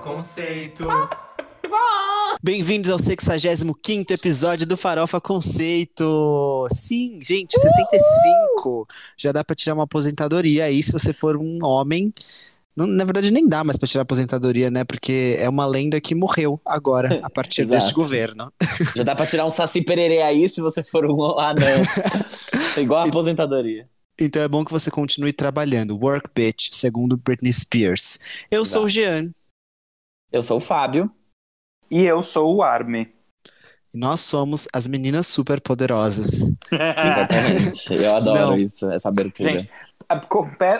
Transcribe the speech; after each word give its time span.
Conceito. 0.00 0.86
Bem-vindos 2.42 2.90
ao 2.90 2.98
65 2.98 4.12
episódio 4.12 4.66
do 4.66 4.76
Farofa 4.76 5.20
Conceito. 5.20 6.66
Sim, 6.72 7.20
gente, 7.22 7.52
65. 7.58 8.88
Já 9.16 9.30
dá 9.30 9.44
pra 9.44 9.54
tirar 9.54 9.74
uma 9.74 9.84
aposentadoria 9.84 10.64
aí 10.64 10.82
se 10.82 10.90
você 10.90 11.12
for 11.12 11.36
um 11.36 11.58
homem. 11.62 12.12
Não, 12.74 12.86
na 12.86 13.04
verdade, 13.04 13.30
nem 13.30 13.46
dá 13.46 13.62
mais 13.62 13.76
pra 13.76 13.86
tirar 13.86 14.02
aposentadoria, 14.02 14.70
né? 14.70 14.84
Porque 14.84 15.36
é 15.38 15.48
uma 15.48 15.66
lenda 15.66 16.00
que 16.00 16.14
morreu 16.14 16.58
agora, 16.64 17.20
a 17.22 17.28
partir 17.28 17.62
Exato. 17.62 17.78
deste 17.78 17.92
governo. 17.92 18.50
Já 18.96 19.02
dá 19.02 19.14
pra 19.14 19.26
tirar 19.26 19.44
um 19.44 19.50
saci 19.50 19.82
pererê 19.82 20.22
aí 20.22 20.48
se 20.48 20.62
você 20.62 20.82
for 20.82 21.04
um 21.04 21.38
anão. 21.38 21.82
É 22.74 22.80
igual 22.80 23.04
a 23.04 23.08
aposentadoria. 23.08 23.86
Então 24.18 24.42
é 24.42 24.48
bom 24.48 24.64
que 24.64 24.72
você 24.72 24.90
continue 24.90 25.32
trabalhando. 25.32 25.98
Work 25.98 26.30
bitch, 26.34 26.70
segundo 26.72 27.16
Britney 27.18 27.52
Spears. 27.52 28.18
Eu 28.50 28.64
sou 28.64 28.84
o 28.84 28.88
Jean 28.88 29.30
Eu 30.32 30.42
sou 30.42 30.58
o 30.58 30.60
Fábio. 30.60 31.10
E 31.90 32.02
eu 32.04 32.22
sou 32.22 32.54
o 32.54 32.62
Arme. 32.62 33.12
e 33.92 33.98
nós 33.98 34.20
somos 34.20 34.68
as 34.72 34.86
meninas 34.86 35.26
super 35.26 35.60
poderosas. 35.60 36.54
Exatamente. 36.70 37.94
Eu 37.94 38.16
adoro 38.16 38.50
Não. 38.50 38.58
isso, 38.58 38.88
essa 38.90 39.08
abertura. 39.08 39.58
Gente, 39.58 39.70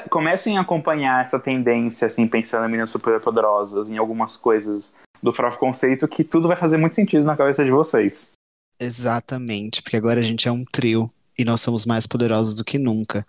comecem 0.09 0.57
a 0.57 0.61
acompanhar 0.61 1.21
essa 1.21 1.39
tendência, 1.41 2.07
assim, 2.07 2.29
pensando 2.29 2.65
em 2.65 2.71
meninas 2.71 2.91
super 2.91 3.21
poderosas, 3.21 3.91
em 3.91 3.99
algumas 3.99 4.37
coisas 4.37 4.95
do 5.23 5.33
Farofa 5.33 5.59
Conceito, 5.59 6.07
que 6.07 6.23
tudo 6.23 6.47
vai 6.47 6.57
fazer 6.57 6.77
muito 6.77 6.95
sentido 6.95 7.25
na 7.25 7.37
cabeça 7.37 7.65
de 7.65 7.71
vocês. 7.73 8.33
Exatamente, 8.81 9.83
porque 9.83 9.97
agora 9.97 10.21
a 10.21 10.25
gente 10.25 10.47
é 10.49 10.53
um 10.53 10.65
trio 10.65 11.11
e 11.37 11.45
nós 11.45 11.61
somos 11.61 11.85
mais 11.85 12.07
poderosos 12.07 12.55
do 12.55 12.65
que 12.65 12.79
nunca. 12.79 13.27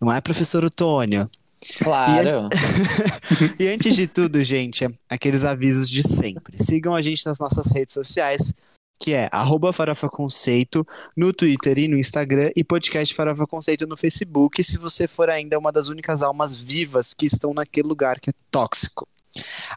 Não 0.00 0.12
é, 0.12 0.20
professor 0.20 0.64
Otônio? 0.64 1.28
Claro. 1.76 2.48
E 3.58 3.68
antes 3.68 3.94
de 3.94 4.06
tudo, 4.06 4.42
gente, 4.42 4.86
aqueles 5.08 5.44
avisos 5.44 5.88
de 5.88 6.02
sempre. 6.02 6.62
Sigam 6.62 6.94
a 6.94 7.02
gente 7.02 7.24
nas 7.26 7.38
nossas 7.38 7.70
redes 7.72 7.94
sociais, 7.94 8.52
que 9.00 9.12
é 9.12 9.28
arroba 9.30 9.72
Farofa 9.72 10.08
Conceito 10.08 10.84
no 11.16 11.32
Twitter 11.32 11.78
e 11.78 11.86
no 11.88 11.96
Instagram 11.96 12.50
e 12.56 12.64
podcast 12.64 13.14
Farofa 13.14 13.46
Conceito 13.46 13.86
no 13.86 13.96
Facebook, 13.96 14.62
se 14.64 14.76
você 14.78 15.06
for 15.06 15.30
ainda 15.30 15.58
uma 15.58 15.70
das 15.70 15.88
únicas 15.88 16.22
almas 16.22 16.54
vivas 16.54 17.14
que 17.14 17.26
estão 17.26 17.54
naquele 17.54 17.86
lugar 17.88 18.18
que 18.18 18.30
é 18.30 18.32
tóxico. 18.50 19.06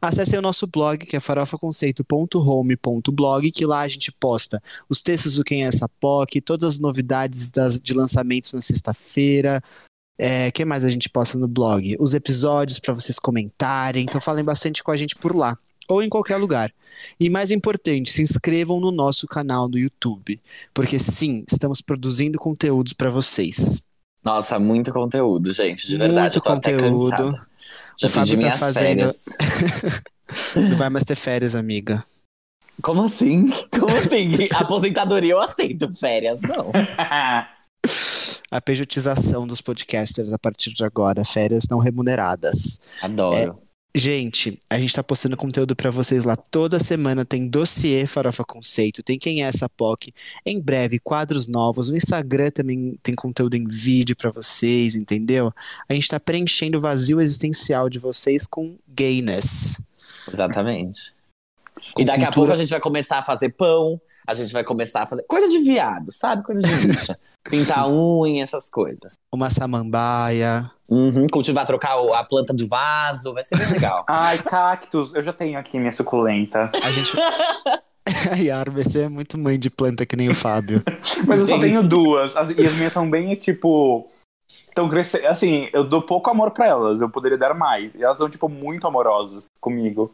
Acesse 0.02 0.36
o 0.36 0.42
nosso 0.42 0.66
blog, 0.66 1.06
que 1.06 1.16
é 1.16 1.19
farofaconceito.home.blog, 1.19 3.52
que 3.52 3.66
lá 3.66 3.81
a 3.81 3.88
gente 3.88 4.12
posta 4.12 4.62
os 4.89 5.02
textos 5.02 5.36
do 5.36 5.44
Quem 5.44 5.64
é 5.64 5.67
essa 5.67 5.88
POC, 6.00 6.42
todas 6.42 6.69
as 6.69 6.80
novidades 6.80 7.52
das- 7.52 7.80
de 7.80 7.94
lançamentos 7.94 8.53
na 8.53 8.62
sexta-feira, 8.62 9.62
é, 10.17 10.52
que 10.52 10.64
mais 10.66 10.84
a 10.86 10.90
gente 10.90 11.09
posta 11.09 11.38
no 11.38 11.48
blog? 11.48 11.95
Os 12.00 12.14
episódios 12.14 12.80
para 12.80 12.94
vocês 12.94 13.17
comentarem. 13.20 14.04
Então 14.04 14.22
falem 14.22 14.44
bastante 14.44 14.84
com 14.84 14.92
a 14.92 14.98
gente 14.98 15.16
por 15.16 15.36
lá. 15.36 15.58
Ou 15.88 16.02
em 16.03 16.09
qualquer 16.09 16.38
lugar. 16.38 16.72
E 17.20 17.30
mais 17.30 17.52
importante, 17.52 18.12
se 18.12 18.22
inscrevam 18.22 18.80
no 18.80 18.92
nosso 18.92 19.28
canal 19.28 19.68
do 19.68 19.78
YouTube. 19.78 20.40
Porque 20.73 20.98
sim, 21.00 21.44
estamos 21.52 21.81
produzindo 21.81 22.38
conteúdos 22.38 22.94
para 22.94 23.09
vocês. 23.09 23.81
Nossa, 24.23 24.59
muito 24.59 24.94
conteúdo, 24.94 25.52
gente. 25.52 25.88
De 25.88 25.98
verdade, 25.98 26.36
Muito 26.36 26.42
conteúdo. 26.42 27.34
Já 28.00 28.08
O 28.08 28.09
Fábio 28.09 28.40
tá 28.40 28.52
fazendo- 28.52 29.14
férias. 29.14 30.02
Não 30.56 30.78
vai 30.78 30.90
mais 30.90 31.03
ter 31.03 31.16
férias, 31.16 31.56
amiga. 31.56 32.03
Como 32.81 33.02
assim? 33.03 33.48
Como 33.78 33.96
assim? 33.96 34.48
Aposentadoria 34.56 35.31
eu 35.34 35.40
aceito, 35.42 35.92
férias 35.96 36.40
não. 36.42 36.72
A 38.52 38.59
pejotização 38.59 39.47
dos 39.47 39.61
podcasters 39.61 40.33
a 40.33 40.38
partir 40.38 40.73
de 40.73 40.83
agora. 40.83 41.23
Férias 41.23 41.63
não 41.69 41.80
remuneradas. 41.80 42.81
Adoro. 43.02 43.57
Gente, 43.94 44.57
a 44.69 44.79
gente 44.79 44.94
tá 44.94 45.03
postando 45.03 45.35
conteúdo 45.35 45.75
pra 45.75 45.89
vocês 45.89 46.23
lá 46.23 46.38
toda 46.38 46.79
semana. 46.79 47.25
Tem 47.25 47.47
dossiê 47.47 48.06
Farofa 48.06 48.44
Conceito, 48.45 49.03
tem 49.03 49.19
quem 49.19 49.44
é 49.44 49.47
essa 49.47 49.67
POC. 49.67 50.13
Em 50.45 50.61
breve, 50.61 50.97
quadros 50.97 51.45
novos. 51.47 51.90
No 51.90 51.97
Instagram 51.97 52.51
também 52.51 52.97
tem 53.03 53.13
conteúdo 53.13 53.56
em 53.56 53.67
vídeo 53.67 54.16
pra 54.16 54.31
vocês, 54.31 54.95
entendeu? 54.95 55.51
A 55.90 55.94
gente 55.94 56.07
tá 56.07 56.19
preenchendo 56.22 56.78
o 56.78 56.81
vazio 56.81 57.19
existencial 57.19 57.90
de 57.90 58.00
vocês 58.00 58.47
com 58.47 58.78
gayness. 58.88 59.81
Exatamente. 60.31 61.13
Com 61.94 62.02
E 62.02 62.06
daqui 62.06 62.22
a 62.22 62.25
cultura- 62.28 62.34
pouco 62.47 62.52
a 62.53 62.56
gente 62.56 62.69
vai 62.69 62.80
começar 62.80 63.18
a 63.18 63.22
fazer 63.22 63.50
pão, 63.50 64.00
a 64.28 64.34
gente 64.34 64.53
vai 64.53 64.64
começar 64.64 65.03
a 65.03 65.08
fazer 65.08 65.24
coisa 65.24 65.47
de 65.50 65.59
viado, 65.59 66.12
sabe? 66.12 66.44
Coisa 66.44 66.62
de 66.62 66.88
bicha. 66.88 67.18
Pintar 67.50 67.90
unha, 67.90 68.44
essas 68.44 68.69
coisas. 68.69 69.14
Uma 69.34 69.50
samambaia. 69.50 70.70
Uhum, 70.88 71.25
cultivar, 71.31 71.66
trocar 71.66 71.97
a 72.14 72.24
planta 72.24 72.53
do 72.53 72.68
vaso, 72.68 73.34
vai 73.34 73.44
ser 73.44 73.58
bem 73.58 73.68
legal. 73.72 74.03
Ai, 74.09 74.38
cactus, 74.38 75.14
eu 75.16 75.24
já 75.24 75.34
tenho 75.34 75.58
aqui 75.58 75.80
minha 75.80 75.91
suculenta. 75.91 76.70
A 76.84 76.91
gente. 76.91 77.12
Ai, 78.31 78.50
Arba, 78.50 78.84
você 78.84 79.03
é 79.03 79.09
muito 79.09 79.38
mãe 79.38 79.58
de 79.58 79.70
planta 79.70 80.06
que 80.06 80.16
nem 80.16 80.30
o 80.30 80.36
Fábio. 80.36 80.84
Mas 81.25 81.41
eu 81.41 81.47
só 81.47 81.56
Gente. 81.56 81.62
tenho 81.72 81.84
duas. 81.84 82.36
As- 82.36 82.50
e 82.52 82.62
as 82.62 82.75
minhas 82.75 82.94
são 82.94 83.09
bem, 83.09 83.34
tipo. 83.36 84.08
Estão 84.47 84.90
crescendo. 84.90 85.28
Assim, 85.28 85.70
eu 85.72 85.84
dou 85.88 86.02
pouco 86.02 86.30
amor 86.30 86.52
pra 86.52 86.68
elas. 86.68 87.00
Eu 87.00 87.09
poderia 87.09 87.38
dar 87.38 87.53
mais. 87.53 87.96
E 87.96 88.03
elas 88.03 88.18
são, 88.18 88.30
tipo, 88.30 88.50
muito 88.50 88.86
amorosas 88.86 89.46
comigo. 89.62 90.14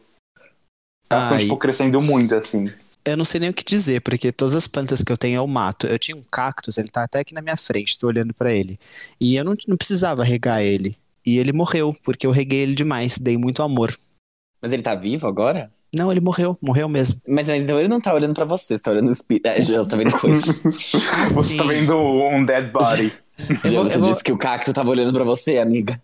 Elas 1.10 1.24
estão, 1.24 1.36
Ai. 1.38 1.42
tipo, 1.44 1.56
crescendo 1.56 2.00
muito, 2.00 2.34
assim. 2.34 2.70
Eu 3.04 3.16
não 3.16 3.24
sei 3.24 3.40
nem 3.40 3.48
o 3.50 3.54
que 3.54 3.64
dizer, 3.64 4.02
porque 4.02 4.30
todas 4.30 4.54
as 4.54 4.66
plantas 4.68 5.02
que 5.02 5.10
eu 5.10 5.16
tenho 5.16 5.36
eu 5.38 5.46
mato. 5.46 5.86
Eu 5.86 5.98
tinha 5.98 6.16
um 6.16 6.22
cactus, 6.22 6.76
ele 6.76 6.88
tá 6.88 7.04
até 7.04 7.20
aqui 7.20 7.32
na 7.32 7.40
minha 7.40 7.56
frente, 7.56 7.98
tô 7.98 8.06
olhando 8.08 8.34
pra 8.34 8.52
ele. 8.52 8.78
E 9.20 9.36
eu 9.36 9.44
não, 9.44 9.56
não 9.66 9.76
precisava 9.76 10.22
regar 10.22 10.62
ele. 10.62 10.96
E 11.24 11.38
ele 11.38 11.52
morreu, 11.52 11.96
porque 12.04 12.26
eu 12.26 12.30
reguei 12.30 12.60
ele 12.60 12.74
demais, 12.74 13.16
dei 13.18 13.36
muito 13.38 13.62
amor. 13.62 13.96
Mas 14.60 14.72
ele 14.72 14.82
tá 14.82 14.94
vivo 14.94 15.26
agora? 15.26 15.70
Não, 15.94 16.10
ele 16.12 16.20
morreu, 16.20 16.58
morreu 16.60 16.86
mesmo. 16.88 17.18
Mas, 17.26 17.48
mas 17.48 17.62
então 17.62 17.78
ele 17.78 17.88
não 17.88 17.98
tá 18.00 18.12
olhando 18.12 18.34
pra 18.34 18.44
você, 18.44 18.76
você 18.76 18.82
tá 18.82 18.90
olhando 18.90 19.06
no 19.06 19.12
espírito. 19.12 19.46
É, 19.46 19.62
Jean, 19.62 19.82
você 19.82 19.88
tá 19.88 19.96
vendo 19.96 20.18
coisas. 20.18 20.62
Você 21.32 21.56
tá 21.56 21.64
vendo 21.64 21.96
um 21.96 22.44
dead 22.44 22.70
body. 22.70 23.10
Jean, 23.64 23.80
vou- 23.80 23.88
você 23.88 23.98
vou- 23.98 24.10
disse 24.10 24.22
que 24.22 24.32
o 24.32 24.36
cacto 24.36 24.72
tava 24.74 24.90
olhando 24.90 25.12
pra 25.14 25.24
você, 25.24 25.56
amiga. 25.58 25.98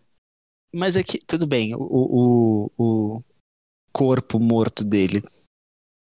Mas 0.74 0.96
é 0.96 1.02
que, 1.02 1.18
tudo 1.18 1.46
bem, 1.46 1.74
o, 1.74 1.80
o, 1.80 2.70
o 2.78 3.22
corpo 3.94 4.38
morto 4.40 4.82
dele. 4.84 5.22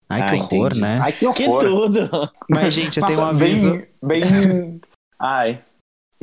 Ai, 0.08 0.22
Ah, 0.22 0.26
que 0.30 0.36
horror, 0.36 0.66
entendi. 0.68 0.80
né? 0.80 0.98
Ai, 1.02 1.12
que 1.12 1.32
Que 1.32 1.44
horror. 1.46 1.58
tudo! 1.58 2.32
Mas, 2.48 2.72
gente, 2.74 2.98
eu 3.00 3.06
tenho 3.06 3.20
um 3.20 3.24
aviso. 3.26 3.72
Bem, 4.02 4.20
bem... 4.20 4.80
Ai. 5.18 5.62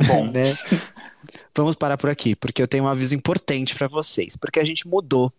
Bom. 0.07 0.31
né? 0.31 0.55
Vamos 1.57 1.75
parar 1.75 1.97
por 1.97 2.07
aqui, 2.07 2.35
porque 2.35 2.61
eu 2.61 2.67
tenho 2.67 2.83
um 2.83 2.87
aviso 2.87 3.15
importante 3.15 3.73
pra 3.73 3.87
vocês, 3.87 4.35
porque 4.35 4.59
a 4.59 4.63
gente 4.63 4.87
mudou. 4.87 5.33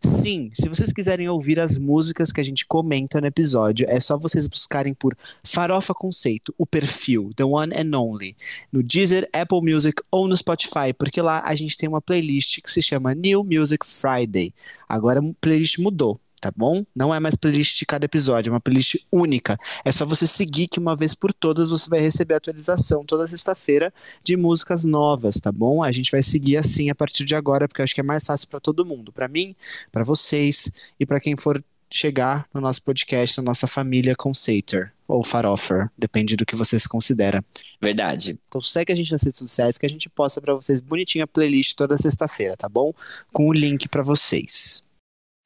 Sim, 0.00 0.48
se 0.52 0.68
vocês 0.68 0.92
quiserem 0.92 1.28
ouvir 1.28 1.58
as 1.58 1.76
músicas 1.76 2.30
que 2.30 2.40
a 2.40 2.44
gente 2.44 2.64
comenta 2.64 3.20
no 3.20 3.26
episódio, 3.26 3.84
é 3.90 3.98
só 3.98 4.16
vocês 4.16 4.46
buscarem 4.46 4.94
por 4.94 5.16
Farofa 5.42 5.92
Conceito, 5.92 6.54
o 6.56 6.64
perfil, 6.64 7.32
The 7.34 7.42
One 7.42 7.74
and 7.74 7.98
Only, 7.98 8.36
no 8.70 8.84
Deezer, 8.84 9.28
Apple 9.32 9.62
Music 9.62 10.00
ou 10.12 10.28
no 10.28 10.36
Spotify, 10.36 10.92
porque 10.96 11.20
lá 11.20 11.42
a 11.44 11.56
gente 11.56 11.76
tem 11.76 11.88
uma 11.88 12.00
playlist 12.00 12.60
que 12.62 12.70
se 12.70 12.80
chama 12.80 13.12
New 13.12 13.42
Music 13.42 13.84
Friday. 13.84 14.54
Agora 14.88 15.18
a 15.18 15.32
playlist 15.40 15.78
mudou. 15.78 16.20
Tá 16.44 16.52
bom? 16.54 16.84
Não 16.94 17.14
é 17.14 17.18
mais 17.18 17.34
playlist 17.34 17.78
de 17.78 17.86
cada 17.86 18.04
episódio, 18.04 18.50
é 18.50 18.52
uma 18.52 18.60
playlist 18.60 18.96
única. 19.10 19.58
É 19.82 19.90
só 19.90 20.04
você 20.04 20.26
seguir 20.26 20.68
que 20.68 20.78
uma 20.78 20.94
vez 20.94 21.14
por 21.14 21.32
todas 21.32 21.70
você 21.70 21.88
vai 21.88 22.00
receber 22.00 22.34
atualização 22.34 23.02
toda 23.02 23.26
sexta-feira 23.26 23.90
de 24.22 24.36
músicas 24.36 24.84
novas, 24.84 25.36
tá 25.36 25.50
bom? 25.50 25.82
A 25.82 25.90
gente 25.90 26.10
vai 26.10 26.22
seguir 26.22 26.58
assim 26.58 26.90
a 26.90 26.94
partir 26.94 27.24
de 27.24 27.34
agora, 27.34 27.66
porque 27.66 27.80
eu 27.80 27.84
acho 27.84 27.94
que 27.94 28.02
é 28.02 28.04
mais 28.04 28.26
fácil 28.26 28.46
pra 28.48 28.60
todo 28.60 28.84
mundo, 28.84 29.10
Pra 29.10 29.26
mim, 29.26 29.56
pra 29.90 30.04
vocês 30.04 30.92
e 31.00 31.06
pra 31.06 31.18
quem 31.18 31.34
for 31.34 31.64
chegar 31.90 32.46
no 32.52 32.60
nosso 32.60 32.82
podcast, 32.82 33.38
na 33.38 33.44
nossa 33.44 33.66
família 33.66 34.14
Conceiter 34.14 34.92
ou 35.08 35.24
Farofer, 35.24 35.88
depende 35.96 36.36
do 36.36 36.44
que 36.44 36.54
vocês 36.54 36.86
consideram. 36.86 37.42
Verdade. 37.80 38.38
Então 38.48 38.60
segue 38.60 38.92
a 38.92 38.96
gente 38.96 39.10
nas 39.12 39.22
redes 39.22 39.38
sociais 39.38 39.78
que 39.78 39.86
a 39.86 39.88
gente 39.88 40.10
posta 40.10 40.42
pra 40.42 40.52
vocês 40.52 40.82
bonitinho 40.82 41.24
a 41.24 41.26
playlist 41.26 41.74
toda 41.74 41.96
sexta-feira, 41.96 42.54
tá 42.54 42.68
bom? 42.68 42.92
Com 43.32 43.48
o 43.48 43.52
link 43.52 43.88
pra 43.88 44.02
vocês. 44.02 44.83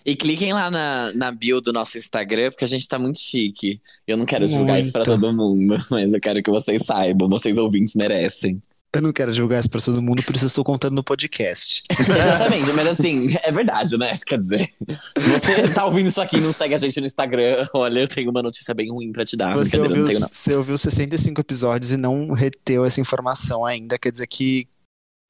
E 0.07 0.15
cliquem 0.17 0.53
lá 0.53 0.71
na, 0.71 1.13
na 1.13 1.31
bio 1.33 1.61
do 1.61 1.73
nosso 1.73 1.99
Instagram, 1.99 2.51
porque 2.51 2.65
a 2.65 2.69
gente 2.69 2.89
tá 2.89 2.99
muito 2.99 3.19
chique. 3.19 3.81
Eu 4.07 4.17
não 4.17 4.25
quero 4.25 4.47
divulgar 4.47 4.81
isso 4.81 4.93
pra 4.93 5.05
Muito. 5.05 5.21
todo 5.21 5.35
mundo, 5.37 5.77
mas 5.91 6.13
eu 6.13 6.21
quero 6.21 6.43
que 6.43 6.51
vocês 6.51 6.83
saibam, 6.87 7.29
vocês 7.29 7.59
ouvintes 7.59 7.95
merecem. 7.95 8.63
Eu 8.95 9.03
não 9.03 9.13
quero 9.13 9.31
divulgar 9.35 9.61
isso 9.61 9.69
pra 9.69 9.83
todo 9.83 10.01
mundo, 10.01 10.23
por 10.23 10.35
isso 10.35 10.47
eu 10.47 10.49
estou 10.49 10.65
contando 10.65 10.95
no 10.95 11.05
podcast. 11.05 11.83
Exatamente, 11.93 12.73
mas 12.73 12.87
assim, 12.87 13.37
é 13.43 13.53
verdade, 13.53 13.99
né? 13.99 14.17
Quer 14.25 14.39
dizer, 14.39 14.73
se 15.19 15.29
você 15.29 15.69
tá 15.75 15.85
ouvindo 15.85 16.09
isso 16.09 16.23
aqui 16.23 16.39
e 16.39 16.41
não 16.41 16.55
segue 16.55 16.75
a 16.75 16.79
gente 16.79 16.99
no 16.99 17.07
Instagram, 17.07 17.67
olha, 17.75 18.01
eu 18.01 18.09
tenho 18.09 18.31
uma 18.31 18.43
notícia 18.43 18.73
bem 18.73 18.91
ruim 18.91 19.13
pra 19.13 19.27
te 19.27 19.37
dar. 19.37 19.55
Você 19.57 19.79
ouviu, 19.79 19.97
não 19.99 20.07
tenho 20.07 20.21
não. 20.21 20.29
você 20.29 20.55
ouviu 20.57 20.79
65 20.79 21.39
episódios 21.39 21.93
e 21.93 21.99
não 21.99 22.33
reteu 22.33 22.83
essa 22.87 22.99
informação 22.99 23.67
ainda, 23.67 23.99
quer 23.99 24.11
dizer 24.11 24.27
que. 24.27 24.67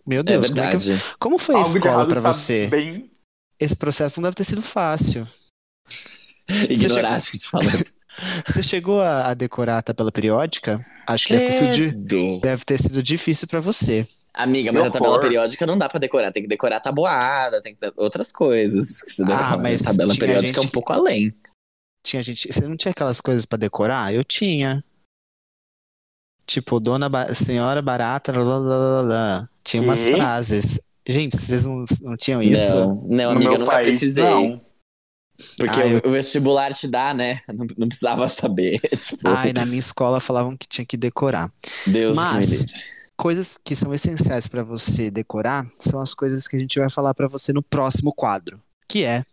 Meu 0.07 0.21
É 0.21 0.23
Deus, 0.23 0.49
como, 0.51 0.61
é 0.61 0.71
que- 0.71 0.77
verdade. 0.79 1.05
como 1.19 1.39
foi 1.39 1.55
a 1.57 1.59
Algo 1.59 1.71
de 1.71 1.79
escola 1.79 2.07
pra 2.07 2.21
você? 2.21 2.69
Bem... 2.69 3.11
Esse 3.61 3.77
processo 3.77 4.21
não 4.21 4.29
deve 4.29 4.37
ter 4.37 4.45
sido 4.45 4.63
fácil. 4.63 5.27
Ignorar 6.69 7.15
a 7.15 7.19
gente 7.19 7.49
falando. 7.49 7.85
Você 8.47 8.63
chegou 8.65 9.01
a, 9.01 9.29
a 9.29 9.35
decorar 9.35 9.79
a 9.79 9.83
tabela 9.83 10.11
periódica? 10.11 10.85
Acho 11.07 11.29
que 11.29 11.37
deve 11.37 11.47
ter 11.47 11.53
sido, 11.53 12.41
deve 12.41 12.65
ter 12.65 12.79
sido 12.79 13.01
difícil 13.01 13.47
pra 13.47 13.61
você. 13.61 14.05
Amiga, 14.35 14.73
mas 14.73 14.87
a 14.87 14.91
tabela 14.91 15.13
horror. 15.13 15.21
periódica 15.23 15.65
não 15.65 15.79
dá 15.79 15.89
pra 15.89 16.01
decorar. 16.01 16.33
Tem 16.33 16.43
que 16.43 16.49
decorar 16.49 16.79
a 16.79 16.81
tabuada, 16.81 17.63
tem 17.63 17.75
que 17.75 17.81
dar 17.81 17.93
outras 17.97 18.33
coisas 18.33 19.03
que 19.03 19.13
você 19.13 19.23
decora. 19.23 19.47
Ah, 19.47 19.57
mas 19.57 19.83
a 19.83 19.91
tabela 19.93 20.17
periódica 20.17 20.61
é 20.61 20.63
um 20.65 20.69
pouco 20.69 20.93
além. 20.93 21.33
Tinha 22.03 22.21
gente. 22.21 22.53
Você 22.53 22.67
não 22.67 22.77
tinha 22.77 22.91
aquelas 22.91 23.21
coisas 23.21 23.47
pra 23.47 23.57
decorar? 23.57 24.13
Eu 24.13 24.25
tinha. 24.25 24.83
Tipo, 26.45 26.81
dona 26.81 27.09
Ba- 27.09 27.33
senhora 27.35 27.81
barata, 27.81 28.33
lá, 28.33 28.59
lá, 28.59 28.59
lá, 28.59 29.01
lá. 29.03 29.49
Tinha 29.63 29.83
umas 29.83 30.05
Quê? 30.05 30.13
frases. 30.17 30.81
Gente, 31.09 31.37
vocês 31.39 31.65
não, 31.65 31.85
não 32.03 32.17
tinham 32.17 32.43
isso? 32.43 32.75
Não, 32.75 33.03
não, 33.07 33.31
amiga, 33.31 33.53
eu 33.55 33.59
nunca 33.61 33.73
país, 33.73 33.89
precisei. 33.89 34.23
não. 34.25 34.61
Porque 35.57 35.81
Ah, 35.81 35.85
o- 35.85 35.89
eu- 35.89 36.01
o 36.07 36.11
vestibular 36.11 36.75
te 36.75 36.87
dá, 36.89 37.15
né? 37.15 37.41
Não, 37.49 37.65
não 37.77 37.87
precisava 37.89 38.29
saber. 38.29 38.81
tipo, 38.99 39.27
Ai, 39.29 39.53
na 39.53 39.65
minha 39.65 39.79
escola 39.79 40.19
falavam 40.19 40.57
que 40.57 40.67
tinha 40.67 40.85
que 40.85 40.97
decorar. 40.97 41.49
Deus 41.87 42.19
que 42.19 42.25
mas- 42.25 42.51
livre. 42.51 42.73
Coisas 43.17 43.57
que 43.65 43.75
são 43.77 43.93
essenciais 43.95 44.47
pra 44.49 44.63
você 44.65 45.11
decorar 45.11 45.67
são 45.81 46.01
as 46.01 46.13
coisas 46.15 46.47
que 46.47 46.57
a 46.57 46.59
gente 46.59 46.79
vai 46.79 46.89
falar 46.91 47.15
pra 47.15 47.27
você 47.29 47.53
no 47.53 47.63
próximo 47.63 48.13
quadro, 48.13 48.61
que 48.89 49.03
é 49.05 49.25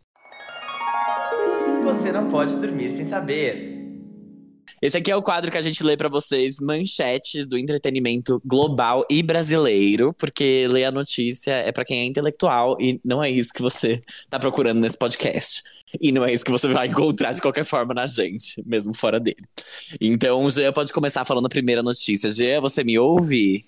Você 1.83 2.11
não 2.11 2.29
pode 2.29 2.55
dormir 2.55 2.95
sem 2.97 3.05
saber. 3.07 3.74
Esse 4.81 4.97
aqui 4.97 5.09
é 5.09 5.15
o 5.15 5.23
quadro 5.23 5.49
que 5.49 5.57
a 5.57 5.61
gente 5.61 5.83
lê 5.83 5.95
pra 5.95 6.09
vocês 6.09 6.59
manchetes 6.59 7.47
do 7.47 7.57
entretenimento 7.57 8.41
global 8.45 9.05
e 9.09 9.23
brasileiro, 9.23 10.13
porque 10.13 10.67
ler 10.69 10.85
a 10.85 10.91
notícia 10.91 11.51
é 11.51 11.71
pra 11.71 11.85
quem 11.85 11.99
é 11.99 12.05
intelectual 12.05 12.77
e 12.79 12.99
não 13.03 13.23
é 13.23 13.29
isso 13.29 13.53
que 13.53 13.61
você 13.61 14.01
tá 14.29 14.37
procurando 14.37 14.79
nesse 14.79 14.97
podcast. 14.97 15.63
E 16.01 16.11
não 16.11 16.25
é 16.25 16.33
isso 16.33 16.43
que 16.43 16.51
você 16.51 16.67
vai 16.67 16.87
encontrar 16.87 17.31
de 17.31 17.41
qualquer 17.41 17.63
forma 17.63 17.93
na 17.93 18.07
gente, 18.07 18.61
mesmo 18.65 18.93
fora 18.93 19.19
dele. 19.19 19.43
Então, 19.99 20.49
Jean 20.49 20.73
pode 20.73 20.91
começar 20.91 21.23
falando 21.25 21.45
a 21.45 21.49
primeira 21.49 21.81
notícia. 21.81 22.29
Jean, 22.29 22.61
você 22.61 22.83
me 22.83 22.99
ouve? 22.99 23.65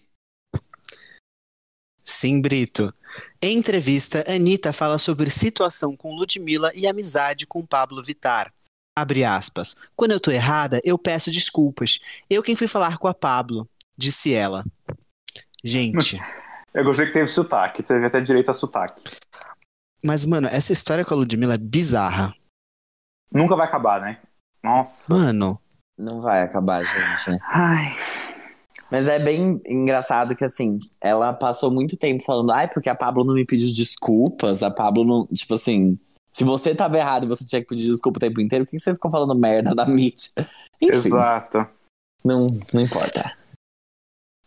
Sim, 2.04 2.42
Brito. 2.42 2.94
Em 3.42 3.58
entrevista, 3.58 4.24
Anitta 4.28 4.72
fala 4.72 4.98
sobre 4.98 5.30
situação 5.30 5.96
com 5.96 6.16
Ludmilla 6.16 6.72
e 6.74 6.88
amizade 6.88 7.46
com 7.46 7.66
Pablo 7.66 8.04
Vittar. 8.04 8.54
Abre 8.98 9.24
aspas. 9.24 9.76
Quando 9.96 10.14
eu 10.14 10.20
tô 10.20 10.32
errada, 10.32 10.82
eu 10.84 10.98
peço 10.98 11.30
desculpas. 11.30 12.00
Eu 12.28 12.42
quem 12.42 12.56
fui 12.56 12.68
falar 12.68 12.98
com 12.98 13.08
a 13.08 13.14
Pablo, 13.14 13.70
disse 13.96 14.34
ela. 14.34 14.64
Gente, 15.64 16.20
Eu 16.74 16.84
gostei 16.84 17.06
que 17.06 17.14
teve 17.14 17.28
sotaque, 17.28 17.84
teve 17.84 18.04
até 18.08 18.20
direito 18.20 18.50
a 18.50 18.56
sotaque. 18.56 19.04
mas 20.04 20.26
mano, 20.26 20.48
essa 20.48 20.74
história 20.74 21.06
com 21.06 21.14
a 21.14 21.18
Ludmilla 21.18 21.54
é 21.54 21.58
bizarra. 21.60 22.34
Nunca 23.32 23.56
vai 23.56 23.68
acabar, 23.68 24.02
né? 24.02 24.20
Nossa. 24.64 25.14
Mano, 25.14 25.60
Não 25.96 26.20
vai 26.20 26.42
acabar, 26.42 26.84
gente. 26.84 27.40
Ai. 27.44 27.96
Mas 28.92 29.08
é 29.08 29.20
bem 29.20 29.62
engraçado 29.68 30.36
que, 30.36 30.46
assim, 30.46 30.80
ela 31.02 31.34
passou 31.34 31.70
muito 31.70 31.98
tempo 31.98 32.24
falando, 32.24 32.52
ai, 32.52 32.68
porque 32.68 32.90
a 32.90 32.96
Pablo 32.96 33.24
não 33.24 33.36
me 33.36 33.46
pediu 33.46 33.68
desculpas, 33.76 34.64
a 34.64 34.72
Pablo 34.72 35.04
não. 35.04 35.28
Tipo 35.28 35.54
assim, 35.54 36.00
se 36.38 36.44
você 36.44 36.76
tava 36.76 37.00
errado 37.00 37.24
e 37.24 37.28
você 37.28 37.44
tinha 37.44 37.60
que 37.60 37.68
pedir 37.68 37.90
desculpa 37.90 38.18
o 38.18 38.20
tempo 38.20 38.40
inteiro, 38.40 38.64
por 38.64 38.70
que 38.70 38.80
você 38.80 38.94
ficou 38.94 39.10
falando 39.10 39.34
merda 39.34 39.74
da 39.74 39.88
mídia? 39.88 40.30
Enfim, 40.80 41.08
Exato. 41.08 41.68
não, 42.24 42.46
não 42.72 42.80
importa. 42.80 43.36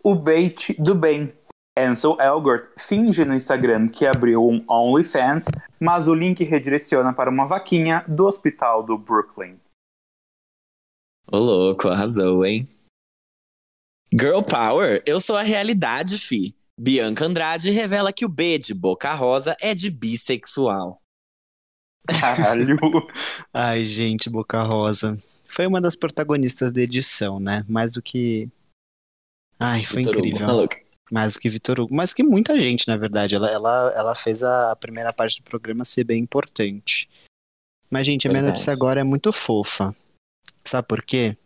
O 0.04 0.14
bait 0.14 0.72
do 0.78 0.94
bem. 0.94 1.32
Ansel 1.76 2.16
Elgort 2.20 2.68
finge 2.78 3.24
no 3.24 3.34
Instagram 3.34 3.88
que 3.88 4.06
abriu 4.06 4.46
um 4.46 4.64
OnlyFans, 4.68 5.46
mas 5.80 6.06
o 6.06 6.14
link 6.14 6.44
redireciona 6.44 7.12
para 7.12 7.28
uma 7.28 7.46
vaquinha 7.46 8.04
do 8.06 8.26
hospital 8.26 8.84
do 8.84 8.96
Brooklyn. 8.96 9.58
Ô, 11.26 11.38
louco, 11.38 11.88
arrasou, 11.88 12.44
hein? 12.44 12.68
Girl 14.12 14.42
Power, 14.42 15.02
eu 15.04 15.20
sou 15.20 15.36
a 15.36 15.42
realidade, 15.42 16.18
fi. 16.18 16.54
Bianca 16.78 17.24
Andrade 17.24 17.70
revela 17.70 18.12
que 18.12 18.24
o 18.24 18.28
B 18.28 18.58
de 18.58 18.74
Boca 18.74 19.12
Rosa 19.12 19.56
é 19.60 19.74
de 19.74 19.90
bissexual. 19.90 20.99
Caralho. 22.06 22.76
ai 23.52 23.84
gente, 23.84 24.28
Boca 24.30 24.62
Rosa. 24.62 25.14
Foi 25.48 25.66
uma 25.66 25.80
das 25.80 25.96
protagonistas 25.96 26.72
da 26.72 26.80
edição, 26.80 27.38
né? 27.38 27.64
Mais 27.68 27.92
do 27.92 28.02
que. 28.02 28.48
Ai, 29.58 29.84
foi 29.84 30.02
Vitor 30.02 30.16
Hugo, 30.16 30.26
incrível. 30.26 30.46
maluco. 30.46 30.76
Mais 31.12 31.32
do 31.34 31.40
que 31.40 31.48
Vitor 31.48 31.80
Hugo. 31.80 31.94
Mais 31.94 32.14
que 32.14 32.22
muita 32.22 32.58
gente, 32.58 32.88
na 32.88 32.96
verdade. 32.96 33.34
Ela, 33.34 33.50
ela, 33.50 33.92
ela 33.96 34.14
fez 34.14 34.42
a 34.42 34.74
primeira 34.76 35.12
parte 35.12 35.40
do 35.40 35.44
programa 35.44 35.84
ser 35.84 36.04
bem 36.04 36.22
importante. 36.22 37.08
Mas, 37.90 38.06
gente, 38.06 38.26
a 38.26 38.30
minha 38.30 38.42
Verdade. 38.42 38.58
notícia 38.60 38.72
agora 38.72 39.00
é 39.00 39.04
muito 39.04 39.32
fofa. 39.32 39.94
Sabe 40.64 40.86
por 40.86 41.02
quê? 41.02 41.36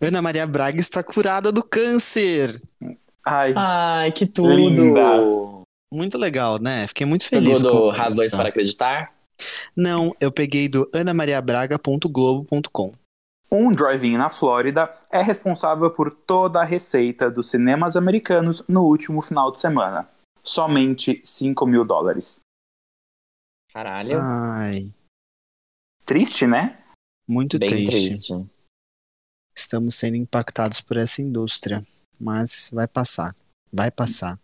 Ana 0.00 0.20
Maria 0.20 0.46
Braga 0.46 0.80
está 0.80 1.02
curada 1.02 1.52
do 1.52 1.62
câncer. 1.62 2.60
Ai. 3.24 3.52
Ai, 3.56 4.12
que 4.12 4.26
tudo! 4.26 4.52
Linda. 4.54 5.00
Muito 5.92 6.18
legal, 6.18 6.58
né? 6.58 6.88
Fiquei 6.88 7.06
muito 7.06 7.24
feliz. 7.24 7.62
do 7.62 7.70
com- 7.70 7.90
Razões 7.90 8.32
para 8.32 8.48
Acreditar? 8.48 9.08
Não, 9.76 10.14
eu 10.20 10.32
peguei 10.32 10.68
do 10.68 10.88
anamariabraga.globo.com. 10.94 12.94
Um 13.50 13.72
drive-in 13.72 14.16
na 14.16 14.30
Flórida 14.30 14.92
é 15.10 15.22
responsável 15.22 15.90
por 15.90 16.10
toda 16.10 16.60
a 16.60 16.64
receita 16.64 17.30
dos 17.30 17.50
cinemas 17.50 17.96
americanos 17.96 18.62
no 18.66 18.82
último 18.84 19.20
final 19.20 19.52
de 19.52 19.60
semana. 19.60 20.08
Somente 20.42 21.20
5 21.24 21.66
mil 21.66 21.84
dólares. 21.84 22.40
Caralho. 23.72 24.18
Ai, 24.20 24.90
Triste, 26.04 26.46
né? 26.46 26.78
muito 27.28 27.58
Bem 27.58 27.68
triste. 27.68 27.90
triste. 27.90 28.32
Estamos 29.54 29.94
sendo 29.94 30.16
impactados 30.16 30.80
por 30.80 30.96
essa 30.96 31.22
indústria. 31.22 31.86
Mas 32.18 32.70
vai 32.72 32.88
passar. 32.88 33.34
Vai 33.72 33.90
passar. 33.90 34.38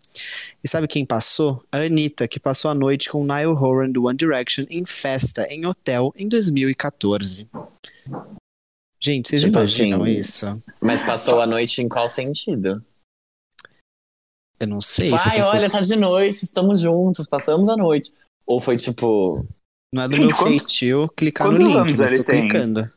E 0.62 0.68
sabe 0.68 0.86
quem 0.88 1.04
passou? 1.04 1.64
A 1.72 1.78
Anitta, 1.78 2.26
que 2.28 2.38
passou 2.40 2.70
a 2.70 2.74
noite 2.74 3.08
com 3.10 3.24
Niall 3.24 3.54
Horan 3.54 3.90
do 3.90 4.04
One 4.06 4.16
Direction 4.16 4.64
em 4.68 4.84
festa 4.86 5.46
em 5.50 5.64
hotel 5.66 6.12
em 6.16 6.28
2014. 6.28 7.48
Gente, 9.00 9.28
vocês 9.28 9.42
Tipo 9.42 9.56
imaginam 9.58 10.02
assim, 10.02 10.12
isso? 10.12 10.46
Mas 10.80 11.02
passou 11.02 11.40
a 11.40 11.46
noite 11.46 11.80
em 11.80 11.88
qual 11.88 12.08
sentido? 12.08 12.84
Eu 14.60 14.66
não 14.66 14.80
sei. 14.80 15.06
Tipo, 15.06 15.18
você 15.18 15.28
ai, 15.28 15.34
quer 15.36 15.40
que 15.42 15.46
eu- 15.46 15.50
olha, 15.50 15.70
tá 15.70 15.80
de 15.80 15.94
noite, 15.94 16.42
estamos 16.44 16.80
juntos, 16.80 17.26
passamos 17.28 17.68
a 17.68 17.76
noite. 17.76 18.12
Ou 18.44 18.60
foi 18.60 18.76
tipo, 18.76 19.46
Não 19.94 20.02
é 20.02 20.08
do 20.08 20.16
Gente, 20.16 20.26
meu 20.26 20.36
quanto- 20.36 20.48
feitio 20.50 21.08
clicar 21.16 21.50
no 21.50 21.56
link, 21.58 21.76
anos 21.76 21.98
mas 21.98 22.12
ele 22.12 22.24
tô 22.24 22.32
tem? 22.32 22.48
clicando. 22.48 22.92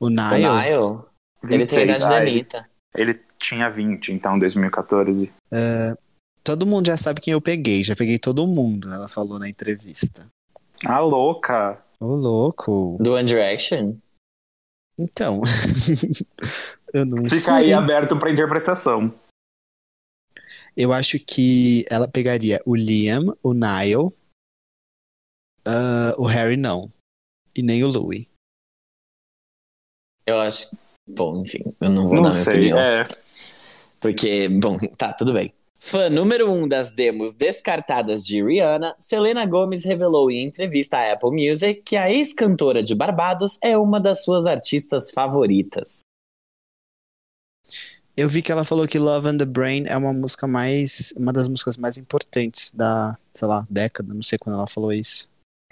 O 0.00 0.06
o 0.06 0.08
Niall? 0.08 1.06
Nile? 1.42 1.54
Ele 1.54 1.66
tem 1.66 1.78
a 1.78 1.82
idade 1.82 2.00
da 2.00 2.16
Ah, 2.16 2.20
Anitta. 2.20 2.68
ele 2.94 3.20
tinha 3.38 3.68
20, 3.70 4.10
então, 4.12 4.36
em 4.36 4.38
2014. 4.40 5.30
Todo 6.50 6.66
mundo 6.66 6.86
já 6.86 6.96
sabe 6.96 7.20
quem 7.20 7.32
eu 7.32 7.40
peguei. 7.40 7.84
Já 7.84 7.94
peguei 7.94 8.18
todo 8.18 8.44
mundo, 8.44 8.92
ela 8.92 9.06
falou 9.06 9.38
na 9.38 9.48
entrevista. 9.48 10.26
Ah, 10.84 10.98
louca. 10.98 11.80
Ô, 12.00 12.06
louco. 12.16 12.98
Do 13.00 13.14
One 13.14 13.24
Direction? 13.24 13.94
Então. 14.98 15.42
eu 16.92 17.06
não 17.06 17.28
Fica 17.30 17.54
aí 17.54 17.66
sei. 17.66 17.72
aberto 17.72 18.18
pra 18.18 18.32
interpretação. 18.32 19.14
Eu 20.76 20.92
acho 20.92 21.20
que 21.20 21.84
ela 21.88 22.08
pegaria 22.08 22.60
o 22.66 22.74
Liam, 22.74 23.36
o 23.44 23.54
Niall, 23.54 24.12
ah, 25.64 26.14
o 26.18 26.24
Harry 26.26 26.56
não. 26.56 26.90
E 27.56 27.62
nem 27.62 27.84
o 27.84 27.88
Louis. 27.88 28.26
Eu 30.26 30.40
acho. 30.40 30.76
Bom, 31.08 31.42
enfim, 31.42 31.60
eu 31.80 31.90
não 31.90 32.08
vou 32.08 32.16
dar 32.16 32.22
Não 32.22 32.30
minha 32.30 32.42
sei. 32.42 32.54
opinião. 32.54 32.78
É. 32.78 33.06
Porque, 34.00 34.48
bom, 34.48 34.76
tá, 34.96 35.12
tudo 35.12 35.32
bem. 35.32 35.52
Fã 35.82 36.10
número 36.10 36.52
um 36.52 36.68
das 36.68 36.90
demos 36.92 37.32
descartadas 37.34 38.24
de 38.24 38.42
Rihanna, 38.44 38.94
Selena 38.98 39.46
Gomez 39.46 39.82
revelou 39.82 40.30
em 40.30 40.44
entrevista 40.44 40.98
à 40.98 41.12
Apple 41.12 41.30
Music 41.30 41.82
que 41.82 41.96
a 41.96 42.10
ex-cantora 42.12 42.82
de 42.82 42.94
Barbados 42.94 43.58
é 43.62 43.76
uma 43.78 43.98
das 43.98 44.22
suas 44.22 44.44
artistas 44.46 45.10
favoritas. 45.10 46.00
Eu 48.14 48.28
vi 48.28 48.42
que 48.42 48.52
ela 48.52 48.64
falou 48.64 48.86
que 48.86 48.98
Love 48.98 49.28
and 49.28 49.38
the 49.38 49.46
Brain 49.46 49.84
é 49.86 49.96
uma 49.96 50.12
música 50.12 50.46
mais. 50.46 51.14
Uma 51.16 51.32
das 51.32 51.48
músicas 51.48 51.78
mais 51.78 51.96
importantes 51.96 52.70
da, 52.72 53.16
sei 53.32 53.48
lá, 53.48 53.66
década. 53.70 54.12
Não 54.12 54.22
sei 54.22 54.38
quando 54.38 54.56
ela 54.56 54.66
falou 54.66 54.92
isso. 54.92 55.26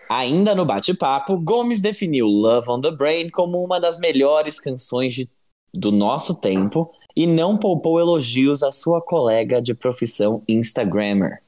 Ainda 0.08 0.54
no 0.54 0.64
bate-papo, 0.64 1.36
Gomes 1.38 1.80
definiu 1.82 2.26
Love 2.26 2.70
on 2.70 2.80
the 2.80 2.90
Brain 2.92 3.28
como 3.28 3.62
uma 3.62 3.78
das 3.78 3.98
melhores 3.98 4.58
canções 4.58 5.14
de- 5.14 5.28
do 5.74 5.92
nosso 5.92 6.34
tempo 6.34 6.90
e 7.18 7.26
não 7.26 7.58
poupou 7.58 7.98
elogios 7.98 8.62
à 8.62 8.70
sua 8.70 9.02
colega 9.02 9.60
de 9.60 9.74
profissão 9.74 10.44
Instagrammer. 10.48 11.42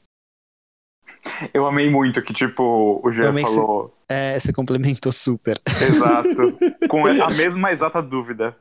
Eu 1.54 1.64
amei 1.64 1.88
muito 1.88 2.20
que, 2.22 2.34
tipo, 2.34 3.00
o 3.04 3.12
Jean 3.12 3.26
Também 3.26 3.46
se- 3.46 3.54
falou. 3.54 3.96
É, 4.08 4.36
você 4.36 4.52
complementou 4.52 5.12
super. 5.12 5.60
Exato. 5.88 6.58
com 6.90 7.06
a 7.06 7.28
mesma 7.28 7.70
exata 7.70 8.02
dúvida. 8.02 8.56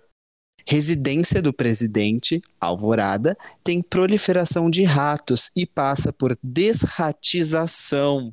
Residência 0.67 1.41
do 1.41 1.51
presidente, 1.51 2.39
Alvorada, 2.61 3.35
tem 3.63 3.81
proliferação 3.81 4.69
de 4.69 4.83
ratos 4.83 5.49
e 5.57 5.65
passa 5.65 6.13
por 6.13 6.37
desratização. 6.43 8.31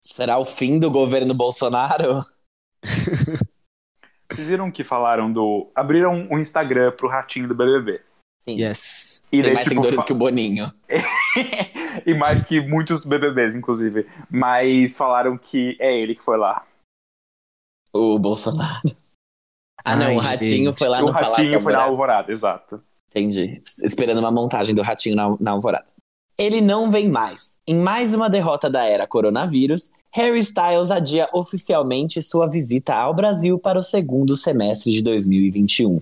Será 0.00 0.38
o 0.38 0.44
fim 0.44 0.78
do 0.78 0.92
governo 0.92 1.34
Bolsonaro? 1.34 2.22
Vocês 4.34 4.48
viram 4.48 4.70
que 4.70 4.82
falaram 4.84 5.32
do. 5.32 5.70
Abriram 5.74 6.26
um 6.30 6.38
Instagram 6.38 6.92
pro 6.92 7.08
ratinho 7.08 7.48
do 7.48 7.54
BBB. 7.54 8.00
Sim. 8.40 8.60
Yes. 8.60 9.22
E 9.30 9.36
Tem 9.36 9.42
daí, 9.42 9.54
mais 9.54 9.64
tipo, 9.64 9.74
seguidores 9.76 9.96
fa- 9.96 10.04
que 10.04 10.12
o 10.12 10.16
Boninho. 10.16 10.72
e 12.04 12.14
mais 12.14 12.42
que 12.42 12.60
muitos 12.60 13.06
BBBs, 13.06 13.54
inclusive. 13.54 14.06
Mas 14.30 14.96
falaram 14.96 15.38
que 15.38 15.76
é 15.80 15.96
ele 15.96 16.14
que 16.14 16.22
foi 16.24 16.36
lá. 16.36 16.66
O 17.92 18.18
Bolsonaro. 18.18 18.94
Ah, 19.84 19.96
não, 19.96 20.06
Ai, 20.06 20.16
o 20.16 20.18
Ratinho 20.18 20.66
gente. 20.66 20.78
foi 20.78 20.88
lá 20.88 20.98
o 20.98 21.06
no 21.06 21.12
Palácio 21.12 21.36
ratinho 21.36 21.60
foi 21.60 21.72
na 21.72 21.80
Alvorada. 21.80 21.90
Alvorada, 21.90 22.32
exato. 22.32 22.82
Entendi. 23.10 23.62
Esperando 23.82 24.18
uma 24.18 24.30
montagem 24.30 24.74
do 24.74 24.82
Ratinho 24.82 25.16
na, 25.16 25.36
na 25.40 25.50
Alvorada. 25.50 25.86
Ele 26.38 26.60
não 26.60 26.90
vem 26.90 27.08
mais. 27.08 27.58
Em 27.66 27.74
mais 27.82 28.14
uma 28.14 28.30
derrota 28.30 28.70
da 28.70 28.84
era 28.84 29.06
coronavírus, 29.06 29.90
Harry 30.14 30.40
Styles 30.40 30.90
adia 30.90 31.28
oficialmente 31.32 32.20
sua 32.22 32.46
visita 32.48 32.94
ao 32.94 33.14
Brasil 33.14 33.58
para 33.58 33.78
o 33.78 33.82
segundo 33.82 34.36
semestre 34.36 34.92
de 34.92 35.02
2021. 35.02 36.00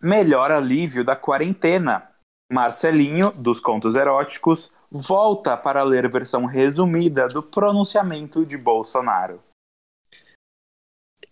Melhor 0.00 0.50
alívio 0.50 1.04
da 1.04 1.14
quarentena. 1.16 2.10
Marcelinho, 2.52 3.32
dos 3.32 3.58
contos 3.58 3.94
eróticos, 3.96 4.70
volta 4.90 5.56
para 5.56 5.82
ler 5.82 6.10
versão 6.10 6.44
resumida 6.44 7.26
do 7.26 7.42
pronunciamento 7.48 8.44
de 8.44 8.58
Bolsonaro. 8.58 9.42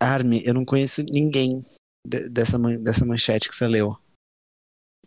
Armin, 0.00 0.40
eu 0.44 0.54
não 0.54 0.64
conheço 0.64 1.04
ninguém 1.12 1.60
de- 2.06 2.28
dessa, 2.30 2.58
man- 2.58 2.78
dessa 2.82 3.04
manchete 3.04 3.48
que 3.48 3.54
você 3.54 3.66
leu. 3.68 3.96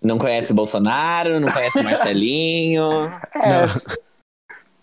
Não 0.02 0.18
conhece 0.20 0.54
Bolsonaro, 0.54 1.40
não 1.40 1.52
conhece 1.52 1.82
Marcelinho. 2.14 2.84
É, 3.34 3.50
Não. 3.66 4.05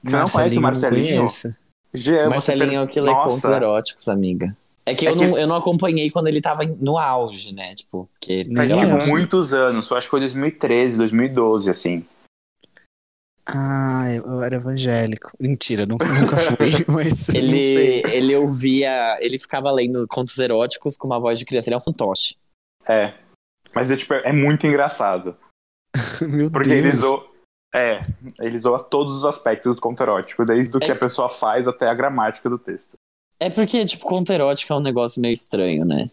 Você 0.04 0.16
não 0.16 0.26
conhece 0.28 0.58
o 0.58 0.60
Marcelinho? 0.60 1.16
conheço. 1.18 1.56
Jean, 1.94 2.28
Marcelinho 2.30 2.70
per- 2.70 2.78
é 2.78 2.82
o 2.82 2.88
que 2.88 3.00
lê 3.00 3.10
Nossa. 3.10 3.34
contos 3.34 3.44
eróticos, 3.50 4.08
amiga. 4.08 4.56
É 4.84 4.94
que, 4.94 5.06
É 5.06 5.10
eu, 5.10 5.16
que- 5.16 5.26
Não, 5.26 5.38
eu 5.38 5.46
não 5.46 5.56
acompanhei 5.56 6.10
quando 6.10 6.26
ele 6.26 6.40
tava 6.40 6.64
no 6.64 6.98
auge, 6.98 7.52
né? 7.54 7.74
Tipo, 7.74 8.08
que 8.20 8.44
Mas 8.44 8.68
Faz 8.68 8.70
lá, 8.88 8.98
tipo, 8.98 9.10
muitos 9.10 9.52
anos, 9.54 9.88
eu 9.90 9.96
acho 9.96 10.06
que 10.06 10.10
foi 10.10 10.20
2013, 10.20 10.96
2012, 10.96 11.70
assim. 11.70 12.04
Ah, 13.46 14.04
eu 14.14 14.40
era 14.42 14.56
evangélico. 14.56 15.30
Mentira, 15.38 15.84
nunca, 15.84 16.06
nunca 16.06 16.36
fui, 16.38 16.56
mas 16.88 17.28
não 17.28 17.36
Ele, 17.36 17.60
sei. 17.60 18.02
ele 18.06 18.34
ouvia. 18.36 19.18
Ele 19.20 19.38
ficava 19.38 19.70
lendo 19.70 20.06
contos 20.08 20.38
eróticos 20.38 20.96
com 20.96 21.06
uma 21.08 21.18
voz 21.20 21.38
de 21.38 21.44
criança. 21.44 21.68
Ele 21.68 21.74
é 21.74 21.78
um 21.78 21.82
fantoche. 21.82 22.36
É. 22.88 23.14
Mas 23.74 23.90
é, 23.90 23.96
tipo, 23.96 24.14
é 24.14 24.32
muito 24.32 24.66
engraçado. 24.66 25.36
Meu 26.32 26.50
Porque 26.50 26.70
ele 26.70 26.90
Deus. 26.90 27.00
zoa. 27.00 27.31
É, 27.74 28.02
ele 28.38 28.58
zoa 28.58 28.78
todos 28.82 29.16
os 29.16 29.24
aspectos 29.24 29.74
do 29.74 29.80
conto 29.80 30.02
erótico, 30.02 30.44
desde 30.44 30.76
o 30.76 30.80
que 30.80 30.90
É- 30.90 30.94
a 30.94 30.98
pessoa 30.98 31.28
faz 31.30 31.66
até 31.66 31.88
a 31.88 31.94
gramática 31.94 32.48
do 32.50 32.58
texto. 32.58 32.92
É 33.40 33.48
porque, 33.50 33.84
tipo, 33.86 34.04
conto 34.04 34.30
erótico 34.32 34.72
é 34.72 34.76
um 34.76 34.80
negócio 34.80 35.20
meio 35.20 35.32
estranho, 35.32 35.84
né? 35.84 36.08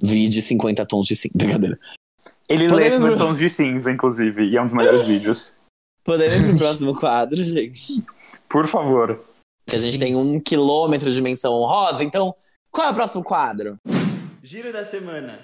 Vi 0.00 0.28
de 0.28 0.40
50 0.40 0.86
tons 0.86 1.06
de 1.06 1.16
cinza. 1.16 1.34
Brincadeira. 1.36 1.78
Ele 2.48 2.68
Podemos- 2.68 2.76
lê 2.78 2.90
50 2.92 3.16
tons 3.18 3.38
de 3.38 3.50
cinza, 3.50 3.90
inclusive, 3.92 4.44
e 4.48 4.56
é 4.56 4.62
um 4.62 4.66
dos 4.66 4.74
melhores 4.76 5.02
vídeos. 5.06 5.52
Podemos 6.04 6.36
ir 6.36 6.48
pro 6.48 6.58
próximo 6.58 6.94
quadro, 6.96 7.44
gente? 7.44 8.04
Por 8.48 8.66
favor. 8.68 9.20
Que 9.68 9.76
a 9.76 9.78
gente 9.78 9.98
tem 9.98 10.16
um 10.16 10.40
quilômetro 10.40 11.10
de 11.10 11.20
menção 11.20 11.52
honrosa. 11.52 12.02
Então, 12.02 12.34
qual 12.72 12.86
é 12.88 12.90
o 12.90 12.94
próximo 12.94 13.22
quadro? 13.22 13.76
Giro 14.42 14.72
da 14.72 14.84
semana. 14.84 15.38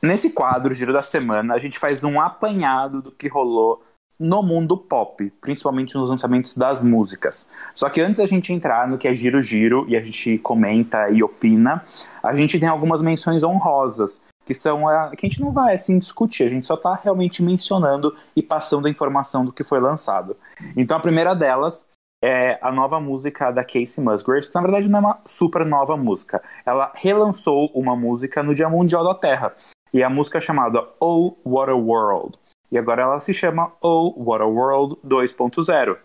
Nesse 0.00 0.30
quadro, 0.30 0.74
Giro 0.74 0.92
da 0.92 1.02
Semana, 1.02 1.54
a 1.54 1.58
gente 1.60 1.78
faz 1.78 2.02
um 2.02 2.20
apanhado 2.20 3.00
do 3.02 3.12
que 3.12 3.28
rolou 3.28 3.84
no 4.18 4.42
mundo 4.42 4.76
pop, 4.76 5.32
principalmente 5.40 5.96
nos 5.96 6.10
lançamentos 6.10 6.56
das 6.56 6.82
músicas. 6.82 7.48
Só 7.74 7.88
que 7.88 8.00
antes 8.00 8.18
da 8.18 8.26
gente 8.26 8.52
entrar 8.52 8.86
no 8.86 8.98
que 8.98 9.08
é 9.08 9.14
Giro 9.14 9.42
Giro 9.42 9.84
e 9.88 9.96
a 9.96 10.00
gente 10.00 10.38
comenta 10.38 11.10
e 11.10 11.22
opina, 11.22 11.82
a 12.22 12.34
gente 12.34 12.58
tem 12.58 12.68
algumas 12.68 13.02
menções 13.02 13.42
honrosas, 13.42 14.22
que 14.44 14.54
são 14.54 14.88
a, 14.88 15.10
que 15.10 15.26
a 15.26 15.28
gente 15.28 15.40
não 15.40 15.52
vai 15.52 15.74
assim 15.74 15.98
discutir, 15.98 16.44
a 16.44 16.48
gente 16.48 16.66
só 16.66 16.76
tá 16.76 16.98
realmente 17.02 17.42
mencionando 17.42 18.14
e 18.34 18.42
passando 18.42 18.86
a 18.86 18.90
informação 18.90 19.44
do 19.44 19.52
que 19.52 19.64
foi 19.64 19.80
lançado. 19.80 20.36
Então 20.76 20.96
a 20.96 21.00
primeira 21.00 21.34
delas 21.34 21.88
é 22.22 22.56
a 22.62 22.70
nova 22.70 23.00
música 23.00 23.50
da 23.50 23.64
Casey 23.64 24.02
Musgraves, 24.02 24.48
que 24.48 24.54
na 24.54 24.62
verdade 24.62 24.88
não 24.88 24.98
é 24.98 25.02
uma 25.02 25.18
super 25.26 25.66
nova 25.66 25.96
música. 25.96 26.40
Ela 26.64 26.92
relançou 26.94 27.70
uma 27.74 27.96
música 27.96 28.42
no 28.42 28.54
Dia 28.54 28.68
Mundial 28.68 29.02
da 29.02 29.14
Terra. 29.14 29.52
E 29.92 30.02
a 30.02 30.08
música 30.08 30.38
é 30.38 30.40
chamada 30.40 30.88
Oh 30.98 31.36
What 31.44 31.70
a 31.70 31.74
World. 31.74 32.38
E 32.72 32.78
agora 32.78 33.02
ela 33.02 33.20
se 33.20 33.34
chama 33.34 33.70
Oh 33.82 34.14
What 34.16 34.42
a 34.42 34.46
World 34.46 34.96
2.0. 35.06 35.98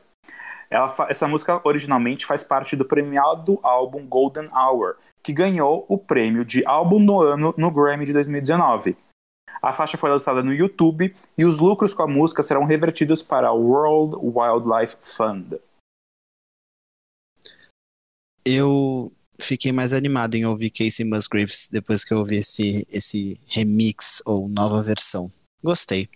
Ela 0.69 0.89
fa- 0.89 1.07
essa 1.09 1.25
música 1.25 1.62
originalmente 1.63 2.25
faz 2.25 2.43
parte 2.43 2.75
do 2.75 2.83
premiado 2.83 3.57
álbum 3.63 4.05
Golden 4.05 4.50
Hour, 4.53 4.97
que 5.24 5.31
ganhou 5.31 5.86
o 5.88 5.97
prêmio 5.97 6.43
de 6.43 6.65
álbum 6.67 7.03
do 7.03 7.21
ano 7.21 7.53
no 7.57 7.71
Grammy 7.71 8.05
de 8.05 8.12
2019. 8.12 8.97
A 9.62 9.71
faixa 9.71 9.97
foi 9.97 10.09
lançada 10.09 10.43
no 10.43 10.53
YouTube 10.53 11.15
e 11.38 11.45
os 11.45 11.57
lucros 11.57 11.93
com 11.93 12.03
a 12.03 12.07
música 12.07 12.43
serão 12.43 12.65
revertidos 12.65 13.24
para 13.24 13.51
o 13.51 13.62
World 13.65 14.17
Wildlife 14.17 14.97
Fund. 15.00 15.55
Eu 18.45 19.12
fiquei 19.39 19.71
mais 19.71 19.93
animado 19.93 20.36
em 20.36 20.45
ouvir 20.45 20.69
Casey 20.69 21.05
Musgraves 21.05 21.69
depois 21.71 22.03
que 22.03 22.13
eu 22.13 22.19
ouvi 22.19 22.38
esse, 22.38 22.86
esse 22.91 23.39
remix 23.50 24.21
ou 24.25 24.47
nova 24.47 24.81
versão. 24.81 25.31
Gostei. 25.63 26.09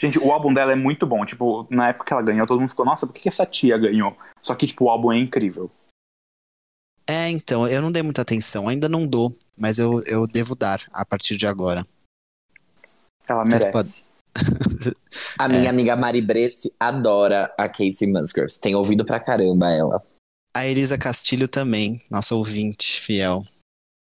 Gente, 0.00 0.18
o 0.18 0.32
álbum 0.32 0.52
dela 0.54 0.72
é 0.72 0.76
muito 0.76 1.06
bom. 1.06 1.24
Tipo, 1.26 1.66
na 1.70 1.88
época 1.88 2.06
que 2.06 2.12
ela 2.14 2.22
ganhou, 2.22 2.46
todo 2.46 2.58
mundo 2.58 2.70
ficou, 2.70 2.86
nossa, 2.86 3.06
por 3.06 3.12
que 3.12 3.28
essa 3.28 3.44
tia 3.44 3.76
ganhou? 3.76 4.16
Só 4.40 4.54
que, 4.54 4.66
tipo, 4.66 4.86
o 4.86 4.88
álbum 4.88 5.12
é 5.12 5.18
incrível. 5.18 5.70
É, 7.06 7.28
então, 7.28 7.68
eu 7.68 7.82
não 7.82 7.92
dei 7.92 8.02
muita 8.02 8.22
atenção, 8.22 8.66
ainda 8.68 8.88
não 8.88 9.06
dou, 9.06 9.36
mas 9.58 9.78
eu, 9.78 10.02
eu 10.04 10.26
devo 10.26 10.54
dar 10.54 10.80
a 10.92 11.04
partir 11.04 11.36
de 11.36 11.46
agora. 11.46 11.84
Ela 13.28 13.44
merece. 13.44 13.70
podem- 13.70 14.04
A 15.38 15.48
minha 15.48 15.68
amiga 15.68 15.96
Mari 15.96 16.22
Bresse 16.22 16.72
adora 16.80 17.52
a 17.58 17.68
Casey 17.68 18.06
Musgraves. 18.10 18.58
Tem 18.58 18.74
ouvido 18.74 19.04
pra 19.04 19.20
caramba 19.20 19.70
ela. 19.70 20.02
A 20.54 20.66
Elisa 20.66 20.96
Castilho 20.96 21.46
também, 21.46 22.00
nossa 22.10 22.34
ouvinte 22.34 23.00
fiel. 23.00 23.44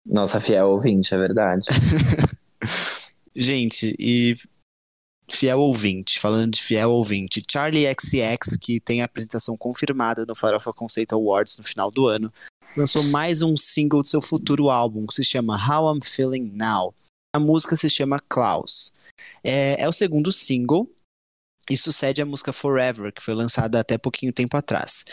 Nossa 0.05 0.39
fiel 0.39 0.69
ouvinte, 0.69 1.13
é 1.13 1.17
verdade. 1.17 1.65
Gente, 3.35 3.95
e 3.99 4.35
fiel 5.35 5.59
ouvinte, 5.59 6.19
falando 6.19 6.51
de 6.51 6.63
fiel 6.63 6.91
ouvinte, 6.91 7.43
Charlie 7.49 7.85
XX, 7.85 8.57
que 8.59 8.79
tem 8.79 9.01
a 9.01 9.05
apresentação 9.05 9.57
confirmada 9.57 10.25
no 10.25 10.35
Farofa 10.35 10.73
Conceito 10.73 11.15
Awards 11.15 11.57
no 11.57 11.63
final 11.63 11.91
do 11.91 12.07
ano, 12.07 12.31
lançou 12.75 13.03
mais 13.05 13.41
um 13.41 13.55
single 13.55 14.01
de 14.01 14.09
seu 14.09 14.21
futuro 14.21 14.69
álbum, 14.69 15.05
que 15.05 15.13
se 15.13 15.23
chama 15.23 15.55
How 15.55 15.95
I'm 15.95 16.01
Feeling 16.03 16.51
Now. 16.53 16.93
A 17.35 17.39
música 17.39 17.75
se 17.75 17.89
chama 17.89 18.19
Klaus. 18.27 18.93
É, 19.43 19.81
é 19.81 19.87
o 19.87 19.93
segundo 19.93 20.31
single 20.31 20.89
e 21.69 21.77
sucede 21.77 22.21
a 22.21 22.25
música 22.25 22.51
Forever, 22.51 23.13
que 23.13 23.21
foi 23.21 23.35
lançada 23.35 23.79
até 23.79 23.97
pouquinho 23.97 24.33
tempo 24.33 24.57
atrás. 24.57 25.05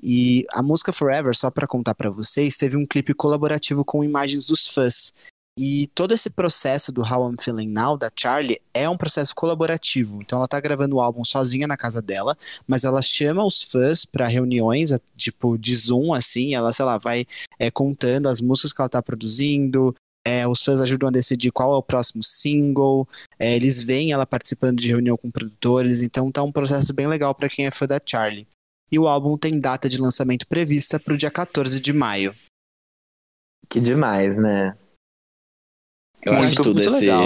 E 0.00 0.44
a 0.50 0.62
música 0.62 0.92
Forever, 0.92 1.34
só 1.34 1.50
para 1.50 1.66
contar 1.66 1.94
para 1.94 2.10
vocês, 2.10 2.56
teve 2.56 2.76
um 2.76 2.86
clipe 2.86 3.14
colaborativo 3.14 3.84
com 3.84 4.04
imagens 4.04 4.46
dos 4.46 4.68
fãs. 4.68 5.14
E 5.58 5.86
todo 5.94 6.14
esse 6.14 6.30
processo 6.30 6.90
do 6.90 7.02
How 7.02 7.30
I'm 7.30 7.36
Feeling 7.38 7.68
Now, 7.68 7.98
da 7.98 8.10
Charlie, 8.14 8.58
é 8.72 8.88
um 8.88 8.96
processo 8.96 9.34
colaborativo. 9.34 10.18
Então 10.22 10.38
ela 10.38 10.48
tá 10.48 10.58
gravando 10.58 10.96
o 10.96 11.00
álbum 11.00 11.24
sozinha 11.24 11.66
na 11.66 11.76
casa 11.76 12.00
dela, 12.00 12.36
mas 12.66 12.84
ela 12.84 13.02
chama 13.02 13.44
os 13.44 13.62
fãs 13.62 14.06
para 14.06 14.26
reuniões, 14.26 14.90
tipo, 15.14 15.58
de 15.58 15.76
Zoom, 15.76 16.14
assim, 16.14 16.54
ela, 16.54 16.72
sei 16.72 16.84
lá, 16.86 16.96
vai 16.96 17.26
é, 17.58 17.70
contando 17.70 18.28
as 18.28 18.40
músicas 18.40 18.72
que 18.72 18.80
ela 18.80 18.88
tá 18.88 19.02
produzindo, 19.02 19.94
é, 20.24 20.48
os 20.48 20.62
fãs 20.62 20.80
ajudam 20.80 21.10
a 21.10 21.12
decidir 21.12 21.50
qual 21.50 21.74
é 21.74 21.76
o 21.76 21.82
próximo 21.82 22.22
single, 22.22 23.06
é, 23.38 23.54
eles 23.54 23.82
veem 23.82 24.12
ela 24.12 24.24
participando 24.24 24.78
de 24.78 24.88
reunião 24.88 25.18
com 25.18 25.30
produtores, 25.30 26.00
então 26.00 26.32
tá 26.32 26.42
um 26.42 26.52
processo 26.52 26.94
bem 26.94 27.06
legal 27.06 27.34
para 27.34 27.48
quem 27.50 27.66
é 27.66 27.70
fã 27.70 27.86
da 27.86 28.00
Charlie. 28.04 28.48
E 28.90 28.98
o 28.98 29.06
álbum 29.06 29.36
tem 29.36 29.60
data 29.60 29.86
de 29.86 29.98
lançamento 30.00 30.46
prevista 30.46 30.98
pro 30.98 31.16
dia 31.16 31.30
14 31.30 31.78
de 31.78 31.92
maio. 31.92 32.34
que 33.68 33.80
demais, 33.80 34.38
né? 34.38 34.74
Eu 36.24 36.32
Muito, 36.34 36.46
acho 36.46 36.56
tudo 36.62 36.74
muito 36.74 36.88
esse, 36.88 37.00
legal. 37.00 37.24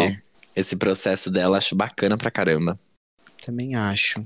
esse 0.55 0.76
processo 0.76 1.31
dela, 1.31 1.59
acho 1.59 1.75
bacana 1.75 2.17
pra 2.17 2.31
caramba. 2.31 2.79
Também 3.45 3.75
acho. 3.75 4.23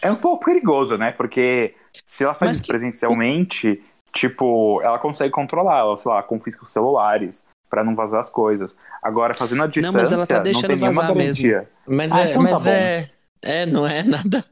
É 0.00 0.10
um 0.10 0.16
pouco 0.16 0.44
perigoso, 0.44 0.96
né? 0.96 1.12
Porque 1.12 1.74
se 2.06 2.24
ela 2.24 2.34
faz 2.34 2.50
Mas 2.50 2.56
isso 2.58 2.64
que- 2.66 2.72
presencialmente, 2.72 3.82
tipo, 4.14 4.80
ela 4.82 4.98
consegue 4.98 5.30
controlar, 5.32 5.78
ela, 5.80 5.96
sei 5.96 6.10
lá, 6.12 6.22
confisca 6.22 6.64
os 6.64 6.70
celulares 6.72 7.46
pra 7.68 7.82
não 7.82 7.94
vazar 7.96 8.20
as 8.20 8.30
coisas. 8.30 8.76
Agora, 9.02 9.34
fazendo 9.34 9.64
a 9.64 9.66
distância, 9.66 9.92
mas 9.92 10.12
ela 10.12 10.26
tá 10.26 10.36
não 10.36 10.42
deixando 10.44 10.76
vazar 10.76 11.14
mesmo. 11.14 11.42
garantia. 11.42 11.68
Mas 11.86 12.12
Ah, 12.12 12.20
é, 12.20 12.30
então 12.30 12.44
tá 12.44 12.50
mas 12.50 12.62
bom. 12.64 12.70
é. 12.70 13.10
É, 13.42 13.66
não 13.66 13.86
é 13.86 14.02
nada. 14.02 14.44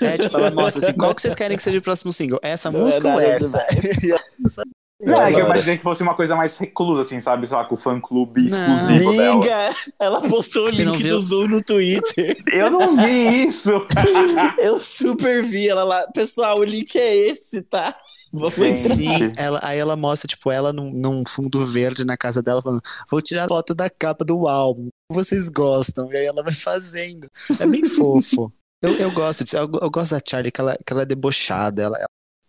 É, 0.00 0.18
tipo, 0.18 0.36
ela 0.36 0.50
mostra 0.50 0.82
assim, 0.82 0.92
qual 0.98 1.14
que 1.14 1.22
vocês 1.22 1.34
querem 1.34 1.56
que 1.56 1.62
seja 1.62 1.78
o 1.78 1.82
próximo 1.82 2.12
single? 2.12 2.38
Essa 2.42 2.70
Não 2.70 2.80
é 2.80 2.84
música 2.84 3.08
ou 3.08 3.14
nada 3.14 3.26
essa? 3.26 3.66
Não, 5.02 5.14
é 5.14 5.32
que 5.32 5.40
eu 5.40 5.46
imaginei 5.46 5.76
que 5.76 5.82
fosse 5.82 6.02
uma 6.02 6.14
coisa 6.14 6.36
mais 6.36 6.56
reclusa, 6.56 7.00
assim, 7.00 7.20
sabe? 7.20 7.46
Sei 7.46 7.56
lá, 7.56 7.64
com 7.64 7.74
o 7.74 7.78
fã-clube 7.78 8.46
exclusivo 8.46 9.12
dela. 9.12 9.34
Amiga, 9.34 9.74
ela 9.98 10.20
postou 10.20 10.66
o 10.66 10.70
Você 10.70 10.84
não 10.84 10.94
link 10.94 11.08
do 11.08 11.20
Zoom 11.20 11.48
no 11.48 11.62
Twitter. 11.62 12.40
Eu 12.46 12.70
não 12.70 12.96
vi 12.96 13.46
isso! 13.46 13.70
Eu 14.58 14.80
super 14.80 15.42
vi 15.42 15.68
ela 15.68 15.82
lá. 15.82 16.06
Pessoal, 16.12 16.58
o 16.58 16.64
link 16.64 16.96
é 16.96 17.16
esse, 17.16 17.62
tá? 17.62 17.96
Vamos 18.32 18.54
Gente. 18.54 18.78
entrar. 18.78 18.94
Sim, 18.94 19.32
ela, 19.36 19.60
aí 19.62 19.78
ela 19.78 19.96
mostra, 19.96 20.28
tipo, 20.28 20.50
ela 20.50 20.72
num, 20.72 20.90
num 20.90 21.22
fundo 21.26 21.66
verde 21.66 22.04
na 22.04 22.16
casa 22.16 22.40
dela, 22.40 22.62
falando: 22.62 22.82
Vou 23.10 23.20
tirar 23.20 23.48
foto 23.48 23.74
da 23.74 23.90
capa 23.90 24.24
do 24.24 24.46
álbum. 24.46 24.88
Vocês 25.10 25.48
gostam? 25.48 26.10
E 26.12 26.16
aí 26.16 26.26
ela 26.26 26.42
vai 26.42 26.54
fazendo. 26.54 27.28
É 27.60 27.66
bem 27.66 27.84
fofo. 27.84 28.52
Eu, 28.80 28.94
eu 28.94 29.12
gosto 29.12 29.44
disso. 29.44 29.56
Eu, 29.56 29.68
eu 29.80 29.90
gosto 29.90 30.12
da 30.12 30.20
Charlie, 30.26 30.50
que 30.50 30.60
ela, 30.60 30.76
que 30.84 30.92
ela 30.92 31.02
é 31.02 31.06
debochada. 31.06 31.82
Ela, 31.82 31.98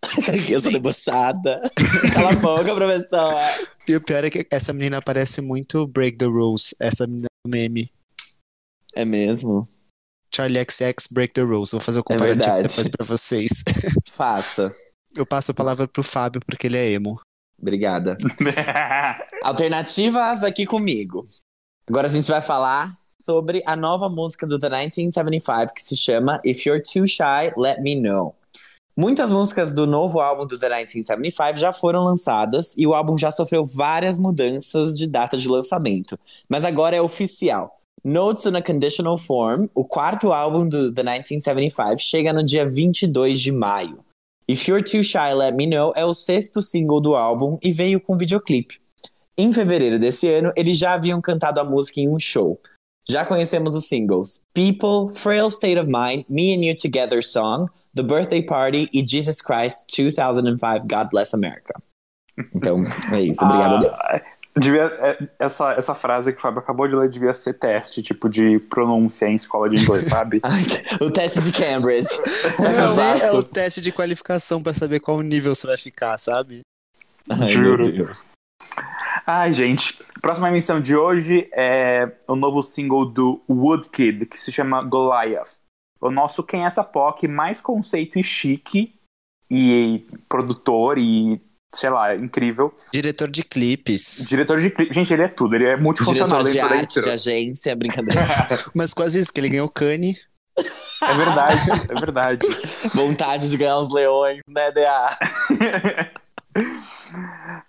Eu 0.49 0.59
sou 0.59 0.71
debochada. 0.71 1.61
Cala 2.13 2.31
a 2.31 2.35
boca, 2.35 2.75
professor. 2.75 3.33
E 3.87 3.95
o 3.95 4.01
pior 4.01 4.23
é 4.23 4.29
que 4.29 4.47
essa 4.51 4.73
menina 4.73 5.01
parece 5.01 5.41
muito 5.41 5.87
Break 5.87 6.17
the 6.17 6.25
Rules, 6.25 6.75
essa 6.79 7.07
menina 7.07 7.27
do 7.45 7.49
meme. 7.49 7.91
É 8.95 9.05
mesmo? 9.05 9.67
Charlie 10.33 10.65
XX 10.69 11.07
Break 11.11 11.33
the 11.33 11.41
Rules. 11.41 11.71
Vou 11.71 11.81
fazer 11.81 11.99
o 11.99 12.03
comparativo 12.03 12.39
verdade. 12.39 12.67
depois 12.67 12.87
pra 12.87 13.05
vocês. 13.05 13.49
Faça. 14.11 14.75
Eu 15.15 15.25
passo 15.25 15.51
a 15.51 15.53
palavra 15.53 15.87
pro 15.87 16.03
Fábio 16.03 16.41
porque 16.45 16.67
ele 16.67 16.77
é 16.77 16.91
emo. 16.91 17.19
Obrigada. 17.59 18.17
Alternativas 19.43 20.43
aqui 20.43 20.65
comigo. 20.65 21.27
Agora 21.87 22.07
a 22.07 22.09
gente 22.09 22.29
vai 22.29 22.41
falar 22.41 22.91
sobre 23.21 23.63
a 23.65 23.75
nova 23.75 24.09
música 24.09 24.45
do 24.45 24.59
The 24.59 24.69
1975 24.69 25.73
que 25.73 25.81
se 25.81 25.95
chama 25.95 26.41
If 26.43 26.65
You're 26.65 26.81
Too 26.81 27.07
Shy, 27.07 27.53
Let 27.55 27.79
Me 27.79 27.95
Know. 27.95 28.35
Muitas 28.95 29.31
músicas 29.31 29.73
do 29.73 29.87
novo 29.87 30.19
álbum 30.19 30.45
do 30.45 30.59
The 30.59 30.67
1975 30.67 31.57
já 31.57 31.73
foram 31.73 32.03
lançadas 32.03 32.77
e 32.77 32.85
o 32.85 32.93
álbum 32.93 33.17
já 33.17 33.31
sofreu 33.31 33.65
várias 33.65 34.19
mudanças 34.19 34.93
de 34.93 35.07
data 35.07 35.35
de 35.35 35.49
lançamento. 35.49 36.17
Mas 36.47 36.63
agora 36.63 36.95
é 36.95 37.01
oficial. 37.01 37.79
Notes 38.03 38.45
on 38.45 38.55
a 38.55 38.61
Conditional 38.61 39.17
Form, 39.17 39.65
o 39.73 39.83
quarto 39.83 40.31
álbum 40.31 40.67
do 40.67 40.93
The 40.93 41.01
1975, 41.01 41.97
chega 41.97 42.31
no 42.31 42.43
dia 42.43 42.69
22 42.69 43.41
de 43.41 43.51
maio. 43.51 44.05
If 44.47 44.67
You're 44.67 44.83
Too 44.83 45.03
Shy, 45.03 45.33
Let 45.33 45.55
Me 45.55 45.65
Know 45.65 45.93
é 45.95 46.05
o 46.05 46.13
sexto 46.13 46.61
single 46.61 47.01
do 47.01 47.15
álbum 47.15 47.57
e 47.63 47.71
veio 47.71 47.99
com 47.99 48.15
videoclipe. 48.15 48.79
Em 49.35 49.51
fevereiro 49.51 49.97
desse 49.97 50.27
ano, 50.27 50.53
eles 50.55 50.77
já 50.77 50.93
haviam 50.93 51.19
cantado 51.19 51.59
a 51.59 51.63
música 51.63 51.99
em 51.99 52.07
um 52.07 52.19
show. 52.19 52.59
Já 53.09 53.25
conhecemos 53.25 53.73
os 53.73 53.85
singles 53.85 54.43
People, 54.53 55.17
Frail 55.17 55.47
State 55.47 55.79
of 55.79 55.87
Mind, 55.89 56.25
Me 56.29 56.53
and 56.53 56.63
You 56.63 56.75
Together 56.75 57.23
Song, 57.23 57.67
The 57.95 58.03
Birthday 58.03 58.41
Party 58.41 58.89
e 58.93 59.05
Jesus 59.05 59.41
Christ 59.41 59.85
2005 59.95 60.87
God 60.87 61.09
Bless 61.11 61.35
America. 61.35 61.73
Então, 62.55 62.81
é 63.11 63.21
isso. 63.21 63.43
Obrigado 63.45 63.75
a 63.75 63.79
Deus. 63.79 63.91
Ah, 63.91 64.21
devia, 64.57 64.83
é, 64.83 65.27
essa, 65.39 65.73
essa 65.73 65.93
frase 65.93 66.31
que 66.31 66.39
o 66.39 66.41
Fábio 66.41 66.59
acabou 66.59 66.87
de 66.87 66.95
ler 66.95 67.09
devia 67.09 67.33
ser 67.33 67.53
teste, 67.53 68.01
tipo, 68.01 68.27
de 68.27 68.59
pronúncia 68.59 69.27
em 69.27 69.35
escola 69.35 69.69
de 69.69 69.81
inglês, 69.81 70.05
sabe? 70.05 70.41
O 71.01 71.11
teste 71.11 71.41
de 71.43 71.51
Cambridge. 71.51 72.09
É, 73.21 73.31
o 73.31 73.43
teste 73.43 73.81
de 73.81 73.91
qualificação 73.91 74.61
pra 74.61 74.73
saber 74.73 74.99
qual 74.99 75.21
nível 75.21 75.53
você 75.53 75.67
vai 75.67 75.77
ficar, 75.77 76.17
sabe? 76.17 76.61
Ai, 77.29 77.53
Juro. 77.53 78.11
Ai, 79.25 79.53
gente. 79.53 79.99
Próxima 80.21 80.49
emissão 80.49 80.79
de 80.79 80.95
hoje 80.95 81.49
é 81.53 82.11
o 82.27 82.35
novo 82.35 82.63
single 82.63 83.05
do 83.05 83.41
Woodkid, 83.49 84.25
que 84.25 84.39
se 84.39 84.51
chama 84.51 84.81
Goliath. 84.83 85.62
O 86.03 86.11
nosso 86.11 86.43
Quem 86.43 86.63
é 86.63 86.67
essa 86.67 86.83
POC 86.83 87.29
mais 87.29 87.61
conceito 87.61 88.19
e 88.19 88.23
chique 88.23 88.93
e 89.49 90.05
produtor 90.27 90.97
e, 90.97 91.39
sei 91.73 91.89
lá, 91.89 92.13
incrível. 92.13 92.75
Diretor 92.91 93.29
de 93.29 93.41
clipes. 93.41 94.25
Diretor 94.27 94.59
de 94.59 94.69
clipe. 94.69 94.93
Gente, 94.93 95.13
ele 95.13 95.23
é 95.23 95.29
tudo. 95.29 95.55
Ele 95.55 95.65
é 95.65 95.77
multifuncional 95.77 96.43
Diretor 96.43 96.51
de 96.51 96.59
arte, 96.59 97.01
de 97.01 97.09
agência, 97.09 97.73
brincadeira. 97.73 98.27
Mas 98.75 98.93
quase 98.93 99.17
isso, 99.17 99.31
que 99.31 99.39
ele 99.39 99.47
ganhou 99.47 99.69
Kanye. 99.69 100.17
É 101.01 101.13
verdade, 101.13 101.61
é 101.89 101.99
verdade. 101.99 102.47
Vontade 102.93 103.49
de 103.49 103.55
ganhar 103.55 103.79
uns 103.79 103.91
leões, 103.93 104.41
né, 104.49 104.71
DA? 104.71 105.17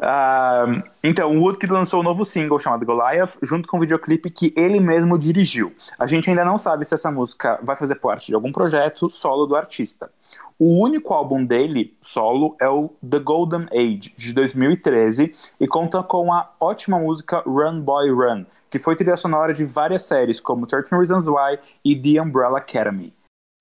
Ah, 0.06 0.82
então, 1.02 1.34
o 1.34 1.40
Woodkid 1.40 1.72
lançou 1.72 2.00
um 2.00 2.02
novo 2.02 2.26
single 2.26 2.58
chamado 2.58 2.84
Goliath, 2.84 3.38
junto 3.40 3.66
com 3.66 3.78
um 3.78 3.80
videoclipe 3.80 4.28
que 4.30 4.52
ele 4.54 4.78
mesmo 4.78 5.18
dirigiu. 5.18 5.72
A 5.98 6.06
gente 6.06 6.28
ainda 6.28 6.44
não 6.44 6.58
sabe 6.58 6.84
se 6.84 6.92
essa 6.94 7.10
música 7.10 7.58
vai 7.62 7.74
fazer 7.74 7.94
parte 7.94 8.26
de 8.26 8.34
algum 8.34 8.52
projeto 8.52 9.08
solo 9.08 9.46
do 9.46 9.56
artista. 9.56 10.10
O 10.58 10.82
único 10.84 11.14
álbum 11.14 11.42
dele, 11.44 11.96
solo, 12.02 12.54
é 12.60 12.68
o 12.68 12.90
The 13.08 13.18
Golden 13.18 13.66
Age, 13.72 14.14
de 14.16 14.34
2013, 14.34 15.32
e 15.58 15.66
conta 15.66 16.02
com 16.02 16.30
a 16.32 16.50
ótima 16.60 16.98
música 16.98 17.42
Run 17.46 17.80
Boy 17.80 18.10
Run, 18.10 18.44
que 18.70 18.78
foi 18.78 18.94
trilha 18.96 19.16
sonora 19.16 19.54
de 19.54 19.64
várias 19.64 20.04
séries, 20.04 20.38
como 20.38 20.66
13 20.66 20.90
Reasons 20.94 21.26
Why 21.26 21.58
e 21.84 21.96
The 21.96 22.20
Umbrella 22.20 22.58
Academy. 22.58 23.12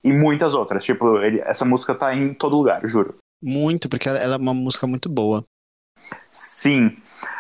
E 0.04 0.12
muitas 0.12 0.54
outras. 0.54 0.84
Tipo, 0.84 1.20
ele- 1.20 1.40
essa 1.40 1.64
música 1.64 1.96
tá 1.96 2.14
em 2.14 2.34
todo 2.34 2.58
lugar, 2.58 2.82
juro. 2.86 3.16
Muito, 3.42 3.88
porque 3.88 4.10
ela, 4.10 4.20
ela 4.20 4.36
é 4.36 4.38
uma 4.38 4.54
música 4.54 4.86
muito 4.86 5.08
boa. 5.10 5.44
Sim. 6.32 6.98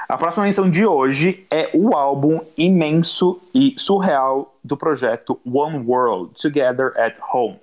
A 0.08 0.18
próxima 0.18 0.44
menção 0.44 0.70
de 0.70 0.86
hoje 0.86 1.46
é 1.52 1.70
o 1.74 1.96
álbum 1.96 2.40
imenso 2.58 3.42
e 3.54 3.76
surreal 3.78 4.56
do 4.64 4.78
projeto 4.78 5.40
One 5.46 5.86
World 5.86 6.34
Together 6.42 6.94
at 6.98 7.16
Home. 7.34 7.60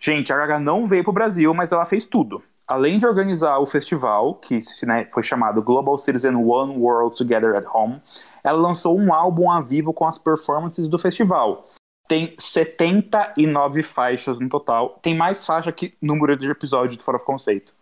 Gente, 0.00 0.32
a 0.32 0.36
Gaga 0.36 0.58
não 0.58 0.86
veio 0.86 1.02
pro 1.02 1.12
Brasil, 1.12 1.52
mas 1.52 1.72
ela 1.72 1.84
fez 1.84 2.04
tudo. 2.04 2.42
Além 2.66 2.98
de 2.98 3.06
organizar 3.06 3.58
o 3.58 3.66
festival, 3.66 4.34
que 4.34 4.58
né, 4.82 5.08
foi 5.12 5.22
chamado 5.22 5.62
Global 5.62 5.96
Citizen 5.96 6.34
One 6.34 6.76
World 6.78 7.16
Together 7.16 7.56
at 7.56 7.64
Home, 7.72 8.00
ela 8.44 8.58
lançou 8.58 8.98
um 8.98 9.12
álbum 9.12 9.50
a 9.50 9.60
vivo 9.60 9.92
com 9.92 10.06
as 10.06 10.18
performances 10.18 10.86
do 10.86 10.98
festival. 10.98 11.66
Tem 12.06 12.34
79 12.38 13.82
faixas 13.82 14.38
no 14.38 14.48
total. 14.48 14.98
Tem 15.02 15.16
mais 15.16 15.44
faixa 15.44 15.72
que 15.72 15.94
número 16.00 16.36
de 16.36 16.50
episódio 16.50 16.96
do 16.96 17.02
Fora 17.02 17.16
of 17.16 17.26
Conceito. 17.26 17.74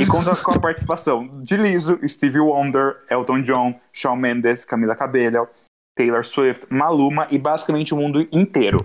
E 0.00 0.06
conta 0.06 0.34
com 0.42 0.52
a 0.52 0.58
participação 0.58 1.42
de 1.42 1.56
Lizzo, 1.56 1.98
Stevie 2.06 2.40
Wonder, 2.40 2.96
Elton 3.10 3.42
John, 3.42 3.80
Shawn 3.92 4.16
Mendes, 4.16 4.64
Camila 4.64 4.96
Cabello, 4.96 5.48
Taylor 5.96 6.24
Swift, 6.24 6.66
Maluma 6.72 7.28
e 7.30 7.38
basicamente 7.38 7.94
o 7.94 7.96
mundo 7.96 8.26
inteiro. 8.32 8.78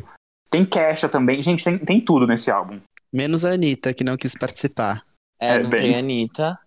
Tem 0.49 0.65
Kesha 0.65 1.09
também. 1.09 1.41
Gente, 1.41 1.63
tem, 1.63 1.77
tem 1.77 1.99
tudo 1.99 2.27
nesse 2.27 2.51
álbum. 2.51 2.79
Menos 3.11 3.43
a 3.43 3.51
Anitta, 3.51 3.93
que 3.93 4.03
não 4.03 4.15
quis 4.15 4.35
participar. 4.35 5.01
É, 5.39 5.55
É, 5.55 5.59
não 5.59 5.69
bem. 5.69 5.81
tem 5.81 5.95
Anitta. 5.95 6.57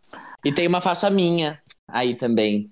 E 0.44 0.52
tem 0.52 0.66
uma 0.66 0.80
faixa 0.80 1.08
minha 1.08 1.58
aí 1.88 2.14
também. 2.14 2.70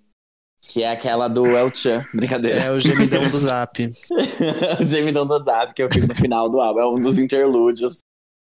Que 0.61 0.83
é 0.83 0.91
aquela 0.91 1.29
do 1.29 1.47
El 1.57 1.75
Chan. 1.75 2.05
Brincadeira. 2.15 2.57
É 2.57 2.71
o 2.71 2.79
gemidão 2.79 3.29
do 3.31 3.39
zap. 3.39 3.85
o 4.81 4.85
gemidão 4.85 5.27
do 5.27 5.39
Zap 5.41 5.75
que 5.75 5.83
eu 5.83 5.89
fiz 5.93 6.07
no 6.07 6.15
final 6.15 6.49
do 6.49 6.61
álbum. 6.61 6.81
É 6.81 6.87
um 6.87 6.95
dos 6.95 7.19
interlúdios. 7.19 7.99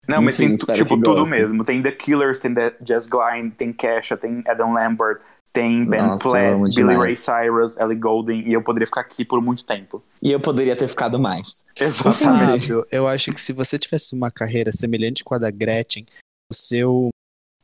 Não, 0.07 0.21
mas 0.21 0.35
Enfim, 0.35 0.47
tem 0.47 0.55
espero 0.55 0.77
tipo 0.77 1.01
tudo 1.01 1.25
mesmo. 1.25 1.63
Tem 1.63 1.81
The 1.81 1.91
Killers, 1.91 2.39
tem 2.39 2.53
The 2.53 2.75
Jazz 2.81 3.07
Glide, 3.07 3.51
tem 3.51 3.71
Kesha, 3.71 4.17
tem 4.17 4.43
Adam 4.47 4.73
Lambert, 4.73 5.21
tem 5.53 5.85
Ben 5.85 6.01
Nossa, 6.01 6.29
Platt, 6.29 6.75
Billy 6.75 6.95
Ray. 6.95 7.15
Cyrus, 7.15 7.77
Ellie 7.77 7.95
Goulding, 7.97 8.41
e 8.49 8.53
eu 8.53 8.61
poderia 8.61 8.87
ficar 8.87 9.01
aqui 9.01 9.23
por 9.23 9.39
muito 9.41 9.63
tempo. 9.63 10.01
E 10.21 10.31
eu 10.31 10.39
poderia 10.39 10.75
ter 10.75 10.87
ficado 10.87 11.19
mais. 11.19 11.63
Exatamente. 11.79 12.67
Fábio, 12.67 12.85
eu 12.91 13.07
acho 13.07 13.31
que 13.31 13.39
se 13.39 13.53
você 13.53 13.77
tivesse 13.79 14.13
uma 14.15 14.29
carreira 14.31 14.71
semelhante 14.71 15.23
com 15.23 15.35
a 15.35 15.37
da 15.37 15.51
Gretchen, 15.51 16.05
o 16.51 16.55
seu, 16.55 17.09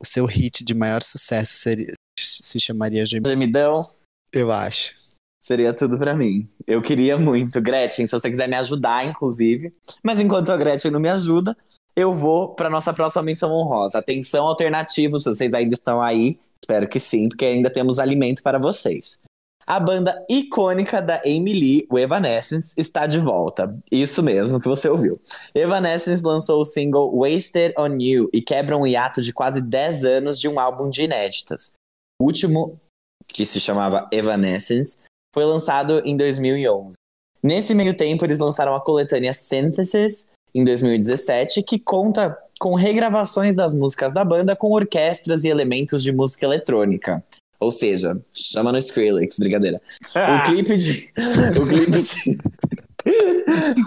o 0.00 0.06
seu 0.06 0.24
hit 0.24 0.64
de 0.64 0.72
maior 0.74 1.02
sucesso 1.02 1.54
seria, 1.58 1.92
se 2.18 2.58
chamaria 2.60 3.04
Gemidão, 3.04 3.32
Gemidão 3.32 3.86
eu 4.32 4.50
acho. 4.52 4.94
seria 5.42 5.74
tudo 5.74 5.98
pra 5.98 6.14
mim. 6.14 6.48
Eu 6.66 6.80
queria 6.80 7.18
muito. 7.18 7.60
Gretchen, 7.60 8.06
se 8.06 8.12
você 8.12 8.30
quiser 8.30 8.48
me 8.48 8.56
ajudar, 8.56 9.04
inclusive. 9.04 9.74
Mas 10.02 10.20
enquanto 10.20 10.50
a 10.52 10.56
Gretchen 10.56 10.92
não 10.92 11.00
me 11.00 11.08
ajuda, 11.08 11.56
eu 11.96 12.14
vou 12.14 12.54
pra 12.54 12.70
nossa 12.70 12.92
próxima 12.92 13.22
menção 13.22 13.50
honrosa. 13.52 13.98
Atenção, 13.98 14.46
alternativos, 14.46 15.24
vocês 15.24 15.52
ainda 15.52 15.74
estão 15.74 16.00
aí. 16.00 16.38
Espero 16.62 16.88
que 16.88 17.00
sim, 17.00 17.28
porque 17.28 17.44
ainda 17.44 17.70
temos 17.70 17.98
alimento 17.98 18.42
para 18.42 18.58
vocês. 18.58 19.20
A 19.66 19.78
banda 19.78 20.24
icônica 20.28 21.00
da 21.00 21.22
Lee, 21.24 21.86
o 21.88 21.98
Evanescence, 21.98 22.74
está 22.76 23.06
de 23.06 23.18
volta. 23.18 23.72
Isso 23.90 24.22
mesmo 24.22 24.60
que 24.60 24.68
você 24.68 24.88
ouviu. 24.88 25.20
Evanescence 25.54 26.24
lançou 26.24 26.60
o 26.60 26.64
single 26.64 27.16
Wasted 27.16 27.72
on 27.78 27.96
You 28.00 28.28
e 28.32 28.42
quebra 28.42 28.76
um 28.76 28.86
hiato 28.86 29.22
de 29.22 29.32
quase 29.32 29.62
10 29.62 30.04
anos 30.04 30.40
de 30.40 30.48
um 30.48 30.58
álbum 30.58 30.90
de 30.90 31.02
inéditas. 31.02 31.72
O 32.20 32.24
último, 32.24 32.80
que 33.28 33.46
se 33.46 33.60
chamava 33.60 34.08
Evanescence, 34.12 34.98
foi 35.32 35.44
lançado 35.44 36.02
em 36.04 36.16
2011. 36.16 36.96
Nesse 37.42 37.74
meio 37.74 37.96
tempo, 37.96 38.24
eles 38.24 38.38
lançaram 38.38 38.74
a 38.74 38.82
coletânea 38.82 39.32
Synthesis, 39.32 40.26
em 40.54 40.64
2017, 40.64 41.62
que 41.62 41.78
conta 41.78 42.36
com 42.58 42.74
regravações 42.74 43.56
das 43.56 43.72
músicas 43.72 44.12
da 44.12 44.24
banda 44.24 44.54
com 44.54 44.70
orquestras 44.72 45.44
e 45.44 45.48
elementos 45.48 46.02
de 46.02 46.12
música 46.12 46.44
eletrônica. 46.46 47.22
Ou 47.58 47.70
seja, 47.70 48.18
chama 48.32 48.72
no 48.72 48.78
Skrillex, 48.78 49.36
brincadeira. 49.38 49.76
O 50.14 50.42
clipe 50.48 50.76
de. 50.76 51.12
O 51.60 51.66
clipe 51.66 52.02
de. 52.02 52.38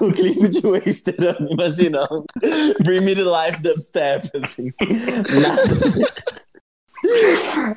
o 0.02 0.12
clipe 0.12 0.48
de 0.50 0.66
Wasted 0.68 1.18
On, 1.40 1.48
imagina. 1.52 2.08
Bring 2.84 3.02
Me 3.02 3.16
to 3.16 3.24
Life 3.24 3.62
dubstep, 3.62 4.30
assim. 4.44 4.72
Nada- 5.42 5.64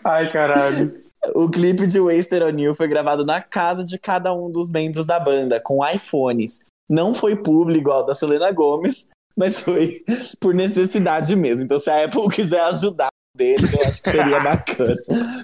Ai, 0.04 0.30
caralho. 0.30 0.90
O 1.34 1.48
clipe 1.50 1.86
de 1.86 1.98
Wasted 1.98 2.42
On 2.42 2.58
You 2.58 2.74
foi 2.74 2.88
gravado 2.88 3.24
na 3.24 3.40
casa 3.42 3.84
de 3.84 3.98
cada 3.98 4.32
um 4.32 4.50
dos 4.50 4.70
membros 4.70 5.04
da 5.06 5.18
banda, 5.18 5.60
com 5.60 5.80
iPhones. 5.86 6.60
Não 6.88 7.14
foi 7.14 7.36
público 7.36 7.80
igual 7.80 7.98
ao 7.98 8.06
da 8.06 8.14
Selena 8.14 8.50
Gomez, 8.52 9.08
mas 9.36 9.60
foi 9.60 10.04
por 10.40 10.54
necessidade 10.54 11.34
mesmo. 11.34 11.64
Então, 11.64 11.78
se 11.78 11.90
a 11.90 12.04
Apple 12.04 12.28
quiser 12.34 12.60
ajudar, 12.60 13.08
dele, 13.36 13.62
eu 13.72 13.80
acho 13.86 14.02
que 14.02 14.10
seria 14.10 14.40
bacana. 14.40 14.96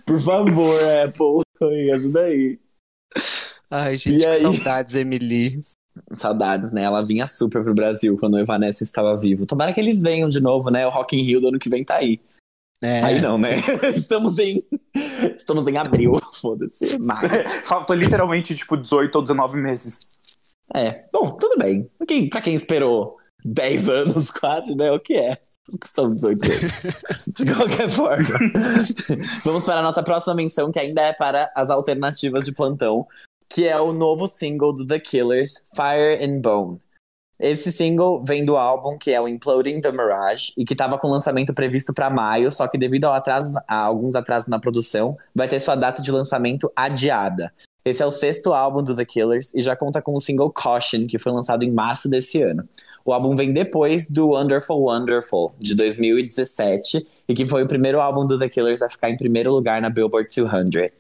Por 0.06 0.18
favor, 0.18 0.80
Apple, 1.04 1.42
ajuda 1.92 2.22
aí. 2.22 2.58
Ai, 3.70 3.98
gente, 3.98 4.16
E 4.16 4.20
que 4.20 4.26
aí? 4.26 4.34
saudades, 4.34 4.94
Emily. 4.94 5.60
Saudades, 6.14 6.72
né? 6.72 6.84
Ela 6.84 7.04
vinha 7.04 7.26
super 7.26 7.62
pro 7.62 7.74
Brasil 7.74 8.16
quando 8.18 8.34
o 8.34 8.38
Evanescence 8.38 8.84
estava 8.84 9.16
vivo. 9.16 9.44
Tomara 9.44 9.72
que 9.72 9.80
eles 9.80 10.00
venham 10.00 10.28
de 10.28 10.40
novo, 10.40 10.70
né? 10.70 10.86
O 10.86 10.90
Rock 10.90 11.16
in 11.16 11.22
Rio 11.22 11.40
do 11.40 11.48
ano 11.48 11.58
que 11.58 11.68
vem 11.68 11.84
tá 11.84 11.96
aí. 11.96 12.18
É, 12.82 13.00
Aí 13.02 13.20
não, 13.20 13.38
né? 13.38 13.56
Estamos 13.94 14.38
em. 14.38 14.60
Estamos 15.36 15.66
em 15.68 15.76
abril. 15.76 16.18
Foda-se. 16.40 16.98
Falta 17.64 17.94
literalmente, 17.94 18.56
tipo, 18.56 18.76
18 18.76 19.14
ou 19.14 19.22
19 19.22 19.56
meses. 19.58 20.00
É. 20.74 21.04
Bom, 21.12 21.30
tudo 21.32 21.56
bem. 21.58 21.90
Quem, 22.06 22.28
pra 22.28 22.40
quem 22.40 22.54
esperou 22.54 23.16
10 23.44 23.88
anos 23.88 24.30
quase, 24.32 24.74
né? 24.74 24.90
O 24.90 24.98
que 24.98 25.14
é? 25.14 25.38
São 25.84 26.12
18 26.12 26.44
anos. 26.44 26.82
De 27.36 27.54
qualquer 27.54 27.88
forma. 27.88 28.38
Vamos 29.44 29.64
para 29.64 29.80
a 29.80 29.82
nossa 29.82 30.02
próxima 30.02 30.34
menção, 30.34 30.72
que 30.72 30.78
ainda 30.78 31.02
é 31.02 31.12
para 31.12 31.50
as 31.54 31.70
alternativas 31.70 32.44
de 32.44 32.52
plantão, 32.52 33.06
que 33.48 33.68
é 33.68 33.78
o 33.78 33.92
novo 33.92 34.26
single 34.26 34.72
do 34.72 34.86
The 34.86 34.98
Killers, 34.98 35.62
Fire 35.74 36.24
and 36.24 36.40
Bone. 36.40 36.80
Esse 37.38 37.72
single 37.72 38.22
vem 38.22 38.44
do 38.44 38.56
álbum 38.56 38.96
que 38.96 39.10
é 39.10 39.20
o 39.20 39.26
Imploding 39.26 39.80
the 39.80 39.90
Mirage 39.90 40.52
e 40.56 40.64
que 40.64 40.74
estava 40.74 40.96
com 40.96 41.08
lançamento 41.08 41.52
previsto 41.52 41.92
para 41.92 42.08
maio, 42.08 42.50
só 42.52 42.68
que 42.68 42.78
devido 42.78 43.06
ao 43.06 43.14
atraso, 43.14 43.58
a 43.66 43.78
alguns 43.78 44.14
atrasos 44.14 44.48
na 44.48 44.60
produção, 44.60 45.16
vai 45.34 45.48
ter 45.48 45.58
sua 45.58 45.74
data 45.74 46.00
de 46.00 46.12
lançamento 46.12 46.70
adiada. 46.76 47.52
Esse 47.84 48.02
é 48.02 48.06
o 48.06 48.10
sexto 48.10 48.52
álbum 48.52 48.82
do 48.82 48.94
The 48.94 49.04
Killers 49.04 49.52
e 49.54 49.60
já 49.60 49.74
conta 49.74 50.00
com 50.00 50.14
o 50.14 50.20
single 50.20 50.50
Caution, 50.50 51.06
que 51.06 51.18
foi 51.18 51.32
lançado 51.32 51.64
em 51.64 51.70
março 51.70 52.08
desse 52.08 52.40
ano. 52.40 52.68
O 53.04 53.12
álbum 53.12 53.34
vem 53.34 53.52
depois 53.52 54.08
do 54.08 54.28
Wonderful 54.28 54.88
Wonderful, 54.88 55.52
de 55.58 55.74
2017, 55.74 57.04
e 57.28 57.34
que 57.34 57.48
foi 57.48 57.64
o 57.64 57.66
primeiro 57.66 58.00
álbum 58.00 58.24
do 58.24 58.38
The 58.38 58.48
Killers 58.48 58.82
a 58.82 58.88
ficar 58.88 59.10
em 59.10 59.16
primeiro 59.16 59.50
lugar 59.50 59.82
na 59.82 59.90
Billboard 59.90 60.28
200. 60.32 60.90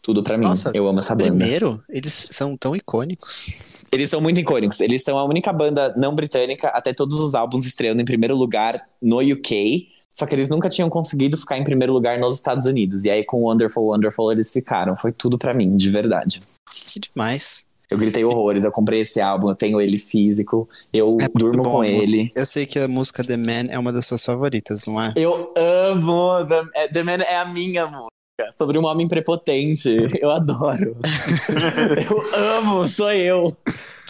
Tudo 0.00 0.22
pra 0.22 0.38
mim, 0.38 0.46
Nossa, 0.46 0.72
eu 0.74 0.88
amo 0.88 1.00
essa 1.00 1.14
banda. 1.14 1.36
Primeiro, 1.36 1.82
eles 1.86 2.28
são 2.30 2.56
tão 2.56 2.74
icônicos. 2.74 3.52
Eles 3.92 4.08
são 4.08 4.20
muito 4.20 4.40
icônicos. 4.40 4.80
Eles 4.80 5.02
são 5.02 5.18
a 5.18 5.24
única 5.24 5.52
banda 5.52 5.94
não 5.98 6.14
britânica 6.14 6.68
até 6.68 6.94
todos 6.94 7.20
os 7.20 7.34
álbuns 7.34 7.66
estreando 7.66 8.00
em 8.00 8.04
primeiro 8.06 8.34
lugar 8.34 8.88
no 9.02 9.20
UK. 9.20 9.88
Só 10.10 10.26
que 10.26 10.34
eles 10.34 10.48
nunca 10.48 10.68
tinham 10.68 10.90
conseguido 10.90 11.36
ficar 11.38 11.56
em 11.56 11.64
primeiro 11.64 11.92
lugar 11.92 12.18
nos 12.18 12.34
Estados 12.34 12.66
Unidos. 12.66 13.04
E 13.04 13.10
aí, 13.10 13.24
com 13.24 13.42
Wonderful 13.42 13.84
Wonderful, 13.92 14.32
eles 14.32 14.52
ficaram. 14.52 14.96
Foi 14.96 15.12
tudo 15.12 15.38
pra 15.38 15.54
mim, 15.54 15.76
de 15.76 15.90
verdade. 15.90 16.40
Que 16.68 16.98
demais. 17.00 17.64
Eu 17.88 17.98
gritei 17.98 18.24
horrores, 18.24 18.64
eu 18.64 18.70
comprei 18.70 19.00
esse 19.00 19.20
álbum, 19.20 19.48
eu 19.50 19.54
tenho 19.56 19.80
ele 19.80 19.98
físico, 19.98 20.68
eu 20.92 21.18
É 21.20 21.26
durmo 21.34 21.62
bom, 21.64 21.70
com 21.70 21.84
ele. 21.84 22.30
Eu 22.36 22.46
sei 22.46 22.64
que 22.64 22.78
a 22.78 22.86
música 22.86 23.24
The 23.24 23.36
Man 23.36 23.66
é 23.68 23.76
uma 23.78 23.92
das 23.92 24.06
suas 24.06 24.24
favoritas, 24.24 24.84
não 24.86 25.02
é? 25.02 25.12
Eu 25.16 25.52
amo! 25.56 26.46
The, 26.46 26.62
é- 26.76 26.88
The 26.88 27.02
Man 27.02 27.22
é 27.24 27.36
a 27.36 27.44
minha 27.44 27.86
música. 27.86 28.08
Sobre 28.52 28.78
um 28.78 28.84
homem 28.86 29.08
prepotente. 29.08 29.96
Eu 30.20 30.30
adoro. 30.30 30.92
eu 32.08 32.34
amo, 32.58 32.86
sou 32.88 33.12
eu. 33.12 33.56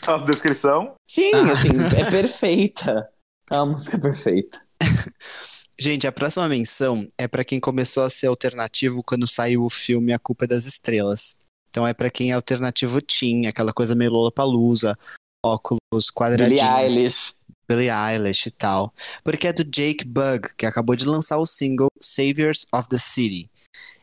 A 0.07 0.19
descrição. 0.19 0.93
Sim, 1.11 1.31
Ah. 1.35 1.53
assim, 1.53 1.69
é 1.99 2.11
perfeita. 2.11 3.09
É 3.51 3.57
uma 3.57 3.67
música 3.73 3.99
perfeita. 3.99 4.61
Gente, 5.83 6.07
a 6.07 6.13
próxima 6.13 6.47
menção 6.47 7.11
é 7.17 7.27
pra 7.27 7.43
quem 7.43 7.59
começou 7.59 8.03
a 8.03 8.11
ser 8.11 8.27
alternativo 8.27 9.03
quando 9.03 9.27
saiu 9.27 9.65
o 9.65 9.71
filme 9.71 10.13
A 10.13 10.19
Culpa 10.19 10.45
é 10.45 10.49
das 10.49 10.67
Estrelas. 10.67 11.37
Então 11.71 11.87
é 11.87 11.95
pra 11.95 12.11
quem 12.11 12.33
é 12.33 12.35
alternativo 12.35 13.01
teen, 13.01 13.47
aquela 13.47 13.73
coisa 13.73 13.95
meio 13.95 14.11
Lollapalooza, 14.11 14.99
óculos 15.43 15.81
Billie 15.91 16.13
quadradinhos, 16.15 16.63
Eilish. 16.63 17.39
Billie 17.67 17.89
Eilish 17.89 18.47
e 18.47 18.51
tal. 18.51 18.93
Porque 19.25 19.49
é 19.49 19.55
do 19.55 19.65
Jake 19.65 20.05
Bugg, 20.05 20.55
que 20.55 20.67
acabou 20.67 20.95
de 20.95 21.07
lançar 21.07 21.39
o 21.39 21.47
single 21.47 21.89
Saviors 21.99 22.67
of 22.75 22.87
the 22.87 22.99
City. 22.99 23.49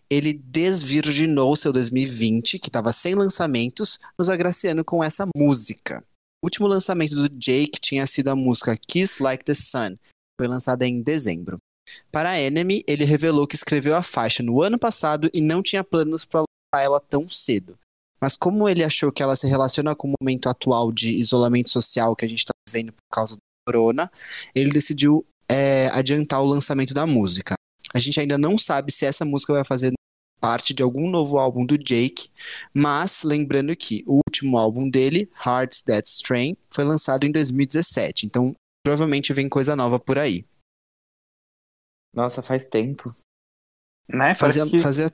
Ele 0.09 0.33
desvirginou 0.33 1.55
seu 1.55 1.71
2020, 1.71 2.57
que 2.57 2.69
estava 2.69 2.91
sem 2.91 3.13
lançamentos, 3.13 3.99
nos 4.17 4.29
agraciando 4.29 4.83
com 4.83 5.03
essa 5.03 5.27
música. 5.35 6.03
O 6.43 6.47
último 6.47 6.65
lançamento 6.65 7.13
do 7.13 7.29
Jake 7.29 7.79
tinha 7.79 8.07
sido 8.07 8.29
a 8.29 8.35
música 8.35 8.75
Kiss 8.75 9.21
Like 9.21 9.43
the 9.43 9.53
Sun, 9.53 9.95
foi 10.39 10.47
lançada 10.47 10.87
em 10.87 11.01
dezembro. 11.01 11.59
Para 12.11 12.31
a 12.31 12.39
Enemy, 12.39 12.83
ele 12.87 13.05
revelou 13.05 13.47
que 13.47 13.55
escreveu 13.55 13.95
a 13.95 14.03
faixa 14.03 14.43
no 14.43 14.61
ano 14.61 14.77
passado 14.77 15.29
e 15.33 15.41
não 15.41 15.61
tinha 15.61 15.83
planos 15.83 16.25
para 16.25 16.41
lançar 16.41 16.83
ela 16.83 16.99
tão 16.99 17.27
cedo. 17.29 17.77
Mas 18.19 18.35
como 18.35 18.67
ele 18.67 18.83
achou 18.83 19.11
que 19.11 19.21
ela 19.21 19.35
se 19.35 19.47
relaciona 19.47 19.95
com 19.95 20.09
o 20.09 20.13
momento 20.19 20.49
atual 20.49 20.91
de 20.91 21.15
isolamento 21.15 21.69
social 21.69 22.15
que 22.15 22.25
a 22.25 22.29
gente 22.29 22.39
está 22.39 22.51
vivendo 22.67 22.91
por 22.91 23.15
causa 23.15 23.35
do 23.35 23.39
corona, 23.65 24.11
ele 24.55 24.71
decidiu 24.71 25.25
é, 25.47 25.87
adiantar 25.93 26.41
o 26.41 26.45
lançamento 26.45 26.93
da 26.93 27.05
música. 27.05 27.53
A 27.93 27.99
gente 27.99 28.19
ainda 28.19 28.37
não 28.37 28.57
sabe 28.57 28.91
se 28.91 29.05
essa 29.05 29.23
música 29.23 29.53
vai 29.53 29.63
fazer 29.63 29.93
parte 30.39 30.73
de 30.73 30.83
algum 30.83 31.09
novo 31.09 31.37
álbum 31.37 31.65
do 31.65 31.77
Jake, 31.77 32.29
mas 32.73 33.23
lembrando 33.23 33.75
que 33.75 34.03
o 34.05 34.21
último 34.27 34.57
álbum 34.57 34.89
dele, 34.89 35.29
Hearts 35.45 35.81
That 35.81 36.07
Strain, 36.07 36.55
foi 36.69 36.83
lançado 36.83 37.25
em 37.25 37.31
2017, 37.31 38.25
então 38.25 38.53
provavelmente 38.85 39.33
vem 39.33 39.49
coisa 39.49 39.75
nova 39.75 39.99
por 39.99 40.19
aí. 40.19 40.45
Nossa, 42.17 42.41
faz 42.41 42.65
tempo. 42.65 43.03
Né? 44.09 44.33
Fazia, 44.33 44.65
que 44.65 44.79
fazia 44.79 45.09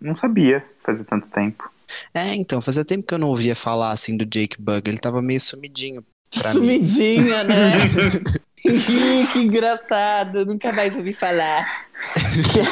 não 0.00 0.16
sabia 0.16 0.66
fazer 0.80 1.04
tanto 1.04 1.28
tempo. 1.28 1.70
É, 2.12 2.34
então, 2.34 2.60
fazia 2.60 2.84
tempo 2.84 3.06
que 3.06 3.14
eu 3.14 3.18
não 3.18 3.28
ouvia 3.28 3.54
falar 3.54 3.92
assim 3.92 4.16
do 4.16 4.26
Jake 4.26 4.60
Bug. 4.60 4.90
Ele 4.90 4.98
tava 4.98 5.22
meio 5.22 5.40
sumidinho 5.40 6.04
pra 6.34 6.54
mim. 6.54 6.80
Né? 7.20 7.44
Que 9.32 9.38
engraçado. 9.38 10.38
Eu 10.38 10.46
nunca 10.46 10.72
mais 10.72 10.96
ouvi 10.96 11.12
falar. 11.12 11.86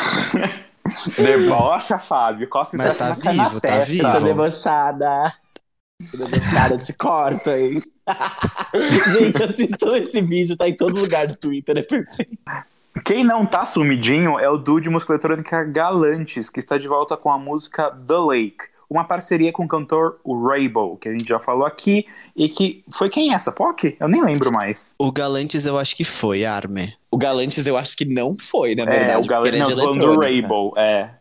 Debocha, 1.17 1.99
Fábio. 1.99 2.49
Costa 2.49 2.77
Mas 2.77 2.95
tá 2.95 3.13
vivo, 3.13 3.61
tá 3.61 3.79
vivo. 3.81 4.11
Sou 4.11 4.21
debochada. 4.23 5.33
Debochada, 6.01 6.77
te 6.79 6.93
corto, 6.95 7.51
hein? 7.51 7.81
Gente, 9.13 9.43
assistam 9.43 9.97
esse 9.99 10.21
vídeo, 10.23 10.57
tá 10.57 10.69
em 10.69 10.75
todo 10.75 10.99
lugar 10.99 11.29
do 11.29 11.37
Twitter, 11.37 11.79
é 11.79 11.83
perfeito. 11.83 12.39
Quem 13.05 13.25
não 13.25 13.47
tá 13.47 13.65
sumidinho 13.65 14.39
é 14.39 14.49
o 14.49 14.59
duo 14.59 14.81
de 14.81 14.91
música 14.91 15.13
eletrônica 15.13 15.65
Galantes, 15.65 16.51
que 16.51 16.59
está 16.59 16.77
de 16.77 16.87
volta 16.87 17.17
com 17.17 17.31
a 17.31 17.39
música 17.39 17.91
The 17.91 18.19
Lake, 18.19 18.65
uma 18.89 19.05
parceria 19.05 19.51
com 19.51 19.65
o 19.65 19.69
cantor 19.69 20.21
Rainbow, 20.27 20.99
que 20.99 21.09
a 21.09 21.13
gente 21.13 21.27
já 21.27 21.39
falou 21.41 21.65
aqui, 21.65 22.07
e 22.37 22.49
que 22.49 22.85
foi 22.93 23.09
quem 23.09 23.33
é 23.33 23.35
essa 23.35 23.51
POC? 23.51 23.97
Eu 23.99 24.09
nem 24.09 24.23
lembro 24.23 24.53
mais. 24.53 24.95
O 24.99 25.11
Galantes 25.11 25.65
eu 25.65 25.79
acho 25.79 25.97
que 25.97 26.05
foi, 26.05 26.45
Arme. 26.45 26.93
O 27.11 27.17
Galantes 27.17 27.67
eu 27.67 27.77
acho 27.77 27.97
que 27.97 28.05
não 28.05 28.37
foi, 28.39 28.75
na 28.75 28.83
é, 28.83 28.87
verdade. 28.87 29.25
o 29.25 29.27
Galantes, 29.27 29.71
é 29.71 29.75
do. 29.75 30.21
Rainbow, 30.21 30.75
é. 30.77 31.15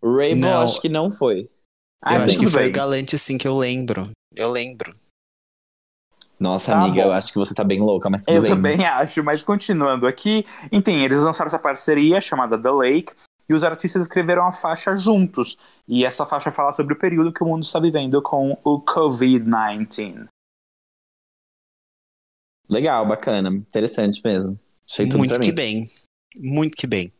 O 0.00 0.16
Rainbow 0.16 0.48
Não. 0.48 0.62
acho 0.62 0.80
que 0.80 0.88
não 0.88 1.10
foi. 1.10 1.50
Ah, 2.02 2.14
eu 2.14 2.22
acho 2.22 2.38
que 2.38 2.46
foi 2.46 2.62
bem. 2.62 2.70
o 2.70 2.72
Galantes 2.72 3.20
sim 3.20 3.36
que 3.36 3.46
eu 3.46 3.58
lembro. 3.58 4.08
Eu 4.34 4.50
lembro. 4.50 4.92
Nossa, 6.40 6.72
Tá 6.72 6.78
amiga, 6.80 7.02
bom. 7.02 7.08
eu 7.08 7.12
acho 7.12 7.32
que 7.32 7.38
você 7.38 7.52
tá 7.54 7.64
bem 7.64 7.80
louca, 7.80 8.08
mas 8.08 8.24
tudo 8.24 8.36
Eu 8.36 8.42
bem. 8.42 8.50
também 8.50 8.84
acho, 8.86 9.22
mas 9.24 9.42
continuando 9.42 10.06
aqui, 10.06 10.46
enfim, 10.70 11.00
eles 11.02 11.18
lançaram 11.20 11.48
essa 11.48 11.58
parceria 11.58 12.20
chamada 12.20 12.56
The 12.60 12.70
Lake 12.70 13.12
e 13.48 13.54
os 13.54 13.64
artistas 13.64 14.02
escreveram 14.02 14.46
a 14.46 14.52
faixa 14.52 14.96
juntos. 14.96 15.56
E 15.86 16.04
essa 16.04 16.24
faixa 16.24 16.52
fala 16.52 16.72
sobre 16.72 16.94
o 16.94 16.98
período 16.98 17.32
que 17.32 17.42
o 17.42 17.46
mundo 17.46 17.64
está 17.64 17.80
vivendo 17.80 18.22
com 18.22 18.56
o 18.62 18.80
Covid-19. 18.80 20.28
Legal, 22.68 23.06
bacana. 23.06 23.48
Interessante 23.50 24.20
mesmo. 24.24 24.58
Achei 24.88 25.06
tudo 25.06 25.18
Muito 25.18 25.40
que 25.40 25.48
mim. 25.48 25.54
bem. 25.54 25.86
Muito 26.38 26.76
que 26.76 26.86
bem. 26.86 27.12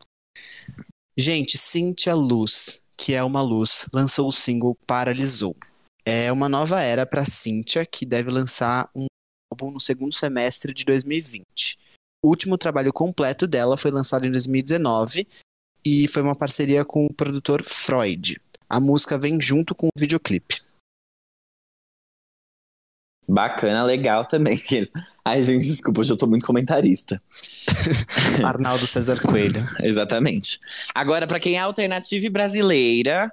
Gente, 1.17 1.57
Cynthia 1.59 2.15
Luz, 2.15 2.83
que 2.97 3.15
é 3.15 3.25
uma 3.25 3.43
luz, 3.43 3.87
lançou 3.93 4.29
o 4.29 4.33
single 4.33 4.77
Paralisou. 4.87 5.57
É 6.05 6.33
uma 6.33 6.49
nova 6.49 6.81
era 6.81 7.05
pra 7.05 7.25
Cynthia, 7.25 7.85
que 7.85 8.07
deve 8.07 8.31
lançar 8.31 8.91
um 8.95 9.07
álbum 9.53 9.71
no 9.71 9.81
segundo 9.81 10.15
semestre 10.15 10.73
de 10.73 10.85
2020. 10.85 11.79
O 12.23 12.29
último 12.29 12.59
trabalho 12.59 12.93
completo 12.93 13.47
dela 13.47 13.77
foi 13.77 13.91
lançado 13.91 14.27
em 14.27 14.33
2019 14.33 15.27
e 15.87 16.09
foi 16.09 16.23
uma 16.23 16.35
parceria 16.35 16.85
com 16.85 17.07
o 17.07 17.13
produtor 17.13 17.63
Freud. 17.63 18.41
A 18.69 18.81
música 18.81 19.19
vem 19.19 19.41
junto 19.41 19.75
com 19.75 19.87
o 19.87 19.99
videoclipe. 19.99 20.61
Bacana, 23.29 23.85
legal 23.85 24.25
também. 24.25 24.61
Ai, 25.23 25.43
gente, 25.43 25.67
desculpa, 25.67 26.01
hoje 26.01 26.13
eu 26.13 26.17
tô 26.17 26.27
muito 26.27 26.47
comentarista. 26.47 27.21
Arnaldo 28.43 28.87
César 28.87 29.21
Coelho. 29.21 29.63
Exatamente. 29.83 30.59
Agora, 30.95 31.27
pra 31.27 31.39
quem 31.39 31.57
é 31.57 31.59
alternativa 31.59 32.31
brasileira, 32.31 33.31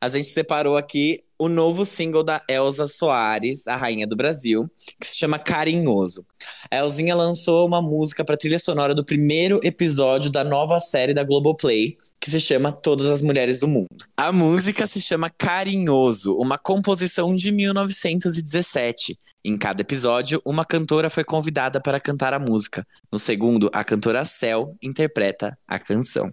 a 0.00 0.08
gente 0.08 0.28
separou 0.28 0.76
aqui 0.76 1.20
o 1.38 1.48
novo 1.48 1.84
single 1.84 2.22
da 2.22 2.42
Elza 2.48 2.88
Soares, 2.88 3.68
a 3.68 3.76
rainha 3.76 4.06
do 4.06 4.16
Brasil, 4.16 4.68
que 5.00 5.06
se 5.06 5.16
chama 5.16 5.38
Carinhoso. 5.38 6.24
A 6.70 6.76
Elzinha 6.76 7.14
lançou 7.14 7.66
uma 7.66 7.80
música 7.80 8.24
para 8.24 8.36
trilha 8.36 8.58
sonora 8.58 8.94
do 8.94 9.04
primeiro 9.04 9.60
episódio 9.62 10.30
da 10.30 10.42
nova 10.42 10.80
série 10.80 11.14
da 11.14 11.22
Globoplay, 11.22 11.96
que 12.20 12.30
se 12.30 12.40
chama 12.40 12.72
Todas 12.72 13.06
as 13.06 13.22
Mulheres 13.22 13.58
do 13.58 13.68
Mundo. 13.68 13.88
A 14.16 14.32
música 14.32 14.86
se 14.86 15.00
chama 15.00 15.30
Carinhoso, 15.30 16.36
uma 16.36 16.58
composição 16.58 17.34
de 17.34 17.52
1917. 17.52 19.18
Em 19.44 19.56
cada 19.56 19.80
episódio, 19.80 20.42
uma 20.44 20.64
cantora 20.64 21.08
foi 21.08 21.24
convidada 21.24 21.80
para 21.80 22.00
cantar 22.00 22.34
a 22.34 22.40
música. 22.40 22.84
No 23.10 23.18
segundo, 23.18 23.70
a 23.72 23.84
cantora 23.84 24.24
Cell 24.24 24.76
interpreta 24.82 25.56
a 25.66 25.78
canção 25.78 26.32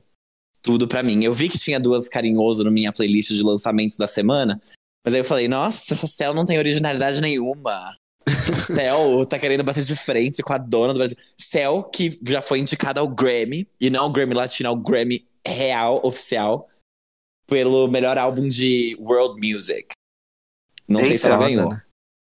tudo 0.65 0.87
para 0.87 1.03
mim. 1.03 1.23
Eu 1.23 1.31
vi 1.31 1.47
que 1.47 1.59
tinha 1.59 1.79
duas 1.79 2.09
carinhoso 2.09 2.63
na 2.63 2.71
minha 2.71 2.91
playlist 2.91 3.31
de 3.31 3.43
lançamentos 3.43 3.95
da 3.95 4.07
semana, 4.07 4.59
mas 5.05 5.13
aí 5.13 5.19
eu 5.19 5.25
falei, 5.25 5.47
nossa, 5.47 5.93
essa 5.93 6.07
Cell 6.07 6.33
não 6.33 6.43
tem 6.43 6.57
originalidade 6.57 7.21
nenhuma. 7.21 7.95
Cell 8.65 9.23
tá 9.27 9.37
querendo 9.37 9.63
bater 9.63 9.83
de 9.83 9.95
frente 9.95 10.41
com 10.41 10.51
a 10.51 10.57
dona 10.57 10.93
do 10.93 10.97
Brasil. 10.97 11.15
Cell, 11.37 11.83
que 11.83 12.19
já 12.27 12.41
foi 12.41 12.59
indicada 12.59 12.99
ao 12.99 13.07
Grammy, 13.07 13.67
e 13.79 13.91
não 13.91 14.05
ao 14.05 14.11
Grammy 14.11 14.33
Latino, 14.33 14.69
ao 14.69 14.75
Grammy 14.75 15.27
real, 15.47 16.01
oficial, 16.03 16.67
pelo 17.45 17.87
melhor 17.87 18.17
álbum 18.17 18.49
de 18.49 18.97
World 18.99 19.39
Music. 19.39 19.89
Não 20.87 21.03
sei 21.03 21.19
se 21.19 21.27
ela 21.27 21.37
ganhou. 21.37 21.69
Né? 21.69 21.81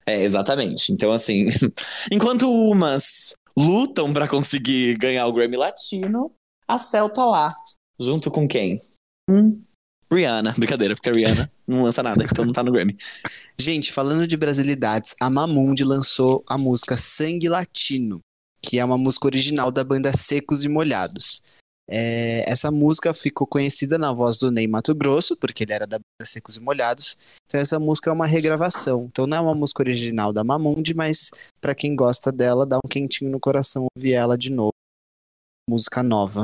É, 0.07 0.23
exatamente. 0.23 0.91
Então, 0.91 1.13
assim, 1.13 1.47
enquanto 2.11 2.51
umas 2.51 3.35
lutam 3.55 4.11
para 4.13 4.27
conseguir 4.27 4.97
ganhar 4.97 5.27
o 5.27 5.33
Grammy 5.33 5.59
Latino, 5.59 6.33
a 6.67 6.79
Cell 6.79 7.11
tá 7.11 7.27
lá, 7.27 7.51
Junto 8.01 8.31
com 8.31 8.49
quem? 8.49 8.81
Hum, 9.29 9.61
Rihanna. 10.11 10.55
Brincadeira, 10.59 10.95
porque 10.95 11.11
a 11.11 11.13
Rihanna 11.13 11.53
não 11.67 11.83
lança 11.83 12.03
nada, 12.03 12.25
então 12.25 12.45
não 12.45 12.53
tá 12.53 12.65
no 12.65 12.73
Grammy. 12.73 12.97
Gente, 13.59 13.93
falando 13.93 14.27
de 14.27 14.37
brasilidades, 14.37 15.15
a 15.21 15.31
Mamundi 15.31 15.85
lançou 15.85 16.43
a 16.49 16.59
música 16.59 16.97
Sangue 16.97 17.49
Latino, 17.49 18.21
que 18.63 18.79
é 18.79 18.85
uma 18.85 18.99
música 18.99 19.27
original 19.27 19.71
da 19.71 19.85
banda 19.85 20.17
Secos 20.17 20.65
e 20.65 20.69
Molhados. 20.69 21.43
É, 21.93 22.49
essa 22.49 22.71
música 22.71 23.13
ficou 23.13 23.47
conhecida 23.47 23.99
na 23.99 24.13
voz 24.13 24.39
do 24.39 24.51
Ney 24.51 24.69
Mato 24.69 24.95
Grosso, 24.95 25.37
porque 25.37 25.65
ele 25.65 25.73
era 25.73 25.87
da 25.87 25.99
banda 25.99 26.25
Secos 26.25 26.57
e 26.57 26.61
Molhados. 26.61 27.19
Então 27.47 27.61
essa 27.61 27.79
música 27.79 28.11
é 28.11 28.13
uma 28.13 28.27
regravação. 28.27 29.07
Então 29.11 29.27
não 29.27 29.37
é 29.37 29.41
uma 29.41 29.55
música 29.55 29.83
original 29.83 30.33
da 30.33 30.43
Mamundi, 30.43 30.95
mas 30.95 31.31
para 31.61 31.75
quem 31.75 31.95
gosta 31.95 32.33
dela, 32.33 32.65
dá 32.65 32.79
um 32.79 32.89
quentinho 32.89 33.31
no 33.31 33.41
coração 33.41 33.87
ouvir 33.95 34.13
ela 34.13 34.39
de 34.39 34.51
novo. 34.51 34.73
Música 35.69 36.03
nova. 36.03 36.43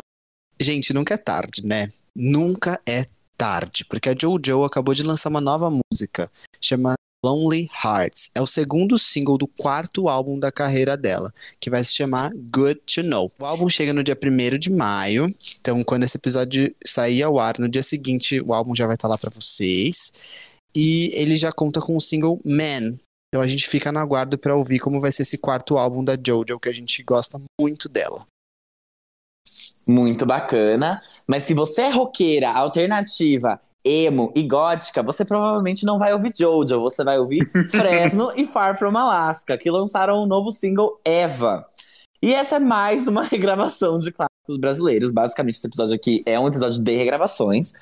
Gente, 0.59 0.95
nunca 0.95 1.15
é 1.15 1.19
tarde, 1.19 1.65
né? 1.65 1.93
Nunca 2.15 2.81
é 2.87 3.07
tarde, 3.37 3.85
porque 3.85 4.09
a 4.09 4.15
JoJo 4.15 4.65
acabou 4.65 4.95
de 4.95 5.03
lançar 5.03 5.29
uma 5.29 5.41
nova 5.41 5.71
música, 5.71 6.31
chama 6.61 6.95
Lonely 7.25 7.69
Hearts. 7.85 8.31
É 8.35 8.41
o 8.41 8.47
segundo 8.47 8.97
single 8.99 9.37
do 9.37 9.47
quarto 9.47 10.09
álbum 10.09 10.39
da 10.39 10.51
carreira 10.51 10.97
dela, 10.97 11.33
que 11.61 11.69
vai 11.69 11.83
se 11.85 11.95
chamar 11.95 12.33
Good 12.35 12.81
to 12.87 13.03
Know. 13.03 13.33
O 13.43 13.47
álbum 13.47 13.69
chega 13.69 13.93
no 13.93 14.05
dia 14.05 14.17
1 14.17 14.59
de 14.59 14.71
maio, 14.71 15.33
então 15.61 15.83
quando 15.85 16.05
esse 16.05 16.17
episódio 16.17 16.75
sair 16.87 17.23
ao 17.23 17.39
ar, 17.39 17.59
no 17.59 17.69
dia 17.69 17.83
seguinte 17.83 18.41
o 18.41 18.55
álbum 18.55 18.75
já 18.75 18.87
vai 18.87 18.95
estar 18.95 19.09
lá 19.09 19.19
para 19.19 19.31
vocês. 19.31 20.53
E 20.75 21.11
ele 21.15 21.37
já 21.37 21.51
conta 21.53 21.81
com 21.81 21.97
o 21.97 22.01
single 22.01 22.41
Man. 22.45 22.99
Então 23.29 23.41
a 23.43 23.47
gente 23.47 23.67
fica 23.67 23.91
no 23.91 23.99
aguardo 23.99 24.39
para 24.39 24.55
ouvir 24.55 24.79
como 24.79 25.01
vai 25.01 25.11
ser 25.11 25.23
esse 25.23 25.39
quarto 25.39 25.77
álbum 25.77 26.05
da 26.05 26.17
JoJo, 26.17 26.61
que 26.61 26.69
a 26.69 26.73
gente 26.73 27.03
gosta 27.03 27.41
muito 27.61 27.89
dela. 27.89 28.25
Muito 29.87 30.27
bacana. 30.27 31.01
Mas 31.27 31.45
se 31.45 31.55
você 31.55 31.83
é 31.83 31.91
roqueira, 31.91 32.51
alternativa, 32.51 33.61
emo 33.85 34.31
e 34.35 34.43
gótica, 34.43 35.03
você 35.03 35.25
provavelmente 35.25 35.87
não 35.87 35.99
vai 35.99 36.13
ouvir 36.13 36.33
Jojo, 36.37 36.81
você 36.81 37.05
vai 37.05 37.19
ouvir 37.19 37.49
Fresno 37.71 38.33
e 38.37 38.45
Far 38.45 38.77
From 38.77 38.97
Alaska, 38.97 39.57
que 39.57 39.71
lançaram 39.71 40.17
o 40.19 40.25
um 40.25 40.27
novo 40.27 40.51
single 40.51 41.01
Eva. 41.05 41.67
E 42.21 42.35
essa 42.35 42.57
é 42.57 42.59
mais 42.59 43.07
uma 43.07 43.23
regravação 43.25 43.99
de 43.99 44.11
clássicos 44.11 44.57
brasileiros. 44.59 45.13
Basicamente, 45.13 45.55
esse 45.55 45.67
episódio 45.67 45.95
aqui 45.95 46.23
é 46.27 46.39
um 46.39 46.49
episódio 46.49 46.83
de 46.83 46.97
regravações. 46.97 47.73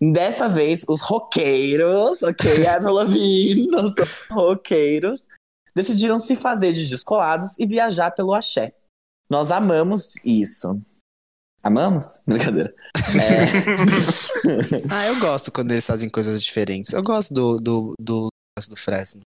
Dessa 0.00 0.48
vez, 0.48 0.84
os 0.88 1.00
roqueiros, 1.00 2.22
ok, 2.22 2.66
Avril 2.68 2.92
Lavigne, 2.92 3.66
nós 3.68 3.94
somos 3.94 4.26
roqueiros, 4.30 5.28
decidiram 5.74 6.18
se 6.18 6.36
fazer 6.36 6.72
de 6.72 6.86
descolados 6.86 7.58
e 7.58 7.66
viajar 7.66 8.10
pelo 8.10 8.34
axé. 8.34 8.74
Nós 9.30 9.50
amamos 9.50 10.14
isso. 10.24 10.80
Amamos? 11.62 12.22
Brincadeira. 12.26 12.74
É... 12.96 14.82
ah, 14.90 15.06
eu 15.06 15.18
gosto 15.20 15.52
quando 15.52 15.72
eles 15.72 15.86
fazem 15.86 16.08
coisas 16.08 16.42
diferentes. 16.42 16.92
Eu 16.92 17.02
gosto 17.02 17.34
do, 17.34 17.58
do, 17.58 17.94
do, 17.98 18.28
do 18.68 18.76
Fresno. 18.76 19.22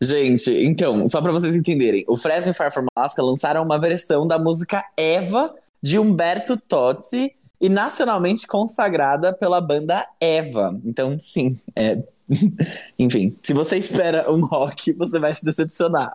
Gente, 0.00 0.50
então, 0.50 1.06
só 1.08 1.20
para 1.20 1.32
vocês 1.32 1.54
entenderem, 1.54 2.04
o 2.08 2.16
Fresno 2.16 2.52
e 2.52 2.54
Far 2.54 2.72
From 2.72 2.86
Alaska 2.96 3.22
lançaram 3.22 3.62
uma 3.62 3.78
versão 3.78 4.26
da 4.26 4.38
música 4.38 4.84
Eva 4.96 5.54
de 5.82 5.98
Humberto 5.98 6.56
Tozzi 6.56 7.32
e 7.60 7.68
nacionalmente 7.68 8.46
consagrada 8.46 9.32
pela 9.32 9.60
banda 9.60 10.06
Eva. 10.20 10.78
Então, 10.84 11.18
sim, 11.18 11.60
é... 11.74 12.02
enfim, 12.98 13.34
se 13.42 13.52
você 13.54 13.76
espera 13.78 14.30
um 14.30 14.44
rock, 14.44 14.92
você 14.92 15.18
vai 15.18 15.34
se 15.34 15.44
decepcionar. 15.44 16.12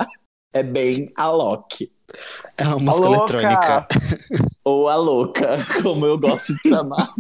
É 0.54 0.62
bem 0.62 1.06
a 1.16 1.30
Loki. 1.30 1.92
É 2.58 2.68
uma 2.68 2.80
música 2.80 3.08
eletrônica. 3.08 3.88
Ou 4.64 4.88
a 4.88 4.96
louca, 4.96 5.58
como 5.82 6.06
eu 6.06 6.18
gosto 6.18 6.54
de 6.54 6.70
chamar. 6.70 7.14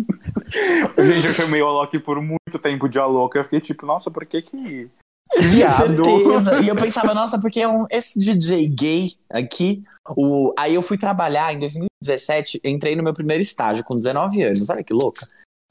Gente, 0.97 1.27
eu 1.27 1.33
chamei 1.33 1.61
o 1.61 1.67
Alok 1.67 1.97
por 1.99 2.21
muito 2.21 2.59
tempo 2.61 2.87
de 2.87 2.99
Aloca. 2.99 3.39
Eu 3.39 3.43
fiquei 3.43 3.59
tipo, 3.59 3.85
nossa, 3.85 4.11
por 4.11 4.25
que 4.25 4.41
que. 4.41 4.89
Que 5.31 5.47
certeza. 5.47 6.61
E 6.61 6.67
eu 6.67 6.75
pensava, 6.75 7.13
nossa, 7.13 7.39
porque 7.39 7.61
é 7.61 7.67
um, 7.67 7.85
esse 7.89 8.19
DJ 8.19 8.67
gay 8.69 9.13
aqui. 9.29 9.83
O... 10.15 10.53
Aí 10.57 10.75
eu 10.75 10.81
fui 10.81 10.97
trabalhar 10.97 11.53
em 11.53 11.59
2017, 11.59 12.61
entrei 12.63 12.95
no 12.95 13.03
meu 13.03 13.13
primeiro 13.13 13.41
estágio 13.41 13.83
com 13.83 13.97
19 13.97 14.43
anos. 14.43 14.69
Olha 14.69 14.83
que 14.83 14.93
louca. 14.93 15.25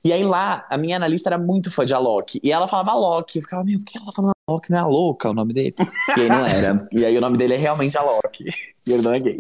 E 0.05 0.13
aí 0.13 0.25
lá, 0.25 0.67
a 0.69 0.77
minha 0.77 0.97
analista 0.97 1.29
era 1.29 1.39
muito 1.39 1.71
fã 1.71 1.85
de 1.85 1.95
Alok. 1.95 2.41
E 2.43 2.51
ela 2.51 2.67
falava 2.67 2.91
Alok. 2.91 3.37
Eu 3.37 3.43
ficava, 3.43 3.63
meu, 3.63 3.79
por 3.79 3.85
que 3.87 3.99
ela 3.99 4.07
tá 4.07 4.13
falando 4.13 4.32
Alok? 4.49 4.71
Não 4.71 4.79
é 4.79 4.81
a 4.81 4.87
louca 4.87 5.31
o 5.31 5.35
nome 5.35 5.53
dele? 5.53 5.75
E 6.17 6.21
aí 6.21 6.29
não 6.29 6.47
era. 6.47 6.89
E 6.93 7.05
aí 7.05 7.17
o 7.17 7.21
nome 7.21 7.39
dele 7.39 7.55
é 7.55 7.57
realmente 7.57 7.97
Alok. 7.97 8.45
E 8.87 8.93
ele 8.93 9.03
não 9.03 9.15
é 9.15 9.19
gay. 9.19 9.39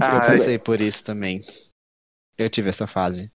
Ah, 0.00 0.14
eu 0.14 0.20
passei 0.20 0.58
por 0.58 0.80
isso 0.80 1.04
também. 1.04 1.38
Eu 2.38 2.48
tive 2.48 2.70
essa 2.70 2.86
fase. 2.86 3.30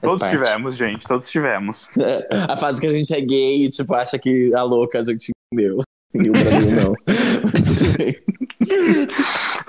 Todos 0.00 0.28
tivemos, 0.28 0.76
gente. 0.76 1.06
Todos 1.06 1.28
tivemos. 1.28 1.86
a 2.48 2.56
fase 2.56 2.80
que 2.80 2.86
a 2.86 2.92
gente 2.92 3.14
é 3.14 3.20
gay 3.20 3.64
e, 3.64 3.70
tipo, 3.70 3.94
acha 3.94 4.18
que 4.18 4.54
a 4.54 4.62
louca 4.62 4.98
a 4.98 5.02
gente 5.02 5.30
entendeu. 5.52 5.82
E 6.14 6.28
o 6.28 6.32
Brasil 6.32 6.70
não. 6.84 6.94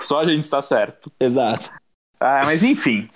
Só 0.00 0.20
a 0.20 0.24
gente 0.26 0.42
está 0.42 0.60
certo. 0.60 1.10
Exato. 1.20 1.70
Ah, 2.18 2.40
mas 2.44 2.62
enfim. 2.62 3.08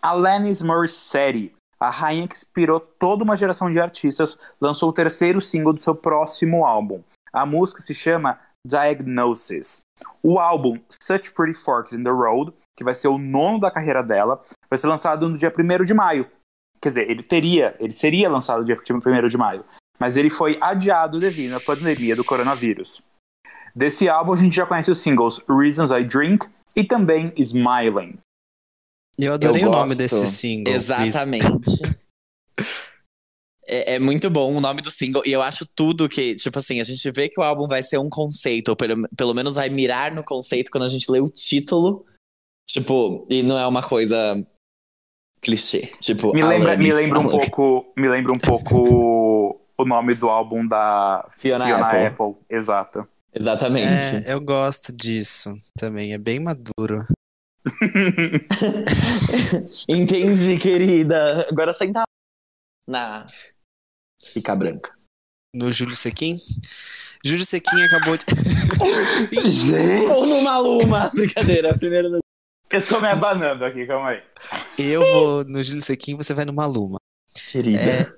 Alanis 0.00 0.62
Morissette 0.62 1.52
a 1.80 1.90
rainha 1.90 2.26
que 2.26 2.34
inspirou 2.34 2.80
toda 2.80 3.22
uma 3.22 3.36
geração 3.36 3.70
de 3.70 3.78
artistas, 3.78 4.38
lançou 4.60 4.88
o 4.88 4.92
terceiro 4.92 5.40
single 5.40 5.72
do 5.72 5.80
seu 5.80 5.94
próximo 5.94 6.64
álbum. 6.64 7.02
A 7.32 7.44
música 7.46 7.80
se 7.80 7.94
chama 7.94 8.38
Diagnosis. 8.66 9.80
O 10.22 10.38
álbum 10.38 10.78
Such 11.02 11.32
Pretty 11.32 11.54
Forks 11.54 11.92
in 11.92 12.02
the 12.02 12.10
Road, 12.10 12.52
que 12.76 12.84
vai 12.84 12.94
ser 12.94 13.08
o 13.08 13.18
nono 13.18 13.58
da 13.58 13.70
carreira 13.70 14.02
dela, 14.02 14.42
vai 14.70 14.78
ser 14.78 14.86
lançado 14.86 15.28
no 15.28 15.36
dia 15.36 15.52
1 15.56 15.84
de 15.84 15.94
maio. 15.94 16.30
Quer 16.80 16.88
dizer, 16.90 17.10
ele 17.10 17.22
teria, 17.22 17.76
ele 17.80 17.92
seria 17.92 18.28
lançado 18.28 18.60
no 18.60 18.64
dia 18.64 18.78
1 18.78 19.28
de 19.28 19.36
maio, 19.36 19.64
mas 19.98 20.16
ele 20.16 20.30
foi 20.30 20.56
adiado 20.60 21.18
devido 21.18 21.54
à 21.54 21.60
pandemia 21.60 22.14
do 22.14 22.24
coronavírus. 22.24 23.02
Desse 23.74 24.08
álbum 24.08 24.32
a 24.32 24.36
gente 24.36 24.54
já 24.54 24.66
conhece 24.66 24.90
os 24.90 24.98
singles 24.98 25.40
Reasons 25.48 25.90
I 25.90 26.04
Drink 26.04 26.46
e 26.74 26.84
também 26.84 27.32
Smiling. 27.36 28.18
Eu 29.18 29.34
adorei 29.34 29.64
eu 29.64 29.68
o 29.68 29.72
nome 29.72 29.96
desse 29.96 30.26
single. 30.26 30.72
Exatamente. 30.72 31.82
é, 33.68 33.94
é, 33.94 33.98
muito 33.98 34.30
bom 34.30 34.54
o 34.54 34.60
nome 34.60 34.80
do 34.80 34.90
single. 34.90 35.22
E 35.26 35.32
eu 35.32 35.42
acho 35.42 35.66
tudo 35.66 36.08
que, 36.08 36.34
tipo 36.34 36.58
assim, 36.58 36.80
a 36.80 36.84
gente 36.84 37.10
vê 37.10 37.28
que 37.28 37.38
o 37.38 37.42
álbum 37.42 37.66
vai 37.66 37.82
ser 37.82 37.98
um 37.98 38.08
conceito, 38.08 38.70
ou 38.70 38.76
pelo, 38.76 39.06
pelo 39.16 39.34
menos 39.34 39.54
vai 39.54 39.68
mirar 39.68 40.12
no 40.12 40.24
conceito 40.24 40.70
quando 40.70 40.84
a 40.84 40.88
gente 40.88 41.10
lê 41.10 41.20
o 41.20 41.28
título. 41.28 42.06
Tipo, 42.66 43.26
e 43.30 43.42
não 43.42 43.58
é 43.58 43.66
uma 43.66 43.82
coisa 43.82 44.44
clichê. 45.40 45.90
Tipo, 46.00 46.32
me 46.32 46.42
lembra, 46.42 46.76
me 46.76 46.92
lembra 46.92 47.20
um 47.20 47.28
pouco. 47.28 47.92
Me 47.96 48.08
lembra 48.08 48.32
um 48.32 48.38
pouco 48.38 49.60
o 49.76 49.84
nome 49.84 50.14
do 50.14 50.28
álbum 50.28 50.66
da 50.66 51.28
Fiona, 51.36 51.66
Fiona 51.66 51.86
Apple. 51.86 52.06
Apple. 52.06 52.36
Exato. 52.50 53.08
Exatamente. 53.34 54.28
É, 54.28 54.32
eu 54.32 54.40
gosto 54.40 54.92
disso 54.92 55.54
também. 55.78 56.12
É 56.12 56.18
bem 56.18 56.40
maduro. 56.40 57.06
Entendi, 59.88 60.58
querida. 60.58 61.46
Agora 61.48 61.74
senta 61.74 62.02
na 62.86 63.26
fica 64.22 64.54
branca. 64.54 64.92
No 65.54 65.72
Júlio 65.72 65.94
Sequim? 65.94 66.36
Júlio 67.24 67.44
Sequim 67.44 67.82
acabou 67.82 68.16
de. 68.16 68.24
Ou 70.10 70.26
no 70.26 70.42
Maluma. 70.42 71.10
Brincadeira, 71.14 71.76
primeiro 71.76 72.10
no... 72.10 72.18
Eu 72.70 72.86
tô 72.86 73.00
me 73.00 73.08
abanando 73.08 73.64
aqui, 73.64 73.86
calma 73.86 74.10
aí. 74.10 74.22
Eu 74.78 75.00
vou 75.00 75.44
no 75.44 75.64
Júlio 75.64 75.82
Sequim, 75.82 76.16
você 76.16 76.34
vai 76.34 76.44
no 76.44 76.52
Maluma. 76.52 76.98
Querida. 77.50 77.80
É... 77.80 78.12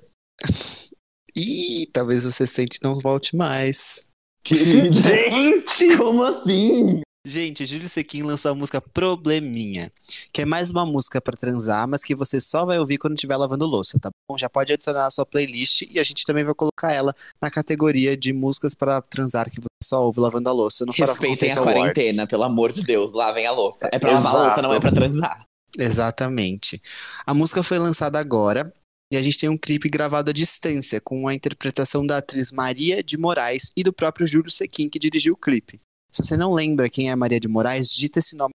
Ih, 1.35 1.87
talvez 1.93 2.25
você 2.25 2.45
sente 2.45 2.77
e 2.77 2.83
não 2.83 2.99
volte 2.99 3.35
mais. 3.35 4.09
Gente! 4.45 5.95
Como 5.95 6.23
assim? 6.23 7.01
Gente, 7.23 7.67
Júlio 7.67 7.87
Sequin 7.87 8.23
lançou 8.23 8.51
a 8.51 8.55
música 8.55 8.81
Probleminha, 8.81 9.91
que 10.33 10.41
é 10.41 10.45
mais 10.45 10.71
uma 10.71 10.87
música 10.87 11.21
pra 11.21 11.37
transar, 11.37 11.87
mas 11.87 12.03
que 12.03 12.15
você 12.15 12.41
só 12.41 12.65
vai 12.65 12.79
ouvir 12.79 12.97
quando 12.97 13.13
estiver 13.13 13.37
lavando 13.37 13.63
louça, 13.67 13.99
tá 13.99 14.09
bom? 14.27 14.35
Já 14.39 14.49
pode 14.49 14.73
adicionar 14.73 15.03
na 15.03 15.11
sua 15.11 15.23
playlist 15.23 15.83
e 15.83 15.99
a 15.99 16.03
gente 16.03 16.25
também 16.25 16.43
vai 16.43 16.55
colocar 16.55 16.91
ela 16.91 17.15
na 17.39 17.51
categoria 17.51 18.17
de 18.17 18.33
músicas 18.33 18.73
para 18.73 18.99
transar 19.03 19.51
que 19.51 19.61
você 19.61 19.67
só 19.83 20.03
ouve 20.03 20.19
lavando 20.19 20.49
a 20.49 20.51
louça 20.51 20.83
no 20.83 20.91
Respeitem 20.91 21.51
a 21.51 21.61
quarentena, 21.61 22.25
pelo 22.25 22.43
amor 22.43 22.71
de 22.71 22.83
Deus. 22.83 23.13
Lavem 23.13 23.45
a 23.45 23.51
louça. 23.51 23.87
É 23.91 23.99
pra 23.99 24.13
lavar 24.13 24.35
a 24.35 24.43
louça, 24.45 24.61
não 24.63 24.73
é 24.73 24.79
pra 24.79 24.91
transar. 24.91 25.45
Exatamente. 25.77 26.81
A 27.23 27.35
música 27.35 27.61
foi 27.61 27.77
lançada 27.77 28.19
agora 28.19 28.73
e 29.13 29.15
a 29.15 29.21
gente 29.21 29.37
tem 29.37 29.47
um 29.47 29.57
clipe 29.57 29.89
gravado 29.89 30.31
à 30.31 30.33
distância, 30.33 30.99
com 30.99 31.27
a 31.27 31.35
interpretação 31.35 32.03
da 32.03 32.17
atriz 32.17 32.51
Maria 32.51 33.03
de 33.03 33.15
Moraes 33.15 33.71
e 33.77 33.83
do 33.83 33.93
próprio 33.93 34.25
Júlio 34.25 34.49
Sequin, 34.49 34.89
que 34.89 34.97
dirigiu 34.97 35.35
o 35.35 35.37
clipe. 35.37 35.79
Se 36.11 36.23
você 36.23 36.35
não 36.35 36.53
lembra 36.53 36.89
quem 36.89 37.09
é 37.09 37.15
Maria 37.15 37.39
de 37.39 37.47
Moraes, 37.47 37.89
digita 37.89 38.19
esse 38.19 38.35
nome 38.35 38.51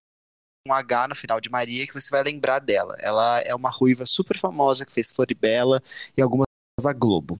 com 0.65 0.71
um 0.71 0.75
H 0.75 1.07
no 1.07 1.15
final 1.15 1.41
de 1.41 1.49
Maria 1.49 1.87
que 1.87 1.93
você 1.93 2.09
vai 2.11 2.23
lembrar 2.23 2.59
dela. 2.59 2.95
Ela 2.99 3.39
é 3.41 3.55
uma 3.55 3.69
ruiva 3.69 4.05
super 4.05 4.37
famosa 4.37 4.85
que 4.85 4.91
fez 4.91 5.11
Floribela 5.11 5.81
e 6.15 6.21
algumas 6.21 6.45
da 6.81 6.93
Globo. 6.93 7.37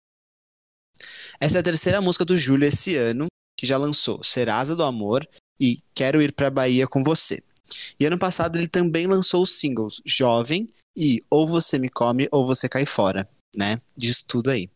Essa 1.39 1.57
é 1.57 1.59
a 1.59 1.63
terceira 1.63 2.01
música 2.01 2.25
do 2.25 2.35
Júlio 2.35 2.67
esse 2.67 2.95
ano, 2.95 3.27
que 3.57 3.67
já 3.67 3.77
lançou 3.77 4.23
Serasa 4.23 4.75
do 4.75 4.83
Amor 4.83 5.27
e 5.59 5.83
Quero 5.93 6.21
Ir 6.21 6.33
Pra 6.33 6.49
Bahia 6.49 6.87
com 6.87 7.03
Você. 7.03 7.43
E 7.99 8.05
ano 8.05 8.17
passado 8.17 8.57
ele 8.57 8.67
também 8.67 9.05
lançou 9.05 9.43
os 9.43 9.59
singles 9.59 10.01
Jovem 10.05 10.67
e 10.95 11.23
Ou 11.29 11.45
Você 11.45 11.77
Me 11.77 11.89
Come 11.89 12.27
ou 12.31 12.47
Você 12.47 12.67
Cai 12.67 12.85
Fora, 12.85 13.27
né? 13.55 13.79
Diz 13.95 14.23
tudo 14.23 14.49
aí. 14.49 14.67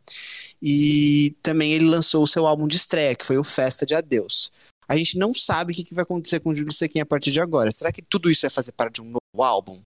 E 0.62 1.36
também 1.42 1.74
ele 1.74 1.86
lançou 1.86 2.24
o 2.24 2.28
seu 2.28 2.46
álbum 2.46 2.68
de 2.68 2.78
estreia, 2.78 3.16
que 3.16 3.26
foi 3.26 3.40
o 3.40 3.44
Festa 3.44 3.86
de 3.86 3.96
Adeus. 3.96 4.52
A 4.92 4.98
gente 4.98 5.18
não 5.18 5.34
sabe 5.34 5.72
o 5.72 5.76
que 5.76 5.86
que 5.86 5.94
vai 5.94 6.04
acontecer 6.04 6.42
com 6.42 6.50
o 6.50 6.54
Júlio 6.54 6.74
Sequin 6.74 7.00
a 7.00 7.06
partir 7.06 7.32
de 7.32 7.40
agora. 7.40 7.72
Será 7.72 7.94
que 7.94 8.02
tudo 8.02 8.30
isso 8.30 8.42
vai 8.42 8.50
fazer 8.50 8.74
parte 8.74 8.96
de 8.96 9.02
um 9.02 9.06
novo 9.06 9.42
álbum? 9.42 9.80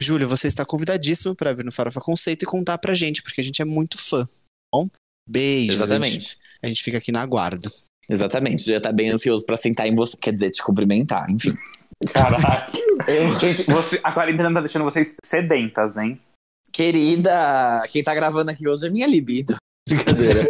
Júlio, 0.00 0.26
você 0.26 0.48
está 0.48 0.64
convidadíssimo 0.64 1.36
para 1.36 1.52
vir 1.52 1.66
no 1.66 1.70
Farofa 1.70 2.00
Conceito 2.00 2.44
e 2.44 2.46
contar 2.46 2.78
pra 2.78 2.94
gente, 2.94 3.22
porque 3.22 3.42
a 3.42 3.44
gente 3.44 3.60
é 3.60 3.64
muito 3.66 3.98
fã. 3.98 4.24
tá 4.24 4.32
Bom, 4.74 4.88
beijos. 5.28 5.74
A 5.74 5.84
gente, 5.84 5.84
Exatamente. 5.84 6.38
a 6.62 6.66
gente 6.66 6.82
fica 6.82 6.96
aqui 6.96 7.12
na 7.12 7.26
guarda. 7.26 7.70
Exatamente. 8.08 8.62
Já 8.62 8.80
tá 8.80 8.90
bem 8.90 9.10
ansioso 9.10 9.44
pra 9.44 9.58
sentar 9.58 9.86
em 9.86 9.94
você. 9.94 10.16
Quer 10.16 10.32
dizer, 10.32 10.50
te 10.50 10.62
cumprimentar, 10.62 11.30
enfim. 11.30 11.54
Caraca. 12.10 12.72
Gente, 13.40 13.64
você, 13.64 14.00
a 14.02 14.12
quarentena 14.12 14.54
tá 14.54 14.60
deixando 14.60 14.84
vocês 14.84 15.14
sedentas, 15.22 15.98
hein? 15.98 16.18
Querida, 16.72 17.82
quem 17.92 18.02
tá 18.02 18.14
gravando 18.14 18.50
aqui 18.50 18.66
hoje 18.66 18.86
é 18.86 18.90
minha 18.90 19.06
libido. 19.06 19.56
Brincadeira. 19.88 20.48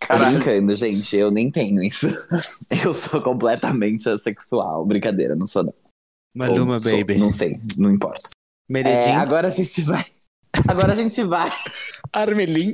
Caraca. 0.00 0.30
brincando, 0.30 0.76
gente. 0.76 1.16
Eu 1.16 1.30
nem 1.30 1.50
tenho 1.50 1.82
isso. 1.82 2.06
Eu 2.84 2.92
sou 2.94 3.20
completamente 3.22 4.08
assexual. 4.08 4.84
Brincadeira, 4.84 5.34
não 5.34 5.46
sou 5.46 5.64
não. 5.64 5.74
Maluma, 6.36 6.74
Ou 6.76 6.82
sou, 6.82 6.90
baby. 6.98 7.16
Não 7.18 7.30
sei, 7.30 7.58
não 7.78 7.90
importa. 7.92 8.28
É, 8.28 8.72
Meredinho, 8.72 9.18
agora 9.20 9.48
a 9.48 9.50
gente 9.50 9.82
vai. 9.82 10.04
Agora 10.68 10.92
a 10.92 10.94
gente 10.94 11.22
vai. 11.24 11.50
Armelim, 12.12 12.72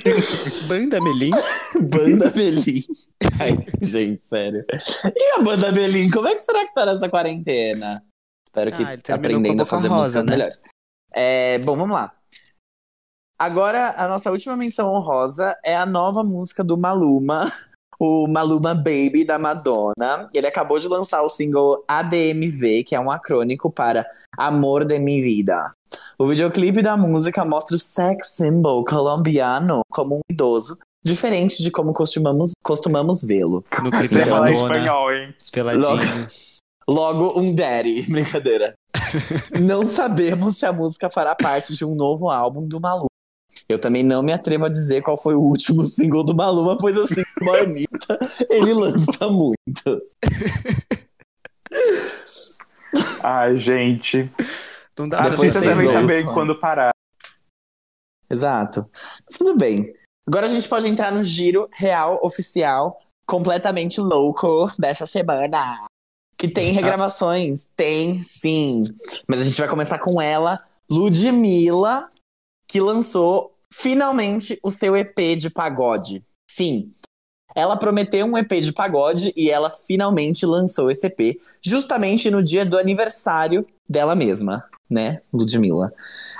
Banda 0.68 1.00
Melim. 1.00 1.30
Banda 1.82 2.30
Belim. 2.30 2.84
Ai, 3.40 3.56
gente, 3.80 4.22
sério. 4.24 4.64
E 5.14 5.32
a 5.38 5.42
Banda 5.42 5.72
Belim, 5.72 6.10
como 6.10 6.28
é 6.28 6.34
que 6.34 6.40
será 6.42 6.66
que 6.66 6.74
tá 6.74 6.84
nessa 6.86 7.08
quarentena? 7.08 8.02
Espero 8.46 8.70
que 8.72 8.82
Ah, 8.82 9.14
aprendendo 9.14 9.62
a 9.62 9.66
fazer 9.66 9.88
Rosa, 9.88 10.02
músicas 10.02 10.26
né? 10.26 10.32
melhores. 10.32 10.62
É, 11.12 11.58
bom, 11.58 11.76
vamos 11.76 11.94
lá. 11.94 12.12
Agora, 13.38 13.94
a 13.98 14.08
nossa 14.08 14.30
última 14.30 14.56
menção 14.56 14.88
honrosa 14.88 15.54
é 15.62 15.76
a 15.76 15.84
nova 15.84 16.24
música 16.24 16.64
do 16.64 16.78
Maluma, 16.78 17.52
o 18.00 18.26
Maluma 18.26 18.74
Baby 18.74 19.24
da 19.26 19.38
Madonna. 19.38 20.30
Ele 20.32 20.46
acabou 20.46 20.78
de 20.78 20.88
lançar 20.88 21.22
o 21.22 21.28
single 21.28 21.84
ADMV, 21.86 22.84
que 22.84 22.94
é 22.94 23.00
um 23.00 23.10
acrônico 23.10 23.70
para 23.70 24.06
Amor 24.38 24.86
de 24.86 24.98
Mi 24.98 25.20
Vida. 25.20 25.70
O 26.18 26.26
videoclipe 26.26 26.80
da 26.80 26.96
música 26.96 27.44
mostra 27.44 27.76
o 27.76 27.78
sex 27.78 28.28
symbol 28.28 28.82
colombiano 28.86 29.80
como 29.90 30.16
um 30.16 30.20
idoso, 30.30 30.78
diferente 31.04 31.62
de 31.62 31.70
como 31.70 31.92
costumamos, 31.92 32.52
costumamos 32.62 33.22
vê-lo. 33.22 33.62
No 33.82 33.90
clipe 33.90 34.08
Você 34.08 34.24
da 34.24 34.30
Madonna, 34.30 34.76
espanhol, 34.76 35.12
hein? 35.12 35.34
peladinho. 35.52 36.24
Logo, 36.88 37.38
um 37.38 37.54
daddy. 37.54 38.02
Brincadeira. 38.10 38.74
não 39.60 39.86
sabemos 39.86 40.56
se 40.56 40.64
a 40.64 40.72
música 40.72 41.10
fará 41.10 41.34
parte 41.34 41.74
de 41.74 41.84
um 41.84 41.94
novo 41.94 42.30
álbum 42.30 42.66
do 42.66 42.80
Maluma. 42.80 43.08
Eu 43.68 43.78
também 43.78 44.02
não 44.02 44.22
me 44.22 44.32
atrevo 44.32 44.64
a 44.64 44.68
dizer 44.68 45.02
qual 45.02 45.16
foi 45.16 45.34
o 45.34 45.40
último 45.40 45.84
single 45.86 46.24
do 46.24 46.34
Maluma, 46.34 46.76
pois 46.78 46.96
assim, 46.96 47.22
como 47.38 47.54
a 47.54 47.60
Anitta, 47.60 48.18
ele 48.48 48.72
lança 48.72 49.28
muitos. 49.28 50.00
Ai, 53.22 53.56
gente. 53.56 54.30
Não 54.98 55.08
dá 55.08 55.18
pra 55.18 55.30
Depois 55.30 55.52
devem 55.52 55.74
vocês 55.74 55.92
saber 55.92 56.24
quando 56.32 56.58
parar. 56.58 56.94
Exato. 58.30 58.86
Mas 59.24 59.38
tudo 59.38 59.56
bem. 59.56 59.92
Agora 60.26 60.46
a 60.46 60.48
gente 60.48 60.68
pode 60.68 60.88
entrar 60.88 61.12
no 61.12 61.22
giro 61.22 61.68
real, 61.72 62.18
oficial, 62.22 62.98
completamente 63.26 64.00
louco 64.00 64.66
dessa 64.78 65.06
semana. 65.06 65.86
Que 66.38 66.48
tem 66.48 66.72
regravações. 66.72 67.68
Tem, 67.76 68.22
sim. 68.22 68.80
Mas 69.26 69.40
a 69.40 69.44
gente 69.44 69.58
vai 69.58 69.68
começar 69.68 69.98
com 69.98 70.20
ela, 70.20 70.58
Ludmilla, 70.88 72.08
que 72.68 72.80
lançou 72.80 73.54
finalmente 73.72 74.58
o 74.62 74.70
seu 74.70 74.96
EP 74.96 75.36
de 75.36 75.50
pagode. 75.50 76.24
Sim. 76.48 76.90
Ela 77.54 77.76
prometeu 77.76 78.26
um 78.26 78.36
EP 78.36 78.52
de 78.60 78.72
pagode 78.72 79.32
e 79.36 79.50
ela 79.50 79.70
finalmente 79.70 80.44
lançou 80.44 80.90
esse 80.90 81.06
EP, 81.06 81.40
justamente 81.62 82.30
no 82.30 82.42
dia 82.42 82.66
do 82.66 82.78
aniversário 82.78 83.66
dela 83.88 84.14
mesma, 84.14 84.64
né, 84.90 85.22
Ludmilla. 85.32 85.92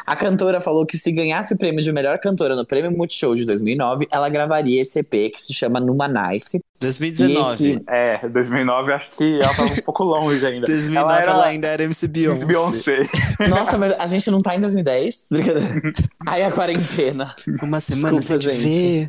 A 0.07 0.15
cantora 0.15 0.61
falou 0.61 0.87
que 0.87 0.97
se 0.97 1.11
ganhasse 1.11 1.53
o 1.53 1.59
prêmio 1.59 1.83
de 1.83 1.93
melhor 1.93 2.19
cantora 2.19 2.55
no 2.55 2.65
Prêmio 2.65 2.91
Multishow 2.93 3.35
de 3.35 3.45
2009, 3.45 4.07
ela 4.11 4.29
gravaria 4.29 4.81
esse 4.81 5.01
EP 5.01 5.11
que 5.33 5.41
se 5.43 5.53
chama 5.53 5.81
Numa 5.81 6.07
Nice. 6.07 6.61
2019. 6.81 7.65
E 7.65 7.71
esse- 7.73 7.83
É, 7.89 8.29
2009 8.29 8.93
acho 8.93 9.11
que 9.11 9.39
ela 9.43 9.55
tava 9.55 9.73
um 9.73 9.77
pouco 9.83 10.05
longe 10.05 10.47
ainda. 10.47 10.65
2009 10.67 11.07
ela 11.07 11.23
ela, 11.23 11.39
era 11.41 11.47
ainda 11.49 11.67
era 11.69 11.83
MC 11.85 12.07
Beyoncé. 12.07 12.45
Beyoncé. 12.47 13.09
Nossa, 13.49 13.77
mas 13.77 13.95
a 13.99 14.07
gente 14.07 14.31
não 14.31 14.41
tá 14.41 14.55
em 14.55 14.61
2010? 14.61 15.27
Brincadeira. 15.31 15.69
Aí 16.27 16.43
a 16.45 16.53
quarentena. 16.53 17.35
Uma 17.63 17.81
semana 17.81 18.17
Desculpa, 18.17 18.23
sem 18.23 18.39
te 18.39 18.63
gente. 18.63 18.69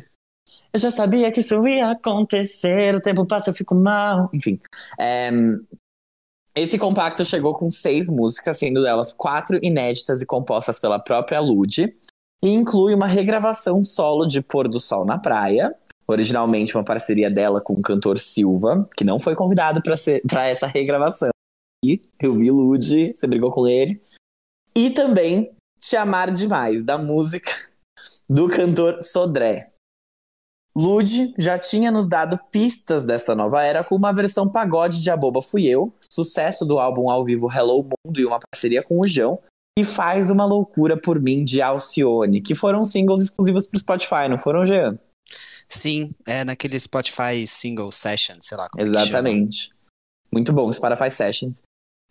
Eu 0.72 0.80
já 0.80 0.90
sabia 0.90 1.30
que 1.32 1.40
isso 1.40 1.66
ia 1.66 1.90
acontecer, 1.92 2.94
o 2.94 3.00
tempo 3.00 3.24
passa, 3.26 3.50
eu 3.50 3.54
fico 3.54 3.74
mal. 3.74 4.28
Enfim. 4.34 4.58
é, 4.98 5.30
esse 6.60 6.78
compacto 6.78 7.24
chegou 7.24 7.54
com 7.54 7.70
seis 7.70 8.08
músicas, 8.08 8.58
sendo 8.58 8.82
delas 8.82 9.12
quatro 9.12 9.58
inéditas 9.62 10.22
e 10.22 10.26
compostas 10.26 10.78
pela 10.78 10.98
própria 10.98 11.40
Lud. 11.40 11.94
E 12.42 12.48
inclui 12.48 12.94
uma 12.94 13.06
regravação 13.06 13.82
solo 13.82 14.26
de 14.26 14.40
Pôr 14.40 14.68
do 14.68 14.80
Sol 14.80 15.04
na 15.04 15.20
Praia. 15.20 15.74
Originalmente 16.06 16.76
uma 16.76 16.84
parceria 16.84 17.30
dela 17.30 17.60
com 17.60 17.74
o 17.74 17.82
cantor 17.82 18.18
Silva, 18.18 18.88
que 18.96 19.04
não 19.04 19.20
foi 19.20 19.34
convidado 19.34 19.82
para 19.82 20.46
essa 20.46 20.66
regravação. 20.66 21.28
E 21.84 22.00
eu 22.20 22.34
vi 22.34 22.50
Lud, 22.50 23.14
você 23.14 23.26
brigou 23.26 23.52
com 23.52 23.66
ele. 23.66 24.00
E 24.74 24.90
também 24.90 25.50
Te 25.78 25.96
Amar 25.96 26.32
Demais, 26.32 26.82
da 26.82 26.96
música 26.96 27.52
do 28.28 28.48
cantor 28.48 29.02
Sodré. 29.02 29.68
Lud 30.78 31.34
já 31.36 31.58
tinha 31.58 31.90
nos 31.90 32.06
dado 32.06 32.38
pistas 32.52 33.04
dessa 33.04 33.34
nova 33.34 33.64
era 33.64 33.82
com 33.82 33.96
uma 33.96 34.12
versão 34.12 34.48
pagode 34.48 35.02
de 35.02 35.10
A 35.10 35.16
Boba 35.16 35.42
Fui 35.42 35.66
Eu, 35.66 35.92
sucesso 36.12 36.64
do 36.64 36.78
álbum 36.78 37.10
ao 37.10 37.24
vivo 37.24 37.50
Hello 37.52 37.82
Mundo 37.82 38.20
e 38.20 38.24
uma 38.24 38.38
parceria 38.38 38.80
com 38.80 39.00
o 39.00 39.06
João, 39.06 39.40
e 39.76 39.84
Faz 39.84 40.30
Uma 40.30 40.44
Loucura 40.44 40.96
por 40.96 41.20
Mim 41.20 41.42
de 41.42 41.60
Alcione, 41.60 42.40
que 42.40 42.54
foram 42.54 42.84
singles 42.84 43.20
exclusivos 43.22 43.66
pro 43.66 43.80
Spotify, 43.80 44.28
não 44.30 44.38
foram, 44.38 44.64
Jean? 44.64 44.96
Sim, 45.68 46.10
é 46.24 46.44
naquele 46.44 46.78
Spotify 46.78 47.44
Single 47.44 47.90
Session, 47.90 48.36
sei 48.40 48.56
lá 48.56 48.68
como 48.70 48.80
é 48.80 48.84
que 48.84 48.90
chama. 48.92 49.02
Exatamente. 49.02 49.72
Muito 50.32 50.52
bom, 50.52 50.70
Spotify 50.70 51.10
Sessions. 51.10 51.60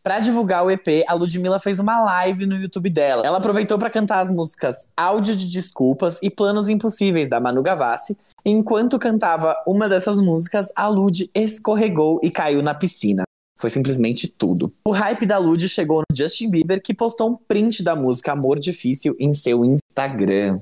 Pra 0.04 0.20
divulgar 0.20 0.66
o 0.66 0.72
EP, 0.72 1.04
a 1.08 1.14
Ludmilla 1.14 1.60
fez 1.60 1.80
uma 1.80 2.02
live 2.04 2.46
no 2.46 2.56
YouTube 2.56 2.90
dela. 2.90 3.24
Ela 3.26 3.40
aproveitou 3.40 3.78
pra 3.78 3.90
cantar 3.90 4.22
as 4.22 4.32
músicas 4.32 4.88
Áudio 4.96 5.36
de 5.36 5.48
Desculpas 5.48 6.18
e 6.22 6.30
Planos 6.30 6.70
Impossíveis, 6.70 7.30
da 7.30 7.40
Manu 7.40 7.62
Gavassi. 7.62 8.18
Enquanto 8.46 8.98
cantava 8.98 9.56
uma 9.68 9.90
dessas 9.90 10.18
músicas, 10.18 10.70
a 10.76 10.88
Lud 10.88 11.30
escorregou 11.36 12.20
e 12.24 12.32
caiu 12.32 12.62
na 12.62 12.74
piscina. 12.74 13.24
Foi 13.60 13.70
simplesmente 13.70 14.28
tudo. 14.28 14.72
O 14.86 14.92
hype 14.92 15.26
da 15.26 15.38
Lud 15.40 15.68
chegou 15.68 16.04
no 16.10 16.16
Justin 16.16 16.52
Bieber, 16.52 16.82
que 16.82 16.94
postou 16.94 17.32
um 17.32 17.36
print 17.36 17.84
da 17.84 17.96
música 17.96 18.32
Amor 18.32 18.60
Difícil 18.60 19.16
em 19.20 19.34
seu 19.34 19.66
Instagram. 19.66 20.62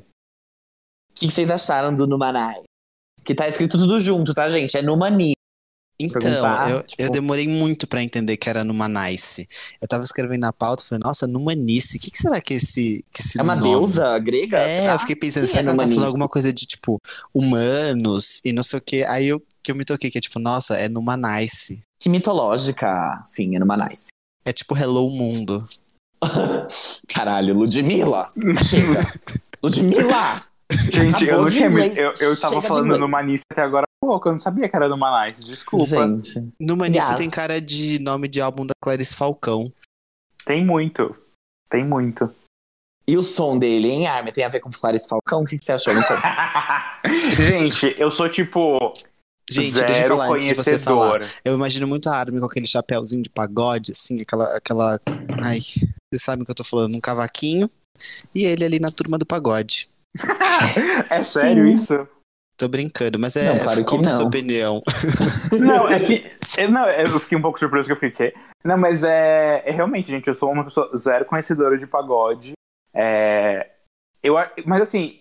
O 1.11 1.13
que 1.13 1.29
vocês 1.29 1.51
acharam 1.51 1.95
do 1.95 2.07
Numanai? 2.07 2.63
Que 3.23 3.35
tá 3.35 3.47
escrito 3.47 3.77
tudo 3.77 3.99
junto, 3.99 4.33
tá, 4.33 4.49
gente? 4.49 4.77
É 4.77 4.81
Numani. 4.81 5.34
Então, 5.97 6.19
eu, 6.69 6.81
tipo- 6.83 7.01
eu 7.01 7.09
demorei 7.09 7.47
muito 7.47 7.87
pra 7.87 8.03
entender 8.03 8.35
que 8.35 8.49
era 8.49 8.63
numa 8.63 8.87
Nice. 8.89 9.47
Eu 9.81 9.87
tava 9.87 10.03
escrevendo 10.03 10.41
na 10.41 10.51
pauta 10.51 10.83
e 10.83 10.85
falei, 10.87 11.01
nossa, 11.05 11.25
Numanice, 11.25 11.97
o 11.97 11.99
que, 12.01 12.11
que 12.11 12.17
será 12.17 12.41
que 12.41 12.53
é 12.53 12.57
esse, 12.57 13.05
que 13.13 13.21
esse 13.21 13.39
É 13.39 13.43
uma 13.43 13.55
nome? 13.55 13.69
deusa 13.69 14.19
grega? 14.19 14.57
É, 14.59 14.81
será? 14.81 14.93
eu 14.93 14.99
fiquei 14.99 15.15
pensando, 15.15 15.47
será 15.47 15.63
que 15.63 15.69
ela 15.69 15.77
tá 15.77 15.87
falando 15.87 16.05
alguma 16.05 16.27
coisa 16.27 16.51
de, 16.51 16.65
tipo, 16.65 16.99
humanos 17.33 18.41
e 18.43 18.51
não 18.51 18.61
sei 18.63 18.79
o 18.79 18.81
quê? 18.81 19.05
Aí 19.07 19.27
eu, 19.27 19.41
que 19.63 19.71
eu 19.71 19.75
me 19.75 19.85
toquei, 19.85 20.11
que 20.11 20.17
é 20.17 20.21
tipo, 20.21 20.37
nossa, 20.39 20.75
é 20.75 20.89
Numanice. 20.89 21.81
Que 21.99 22.09
mitológica. 22.09 23.21
Sim, 23.23 23.55
é 23.55 23.59
numa 23.59 23.77
nice. 23.77 24.07
É 24.43 24.51
tipo 24.51 24.77
Hello 24.77 25.09
Mundo. 25.09 25.65
Caralho, 27.07 27.53
Ludmilla. 27.55 28.31
Chega. 28.67 28.99
Ludmilla! 29.63 30.43
Gente, 30.91 31.25
eu 31.27 31.37
não 31.41 31.45
de 31.45 31.55
tinha. 31.57 31.69
Eu, 31.93 32.13
eu 32.19 32.39
tava 32.39 32.55
Chega 32.55 32.67
falando 32.67 32.97
no 32.97 33.07
Manice 33.07 33.43
até 33.51 33.61
agora 33.61 33.85
pouco, 34.05 34.27
eu 34.29 34.33
não 34.33 34.39
sabia 34.39 34.69
que 34.69 34.75
era 34.75 34.87
do 34.87 34.97
Manice, 34.97 35.43
desculpa. 35.45 35.85
Gente. 35.85 36.49
Numanice 36.59 37.07
Yes. 37.09 37.15
tem 37.17 37.29
cara 37.29 37.59
de 37.59 37.99
nome 37.99 38.27
de 38.27 38.39
álbum 38.41 38.65
da 38.65 38.73
Clarice 38.81 39.15
Falcão. 39.15 39.71
Tem 40.45 40.63
muito. 40.65 41.15
Tem 41.69 41.83
muito. 41.85 42.29
E 43.07 43.15
o 43.17 43.21
som 43.21 43.55
dele, 43.55 43.87
hein, 43.87 44.07
Armin? 44.07 44.31
Tem 44.31 44.43
a 44.43 44.49
ver 44.49 44.59
com 44.59 44.71
Clarice 44.71 45.07
Falcão? 45.07 45.43
O 45.43 45.45
que 45.45 45.59
que 45.59 45.63
você 45.63 45.73
achou? 45.73 45.93
Conta. 45.93 46.19
Gente, 47.29 47.95
eu 47.99 48.09
sou 48.09 48.27
tipo. 48.27 48.79
Gente, 49.47 49.75
zero 49.75 49.85
deixa 49.85 50.03
eu 50.05 50.07
falar 50.07 50.33
antes 50.33 50.47
de 50.47 50.53
você 50.55 50.79
falar. 50.79 51.11
conhecedor. 51.11 51.39
Eu 51.45 51.53
imagino 51.53 51.87
muito 51.87 52.09
a 52.09 52.17
Armin 52.17 52.39
com 52.39 52.47
aquele 52.47 52.65
chapéuzinho 52.65 53.21
de 53.21 53.29
pagode, 53.29 53.91
assim, 53.91 54.21
aquela, 54.21 54.55
aquela. 54.57 54.99
Ai, 55.43 55.59
vocês 55.59 56.23
sabem 56.23 56.41
o 56.41 56.45
que 56.45 56.51
eu 56.51 56.55
tô 56.55 56.63
falando, 56.63 56.95
um 56.95 56.99
cavaquinho. 56.99 57.69
E 58.33 58.43
ele 58.43 58.65
ali 58.65 58.79
na 58.79 58.89
turma 58.89 59.19
do 59.19 59.25
pagode. 59.25 59.87
É 61.11 61.23
sério 61.23 61.67
Sim. 61.67 61.73
isso? 61.75 62.07
Tô 62.57 62.67
brincando, 62.69 63.19
mas 63.19 63.35
é. 63.35 63.53
Não, 63.53 63.59
claro 63.59 63.77
que 63.83 63.91
conta 63.91 64.09
a 64.09 64.11
sua 64.11 64.25
opinião. 64.25 64.81
Não, 65.51 65.89
é 65.89 65.99
que. 65.99 66.25
é, 66.57 66.67
Não, 66.67 66.87
eu 66.89 67.19
fiquei 67.19 67.37
um 67.37 67.41
pouco 67.41 67.59
surpreso 67.59 67.85
que 67.85 67.91
eu 67.91 67.97
fiquei. 67.97 68.33
Não, 68.63 68.77
mas 68.77 69.03
é, 69.03 69.61
é 69.65 69.71
realmente, 69.71 70.09
gente, 70.09 70.27
eu 70.27 70.35
sou 70.35 70.51
uma 70.51 70.63
pessoa 70.63 70.89
zero 70.95 71.25
conhecedora 71.25 71.77
de 71.77 71.85
pagode. 71.85 72.53
É, 72.93 73.71
eu, 74.23 74.35
mas 74.65 74.81
assim, 74.81 75.19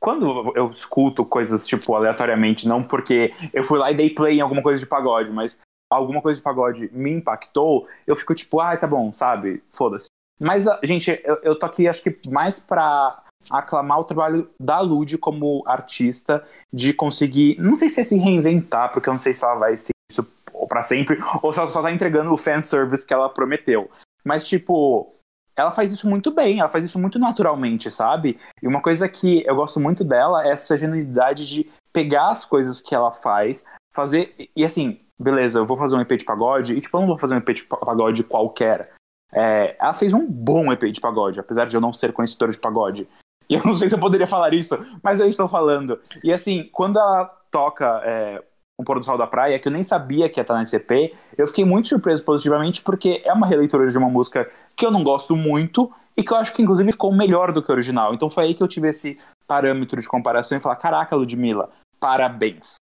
quando 0.00 0.52
eu 0.56 0.70
escuto 0.70 1.24
coisas, 1.24 1.66
tipo, 1.66 1.94
aleatoriamente, 1.94 2.66
não 2.66 2.82
porque 2.82 3.32
eu 3.52 3.62
fui 3.62 3.78
lá 3.78 3.90
e 3.90 3.96
dei 3.96 4.10
play 4.10 4.38
em 4.38 4.40
alguma 4.40 4.62
coisa 4.62 4.78
de 4.78 4.86
pagode, 4.86 5.30
mas 5.30 5.60
alguma 5.90 6.20
coisa 6.20 6.36
de 6.36 6.42
pagode 6.42 6.90
me 6.92 7.10
impactou, 7.10 7.86
eu 8.06 8.16
fico 8.16 8.34
tipo, 8.34 8.60
ah, 8.60 8.76
tá 8.76 8.86
bom, 8.86 9.12
sabe? 9.12 9.62
Foda-se. 9.70 10.08
Mas, 10.40 10.66
gente, 10.82 11.20
eu, 11.24 11.38
eu 11.42 11.58
tô 11.58 11.66
aqui, 11.66 11.86
acho 11.86 12.02
que 12.02 12.18
mais 12.28 12.58
pra 12.58 13.22
aclamar 13.50 14.00
o 14.00 14.04
trabalho 14.04 14.50
da 14.58 14.80
Lud 14.80 15.18
como 15.18 15.62
artista, 15.66 16.44
de 16.72 16.92
conseguir, 16.92 17.56
não 17.58 17.76
sei 17.76 17.90
se 17.90 18.00
é 18.00 18.04
se 18.04 18.16
reinventar, 18.16 18.92
porque 18.92 19.08
eu 19.08 19.12
não 19.12 19.18
sei 19.18 19.34
se 19.34 19.44
ela 19.44 19.56
vai 19.56 19.78
ser 19.78 19.92
isso 20.10 20.26
pra 20.68 20.82
sempre, 20.82 21.18
ou 21.42 21.52
se 21.52 21.60
ela 21.60 21.70
só 21.70 21.82
tá 21.82 21.92
entregando 21.92 22.32
o 22.32 22.38
fanservice 22.38 23.06
que 23.06 23.14
ela 23.14 23.28
prometeu. 23.28 23.90
Mas, 24.24 24.46
tipo, 24.46 25.12
ela 25.56 25.70
faz 25.70 25.92
isso 25.92 26.08
muito 26.08 26.30
bem, 26.30 26.60
ela 26.60 26.68
faz 26.68 26.84
isso 26.84 26.98
muito 26.98 27.18
naturalmente, 27.18 27.90
sabe? 27.90 28.38
E 28.62 28.66
uma 28.66 28.80
coisa 28.80 29.08
que 29.08 29.44
eu 29.46 29.54
gosto 29.54 29.78
muito 29.78 30.04
dela 30.04 30.46
é 30.46 30.50
essa 30.50 30.76
genuinidade 30.76 31.46
de 31.46 31.70
pegar 31.92 32.30
as 32.30 32.44
coisas 32.44 32.80
que 32.80 32.94
ela 32.94 33.12
faz, 33.12 33.64
fazer. 33.94 34.34
E 34.56 34.64
assim, 34.64 35.00
beleza, 35.18 35.60
eu 35.60 35.66
vou 35.66 35.76
fazer 35.76 35.94
um 35.94 36.00
EP 36.00 36.12
de 36.12 36.24
pagode, 36.24 36.74
e 36.74 36.80
tipo, 36.80 36.96
eu 36.96 37.00
não 37.02 37.08
vou 37.08 37.18
fazer 37.18 37.34
um 37.34 37.38
EP 37.38 37.48
de 37.50 37.64
pagode 37.64 38.24
qualquer. 38.24 38.92
É, 39.32 39.76
ela 39.80 39.94
fez 39.94 40.12
um 40.12 40.26
bom 40.26 40.72
EP 40.72 40.84
de 40.84 41.00
pagode, 41.00 41.40
apesar 41.40 41.66
de 41.66 41.76
eu 41.76 41.80
não 41.80 41.92
ser 41.92 42.12
conhecedor 42.12 42.50
de 42.50 42.58
pagode. 42.58 43.08
E 43.48 43.54
eu 43.56 43.62
não 43.64 43.76
sei 43.76 43.88
se 43.88 43.94
eu 43.94 44.00
poderia 44.00 44.26
falar 44.26 44.54
isso, 44.54 44.78
mas 45.02 45.20
eu 45.20 45.28
estou 45.28 45.48
falando. 45.48 45.98
E 46.22 46.32
assim, 46.32 46.68
quando 46.72 46.98
ela 46.98 47.24
toca 47.50 48.00
é, 48.04 48.42
Um 48.78 48.84
Pôr 48.84 48.98
do 48.98 49.04
Sol 49.04 49.18
da 49.18 49.26
Praia, 49.26 49.58
que 49.58 49.68
eu 49.68 49.72
nem 49.72 49.82
sabia 49.82 50.28
que 50.28 50.40
ia 50.40 50.42
estar 50.42 50.58
nesse 50.58 50.76
EP, 50.76 51.14
eu 51.36 51.46
fiquei 51.46 51.64
muito 51.64 51.88
surpreso 51.88 52.24
positivamente, 52.24 52.82
porque 52.82 53.22
é 53.24 53.32
uma 53.32 53.46
releitura 53.46 53.88
de 53.88 53.96
uma 53.98 54.08
música 54.08 54.50
que 54.76 54.84
eu 54.84 54.90
não 54.90 55.04
gosto 55.04 55.36
muito 55.36 55.90
e 56.16 56.22
que 56.22 56.32
eu 56.32 56.36
acho 56.36 56.52
que 56.52 56.62
inclusive 56.62 56.92
ficou 56.92 57.12
melhor 57.12 57.52
do 57.52 57.62
que 57.62 57.70
o 57.70 57.74
original. 57.74 58.14
Então 58.14 58.30
foi 58.30 58.44
aí 58.44 58.54
que 58.54 58.62
eu 58.62 58.68
tive 58.68 58.88
esse 58.88 59.18
parâmetro 59.46 60.00
de 60.00 60.08
comparação 60.08 60.56
e 60.56 60.60
falar: 60.60 60.76
caraca, 60.76 61.16
Ludmilla, 61.16 61.70
parabéns. 62.00 62.76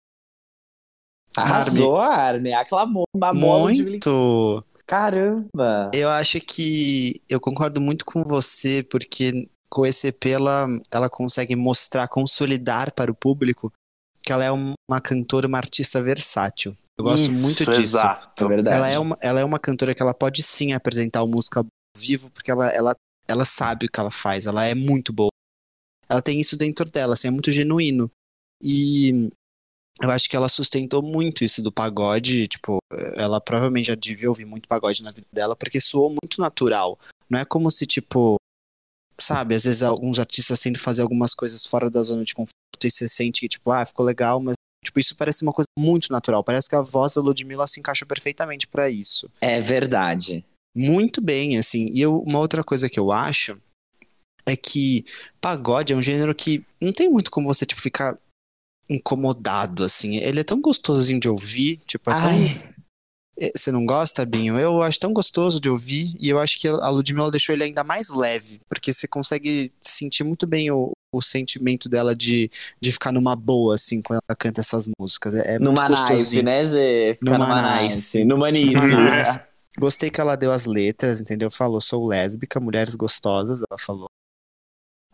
Arrasou, 1.37 1.99
Armin. 1.99 2.53
Aclamou, 2.53 3.05
mamou. 3.17 3.61
Muito. 3.63 4.65
Caramba. 4.87 5.91
Eu 5.95 6.11
acho 6.11 6.39
que 6.41 7.23
eu 7.29 7.41
concordo 7.41 7.81
muito 7.81 8.05
com 8.05 8.23
você, 8.23 8.83
porque 8.83 9.49
com 9.73 9.87
esse 9.87 10.09
EP 10.09 10.27
ela, 10.27 10.67
ela 10.93 11.09
consegue 11.09 11.57
mostrar, 11.57 12.07
consolidar 12.07 12.93
para 12.93 13.11
o 13.11 13.15
público 13.15 13.73
que 14.23 14.31
ela 14.31 14.45
é 14.45 14.53
um- 14.53 14.75
uma 14.89 15.01
cantora, 15.01 15.49
uma 15.49 15.57
artista 15.57 16.03
versátil. 16.03 16.77
Eu 16.99 17.05
gosto 17.05 17.31
Isso, 17.31 17.41
muito 17.41 17.65
disso. 17.65 17.81
Exato. 17.81 18.45
É 18.45 18.49
verdade. 18.49 18.77
Ela 18.77 18.89
é, 18.91 18.99
uma, 18.99 19.19
ela 19.21 19.41
é 19.41 19.45
uma 19.45 19.59
cantora 19.59 19.95
que 19.95 20.03
ela 20.03 20.13
pode 20.13 20.43
sim 20.43 20.75
apresentar 20.75 21.25
música 21.25 21.61
ao 21.61 21.67
vivo, 21.97 22.31
porque 22.31 22.51
ela, 22.51 22.69
ela, 22.69 22.95
ela 23.27 23.45
sabe 23.47 23.87
o 23.87 23.91
que 23.91 23.99
ela 23.99 24.11
faz, 24.11 24.47
ela 24.47 24.65
é 24.67 24.75
muito 24.75 25.11
boa. 25.11 25.31
Ela 26.07 26.21
tem 26.21 26.39
isso 26.39 26.55
dentro 26.57 26.91
dela, 26.91 27.15
assim, 27.15 27.29
é 27.29 27.31
muito 27.31 27.51
genuíno. 27.51 28.11
E 28.63 29.31
eu 30.03 30.11
acho 30.11 30.29
que 30.29 30.37
ela 30.37 30.49
sustentou 30.51 31.03
muito 31.03 31.43
isso 31.43 31.63
do 31.63 31.73
pagode, 31.73 32.47
tipo, 32.47 32.77
ela 33.17 33.41
provavelmente 33.41 33.87
já 33.87 33.95
devia 33.95 34.29
ouvir 34.29 34.45
muito 34.45 34.69
pagode 34.69 35.03
na 35.03 35.11
vida 35.11 35.27
dela, 35.33 35.57
porque 35.57 35.81
soou 35.81 36.11
muito 36.11 36.39
natural. 36.39 36.99
Não 37.31 37.39
é 37.39 37.45
como 37.47 37.71
se, 37.71 37.87
tipo, 37.87 38.37
sabe, 39.23 39.55
às 39.55 39.65
vezes 39.65 39.83
alguns 39.83 40.19
artistas 40.19 40.61
de 40.61 40.79
fazer 40.79 41.03
algumas 41.03 41.35
coisas 41.35 41.65
fora 41.65 41.89
da 41.91 42.03
zona 42.03 42.25
de 42.25 42.35
conforto 42.35 42.53
e 42.85 42.91
você 42.91 43.07
sente 43.09 43.41
que, 43.41 43.49
tipo, 43.49 43.71
ah, 43.71 43.85
ficou 43.87 44.05
legal, 44.05 44.41
mas, 44.41 44.55
tipo, 44.85 44.99
isso 44.99 45.15
parece 45.17 45.43
uma 45.43 45.53
coisa 45.53 45.67
muito 45.79 46.13
natural. 46.13 46.43
Parece 46.43 46.69
que 46.69 46.75
a 46.75 46.83
voz 46.83 47.15
da 47.15 47.21
Ludmilla 47.23 47.67
se 47.67 47.81
encaixa 47.81 48.05
perfeitamente 48.05 48.67
pra 48.67 48.91
isso. 48.91 49.31
É 49.41 49.61
verdade. 49.61 50.45
Muito 50.75 51.21
bem, 51.21 51.59
assim. 51.59 51.87
E 51.93 52.01
eu- 52.01 52.21
uma 52.23 52.39
outra 52.39 52.65
coisa 52.65 52.89
que 52.89 52.99
eu 52.99 53.13
acho 53.13 53.61
é 54.47 54.57
que 54.57 55.05
pagode 55.41 55.93
é 55.93 55.97
um 55.97 56.03
gênero 56.03 56.35
que 56.35 56.65
não 56.81 56.93
tem 56.93 57.09
muito 57.09 57.31
como 57.31 57.47
você, 57.47 57.65
tipo, 57.65 57.81
ficar 57.81 58.19
incomodado, 58.91 59.85
assim. 59.85 60.17
Ele 60.17 60.41
é 60.41 60.45
tão 60.45 60.61
gostosinho 60.61 61.21
de 61.21 61.29
ouvir, 61.29 61.77
tipo, 61.79 62.11
é 62.11 62.21
tão... 62.21 62.31
Ai, 62.31 62.47
Eh, 62.47 62.83
Você 63.57 63.73
não 63.73 63.85
gosta, 63.87 64.25
Binho? 64.25 64.59
Eu 64.59 64.83
acho 64.83 64.99
tão 65.01 65.13
gostoso 65.13 65.61
de 65.61 65.69
ouvir 65.69 66.15
e 66.21 66.29
eu 66.29 66.39
acho 66.39 66.59
que 66.61 66.69
a 66.69 66.89
Ludmilla 66.89 67.31
deixou 67.31 67.55
ele 67.55 67.65
ainda 67.65 67.83
mais 67.83 68.09
leve, 68.11 68.61
porque 68.69 68.93
você 68.93 69.09
consegue 69.09 69.73
sentir 69.81 70.23
muito 70.23 70.47
bem 70.47 70.71
o, 70.71 70.93
o 71.15 71.21
sentimento 71.23 71.89
dela 71.89 72.15
de, 72.15 72.51
de 72.81 72.93
ficar 72.93 73.11
numa 73.13 73.35
boa, 73.35 73.75
assim, 73.75 74.01
quando 74.01 74.21
ela 74.29 74.37
canta 74.37 74.61
essas 74.61 74.89
músicas. 74.99 75.35
É, 75.35 75.55
é 75.55 75.59
muito 75.59 75.63
numa 75.75 75.89
nice, 75.89 76.01
gostosinho. 76.03 76.43
né, 76.45 76.65
Gê? 76.67 77.17
Ficar 77.19 77.39
Numa 77.39 77.49
numa 77.49 77.81
nice. 77.83 77.97
nice. 78.19 78.25
Numa 78.25 78.51
nice. 78.53 79.41
Gostei 79.79 80.11
que 80.11 80.21
ela 80.21 80.37
deu 80.37 80.53
as 80.53 80.67
letras, 80.67 81.21
entendeu? 81.21 81.51
Falou, 81.51 81.81
sou 81.81 82.07
lésbica, 82.07 82.61
mulheres 82.61 82.95
gostosas, 82.95 83.61
ela 83.69 83.79
falou. 83.79 84.07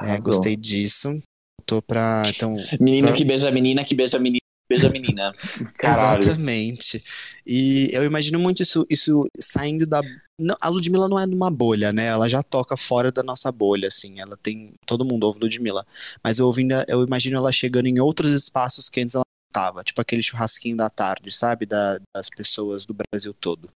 É, 0.00 0.18
gostei 0.18 0.56
disso. 0.56 1.20
Tô 1.66 1.82
pra. 1.82 2.22
Então, 2.26 2.56
Menina 2.80 3.08
Pra- 3.08 3.16
que 3.16 3.24
beija 3.24 3.50
menina, 3.50 3.84
que 3.84 3.94
beija 3.94 4.18
menina, 4.18 4.40
que 4.68 4.74
beija 4.74 4.88
menina. 4.90 5.32
Caralho. 5.78 6.20
Exatamente. 6.22 7.02
E 7.46 7.90
eu 7.92 8.04
imagino 8.04 8.38
muito 8.38 8.62
isso, 8.62 8.86
isso 8.88 9.26
saindo 9.38 9.86
da. 9.86 10.00
Não, 10.38 10.56
a 10.60 10.68
Ludmilla 10.68 11.08
não 11.08 11.18
é 11.18 11.26
numa 11.26 11.50
bolha, 11.50 11.92
né? 11.92 12.06
Ela 12.06 12.28
já 12.28 12.42
toca 12.42 12.76
fora 12.76 13.10
da 13.10 13.22
nossa 13.22 13.50
bolha, 13.50 13.88
assim. 13.88 14.20
Ela 14.20 14.36
tem. 14.36 14.72
Todo 14.86 15.04
mundo 15.04 15.24
ouve 15.24 15.40
Ludmilla. 15.40 15.86
Mas 16.22 16.38
eu 16.38 16.46
ouvindo, 16.46 16.74
eu 16.86 17.02
imagino 17.02 17.36
ela 17.38 17.50
chegando 17.50 17.86
em 17.86 17.98
outros 17.98 18.32
espaços 18.32 18.88
que 18.88 19.00
antes 19.00 19.14
ela 19.14 19.24
não 19.26 19.52
tava. 19.52 19.82
Tipo 19.82 20.00
aquele 20.00 20.22
churrasquinho 20.22 20.76
da 20.76 20.90
tarde, 20.90 21.32
sabe? 21.32 21.66
Da- 21.66 21.98
das 22.14 22.28
pessoas 22.28 22.84
do 22.84 22.94
Brasil 22.94 23.34
todo. 23.34 23.68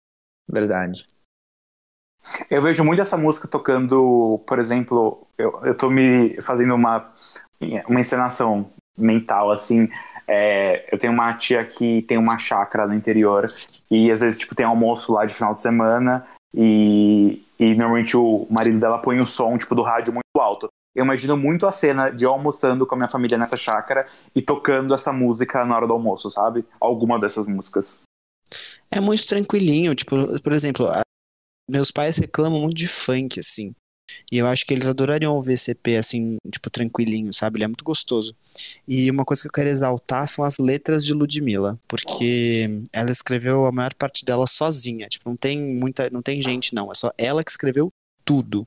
Verdade. 0.49 1.07
Eu 2.49 2.63
vejo 2.63 2.85
muito 2.85 3.03
essa 3.03 3.17
música 3.17 3.49
tocando, 3.49 4.41
por 4.47 4.61
exemplo, 4.61 5.27
eu, 5.37 5.59
eu 5.65 5.77
tô 5.77 5.91
me 5.91 6.41
fazendo 6.41 6.73
uma, 6.75 7.13
uma 7.89 8.01
encenação 8.01 8.71
mental, 8.97 9.51
assim. 9.51 9.89
É, 10.35 10.89
eu 10.91 10.99
tenho 10.99 11.13
uma 11.13 11.35
tia 11.35 11.63
que 11.63 12.01
tem 12.09 12.17
uma 12.17 12.39
chácara 12.39 12.87
no 12.87 12.95
interior 12.95 13.45
e 13.91 14.11
às 14.11 14.21
vezes 14.21 14.39
tipo, 14.39 14.55
tem 14.55 14.65
almoço 14.65 15.13
lá 15.13 15.27
de 15.27 15.35
final 15.35 15.55
de 15.55 15.61
semana 15.61 16.27
e, 16.55 17.43
e 17.59 17.75
normalmente 17.75 18.17
o 18.17 18.47
marido 18.49 18.79
dela 18.81 18.99
põe 18.99 19.21
o 19.21 19.27
som 19.27 19.59
tipo, 19.59 19.75
do 19.75 19.83
rádio 19.83 20.11
muito 20.15 20.25
alto. 20.41 20.69
Eu 20.95 21.05
imagino 21.05 21.37
muito 21.37 21.67
a 21.67 21.73
cena 21.73 22.09
de 22.09 22.25
eu 22.25 22.33
almoçando 22.33 22.87
com 22.87 22.95
a 22.95 22.99
minha 22.99 23.09
família 23.09 23.37
nessa 23.37 23.57
chácara 23.59 24.07
e 24.35 24.41
tocando 24.41 24.95
essa 24.95 25.13
música 25.13 25.65
na 25.67 25.77
hora 25.77 25.87
do 25.87 25.93
almoço, 25.93 26.31
sabe? 26.31 26.65
Alguma 26.81 27.19
dessas 27.19 27.47
músicas. 27.47 27.99
É 28.91 29.01
muito 29.01 29.27
tranquilinho, 29.27 29.95
tipo, 29.95 30.17
por 30.41 30.53
exemplo, 30.53 30.87
a- 30.87 31.03
meus 31.69 31.91
pais 31.91 32.17
reclamam 32.17 32.61
muito 32.61 32.77
de 32.77 32.89
funk, 32.89 33.39
assim. 33.39 33.75
E 34.31 34.39
eu 34.39 34.47
acho 34.47 34.65
que 34.65 34.73
eles 34.75 34.87
adorariam 34.87 35.35
ouvir 35.35 35.59
EP, 35.69 35.99
assim, 35.99 36.37
tipo, 36.51 36.71
tranquilinho, 36.71 37.33
sabe? 37.33 37.59
Ele 37.59 37.65
é 37.65 37.69
muito 37.69 37.85
gostoso. 37.85 38.35
E 38.87 39.11
uma 39.11 39.25
coisa 39.25 39.43
que 39.43 39.49
eu 39.49 39.53
quero 39.53 39.69
exaltar 39.69 40.27
são 40.27 40.45
as 40.45 40.59
letras 40.59 41.05
de 41.05 41.13
Ludmilla, 41.13 41.79
porque 41.87 42.83
ela 42.93 43.11
escreveu 43.11 43.67
a 43.67 43.73
maior 43.73 43.95
parte 43.95 44.25
dela 44.25 44.47
sozinha. 44.47 45.09
Tipo, 45.09 45.29
não 45.29 45.37
tem 45.37 45.59
muita, 45.59 46.11
não 46.11 46.23
tem 46.23 46.41
gente, 46.41 46.75
não. 46.75 46.91
É 46.91 46.95
só 46.95 47.13
ela 47.17 47.45
que 47.45 47.51
escreveu 47.51 47.91
tudo. 48.25 48.67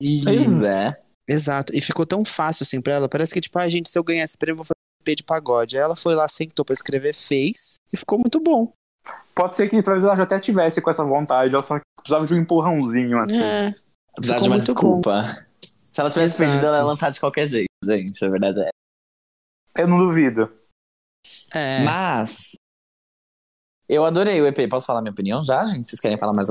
E, 0.00 0.22
Pois 0.24 0.62
é. 0.62 0.98
exato. 1.28 1.74
E 1.74 1.80
ficou 1.80 2.06
tão 2.06 2.24
fácil, 2.24 2.64
assim, 2.64 2.80
pra 2.80 2.94
ela. 2.94 3.08
Parece 3.08 3.32
que, 3.32 3.40
tipo, 3.40 3.58
ah, 3.58 3.68
gente, 3.68 3.88
se 3.88 3.98
eu 3.98 4.04
ganhar 4.04 4.24
esse 4.24 4.36
prêmio, 4.36 4.54
eu 4.54 4.56
vou 4.56 4.64
fazer 4.64 4.76
EP 5.06 5.16
de 5.16 5.24
pagode. 5.24 5.76
Aí 5.76 5.82
ela 5.82 5.96
foi 5.96 6.14
lá, 6.14 6.28
sentou 6.28 6.64
pra 6.64 6.74
escrever, 6.74 7.14
fez 7.14 7.76
e 7.92 7.96
ficou 7.96 8.18
muito 8.18 8.40
bom. 8.40 8.72
Pode 9.34 9.54
ser 9.54 9.68
que 9.68 9.82
talvez 9.82 10.04
ela 10.04 10.16
já 10.16 10.22
até 10.22 10.40
tivesse 10.40 10.80
com 10.80 10.88
essa 10.88 11.04
vontade, 11.04 11.54
ela 11.54 11.62
só 11.62 11.78
precisava 11.98 12.26
de 12.26 12.32
um 12.32 12.38
empurrãozinho, 12.38 13.18
assim. 13.18 13.42
É, 13.42 13.74
Precisar 14.16 14.34
Ficou 14.34 14.42
de 14.42 14.48
uma 14.48 14.58
desculpa. 14.58 15.46
Se 15.62 16.00
ela 16.00 16.10
tivesse 16.10 16.34
Exato. 16.42 16.50
perdido, 16.50 16.66
ela 16.66 16.76
ia 16.78 16.84
lançar 16.84 17.10
de 17.10 17.20
qualquer 17.20 17.46
jeito, 17.46 17.68
gente. 17.84 18.24
A 18.24 18.28
verdade 18.28 18.60
é. 18.60 18.70
Eu 19.76 19.86
não 19.88 19.98
duvido. 19.98 20.50
é. 21.54 21.80
Mas. 21.84 22.52
Eu 23.88 24.04
adorei 24.04 24.40
o 24.40 24.46
EP. 24.46 24.68
Posso 24.68 24.86
falar 24.86 25.00
minha 25.00 25.12
opinião 25.12 25.44
já, 25.44 25.64
gente? 25.64 25.86
Vocês 25.86 26.00
querem 26.00 26.18
falar 26.18 26.32
mais 26.34 26.48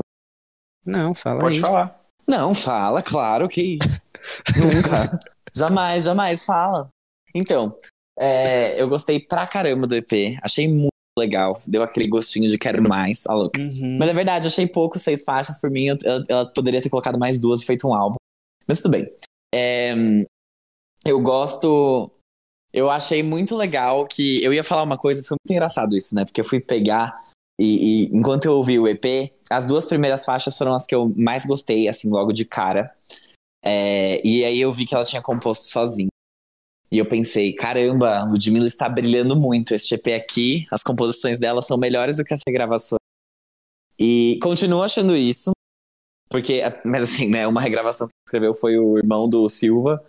Não, 0.86 1.14
fala 1.14 1.42
Pode 1.42 1.56
aí. 1.56 1.62
falar. 1.62 2.00
Não, 2.28 2.56
fala, 2.56 3.02
claro 3.04 3.48
que. 3.50 3.78
Nunca. 4.58 5.20
jamais, 5.56 6.06
jamais, 6.06 6.46
fala. 6.46 6.90
Então, 7.36 7.76
é, 8.18 8.82
eu 8.82 8.88
gostei 8.88 9.20
pra 9.20 9.46
caramba 9.46 9.86
do 9.86 9.96
EP. 9.96 10.40
Achei 10.42 10.68
muito 10.68 10.95
legal. 11.18 11.60
Deu 11.66 11.84
aquele 11.84 12.08
gostinho 12.08 12.50
de 12.50 12.58
quero 12.58 12.82
mais. 12.82 13.26
a 13.28 13.34
louca. 13.34 13.60
Uhum. 13.60 13.98
Mas 13.98 14.10
é 14.10 14.14
verdade, 14.14 14.48
achei 14.48 14.68
pouco 14.68 15.00
seis 15.00 15.24
faixas 15.24 15.60
por 15.60 15.70
mim. 15.70 15.88
Ela, 16.04 16.26
ela 16.28 16.46
poderia 16.52 16.82
ter 16.82 16.90
colocado 16.90 17.18
mais 17.18 17.40
duas 17.40 17.62
e 17.62 17.66
feito 17.66 17.88
um 17.88 17.94
álbum. 17.94 18.18
Mas 18.68 18.82
tudo 18.82 18.92
bem. 18.92 19.10
É, 19.54 19.94
eu 21.06 21.20
gosto. 21.22 22.12
Eu 22.74 22.90
achei 22.90 23.24
muito 23.24 23.56
legal 23.56 24.06
que. 24.06 24.44
Eu 24.44 24.54
ia 24.54 24.64
falar 24.64 24.84
uma 24.84 24.98
coisa, 24.98 25.24
foi 25.24 25.38
muito 25.42 25.52
engraçado 25.52 25.96
isso, 25.96 26.14
né? 26.14 26.26
Porque 26.26 26.42
eu 26.42 26.46
fui 26.46 26.60
pegar. 26.60 27.24
E, 27.60 28.04
e 28.04 28.18
enquanto 28.18 28.46
eu 28.46 28.54
ouvi 28.54 28.78
o 28.78 28.88
EP, 28.88 29.32
as 29.50 29.66
duas 29.66 29.86
primeiras 29.86 30.26
faixas 30.26 30.58
foram 30.58 30.74
as 30.74 30.86
que 30.86 30.94
eu 30.94 31.14
mais 31.16 31.46
gostei, 31.46 31.88
assim, 31.88 32.10
logo 32.10 32.34
de 32.34 32.44
cara. 32.44 32.94
É, 33.64 34.22
e 34.28 34.44
aí 34.44 34.60
eu 34.60 34.74
vi 34.74 34.86
que 34.86 34.94
ela 34.94 35.06
tinha 35.06 35.22
composto 35.22 35.66
sozinha. 35.66 36.10
E 36.92 36.98
eu 36.98 37.06
pensei, 37.06 37.54
caramba, 37.54 38.24
Ludmilla 38.24 38.68
está 38.68 38.88
brilhando 38.88 39.36
muito. 39.36 39.74
Este 39.74 39.96
EP 39.96 40.08
aqui, 40.10 40.66
as 40.72 40.84
composições 40.84 41.40
dela 41.40 41.62
são 41.62 41.78
melhores 41.78 42.18
do 42.18 42.24
que 42.24 42.34
as 42.34 42.42
regravações. 42.48 43.00
E 43.98 44.38
continuo 44.42 44.84
achando 44.84 45.16
isso. 45.16 45.52
Porque, 46.30 46.62
mas 46.84 47.04
assim, 47.04 47.30
né, 47.30 47.48
uma 47.48 47.62
regravação 47.62 48.08
que 48.08 48.14
escreveu 48.28 48.54
foi 48.54 48.78
o 48.78 48.98
irmão 48.98 49.28
do 49.28 49.48
Silva, 49.50 50.04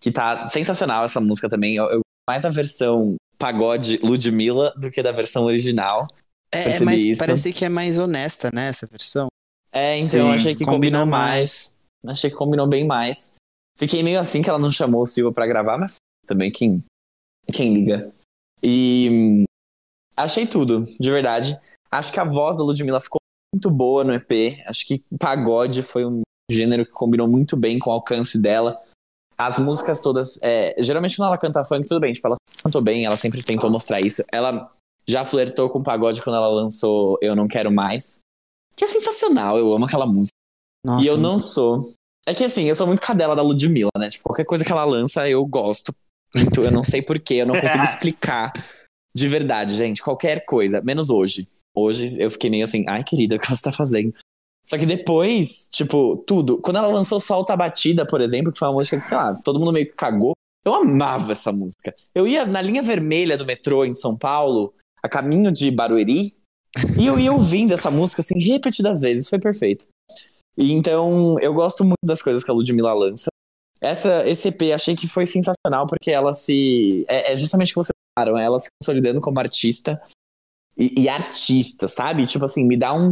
que 0.00 0.10
tá 0.10 0.48
sensacional 0.50 1.04
essa 1.04 1.20
música 1.20 1.48
também. 1.48 1.76
Eu, 1.76 1.86
eu 1.86 2.00
mais 2.28 2.44
a 2.44 2.50
versão 2.50 3.16
pagode 3.38 3.98
Ludmilla 3.98 4.72
do 4.76 4.90
que 4.90 5.02
da 5.02 5.12
versão 5.12 5.44
original. 5.44 6.06
É, 6.54 6.76
é 6.76 6.80
mais, 6.80 7.02
isso. 7.02 7.18
parece 7.24 7.52
que 7.52 7.64
é 7.64 7.68
mais 7.68 7.98
honesta, 7.98 8.50
né, 8.52 8.68
essa 8.68 8.86
versão. 8.86 9.28
É, 9.72 9.98
então 9.98 10.20
eu 10.20 10.26
Sim, 10.26 10.34
achei 10.34 10.54
que 10.54 10.64
combinou 10.64 11.00
combinou 11.00 11.06
mais. 11.06 11.74
Achei 12.06 12.30
que 12.30 12.36
combinou 12.36 12.66
bem 12.66 12.86
mais. 12.86 13.32
Fiquei 13.78 14.02
meio 14.02 14.20
assim 14.20 14.42
que 14.42 14.50
ela 14.50 14.58
não 14.58 14.70
chamou 14.70 15.02
o 15.02 15.06
Silva 15.06 15.32
pra 15.32 15.46
gravar, 15.46 15.78
mas 15.78 15.94
também 16.26 16.50
quem, 16.50 16.84
quem 17.52 17.74
liga. 17.74 18.12
E 18.62 19.08
hum, 19.10 19.44
achei 20.16 20.46
tudo, 20.46 20.84
de 20.98 21.10
verdade. 21.10 21.58
Acho 21.90 22.12
que 22.12 22.20
a 22.20 22.24
voz 22.24 22.56
da 22.56 22.62
Ludmilla 22.62 23.00
ficou 23.00 23.20
muito 23.54 23.70
boa 23.70 24.04
no 24.04 24.12
EP. 24.12 24.58
Acho 24.66 24.86
que 24.86 25.04
pagode 25.18 25.82
foi 25.82 26.06
um 26.06 26.22
gênero 26.50 26.86
que 26.86 26.92
combinou 26.92 27.28
muito 27.28 27.56
bem 27.56 27.78
com 27.78 27.90
o 27.90 27.92
alcance 27.92 28.40
dela. 28.40 28.80
As 29.36 29.58
músicas 29.58 30.00
todas. 30.00 30.38
é, 30.42 30.74
geralmente 30.82 31.16
quando 31.16 31.28
ela 31.28 31.38
canta 31.38 31.64
funk, 31.64 31.88
tudo 31.88 32.00
bem. 32.00 32.12
Tipo, 32.12 32.28
ela 32.28 32.36
cantou 32.62 32.82
bem, 32.82 33.04
ela 33.04 33.16
sempre 33.16 33.42
tentou 33.42 33.70
mostrar 33.70 34.00
isso. 34.00 34.22
Ela 34.30 34.70
já 35.06 35.24
flertou 35.24 35.68
com 35.68 35.80
o 35.80 35.82
pagode 35.82 36.22
quando 36.22 36.36
ela 36.36 36.48
lançou 36.48 37.18
Eu 37.20 37.34
Não 37.34 37.48
Quero 37.48 37.72
Mais. 37.72 38.18
Que 38.76 38.84
é 38.84 38.88
sensacional, 38.88 39.58
eu 39.58 39.72
amo 39.72 39.84
aquela 39.84 40.06
música. 40.06 40.32
Nossa, 40.84 41.04
E 41.04 41.08
eu 41.08 41.16
não 41.16 41.38
sou. 41.38 41.94
É 42.26 42.34
que 42.34 42.44
assim, 42.44 42.64
eu 42.64 42.74
sou 42.74 42.86
muito 42.86 43.02
cadela 43.02 43.34
da 43.34 43.42
Ludmilla, 43.42 43.90
né? 43.98 44.08
Tipo, 44.08 44.24
qualquer 44.24 44.44
coisa 44.44 44.64
que 44.64 44.72
ela 44.72 44.84
lança, 44.84 45.28
eu 45.28 45.44
gosto. 45.44 45.92
Muito, 46.34 46.62
eu 46.62 46.70
não 46.70 46.82
sei 46.82 47.02
porquê, 47.02 47.34
eu 47.34 47.46
não 47.46 47.60
consigo 47.60 47.84
explicar. 47.84 48.52
De 49.14 49.28
verdade, 49.28 49.74
gente, 49.74 50.02
qualquer 50.02 50.44
coisa, 50.44 50.80
menos 50.82 51.10
hoje. 51.10 51.46
Hoje 51.74 52.14
eu 52.18 52.30
fiquei 52.30 52.50
meio 52.50 52.64
assim, 52.64 52.84
ai 52.88 53.04
querida, 53.04 53.36
o 53.36 53.38
que 53.38 53.48
você 53.48 53.62
tá 53.62 53.72
fazendo? 53.72 54.14
Só 54.64 54.78
que 54.78 54.86
depois, 54.86 55.68
tipo, 55.70 56.16
tudo. 56.26 56.58
Quando 56.58 56.76
ela 56.76 56.86
lançou 56.86 57.20
Solta 57.20 57.52
a 57.52 57.56
Batida, 57.56 58.06
por 58.06 58.20
exemplo, 58.20 58.52
que 58.52 58.58
foi 58.58 58.68
uma 58.68 58.74
música 58.74 59.00
que, 59.00 59.06
sei 59.06 59.16
lá, 59.16 59.34
todo 59.34 59.58
mundo 59.58 59.72
meio 59.72 59.86
que 59.86 59.94
cagou. 59.94 60.32
Eu 60.64 60.74
amava 60.74 61.32
essa 61.32 61.52
música. 61.52 61.94
Eu 62.14 62.26
ia 62.26 62.46
na 62.46 62.62
linha 62.62 62.82
vermelha 62.82 63.36
do 63.36 63.44
metrô 63.44 63.84
em 63.84 63.92
São 63.92 64.16
Paulo, 64.16 64.72
a 65.02 65.08
caminho 65.08 65.50
de 65.50 65.70
Barueri, 65.70 66.36
e 66.98 67.06
eu 67.06 67.18
ia 67.18 67.32
ouvindo 67.32 67.74
essa 67.74 67.90
música, 67.90 68.22
assim, 68.22 68.38
repetidas 68.38 69.00
vezes. 69.00 69.28
Foi 69.28 69.40
perfeito. 69.40 69.86
E 70.56 70.72
então, 70.72 71.36
eu 71.40 71.52
gosto 71.52 71.82
muito 71.82 72.04
das 72.04 72.22
coisas 72.22 72.44
que 72.44 72.50
a 72.50 72.54
Ludmilla 72.54 72.92
lança. 72.92 73.31
Essa, 73.82 74.28
esse 74.28 74.48
EP 74.48 74.72
achei 74.72 74.94
que 74.94 75.08
foi 75.08 75.26
sensacional, 75.26 75.88
porque 75.88 76.10
ela 76.10 76.32
se. 76.32 77.04
É, 77.08 77.32
é 77.32 77.36
justamente 77.36 77.70
o 77.70 77.74
que 77.74 77.80
vocês 77.80 77.92
falaram, 78.16 78.38
ela 78.38 78.60
se 78.60 78.68
consolidando 78.80 79.20
como 79.20 79.40
artista 79.40 80.00
e, 80.78 81.02
e 81.02 81.08
artista, 81.08 81.88
sabe? 81.88 82.24
Tipo 82.26 82.44
assim, 82.44 82.64
me 82.64 82.76
dá 82.76 82.94
um 82.94 83.10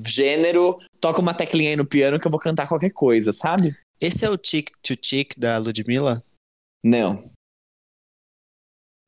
gênero, 0.00 0.78
toca 1.00 1.20
uma 1.20 1.34
teclinha 1.34 1.70
aí 1.70 1.76
no 1.76 1.84
piano 1.84 2.20
que 2.20 2.26
eu 2.26 2.30
vou 2.30 2.40
cantar 2.40 2.68
qualquer 2.68 2.92
coisa, 2.92 3.32
sabe? 3.32 3.76
Esse 4.00 4.24
é 4.24 4.30
o 4.30 4.38
Tic 4.38 4.70
to 4.82 4.94
Tic 4.94 5.32
da 5.36 5.58
Ludmilla? 5.58 6.22
Não. 6.84 7.30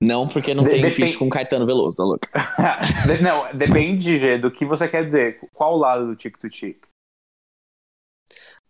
Não, 0.03 0.27
porque 0.27 0.53
não 0.53 0.65
De- 0.65 0.71
tem 0.71 0.91
feat 0.91 1.17
com 1.17 1.31
Caetano 1.31 1.65
Veloso, 1.65 2.03
a 2.03 2.05
louca. 2.05 2.29
Não, 3.23 3.57
depende, 3.57 4.19
Gê, 4.19 4.37
do 4.37 4.51
que 4.51 4.67
você 4.67 4.89
quer 4.89 5.07
dizer. 5.07 5.39
Qual 5.55 5.77
lado 5.77 6.09
do 6.09 6.17
tic 6.17 6.37
to 6.39 6.49
tic? 6.51 6.85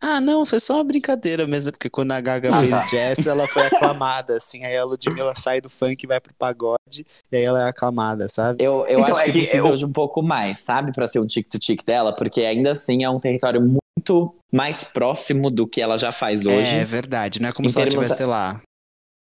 Ah, 0.04 0.20
não, 0.20 0.44
foi 0.44 0.58
só 0.58 0.74
uma 0.74 0.84
brincadeira 0.84 1.46
mesmo, 1.46 1.70
porque 1.70 1.88
quando 1.88 2.10
a 2.10 2.20
Gaga 2.20 2.50
Ah, 2.52 2.58
fez 2.60 2.70
tá. 2.72 2.86
jazz, 2.86 3.24
ela 3.26 3.46
foi 3.46 3.62
aclamada, 3.66 4.36
assim, 4.36 4.64
aí 4.64 4.76
a 4.76 4.84
Ludmilla 4.84 5.32
sai 5.36 5.60
do 5.60 5.70
funk 5.70 6.02
e 6.02 6.06
vai 6.08 6.20
pro 6.20 6.34
pagode, 6.34 7.06
e 7.30 7.36
aí 7.36 7.44
ela 7.44 7.64
é 7.64 7.68
aclamada, 7.68 8.26
sabe? 8.28 8.62
Eu, 8.64 8.84
eu 8.88 8.98
Então, 9.00 9.12
acho 9.12 9.20
é 9.20 9.24
que, 9.26 9.32
que 9.32 9.38
precisa 9.38 9.68
eu- 9.68 9.74
de 9.76 9.86
um 9.86 9.92
pouco 9.92 10.20
mais, 10.20 10.58
sabe? 10.58 10.90
Pra 10.92 11.06
ser 11.06 11.20
um 11.20 11.26
tic-to-tic 11.26 11.84
dela, 11.84 12.12
porque 12.12 12.40
ainda 12.40 12.72
assim 12.72 13.04
é 13.04 13.08
um 13.10 13.20
território 13.20 13.60
muito 13.60 14.34
mais 14.52 14.82
próximo 14.82 15.48
do 15.50 15.68
que 15.68 15.80
ela 15.80 15.96
já 15.96 16.10
faz 16.10 16.44
hoje. 16.46 16.74
É 16.76 16.84
verdade, 16.84 17.40
não 17.40 17.48
é 17.48 17.52
como 17.52 17.68
Em 17.68 17.70
se 17.70 17.80
ela 17.80 17.88
tivesse, 17.88 18.16
sei 18.16 18.26
lá, 18.26 18.60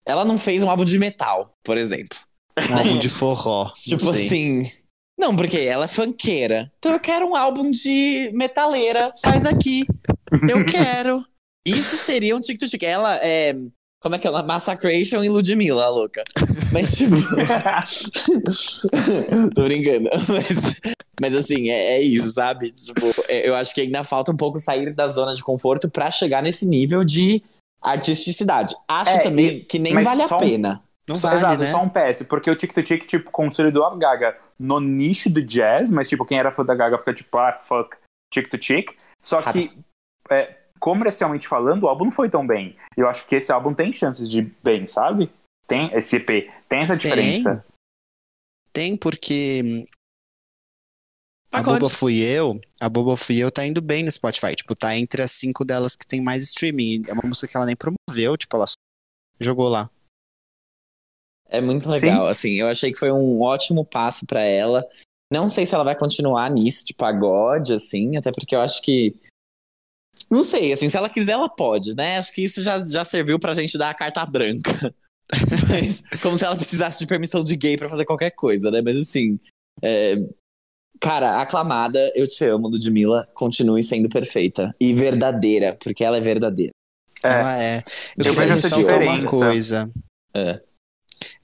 Ela 0.04 0.26
não 0.26 0.40
fez 0.40 0.64
um 0.64 0.70
álbum 0.70 0.84
de 0.84 0.98
metal, 0.98 1.54
por 1.64 1.78
exemplo. 1.78 2.18
um 2.70 2.76
álbum 2.76 2.98
de 2.98 3.08
forró. 3.08 3.66
não 3.66 3.72
Tipo 3.76 4.16
sei. 4.16 4.26
assim. 4.26 4.72
Não, 5.20 5.36
porque 5.36 5.60
ela 5.60 5.86
é 5.86 5.88
funkeira. 5.88 6.72
Então 6.80 6.94
eu 6.94 7.00
quero 7.00 7.28
um 7.28 7.36
álbum 7.36 7.70
de 7.70 8.32
metaleira. 8.34 9.14
Faz 9.24 9.46
aqui. 9.46 9.86
Eu 10.50 10.66
quero. 10.66 11.24
Isso 11.66 11.96
seria 11.98 12.36
um 12.36 12.42
tic-to-tic. 12.42 12.84
Ela 12.84 13.18
é. 13.18 13.56
Como 14.02 14.16
é 14.16 14.20
que 14.20 14.26
ela? 14.26 14.42
Massacration 14.42 15.24
e 15.24 15.30
Ludmilla, 15.30 15.88
louca. 15.90 16.24
Mas, 16.72 16.96
tipo. 16.96 17.16
Tô 19.54 19.64
brincando. 19.64 20.10
Mas, 20.28 20.80
mas 21.22 21.36
assim, 21.36 21.70
é, 21.70 21.98
é 21.98 22.02
isso, 22.02 22.32
sabe? 22.32 22.72
Tipo, 22.72 23.06
é, 23.28 23.48
eu 23.48 23.56
acho 23.56 23.74
que 23.76 23.82
ainda 23.82 24.04
falta 24.04 24.32
um 24.32 24.38
pouco 24.38 24.60
sair 24.60 24.94
da 24.94 25.08
zona 25.08 25.36
de 25.36 25.44
conforto 25.44 25.90
pra 25.90 26.10
chegar 26.10 26.42
nesse 26.42 26.66
nível 26.66 27.04
de 27.04 27.44
artisticidade. 27.82 28.74
Acho 28.88 29.12
É, 29.12 29.20
também 29.20 29.64
que 29.66 29.78
nem 29.80 30.02
vale 30.02 30.24
a 30.24 30.26
um- 30.26 30.38
pena. 30.38 30.82
Não 31.08 31.16
Só- 31.18 31.28
vale, 31.30 31.40
Exato, 31.40 31.60
né? 31.64 31.72
só 31.72 31.82
um 31.84 31.90
PS, 31.90 32.24
porque 32.24 32.50
o 32.50 32.56
Tic 32.56 32.72
tipo, 33.06 33.32
consolidou 33.32 33.84
a 33.86 33.96
Gaga 33.98 34.38
no 34.58 34.80
nicho 34.80 35.30
do 35.30 35.42
jazz, 35.42 35.90
mas, 35.90 36.08
tipo, 36.08 36.24
quem 36.26 36.38
era 36.38 36.52
fã 36.52 36.64
da 36.64 36.76
Gaga 36.76 36.98
fica 37.00 37.14
tipo, 37.14 37.38
ah, 37.38 37.52
fuck, 37.54 37.98
Tic. 38.32 38.92
Só 39.22 39.42
que, 39.42 39.72
é, 40.32 40.58
comercialmente 40.80 41.48
falando, 41.48 41.84
o 41.84 41.88
álbum 41.88 42.06
não 42.06 42.12
foi 42.12 42.30
tão 42.30 42.46
bem. 42.46 42.76
Eu 42.98 43.08
acho 43.08 43.28
que 43.28 43.36
esse 43.36 43.52
álbum 43.52 43.74
tem 43.74 43.92
chances 43.94 44.30
de 44.30 44.42
bem, 44.64 44.88
sabe? 44.88 45.32
Tem 45.68 45.94
esse 45.94 46.16
EP, 46.18 46.52
tem 46.68 46.80
essa 46.80 46.98
diferença. 46.98 47.66
Tem, 48.74 48.96
porque 48.96 49.86
a. 51.52 51.62
Boba 51.62 51.90
Fui 51.90 52.22
Eu, 52.22 52.60
a 52.80 52.88
Boba 52.88 53.18
Fui 53.18 53.38
Eu 53.38 53.52
tá 53.52 53.66
indo 53.66 53.82
bem 53.82 54.04
no 54.04 54.12
Spotify, 54.12 54.56
tipo, 54.56 54.74
tá 54.74 54.96
entre 54.98 55.22
as 55.22 55.32
cinco 55.32 55.66
delas 55.66 55.96
que 55.96 56.08
tem 56.08 56.22
mais 56.22 56.44
streaming. 56.44 57.04
É 57.08 57.14
uma 57.14 57.24
música 57.26 57.48
que 57.48 57.58
ela 57.58 57.66
nem 57.66 57.76
promoveu, 57.76 58.38
tipo, 58.38 58.56
ela 58.56 58.68
só 58.68 58.74
jogou 59.40 59.68
lá. 59.68 59.90
É 61.50 61.60
muito 61.60 61.90
legal, 61.90 62.28
assim, 62.28 62.62
eu 62.62 62.68
achei 62.68 62.94
que 62.94 63.00
foi 63.00 63.12
um 63.12 63.42
ótimo 63.42 63.84
passo 63.84 64.26
pra 64.26 64.42
ela. 64.42 64.88
Não 65.30 65.50
sei 65.50 65.66
se 65.66 65.76
ela 65.76 65.84
vai 65.84 65.98
continuar 65.98 66.50
nisso 66.50 66.86
de 66.86 66.94
pagode, 66.94 67.74
assim, 67.74 68.16
até 68.16 68.32
porque 68.32 68.56
eu 68.56 68.62
acho 68.62 68.82
que. 68.82 69.14
Não 70.32 70.44
sei, 70.44 70.72
assim, 70.72 70.88
se 70.90 70.96
ela 70.96 71.10
quiser, 71.10 71.34
ela 71.34 71.50
pode, 71.50 71.94
né? 71.96 72.18
Acho 72.18 72.32
que 72.34 72.44
isso 72.44 72.64
já, 72.64 72.84
já 72.86 73.04
serviu 73.04 73.38
pra 73.38 73.54
gente 73.54 73.78
dar 73.78 73.90
a 73.90 73.94
carta 73.94 74.26
branca. 74.26 74.94
Mas, 75.70 76.02
como 76.22 76.38
se 76.38 76.46
ela 76.46 76.56
precisasse 76.56 77.00
de 77.00 77.08
permissão 77.08 77.44
de 77.44 77.56
gay 77.56 77.78
pra 77.78 77.90
fazer 77.90 78.06
qualquer 78.06 78.32
coisa, 78.32 78.72
né? 78.72 78.82
Mas 78.82 78.98
assim. 78.98 79.40
é, 79.82 80.16
Cara, 81.00 81.42
aclamada, 81.42 82.12
eu 82.16 82.28
te 82.28 82.46
amo, 82.46 82.68
Ludmilla. 82.68 83.28
Continue 83.34 83.82
sendo 83.82 84.08
perfeita. 84.08 84.74
E 84.80 84.94
verdadeira, 84.94 85.76
porque 85.82 86.04
ela 86.04 86.18
é 86.18 86.22
verdadeira. 86.22 86.72
É. 87.24 87.28
Ela 87.28 87.64
é. 87.64 87.78
Eu, 87.78 88.26
Eu 88.26 88.34
queria 88.36 88.56
vejo 88.56 88.68
essa 88.68 88.78
uma 88.78 89.26
coisa. 89.26 89.92
É. 90.36 90.62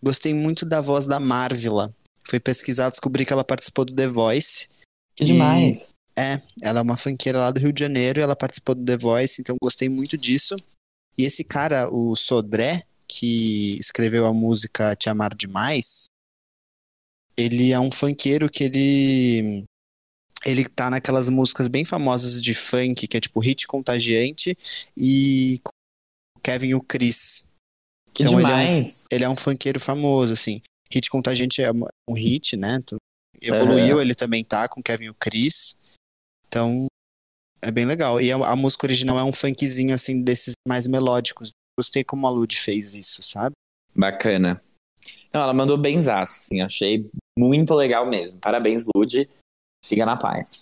Gostei 0.02 0.34
muito 0.34 0.66
da 0.66 0.80
voz 0.80 1.08
da 1.08 1.20
Marvila. 1.20 1.94
Fui 2.28 2.40
pesquisar, 2.40 2.90
descobri 2.90 3.26
que 3.26 3.34
ela 3.34 3.44
participou 3.44 3.84
do 3.84 3.96
The 3.96 4.08
Voice. 4.08 4.68
Que 5.16 5.24
E- 5.24 5.28
demais. 5.28 5.94
É, 6.18 6.42
ela 6.64 6.80
é 6.80 6.82
uma 6.82 6.98
funkeira 6.98 7.38
lá 7.40 7.52
do 7.52 7.60
Rio 7.60 7.72
de 7.72 7.80
Janeiro 7.80 8.20
e 8.20 8.24
ela 8.24 8.36
participou 8.36 8.74
do 8.74 8.84
The 8.84 8.98
Voice, 8.98 9.40
então 9.40 9.56
gostei 9.62 9.88
muito 9.88 10.18
disso. 10.18 10.56
E 11.18 11.24
esse 11.24 11.44
cara, 11.44 11.90
o 11.94 12.16
Sodré, 12.16 12.84
que 13.08 13.76
escreveu 13.80 14.26
a 14.26 14.34
música 14.34 14.96
Te 14.96 15.10
Amar 15.10 15.36
Demais, 15.36 16.06
ele 17.38 17.72
é 17.72 17.80
um 17.80 17.92
funkeiro 17.92 18.50
que 18.50 18.64
ele 18.64 19.64
ele 20.46 20.68
tá 20.68 20.90
naquelas 20.90 21.30
músicas 21.30 21.68
bem 21.68 21.84
famosas 21.84 22.42
de 22.42 22.54
funk, 22.54 23.08
que 23.08 23.18
é 23.18 23.20
tipo 23.20 23.40
Hit 23.40 23.68
Contagiante 23.68 24.58
e 24.96 25.60
Kevin 26.42 26.74
o 26.76 26.82
Chris. 26.82 27.44
Que 28.14 28.24
Então, 28.24 28.40
ele 28.40 28.48
é 28.50 28.54
um- 28.56 28.58
demais. 28.60 29.06
Ele 29.12 29.24
é 29.24 29.30
um 29.30 29.36
funkeiro 29.36 29.80
famoso, 29.80 30.34
assim. 30.34 30.62
Hit 30.92 31.10
Contagiante 31.10 31.62
é 31.62 31.70
um 31.72 32.14
hit, 32.14 32.56
né? 32.56 32.80
Evoluiu, 33.42 34.00
ele 34.02 34.16
também 34.16 34.44
tá 34.44 34.68
com 34.70 34.82
Kevin 34.82 35.10
o 35.10 35.16
Chris. 35.16 35.76
Então, 36.48 36.88
é 37.62 37.72
bem 37.72 37.86
legal. 37.86 38.22
E 38.22 38.32
a, 38.32 38.36
a 38.36 38.56
música 38.56 38.86
original 38.86 39.18
é 39.20 39.24
um 39.24 39.34
funkzinho, 39.34 39.94
assim, 39.94 40.22
desses 40.22 40.54
mais 40.68 40.88
melódicos. 40.88 41.52
Gostei 41.78 42.04
como 42.04 42.26
a 42.26 42.30
Lud 42.30 42.58
fez 42.58 42.94
isso, 42.94 43.22
sabe? 43.22 43.54
Bacana. 43.96 44.62
Não, 45.34 45.42
ela 45.42 45.54
mandou 45.54 45.78
benzaço, 45.78 46.36
assim, 46.38 46.62
achei 46.62 47.10
muito 47.38 47.74
legal 47.76 48.10
mesmo. 48.10 48.40
Parabéns, 48.40 48.86
Lud. 48.96 49.30
Siga 49.84 50.06
na 50.06 50.18
paz. 50.18 50.60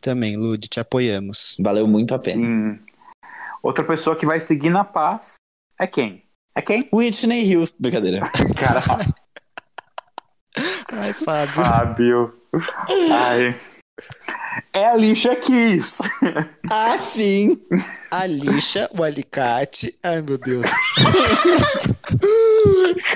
Também, 0.00 0.36
Lud, 0.36 0.68
te 0.68 0.80
apoiamos. 0.80 1.56
Valeu 1.60 1.86
muito 1.86 2.14
a 2.14 2.18
pena. 2.18 2.42
Sim. 2.42 2.80
Outra 3.62 3.84
pessoa 3.84 4.16
que 4.16 4.26
vai 4.26 4.40
seguir 4.40 4.70
na 4.70 4.84
paz 4.84 5.34
é 5.78 5.86
quem? 5.86 6.24
É 6.54 6.60
quem? 6.60 6.88
Whitney 6.92 7.56
Houston. 7.56 7.78
Brincadeira. 7.80 8.20
Cara, 8.58 8.80
Ai, 10.92 11.12
Fábio. 11.12 11.54
Fábio. 11.54 12.40
Ai. 13.12 13.60
É 14.72 14.86
a 14.86 14.96
Lixa 14.96 15.36
Kiss. 15.36 15.98
ah, 16.70 16.98
sim! 16.98 17.60
A 18.10 18.26
lixa, 18.26 18.88
o 18.98 19.02
alicate. 19.02 19.94
Ai, 20.02 20.22
meu 20.22 20.38
Deus. 20.38 20.66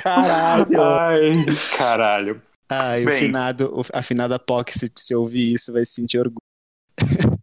Caralho! 0.03 0.83
Ai, 0.83 1.33
caralho. 1.77 2.43
Ai, 2.69 3.03
o 3.03 3.07
Bem. 3.07 3.19
finado, 3.19 3.71
o, 3.73 3.83
a 3.93 4.03
finada 4.03 4.39
POC, 4.39 4.73
se, 4.97 5.15
ouvir 5.15 5.55
isso, 5.55 5.73
vai 5.73 5.85
se 5.85 5.93
sentir 5.93 6.19
orgulho. 6.19 6.41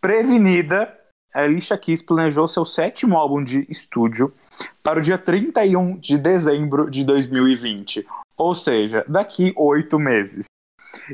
Prevenida, 0.00 0.92
a 1.34 1.42
Alicia 1.42 1.76
Keys 1.76 2.02
planejou 2.02 2.48
seu 2.48 2.64
sétimo 2.64 3.16
álbum 3.16 3.42
de 3.42 3.66
estúdio 3.68 4.32
para 4.82 4.98
o 4.98 5.02
dia 5.02 5.18
31 5.18 5.98
de 5.98 6.16
dezembro 6.16 6.90
de 6.90 7.04
2020, 7.04 8.06
ou 8.36 8.54
seja, 8.54 9.04
daqui 9.08 9.52
oito 9.56 9.98
meses. 9.98 10.46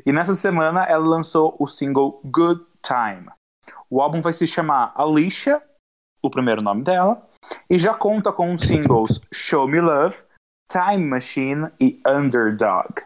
E 0.04 0.12
nessa 0.12 0.34
semana 0.34 0.84
ela 0.84 1.06
lançou 1.06 1.56
o 1.58 1.66
single 1.66 2.20
Good 2.24 2.64
Time. 2.82 3.30
O 3.88 4.00
álbum 4.00 4.20
vai 4.20 4.32
se 4.32 4.46
chamar 4.46 4.92
Alicia, 4.96 5.62
o 6.22 6.30
primeiro 6.30 6.62
nome 6.62 6.82
dela, 6.82 7.26
e 7.68 7.78
já 7.78 7.94
conta 7.94 8.32
com 8.32 8.50
os 8.50 8.62
singles 8.62 9.20
Show 9.32 9.66
Me 9.66 9.80
Love, 9.80 10.22
Time 10.70 11.04
Machine 11.04 11.70
e 11.80 12.00
Underdog. 12.06 13.02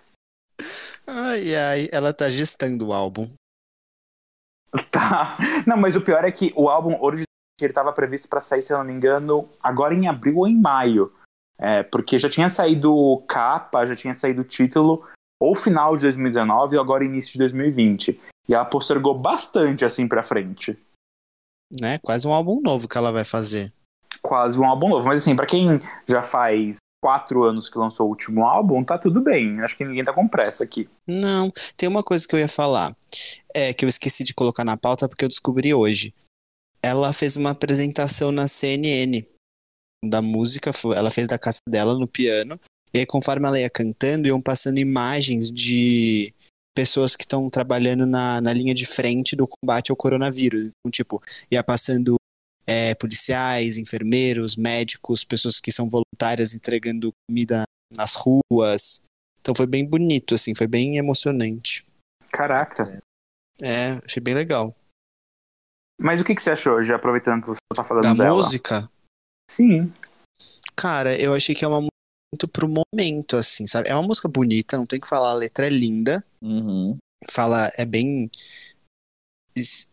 Ai, 1.06 1.54
ai, 1.54 1.88
ela 1.92 2.12
tá 2.12 2.28
gestando 2.28 2.88
o 2.88 2.92
álbum. 2.92 3.28
Tá. 4.90 5.30
Não, 5.66 5.76
mas 5.76 5.96
o 5.96 6.00
pior 6.00 6.24
é 6.24 6.32
que 6.32 6.52
o 6.56 6.68
álbum 6.68 6.94
originalmente 7.00 7.28
ele 7.60 7.70
estava 7.70 7.92
previsto 7.92 8.28
para 8.28 8.40
sair, 8.40 8.62
se 8.62 8.72
eu 8.72 8.78
não 8.78 8.84
me 8.84 8.92
engano, 8.92 9.48
agora 9.62 9.94
em 9.94 10.08
abril 10.08 10.38
ou 10.38 10.48
em 10.48 10.60
maio. 10.60 11.12
É, 11.56 11.84
porque 11.84 12.18
já 12.18 12.28
tinha 12.28 12.48
saído 12.48 13.22
capa, 13.28 13.86
já 13.86 13.94
tinha 13.94 14.12
saído 14.12 14.42
título, 14.42 15.06
ou 15.40 15.54
final 15.54 15.96
de 15.96 16.02
2019 16.02 16.76
ou 16.76 16.82
agora 16.82 17.04
início 17.04 17.32
de 17.32 17.38
2020. 17.38 18.20
E 18.48 18.54
ela 18.54 18.64
postergou 18.64 19.18
bastante 19.18 19.84
assim 19.84 20.06
pra 20.06 20.22
frente. 20.22 20.78
Né? 21.80 21.98
Quase 21.98 22.26
um 22.26 22.32
álbum 22.32 22.60
novo 22.60 22.88
que 22.88 22.96
ela 22.96 23.12
vai 23.12 23.24
fazer. 23.24 23.72
Quase 24.22 24.58
um 24.58 24.64
álbum 24.64 24.88
novo. 24.88 25.06
Mas 25.06 25.22
assim, 25.22 25.34
pra 25.34 25.46
quem 25.46 25.80
já 26.06 26.22
faz 26.22 26.76
quatro 27.02 27.44
anos 27.44 27.68
que 27.68 27.78
lançou 27.78 28.06
o 28.06 28.08
último 28.08 28.46
álbum, 28.46 28.82
tá 28.82 28.96
tudo 28.96 29.20
bem. 29.20 29.60
Acho 29.60 29.76
que 29.76 29.84
ninguém 29.84 30.04
tá 30.04 30.12
com 30.12 30.26
pressa 30.26 30.64
aqui. 30.64 30.88
Não, 31.06 31.50
tem 31.76 31.88
uma 31.88 32.02
coisa 32.02 32.26
que 32.26 32.34
eu 32.34 32.38
ia 32.38 32.48
falar. 32.48 32.96
É, 33.52 33.74
que 33.74 33.84
eu 33.84 33.88
esqueci 33.88 34.24
de 34.24 34.34
colocar 34.34 34.64
na 34.64 34.76
pauta 34.76 35.08
porque 35.08 35.24
eu 35.24 35.28
descobri 35.28 35.74
hoje. 35.74 36.14
Ela 36.82 37.12
fez 37.12 37.36
uma 37.36 37.50
apresentação 37.50 38.30
na 38.30 38.48
CNN 38.48 39.24
da 40.04 40.20
música, 40.20 40.70
ela 40.94 41.10
fez 41.10 41.26
da 41.26 41.38
casa 41.38 41.58
dela 41.68 41.94
no 41.94 42.06
piano. 42.06 42.58
E 42.94 43.00
aí, 43.00 43.06
conforme 43.06 43.46
ela 43.46 43.58
ia 43.58 43.68
cantando, 43.68 44.28
iam 44.28 44.40
passando 44.40 44.78
imagens 44.78 45.50
de 45.50 46.32
pessoas 46.74 47.16
que 47.16 47.24
estão 47.24 47.50
trabalhando 47.50 48.06
na, 48.06 48.40
na 48.40 48.52
linha 48.52 48.72
de 48.72 48.86
frente 48.86 49.34
do 49.34 49.48
combate 49.48 49.90
ao 49.90 49.96
coronavírus. 49.96 50.66
Então, 50.66 50.90
tipo, 50.90 51.22
ia 51.50 51.62
passando 51.62 52.16
é, 52.66 52.94
policiais, 52.94 53.76
enfermeiros, 53.76 54.56
médicos, 54.56 55.24
pessoas 55.24 55.60
que 55.60 55.72
são 55.72 55.88
voluntárias 55.88 56.54
entregando 56.54 57.12
comida 57.28 57.64
nas 57.92 58.14
ruas. 58.14 59.02
Então 59.40 59.54
foi 59.54 59.66
bem 59.66 59.84
bonito, 59.84 60.34
assim, 60.34 60.54
foi 60.54 60.66
bem 60.66 60.96
emocionante. 60.96 61.84
Caraca. 62.30 62.90
É, 63.60 64.00
achei 64.04 64.20
bem 64.22 64.34
legal. 64.34 64.74
Mas 66.00 66.20
o 66.20 66.24
que, 66.24 66.34
que 66.34 66.42
você 66.42 66.50
achou, 66.50 66.82
já 66.82 66.96
aproveitando 66.96 67.42
que 67.42 67.48
você 67.48 67.58
tá 67.74 67.84
falando 67.84 68.02
Da 68.02 68.14
dela? 68.14 68.36
música, 68.36 68.88
Sim. 69.50 69.92
cara, 70.74 71.16
eu 71.20 71.34
achei 71.34 71.54
que 71.54 71.64
é 71.64 71.68
uma 71.68 71.76
música 71.76 71.93
muito 72.34 72.48
pro 72.48 72.68
momento, 72.68 73.36
assim, 73.36 73.66
sabe? 73.66 73.88
É 73.88 73.94
uma 73.94 74.02
música 74.02 74.28
bonita, 74.28 74.76
não 74.76 74.86
tem 74.86 74.98
que 74.98 75.08
falar, 75.08 75.30
a 75.30 75.34
letra 75.34 75.66
é 75.66 75.70
linda. 75.70 76.24
Uhum. 76.42 76.98
Fala, 77.30 77.70
é 77.78 77.86
bem, 77.86 78.28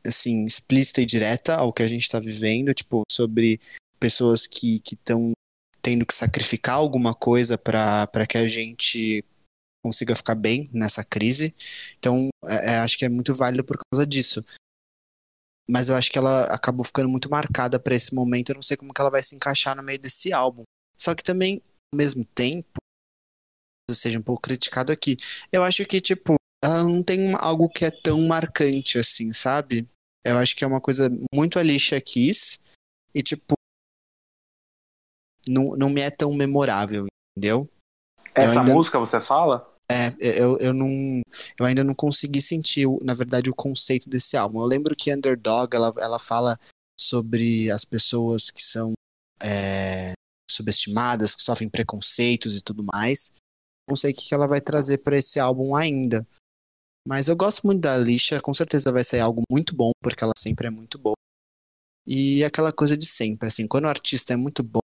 assim, 0.05 0.43
explícita 0.45 1.01
e 1.01 1.05
direta 1.05 1.55
ao 1.55 1.71
que 1.71 1.83
a 1.83 1.87
gente 1.87 2.09
tá 2.09 2.19
vivendo, 2.19 2.73
tipo, 2.73 3.03
sobre 3.09 3.61
pessoas 3.99 4.47
que 4.47 4.81
estão 4.83 5.31
tendo 5.81 6.05
que 6.05 6.13
sacrificar 6.13 6.75
alguma 6.75 7.13
coisa 7.13 7.57
para 7.57 8.25
que 8.27 8.37
a 8.37 8.47
gente 8.47 9.23
consiga 9.83 10.15
ficar 10.15 10.35
bem 10.35 10.69
nessa 10.73 11.03
crise. 11.03 11.55
Então, 11.97 12.29
é- 12.45 12.73
é, 12.73 12.77
acho 12.79 12.97
que 12.97 13.05
é 13.05 13.09
muito 13.09 13.33
válido 13.33 13.63
por 13.63 13.77
causa 13.77 14.05
disso. 14.05 14.43
Mas 15.69 15.89
eu 15.89 15.95
acho 15.95 16.11
que 16.11 16.17
ela 16.17 16.45
acabou 16.45 16.83
ficando 16.83 17.07
muito 17.07 17.29
marcada 17.29 17.79
pra 17.79 17.95
esse 17.95 18.13
momento. 18.13 18.49
Eu 18.49 18.55
não 18.55 18.61
sei 18.61 18.75
como 18.75 18.93
que 18.93 18.99
ela 18.99 19.09
vai 19.09 19.21
se 19.21 19.35
encaixar 19.35 19.75
no 19.75 19.83
meio 19.83 19.99
desse 19.99 20.33
álbum. 20.33 20.63
Só 20.97 21.15
que 21.15 21.23
também, 21.23 21.61
mesmo 21.93 22.25
tempo, 22.25 22.79
seja 23.89 24.17
um 24.17 24.23
pouco 24.23 24.41
criticado 24.41 24.91
aqui, 24.91 25.17
eu 25.51 25.63
acho 25.63 25.85
que, 25.85 25.99
tipo, 25.99 26.35
ela 26.63 26.83
não 26.83 27.03
tem 27.03 27.33
algo 27.35 27.67
que 27.67 27.85
é 27.85 27.91
tão 27.91 28.21
marcante 28.21 28.97
assim, 28.97 29.33
sabe? 29.33 29.87
Eu 30.23 30.37
acho 30.37 30.55
que 30.55 30.63
é 30.63 30.67
uma 30.67 30.79
coisa 30.79 31.09
muito 31.33 31.59
Alicia 31.59 31.99
Keys 31.99 32.61
e, 33.13 33.21
tipo, 33.21 33.53
não, 35.47 35.75
não 35.75 35.89
me 35.89 36.01
é 36.01 36.09
tão 36.11 36.33
memorável, 36.33 37.07
entendeu? 37.35 37.67
Essa 38.33 38.59
ainda- 38.61 38.73
música 38.73 38.99
você 38.99 39.19
fala? 39.19 39.69
É, 39.91 40.15
eu, 40.21 40.57
eu 40.59 40.73
não. 40.73 41.21
Eu 41.59 41.65
ainda 41.65 41.83
não 41.83 41.93
consegui 41.93 42.41
sentir, 42.41 42.87
na 43.01 43.13
verdade, 43.13 43.49
o 43.49 43.53
conceito 43.53 44.09
desse 44.09 44.37
álbum. 44.37 44.61
Eu 44.61 44.65
lembro 44.65 44.95
que 44.95 45.13
Underdog, 45.13 45.75
ela, 45.75 45.91
ela 45.97 46.17
fala 46.17 46.57
sobre 46.97 47.69
as 47.69 47.83
pessoas 47.83 48.49
que 48.49 48.61
são 48.63 48.93
é, 49.43 50.13
subestimadas, 50.53 51.35
que 51.35 51.41
sofrem 51.41 51.69
preconceitos 51.69 52.55
e 52.55 52.61
tudo 52.61 52.83
mais. 52.83 53.33
Não 53.89 53.95
sei 53.95 54.11
o 54.11 54.15
que 54.15 54.27
que 54.27 54.33
ela 54.33 54.47
vai 54.47 54.61
trazer 54.61 54.99
pra 54.99 55.17
esse 55.17 55.39
álbum 55.39 55.75
ainda. 55.75 56.25
Mas 57.07 57.27
eu 57.27 57.35
gosto 57.35 57.65
muito 57.65 57.81
da 57.81 57.95
Alicia, 57.95 58.41
com 58.41 58.53
certeza 58.53 58.91
vai 58.91 59.03
sair 59.03 59.21
algo 59.21 59.41
muito 59.51 59.75
bom, 59.75 59.91
porque 60.01 60.23
ela 60.23 60.33
sempre 60.37 60.67
é 60.67 60.69
muito 60.69 60.99
boa. 60.99 61.15
E 62.05 62.43
aquela 62.43 62.71
coisa 62.71 62.97
de 62.97 63.05
sempre, 63.05 63.47
assim, 63.47 63.67
quando 63.67 63.85
o 63.85 63.89
artista 63.89 64.33
é 64.33 64.35
muito 64.35 64.63
bom, 64.63 64.79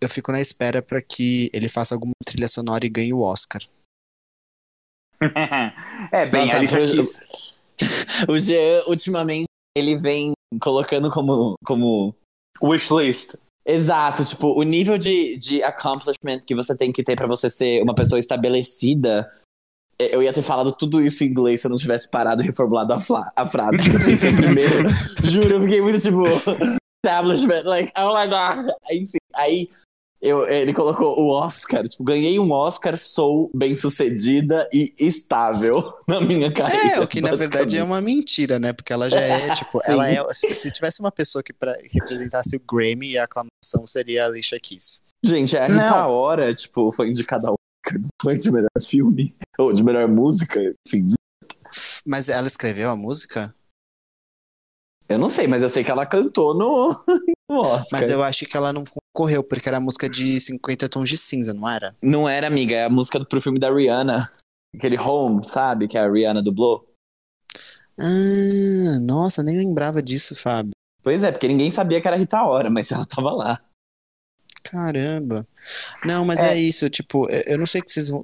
eu 0.00 0.08
fico 0.08 0.32
na 0.32 0.40
espera 0.40 0.82
pra 0.82 1.00
que 1.00 1.50
ele 1.52 1.68
faça 1.68 1.94
alguma 1.94 2.12
trilha 2.24 2.48
sonora 2.48 2.84
e 2.84 2.90
ganhe 2.90 3.12
o 3.12 3.20
Oscar. 3.20 3.62
é, 6.12 6.26
bem, 6.26 6.46
Nossa, 6.46 6.66
pro-. 6.66 7.26
O 8.32 8.38
Jean, 8.38 8.84
ultimamente, 8.86 9.46
ele 9.76 9.96
vem 9.96 10.32
colocando 10.60 11.10
como. 11.10 11.56
como... 11.64 12.14
Wishlist. 12.62 13.34
Exato, 13.68 14.24
tipo, 14.24 14.56
o 14.56 14.62
nível 14.62 14.96
de, 14.96 15.36
de 15.38 15.60
accomplishment 15.62 16.38
que 16.46 16.54
você 16.54 16.72
tem 16.76 16.92
que 16.92 17.02
ter 17.02 17.16
pra 17.16 17.26
você 17.26 17.50
ser 17.50 17.82
uma 17.82 17.96
pessoa 17.96 18.18
estabelecida. 18.18 19.28
é, 19.98 20.14
Eu 20.14 20.22
ia 20.22 20.32
ter 20.32 20.42
falado 20.42 20.70
tudo 20.70 21.02
isso 21.02 21.24
em 21.24 21.26
inglês 21.26 21.60
se 21.60 21.66
eu 21.66 21.70
não 21.70 21.76
tivesse 21.76 22.08
parado 22.08 22.42
e 22.42 22.46
reformulado 22.46 22.92
a, 22.92 23.32
a 23.34 23.48
frase 23.48 23.90
que 23.90 23.96
eu 23.96 24.00
pensei 24.04 24.32
primeiro. 24.36 24.88
Juro, 25.24 25.54
eu 25.56 25.62
fiquei 25.62 25.82
muito 25.82 26.00
tipo. 26.00 26.22
Establishment, 27.04 27.62
like, 27.64 27.92
oh 27.96 28.18
my 28.18 28.26
god. 28.26 28.68
Enfim, 28.90 29.18
aí 29.34 29.68
eu, 30.20 30.46
ele 30.46 30.72
colocou 30.72 31.18
o 31.18 31.30
Oscar. 31.30 31.86
Tipo, 31.86 32.04
ganhei 32.04 32.38
um 32.38 32.50
Oscar, 32.50 32.98
sou 32.98 33.50
bem 33.54 33.76
sucedida 33.76 34.68
e 34.72 34.92
estável 34.98 35.92
na 36.08 36.20
minha 36.20 36.52
carreira. 36.52 36.96
É, 36.96 37.00
o 37.00 37.06
que 37.06 37.20
na 37.20 37.34
verdade 37.34 37.76
é 37.76 37.84
uma 37.84 38.00
mentira, 38.00 38.58
né? 38.58 38.72
Porque 38.72 38.92
ela 38.92 39.08
já 39.10 39.20
é, 39.20 39.52
tipo, 39.54 39.78
Sim. 39.84 39.92
ela 39.92 40.08
é. 40.08 40.32
Se, 40.32 40.52
se 40.54 40.72
tivesse 40.72 41.00
uma 41.00 41.12
pessoa 41.12 41.42
que 41.42 41.52
pra, 41.52 41.76
representasse 41.92 42.56
o 42.56 42.60
Grammy, 42.60 43.18
a 43.18 43.24
aclamação 43.24 43.86
seria 43.86 44.24
a 44.24 44.26
Alicia 44.26 44.58
Keys. 44.58 45.02
Gente, 45.22 45.56
a 45.56 45.68
Não. 45.68 45.76
Rita 45.76 46.06
Ora, 46.06 46.54
tipo, 46.54 46.92
foi 46.92 47.08
indicada 47.08 47.48
ao 47.48 47.54
Oscar, 47.54 48.00
não 48.00 48.08
foi 48.22 48.38
de 48.38 48.50
melhor 48.50 48.68
filme, 48.82 49.34
ou 49.58 49.72
de 49.72 49.82
melhor 49.82 50.08
música, 50.08 50.60
enfim. 50.86 51.02
Mas 52.06 52.28
ela 52.28 52.46
escreveu 52.46 52.90
a 52.90 52.96
música? 52.96 53.54
Eu 55.08 55.18
não 55.18 55.28
sei, 55.28 55.46
mas 55.46 55.62
eu 55.62 55.68
sei 55.68 55.84
que 55.84 55.90
ela 55.90 56.04
cantou 56.04 56.54
no, 56.54 57.04
no 57.48 57.58
Oscar. 57.58 58.00
Mas 58.00 58.10
eu 58.10 58.22
acho 58.22 58.44
que 58.44 58.56
ela 58.56 58.72
não 58.72 58.84
concorreu, 59.16 59.42
porque 59.42 59.68
era 59.68 59.78
a 59.78 59.80
música 59.80 60.08
de 60.08 60.38
50 60.38 60.88
Tons 60.90 61.08
de 61.08 61.16
Cinza, 61.16 61.54
não 61.54 61.66
era? 61.68 61.96
Não 62.02 62.28
era, 62.28 62.46
amiga, 62.46 62.74
é 62.74 62.84
a 62.84 62.90
música 62.90 63.24
pro 63.24 63.40
filme 63.40 63.58
da 63.58 63.72
Rihanna. 63.72 64.28
Aquele 64.76 64.98
Home, 64.98 65.42
sabe? 65.42 65.88
Que 65.88 65.96
a 65.96 66.06
Rihanna 66.10 66.42
dublou. 66.42 66.86
Ah, 67.98 69.00
nossa, 69.00 69.42
nem 69.42 69.56
lembrava 69.56 70.02
disso, 70.02 70.36
Fábio. 70.36 70.72
Pois 71.02 71.22
é, 71.22 71.32
porque 71.32 71.48
ninguém 71.48 71.70
sabia 71.70 72.00
que 72.00 72.06
era 72.06 72.16
Rita 72.16 72.42
Ora, 72.44 72.68
mas 72.68 72.90
ela 72.92 73.06
tava 73.06 73.32
lá. 73.32 73.58
Caramba. 74.62 75.46
Não, 76.04 76.26
mas 76.26 76.42
é, 76.42 76.52
É. 76.52 76.58
isso, 76.58 76.90
tipo, 76.90 77.26
eu 77.30 77.42
eu 77.46 77.58
não 77.58 77.66
sei 77.66 77.80
que 77.80 77.90
vocês 77.90 78.10
vão. 78.10 78.22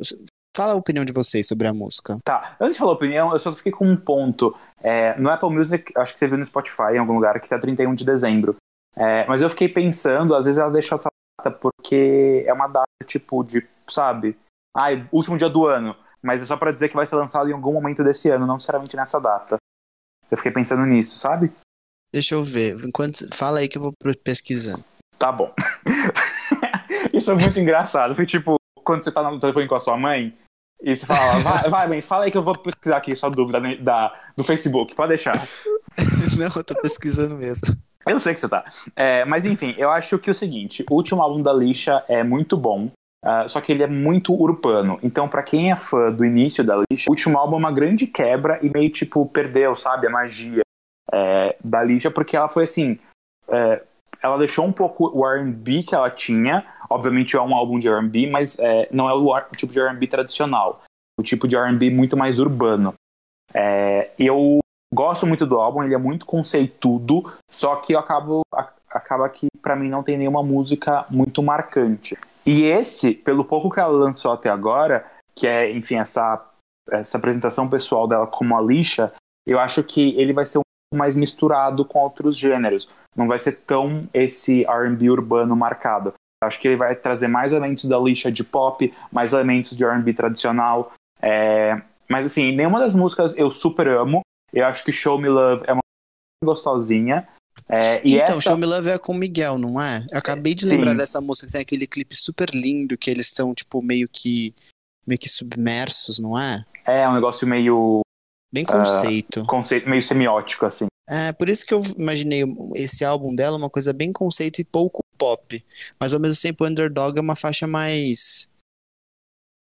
Fala 0.55 0.75
a 0.75 0.77
opinião 0.77 1.03
de 1.03 1.13
vocês 1.15 1.49
sobre 1.49 1.67
a 1.67 1.73
música. 1.73 2.19
Tá, 2.23 2.57
antes 2.61 2.75
de 2.75 2.81
falar 2.81 2.91
a 2.93 2.95
opinião, 2.95 3.33
eu 3.33 3.39
só 3.39 3.55
fiquei 3.55 3.73
com 3.73 3.89
um 3.89 3.97
ponto. 3.97 4.55
É, 4.83 5.19
no 5.19 5.31
Apple 5.31 5.49
Music, 5.49 5.91
acho 5.97 6.13
que 6.13 6.19
você 6.19 6.29
viu 6.29 6.37
no 6.37 6.45
Spotify 6.45 6.93
em 6.95 6.99
algum 6.99 7.15
lugar 7.15 7.41
que 7.41 7.49
tá 7.49 7.59
31 7.59 7.95
de 7.95 8.05
dezembro. 8.05 8.57
É, 8.97 9.27
mas 9.27 9.41
eu 9.41 9.51
fiquei 9.51 9.69
pensando, 9.69 10.35
às 10.35 10.45
vezes 10.45 10.59
ela 10.59 10.71
deixou 10.71 10.97
essa 10.97 11.11
data 11.39 11.51
porque 11.51 12.45
é 12.47 12.53
uma 12.53 12.69
data 12.69 12.87
tipo 13.07 13.43
de, 13.43 13.67
sabe? 13.89 14.37
Ai, 14.77 15.07
último 15.13 15.37
dia 15.37 15.49
do 15.49 15.67
ano. 15.67 15.97
Mas 16.23 16.41
é 16.41 16.47
só 16.47 16.57
pra 16.57 16.73
dizer 16.73 16.89
que 16.89 16.95
vai 16.95 17.07
ser 17.07 17.17
lançado 17.17 17.51
em 17.51 17.53
algum 17.53 17.73
momento 17.73 18.05
desse 18.05 18.31
ano, 18.31 18.47
não 18.47 18.55
necessariamente 18.55 18.97
nessa 18.97 19.21
data. 19.21 19.57
Eu 20.31 20.37
fiquei 20.37 20.53
pensando 20.53 20.87
nisso, 20.87 21.19
sabe? 21.19 21.53
Deixa 22.13 22.35
eu 22.35 22.45
ver. 22.45 22.77
Enquanto... 22.85 23.27
Fala 23.35 23.59
aí 23.59 23.69
que 23.69 23.77
eu 23.77 23.83
vou 23.83 23.93
pesquisando. 24.23 24.85
Tá 25.19 25.33
bom. 25.33 25.53
Isso 27.13 27.31
é 27.31 27.35
muito 27.35 27.59
engraçado. 27.59 28.15
Foi 28.15 28.25
tipo, 28.25 28.57
quando 28.85 29.03
você 29.03 29.11
tá 29.11 29.29
no 29.29 29.41
telefone 29.41 29.69
com 29.69 29.75
a 29.75 29.81
sua 29.81 29.97
mãe, 29.97 30.37
e 30.83 30.97
você 30.97 31.07
fala, 31.07 31.39
vai, 31.41 31.63
vai 31.71 31.89
mãe, 31.89 32.01
fala 32.01 32.25
aí 32.25 32.31
que 32.31 32.39
eu 32.39 32.43
vou 32.43 32.57
pesquisar 32.57 32.97
aqui 32.97 33.17
sua 33.17 33.31
dúvida 33.31 33.61
da, 33.81 34.33
do 34.37 34.45
Facebook, 34.45 34.95
pode 34.95 35.11
deixar. 35.11 35.33
não, 36.39 36.51
eu 36.57 36.65
tô 36.65 36.75
pesquisando 36.81 37.37
mesmo. 37.37 37.77
Eu 38.07 38.19
sei 38.21 38.35
que 38.35 38.41
você 38.41 38.49
tá. 38.49 38.65
É, 38.97 39.25
mas 39.25 39.45
enfim, 39.45 39.75
eu 39.79 39.91
acho 39.91 40.19
que 40.19 40.31
é 40.31 40.33
o 40.33 40.35
seguinte: 40.35 40.85
o 40.91 40.95
último 40.95 41.23
álbum 41.23 41.43
da 41.43 41.53
Lixa 41.53 42.05
é 42.09 42.23
muito 42.23 42.57
bom. 42.57 42.91
ah, 43.25 43.47
só 43.49 43.61
que 43.61 43.71
ele 43.73 43.83
é 43.83 43.87
muito 43.87 44.33
urbano. 44.35 44.99
Então, 45.03 45.29
pra 45.29 45.43
quem 45.43 45.71
é 45.71 45.77
fã 45.77 46.11
do 46.11 46.25
início 46.25 46.65
da 46.65 46.77
Lixa, 46.91 47.09
o 47.09 47.13
último 47.13 47.39
álbum 47.39 47.57
é 47.57 47.59
uma 47.59 47.73
grande 47.73 48.07
quebra 48.07 48.59
e 48.63 48.69
meio 48.69 48.91
tipo 48.91 49.25
perdeu, 49.27 49.77
sabe, 49.77 50.07
a 50.07 50.11
magia 50.11 50.63
é, 51.13 51.57
da 51.63 51.83
Lixa, 51.83 52.11
porque 52.11 52.37
ela 52.37 52.49
foi 52.49 52.65
assim. 52.65 52.99
é, 53.49 53.83
ela 54.23 54.39
deixou 54.39 54.65
um 54.65 54.73
pouco 54.73 55.11
o 55.13 55.27
RB 55.27 55.83
que 55.83 55.95
ela 55.95 56.11
tinha. 56.11 56.65
Obviamente 56.89 57.37
é 57.37 57.41
um 57.41 57.55
álbum 57.55 57.79
de 57.79 57.89
RB, 57.89 58.29
mas 58.31 58.59
é, 58.59 58.89
não 58.93 59.09
é 59.09 59.15
o 59.15 59.41
tipo 59.57 59.73
de 59.73 59.81
RB 59.81 60.07
tradicional. 60.07 60.83
O 61.19 61.23
tipo 61.23 61.49
de 61.49 61.57
RB 61.57 61.91
muito 61.91 62.17
mais 62.17 62.39
urbano. 62.39 62.95
É, 63.53 64.11
eu 64.19 64.62
gosto 64.93 65.27
muito 65.27 65.47
do 65.47 65.59
álbum, 65.59 65.83
ele 65.83 65.95
é 65.95 65.99
muito 65.99 66.27
conceitudo, 66.27 67.33
só 67.51 67.77
que 67.77 67.95
eu 67.95 67.99
acabo 67.99 68.43
acaba 68.91 69.29
que 69.29 69.49
pra 69.63 69.75
mim 69.75 69.89
não 69.89 70.03
tem 70.03 70.19
nenhuma 70.19 70.43
música 70.43 71.07
muito 71.09 71.43
marcante. 71.43 72.17
E 72.45 72.65
esse, 72.65 73.15
pelo 73.15 73.45
pouco 73.45 73.71
que 73.71 73.81
ela 73.81 73.93
lançou 73.93 74.33
até 74.33 74.51
agora, 74.51 75.07
que 75.35 75.47
é, 75.47 75.71
enfim, 75.71 75.97
essa 75.97 76.45
essa 76.91 77.17
apresentação 77.17 77.69
pessoal 77.69 78.09
dela 78.09 78.27
como 78.27 78.57
a 78.57 78.61
Lixa, 78.61 79.13
eu 79.47 79.59
acho 79.59 79.83
que 79.83 80.15
ele 80.19 80.33
vai 80.33 80.45
ser 80.45 80.59
um 80.59 80.63
pouco 80.63 80.99
mais 80.99 81.17
misturado 81.17 81.85
com 81.85 82.01
outros 82.01 82.37
gêneros. 82.37 82.89
Não 83.17 83.27
vai 83.27 83.39
ser 83.39 83.53
tão 83.67 84.09
esse 84.13 84.65
R&B 84.67 85.11
urbano 85.11 85.55
marcado. 85.57 86.13
Eu 86.43 86.49
acho 86.49 86.61
que 86.61 86.67
ele 86.67 86.77
vai 86.77 86.95
trazer 86.97 87.29
mais 87.29 87.53
elementos 87.53 87.85
da 87.85 87.99
lixa 87.99 88.31
de 88.33 88.43
pop, 88.43 88.93
mais 89.13 89.33
elementos 89.33 89.77
de 89.77 89.85
R&B 89.85 90.13
tradicional. 90.13 90.93
É, 91.21 91.81
Mas 92.09 92.27
assim, 92.27 92.55
nenhuma 92.55 92.81
das 92.81 92.95
músicas 92.95 93.37
eu 93.37 93.51
super 93.51 93.87
amo. 93.89 94.23
Eu 94.53 94.67
acho 94.67 94.85
que 94.85 94.93
Show 94.93 95.19
Me 95.19 95.29
Love 95.29 95.65
é 95.67 95.73
uma 95.73 95.83
gostosinha. 96.45 97.27
É, 97.69 98.01
então, 98.05 98.35
essa... 98.35 98.41
Show 98.41 98.57
Me 98.59 98.67
Love 98.67 98.91
é 98.91 98.99
com 98.99 99.13
o 99.13 99.17
Miguel, 99.17 99.59
não 99.59 99.81
é? 99.81 100.05
Eu 100.11 100.19
acabei 100.19 100.55
de 100.55 100.63
Sim. 100.67 100.77
lembrar 100.77 100.95
dessa 100.95 101.21
música 101.21 101.47
que 101.47 101.53
tem 101.53 101.61
aquele 101.63 101.87
clipe 101.87 102.15
super 102.17 102.51
lindo 102.51 102.97
que 102.99 103.11
eles 103.11 103.27
estão, 103.27 103.55
tipo, 103.55 103.81
meio 103.83 104.09
que. 104.09 104.55
meio 105.07 105.19
que 105.19 105.29
submersos, 105.29 106.19
não 106.19 106.39
é? 106.39 106.65
É 106.85 107.09
um 107.09 107.15
negócio 107.15 107.47
meio 107.47 108.01
Bem 108.53 108.65
conceito. 108.65 109.45
conceito, 109.47 109.89
meio 109.89 110.03
semiótico, 110.03 110.67
assim. 110.67 110.87
É, 111.09 111.33
por 111.33 111.49
isso 111.49 111.67
que 111.67 111.75
eu 111.75 111.81
imaginei 111.99 112.43
esse 112.75 113.05
álbum 113.05 113.35
dela 113.35 113.57
uma 113.57 113.69
coisa 113.71 113.93
bem 113.93 114.13
conceito 114.13 114.61
e 114.61 114.65
pouco 114.65 115.03
pop. 115.19 115.65
Mas 115.99 116.15
ao 116.15 116.21
mesmo 116.21 116.41
tempo, 116.41 116.67
Underdog 116.67 117.19
é 117.19 117.21
uma 117.21 117.37
faixa 117.37 117.67
mais. 117.67 118.49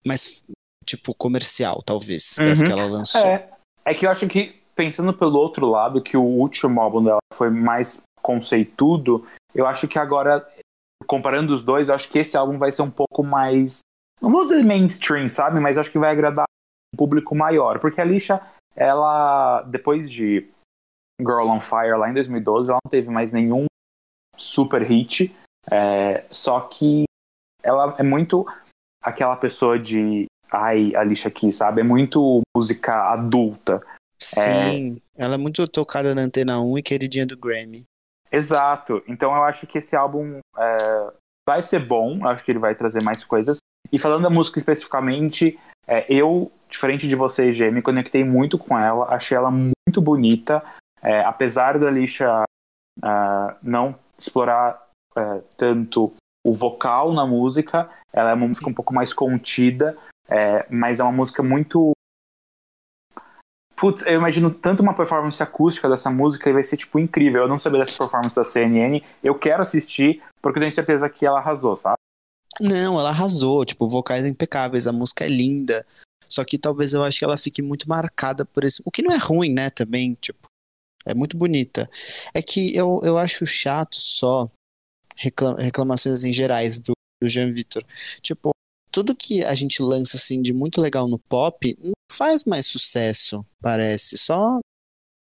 mais, 0.05 0.43
tipo, 0.85 1.13
comercial, 1.15 1.81
talvez, 1.83 2.35
das 2.37 2.59
Uhum. 2.59 2.65
que 2.65 2.71
ela 2.71 2.85
lançou. 2.85 3.21
É, 3.25 3.49
é 3.85 3.93
que 3.93 4.05
eu 4.05 4.09
acho 4.11 4.27
que, 4.27 4.60
pensando 4.75 5.13
pelo 5.13 5.37
outro 5.37 5.65
lado, 5.65 6.01
que 6.01 6.17
o 6.17 6.23
último 6.23 6.81
álbum 6.81 7.03
dela 7.03 7.19
foi 7.33 7.49
mais 7.49 8.01
conceitudo, 8.21 9.25
eu 9.53 9.65
acho 9.65 9.87
que 9.87 9.99
agora, 9.99 10.47
comparando 11.05 11.53
os 11.53 11.63
dois, 11.63 11.89
eu 11.89 11.95
acho 11.95 12.09
que 12.09 12.19
esse 12.19 12.37
álbum 12.37 12.57
vai 12.57 12.71
ser 12.71 12.81
um 12.81 12.91
pouco 12.91 13.23
mais. 13.23 13.79
Não 14.21 14.29
vou 14.29 14.43
dizer 14.43 14.63
mainstream, 14.63 15.27
sabe? 15.27 15.59
Mas 15.59 15.77
acho 15.77 15.91
que 15.91 15.99
vai 15.99 16.11
agradar 16.11 16.45
um 16.93 16.97
público 16.97 17.35
maior. 17.35 17.79
Porque 17.79 17.99
a 17.99 18.05
Lixa, 18.05 18.41
ela, 18.75 19.63
depois 19.63 20.09
de 20.09 20.47
Girl 21.19 21.47
on 21.47 21.59
Fire 21.59 21.97
lá 21.97 22.09
em 22.09 22.13
2012, 22.13 22.71
ela 22.71 22.79
não 22.83 22.89
teve 22.89 23.09
mais 23.09 23.31
nenhum 23.31 23.65
super 24.37 24.81
hit. 24.83 25.35
é, 25.71 26.25
só 26.29 26.61
que 26.61 27.03
ela 27.63 27.95
é 27.97 28.03
muito 28.03 28.45
aquela 29.03 29.35
pessoa 29.35 29.77
de. 29.77 30.25
Ai, 30.51 30.91
a 30.95 31.03
Lixa 31.03 31.29
aqui, 31.29 31.53
sabe? 31.53 31.81
É 31.81 31.83
muito 31.83 32.41
música 32.55 33.11
adulta. 33.11 33.81
Sim, 34.23 35.01
ela 35.17 35.35
é 35.35 35.37
muito 35.37 35.67
tocada 35.67 36.13
na 36.13 36.21
Antena 36.21 36.61
1 36.61 36.77
e 36.77 36.83
queridinha 36.83 37.25
do 37.25 37.37
Grammy. 37.37 37.83
Exato. 38.31 39.03
Então 39.07 39.35
eu 39.35 39.43
acho 39.43 39.65
que 39.67 39.79
esse 39.79 39.95
álbum 39.95 40.39
é, 40.57 41.13
vai 41.47 41.61
ser 41.63 41.79
bom. 41.79 42.19
Eu 42.21 42.27
acho 42.29 42.45
que 42.45 42.51
ele 42.51 42.59
vai 42.59 42.75
trazer 42.75 43.03
mais 43.03 43.23
coisas. 43.23 43.57
E 43.91 43.99
falando 43.99 44.23
da 44.23 44.29
música 44.29 44.59
especificamente, 44.59 45.59
é, 45.87 46.05
eu, 46.07 46.51
diferente 46.69 47.07
de 47.07 47.15
você, 47.15 47.51
Gê, 47.51 47.69
me 47.71 47.81
conectei 47.81 48.23
muito 48.23 48.57
com 48.57 48.77
ela. 48.77 49.13
Achei 49.13 49.35
ela 49.35 49.51
muito 49.51 50.01
bonita. 50.01 50.63
É, 51.01 51.21
apesar 51.21 51.79
da 51.79 51.89
Lixa 51.89 52.43
ah, 53.01 53.57
não 53.61 53.95
explorar 54.17 54.87
é, 55.17 55.41
tanto 55.57 56.13
o 56.45 56.53
vocal 56.53 57.13
na 57.13 57.25
música, 57.25 57.89
ela 58.13 58.31
é 58.31 58.33
uma 58.33 58.47
música 58.47 58.69
um 58.69 58.73
pouco 58.73 58.93
mais 58.93 59.13
contida, 59.13 59.97
é, 60.27 60.65
mas 60.69 60.99
é 60.99 61.03
uma 61.03 61.11
música 61.11 61.43
muito 61.43 61.91
Putz, 63.81 64.05
eu 64.05 64.13
imagino 64.13 64.51
tanto 64.51 64.83
uma 64.83 64.93
performance 64.93 65.41
acústica 65.41 65.89
dessa 65.89 66.11
música 66.11 66.47
e 66.47 66.53
vai 66.53 66.63
ser, 66.63 66.77
tipo, 66.77 66.99
incrível. 66.99 67.41
Eu 67.41 67.47
não 67.47 67.57
sabia 67.57 67.79
dessa 67.79 67.97
performance 67.97 68.35
da 68.35 68.45
CNN. 68.45 69.01
Eu 69.23 69.33
quero 69.33 69.63
assistir, 69.63 70.21
porque 70.39 70.59
eu 70.59 70.61
tenho 70.61 70.71
certeza 70.71 71.09
que 71.09 71.25
ela 71.25 71.39
arrasou, 71.39 71.75
sabe? 71.75 71.95
Não, 72.59 72.99
ela 72.99 73.09
arrasou, 73.09 73.65
tipo, 73.65 73.89
vocais 73.89 74.23
impecáveis, 74.23 74.85
a 74.85 74.93
música 74.93 75.25
é 75.25 75.29
linda. 75.29 75.83
Só 76.29 76.45
que 76.45 76.59
talvez 76.59 76.93
eu 76.93 77.03
acho 77.03 77.17
que 77.17 77.25
ela 77.25 77.37
fique 77.37 77.63
muito 77.63 77.89
marcada 77.89 78.45
por 78.45 78.63
esse. 78.63 78.83
O 78.85 78.91
que 78.91 79.01
não 79.01 79.11
é 79.11 79.17
ruim, 79.17 79.51
né, 79.51 79.71
também, 79.71 80.15
tipo. 80.21 80.47
É 81.03 81.15
muito 81.15 81.35
bonita. 81.35 81.89
É 82.35 82.41
que 82.43 82.75
eu, 82.75 83.01
eu 83.03 83.17
acho 83.17 83.47
chato 83.47 83.95
só 83.99 84.47
recla- 85.17 85.55
reclamações 85.59 86.23
em 86.23 86.31
gerais 86.31 86.79
do, 86.79 86.93
do 87.19 87.27
Jean 87.27 87.49
Vitor. 87.49 87.83
Tipo, 88.21 88.51
tudo 88.91 89.15
que 89.15 89.43
a 89.43 89.55
gente 89.55 89.81
lança 89.81 90.17
assim 90.17 90.41
de 90.41 90.53
muito 90.53 90.81
legal 90.81 91.07
no 91.07 91.17
pop 91.17 91.77
não 91.81 91.93
faz 92.11 92.45
mais 92.45 92.67
sucesso, 92.67 93.45
parece. 93.61 94.17
Só. 94.17 94.59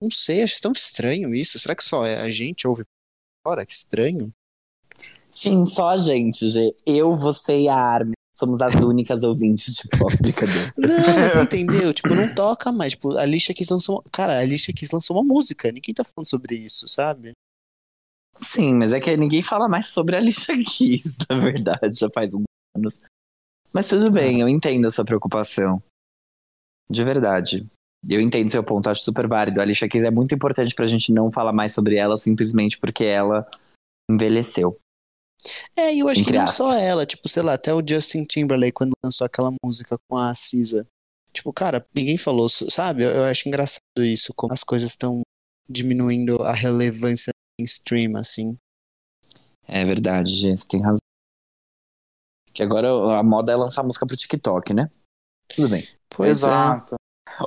Não 0.01 0.09
sei, 0.09 0.41
acho 0.41 0.61
tão 0.61 0.71
estranho 0.71 1.33
isso. 1.35 1.59
Será 1.59 1.75
que 1.75 1.83
só 1.83 2.05
é 2.05 2.21
a 2.21 2.31
gente 2.31 2.67
ouve 2.67 2.83
fora? 3.45 3.65
Que 3.65 3.71
estranho. 3.73 4.31
Sim, 5.27 5.65
só 5.65 5.89
a 5.89 5.97
gente, 5.97 6.49
Gê. 6.49 6.73
Eu, 6.85 7.15
você 7.15 7.61
e 7.61 7.67
a 7.67 7.75
Armin 7.75 8.13
somos 8.33 8.61
as 8.61 8.75
únicas 8.81 9.23
ouvintes 9.23 9.75
de 9.75 9.87
pop. 9.89 10.13
Não, 10.79 11.19
mas 11.19 11.33
você 11.33 11.41
entendeu? 11.41 11.93
Tipo, 11.93 12.15
não 12.15 12.33
toca 12.33 12.71
mais. 12.71 12.93
Tipo, 12.93 13.17
a 13.17 13.21
Alicia 13.21 13.53
Keys 13.53 13.69
lançou. 13.69 14.03
Cara, 14.11 14.35
a 14.35 14.39
Alicia 14.39 14.73
Keys 14.73 14.91
lançou 14.91 15.17
uma 15.17 15.23
música. 15.23 15.71
Ninguém 15.71 15.93
tá 15.93 16.03
falando 16.03 16.27
sobre 16.27 16.55
isso, 16.55 16.87
sabe? 16.87 17.33
Sim, 18.41 18.73
mas 18.75 18.93
é 18.93 18.99
que 18.99 19.15
ninguém 19.17 19.41
fala 19.41 19.67
mais 19.67 19.87
sobre 19.87 20.15
a 20.15 20.19
Alicia 20.19 20.55
Keys, 20.55 21.17
na 21.29 21.39
verdade, 21.39 21.99
já 21.99 22.09
faz 22.09 22.33
uns 22.33 22.43
anos. 22.75 23.01
Mas 23.73 23.87
tudo 23.87 24.11
bem, 24.11 24.41
eu 24.41 24.49
entendo 24.49 24.87
a 24.87 24.91
sua 24.91 25.05
preocupação. 25.05 25.81
De 26.89 27.03
verdade. 27.03 27.67
Eu 28.07 28.21
entendo 28.21 28.49
seu 28.49 28.63
ponto, 28.63 28.89
acho 28.89 29.01
super 29.01 29.27
válido. 29.27 29.59
A 29.59 29.63
Alicia 29.63 29.87
Keys 29.87 30.05
é 30.05 30.11
muito 30.11 30.33
importante 30.33 30.73
pra 30.73 30.87
gente 30.87 31.11
não 31.11 31.31
falar 31.31 31.53
mais 31.53 31.73
sobre 31.73 31.95
ela 31.97 32.17
simplesmente 32.17 32.79
porque 32.79 33.03
ela 33.03 33.47
envelheceu. 34.09 34.79
É, 35.77 35.93
e 35.93 35.99
eu 35.99 36.07
acho 36.07 36.21
Entre 36.21 36.31
que 36.31 36.37
não 36.37 36.43
aspas. 36.45 36.57
só 36.57 36.73
ela. 36.73 37.05
Tipo, 37.05 37.27
sei 37.27 37.43
lá, 37.43 37.53
até 37.53 37.73
o 37.73 37.85
Justin 37.85 38.25
Timberlake 38.25 38.73
quando 38.73 38.91
lançou 39.03 39.25
aquela 39.25 39.53
música 39.63 39.97
com 40.09 40.17
a 40.17 40.33
Cisa. 40.33 40.87
Tipo, 41.31 41.53
cara, 41.53 41.85
ninguém 41.93 42.17
falou, 42.17 42.49
sabe? 42.49 43.03
Eu, 43.03 43.11
eu 43.11 43.23
acho 43.25 43.47
engraçado 43.47 43.79
isso, 43.99 44.33
como 44.35 44.53
as 44.53 44.63
coisas 44.63 44.89
estão 44.89 45.21
diminuindo 45.69 46.41
a 46.41 46.53
relevância 46.53 47.31
mainstream, 47.59 48.17
assim. 48.17 48.57
É 49.67 49.85
verdade, 49.85 50.33
gente, 50.33 50.61
você 50.61 50.67
tem 50.67 50.81
razão. 50.81 50.99
Que 52.59 52.63
agora 52.63 52.89
a 53.17 53.23
moda 53.23 53.53
é 53.53 53.55
lançar 53.55 53.83
música 53.83 54.05
pro 54.05 54.17
TikTok, 54.17 54.73
né? 54.73 54.89
Tudo 55.55 55.69
bem. 55.69 55.81
Pois 56.09 56.27
é. 56.27 56.31
Exato. 56.31 56.95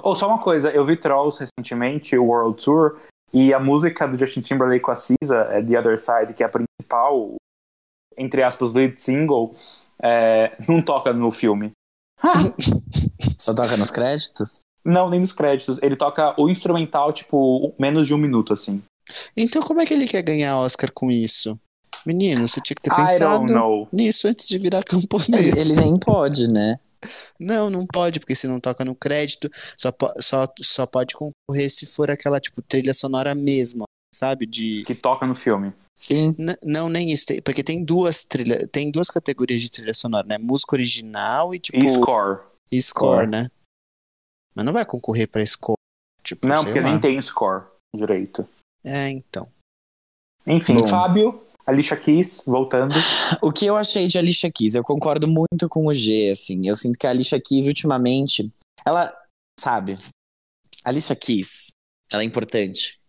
Ou 0.02 0.16
só 0.16 0.26
uma 0.26 0.38
coisa, 0.38 0.70
eu 0.70 0.86
vi 0.86 0.96
Trolls 0.96 1.38
recentemente, 1.38 2.16
o 2.16 2.24
World 2.24 2.64
Tour, 2.64 2.98
e 3.30 3.52
a 3.52 3.60
música 3.60 4.08
do 4.08 4.16
Justin 4.16 4.40
Timberlake 4.40 4.80
com 4.80 4.90
a 4.90 4.96
Cisa, 4.96 5.48
é 5.50 5.62
The 5.62 5.78
Other 5.78 5.98
Side, 5.98 6.32
que 6.32 6.42
é 6.42 6.46
a 6.46 6.48
principal, 6.48 7.34
entre 8.16 8.42
aspas, 8.42 8.72
lead 8.72 8.98
single, 8.98 9.52
é, 10.02 10.56
não 10.66 10.80
toca 10.80 11.12
no 11.12 11.30
filme. 11.30 11.72
Só 13.38 13.52
toca 13.52 13.76
nos 13.76 13.90
créditos? 13.90 14.62
Não, 14.82 15.10
nem 15.10 15.20
nos 15.20 15.34
créditos. 15.34 15.78
Ele 15.82 15.94
toca 15.94 16.34
o 16.40 16.48
instrumental, 16.48 17.12
tipo, 17.12 17.74
menos 17.78 18.06
de 18.06 18.14
um 18.14 18.18
minuto, 18.18 18.54
assim. 18.54 18.82
Então 19.36 19.60
como 19.60 19.82
é 19.82 19.84
que 19.84 19.92
ele 19.92 20.08
quer 20.08 20.22
ganhar 20.22 20.56
Oscar 20.56 20.90
com 20.90 21.10
isso? 21.10 21.60
Menino, 22.06 22.46
você 22.48 22.60
tinha 22.60 22.74
que 22.74 22.82
ter 22.82 22.92
I 22.92 22.96
pensado 22.96 23.88
nisso 23.92 24.26
antes 24.28 24.48
de 24.48 24.58
virar 24.58 24.82
camponês. 24.84 25.32
Ele, 25.58 25.60
ele 25.60 25.80
nem 25.80 25.96
pode, 25.98 26.48
né? 26.48 26.78
Não, 27.38 27.68
não 27.68 27.84
pode, 27.86 28.20
porque 28.20 28.34
se 28.34 28.46
não 28.46 28.60
toca 28.60 28.84
no 28.84 28.94
crédito, 28.94 29.50
só, 29.76 29.90
po- 29.90 30.12
só, 30.20 30.46
só 30.60 30.86
pode 30.86 31.14
concorrer 31.14 31.68
se 31.70 31.84
for 31.86 32.10
aquela, 32.10 32.38
tipo, 32.40 32.62
trilha 32.62 32.94
sonora 32.94 33.34
mesmo, 33.34 33.84
sabe? 34.14 34.46
De. 34.46 34.84
Que 34.84 34.94
toca 34.94 35.26
no 35.26 35.34
filme. 35.34 35.72
Sim. 35.96 36.34
N- 36.38 36.56
não, 36.62 36.88
nem 36.88 37.10
isso, 37.12 37.26
tem- 37.26 37.42
porque 37.42 37.62
tem 37.64 37.84
duas 37.84 38.24
trilhas, 38.24 38.66
tem 38.72 38.90
duas 38.90 39.08
categorias 39.08 39.60
de 39.62 39.70
trilha 39.70 39.92
sonora, 39.94 40.26
né? 40.26 40.38
Música 40.38 40.74
original 40.76 41.52
e, 41.54 41.58
tipo, 41.58 41.84
E 41.84 41.88
score. 41.90 42.40
e 42.70 42.80
score, 42.80 43.14
Score. 43.26 43.26
né? 43.30 43.48
Mas 44.54 44.64
não 44.64 44.72
vai 44.72 44.84
concorrer 44.84 45.28
pra 45.28 45.44
score, 45.44 45.76
tipo, 46.22 46.46
Não, 46.46 46.62
porque 46.64 46.80
lá. 46.80 46.90
nem 46.90 47.00
tem 47.00 47.20
score 47.20 47.64
direito. 47.94 48.46
É, 48.84 49.08
então. 49.08 49.46
Enfim, 50.46 50.74
Bom. 50.76 50.86
Fábio, 50.86 51.42
Alicia 51.66 51.96
Keys, 51.96 52.42
voltando. 52.44 52.94
O 53.40 53.52
que 53.52 53.66
eu 53.66 53.76
achei 53.76 54.06
de 54.08 54.18
Alicia 54.18 54.50
Keys? 54.50 54.74
Eu 54.74 54.82
concordo 54.82 55.26
muito 55.28 55.68
com 55.68 55.86
o 55.86 55.94
G, 55.94 56.30
assim. 56.30 56.58
Eu 56.66 56.76
sinto 56.76 56.98
que 56.98 57.06
a 57.06 57.10
Alicia 57.10 57.40
Keys, 57.40 57.66
ultimamente, 57.66 58.50
ela, 58.84 59.14
sabe, 59.58 59.94
a 60.84 60.88
Alicia 60.88 61.14
Keys, 61.14 61.68
ela 62.10 62.22
é 62.22 62.26
importante. 62.26 63.00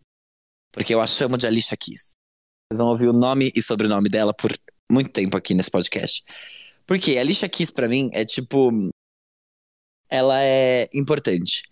Porque 0.72 0.94
eu 0.94 1.02
a 1.02 1.08
chamo 1.08 1.38
de 1.38 1.48
Alicia 1.48 1.78
Keys. 1.78 2.12
Vocês 2.72 2.80
vão 2.80 2.90
ouvir 2.90 3.08
o 3.08 3.14
nome 3.14 3.52
e 3.56 3.62
sobrenome 3.62 4.10
dela 4.10 4.34
por 4.34 4.52
muito 4.92 5.10
tempo 5.10 5.38
aqui 5.38 5.54
nesse 5.54 5.70
podcast. 5.70 6.24
Porque 6.86 7.18
a 7.18 7.22
Alicia 7.22 7.50
Keys, 7.50 7.72
pra 7.72 7.88
mim, 7.88 8.10
é 8.14 8.26
tipo. 8.26 8.72
Ela 10.10 10.42
é 10.42 10.90
importante. 10.94 11.64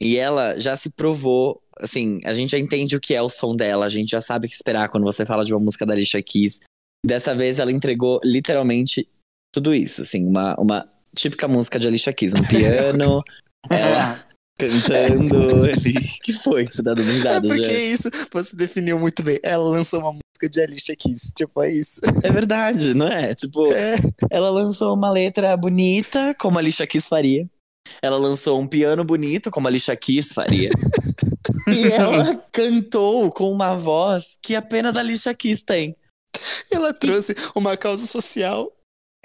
E 0.00 0.16
ela 0.16 0.58
já 0.58 0.76
se 0.76 0.90
provou. 0.90 1.60
Assim, 1.78 2.20
a 2.24 2.34
gente 2.34 2.50
já 2.50 2.58
entende 2.58 2.96
o 2.96 3.00
que 3.00 3.14
é 3.14 3.22
o 3.22 3.28
som 3.28 3.54
dela, 3.56 3.86
a 3.86 3.88
gente 3.90 4.10
já 4.10 4.20
sabe 4.20 4.46
o 4.46 4.50
que 4.50 4.54
esperar 4.54 4.88
quando 4.88 5.04
você 5.04 5.24
fala 5.24 5.44
de 5.44 5.52
uma 5.54 5.60
música 5.60 5.86
da 5.86 5.92
Alicia 5.94 6.22
Keys. 6.22 6.60
Dessa 7.04 7.34
vez 7.34 7.58
ela 7.58 7.72
entregou 7.72 8.20
literalmente 8.22 9.08
tudo 9.52 9.74
isso, 9.74 10.02
assim, 10.02 10.26
uma, 10.26 10.54
uma 10.60 10.86
típica 11.16 11.48
música 11.48 11.78
de 11.78 11.88
Alicia 11.88 12.12
Keys, 12.12 12.34
um 12.34 12.44
piano, 12.44 13.22
ela 13.70 14.24
cantando 14.58 15.64
ali. 15.64 15.94
que 16.22 16.32
foi 16.34 16.66
que 16.66 16.74
você 16.74 16.82
tá 16.82 16.92
dando 16.92 17.08
É 17.08 17.12
risada, 17.12 17.48
porque 17.48 17.64
já? 17.64 17.72
isso 17.72 18.10
você 18.32 18.54
definiu 18.54 18.98
muito 18.98 19.22
bem. 19.22 19.38
Ela 19.42 19.64
lançou 19.64 20.00
uma 20.00 20.12
música 20.12 20.48
de 20.50 20.60
Alicia 20.60 20.94
Keys, 20.96 21.32
tipo, 21.34 21.62
é 21.62 21.72
isso. 21.72 22.00
É 22.22 22.30
verdade, 22.30 22.92
não 22.92 23.06
é? 23.08 23.34
Tipo, 23.34 23.72
É. 23.72 23.94
ela 24.30 24.50
lançou 24.50 24.94
uma 24.94 25.10
letra 25.10 25.56
bonita, 25.56 26.34
como 26.38 26.58
a 26.58 26.60
Alicia 26.60 26.86
Keys 26.86 27.06
faria. 27.06 27.48
Ela 28.02 28.16
lançou 28.16 28.60
um 28.60 28.66
piano 28.66 29.04
bonito, 29.04 29.50
como 29.50 29.66
a 29.66 29.70
Alicia 29.70 29.96
Keys 29.96 30.32
faria. 30.32 30.70
e 31.68 31.90
ela 31.90 32.36
cantou 32.52 33.30
com 33.30 33.50
uma 33.50 33.76
voz 33.76 34.38
que 34.42 34.54
apenas 34.54 34.96
a 34.96 35.00
Alicia 35.00 35.34
Keys 35.34 35.62
tem. 35.62 35.96
Ela 36.70 36.92
trouxe 36.92 37.34
uma 37.54 37.76
causa 37.76 38.06
social. 38.06 38.72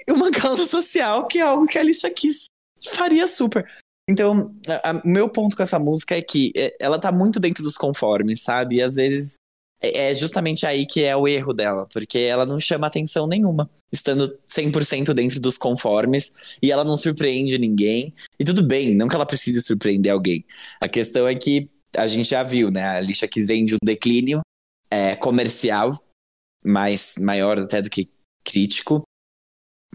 E 0.08 0.12
uma 0.12 0.32
causa 0.32 0.66
social 0.66 1.28
que 1.28 1.40
é 1.40 1.42
algo 1.42 1.68
que 1.68 1.78
a 1.78 1.82
Alicia 1.82 2.12
Keys 2.12 2.46
faria 2.92 3.28
super. 3.28 3.66
Então, 4.10 4.54
o 5.04 5.08
meu 5.08 5.28
ponto 5.30 5.56
com 5.56 5.64
essa 5.64 5.80
música 5.80 6.16
é 6.16 6.22
que 6.22 6.52
é, 6.56 6.76
ela 6.80 7.00
tá 7.00 7.12
muito 7.12 7.40
dentro 7.40 7.64
dos 7.64 7.76
conformes, 7.76 8.44
sabe? 8.44 8.76
E 8.76 8.82
às 8.82 8.96
vezes 8.96 9.36
é, 9.82 10.10
é 10.10 10.14
justamente 10.14 10.66
aí 10.66 10.86
que 10.86 11.04
é 11.04 11.16
o 11.16 11.28
erro 11.28 11.54
dela, 11.54 11.88
porque 11.92 12.20
ela 12.20 12.46
não 12.46 12.60
chama 12.60 12.88
atenção 12.88 13.28
nenhuma, 13.28 13.70
estando 13.92 14.38
100% 14.48 15.14
dentro 15.14 15.40
dos 15.40 15.58
conformes, 15.58 16.34
e 16.62 16.72
ela 16.72 16.84
não 16.84 16.98
surpreende 16.98 17.58
ninguém. 17.58 18.14
E 18.40 18.44
tudo 18.44 18.64
bem, 18.64 18.96
não 18.96 19.08
que 19.08 19.16
ela 19.16 19.26
precise 19.26 19.62
surpreender 19.62 20.12
alguém. 20.12 20.46
A 20.80 20.88
questão 20.88 21.28
é 21.28 21.36
que 21.36 21.70
a 21.96 22.08
gente 22.08 22.30
já 22.30 22.44
viu, 22.44 22.70
né? 22.72 22.84
A 22.84 22.98
Alicia 22.98 23.28
Keys 23.28 23.48
vem 23.48 23.66
de 23.66 23.76
um 23.76 23.80
declínio 23.84 24.42
é, 24.90 25.16
comercial, 25.16 25.92
mais 26.64 27.16
maior 27.20 27.60
até 27.60 27.82
do 27.82 27.90
que 27.90 28.10
crítico. 28.44 29.04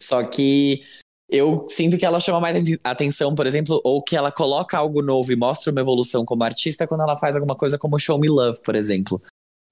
Só 0.01 0.23
que 0.23 0.83
eu 1.29 1.67
sinto 1.69 1.97
que 1.99 2.05
ela 2.05 2.21
chama 2.21 2.41
mais 2.41 2.57
atenção, 2.83 3.35
por 3.35 3.47
exemplo, 3.47 3.81
ou 3.85 4.03
que 4.03 4.17
ela 4.17 4.33
coloca 4.33 4.77
algo 4.77 5.03
novo 5.03 5.31
e 5.31 5.37
mostra 5.37 5.71
uma 5.71 5.81
evolução 5.81 6.25
como 6.25 6.43
artista 6.43 6.87
quando 6.87 7.03
ela 7.03 7.17
faz 7.17 7.37
alguma 7.37 7.55
coisa 7.55 7.79
como 7.79 7.99
Show 7.99 8.19
Me 8.19 8.29
Love, 8.29 8.61
por 8.63 8.75
exemplo. 8.75 9.21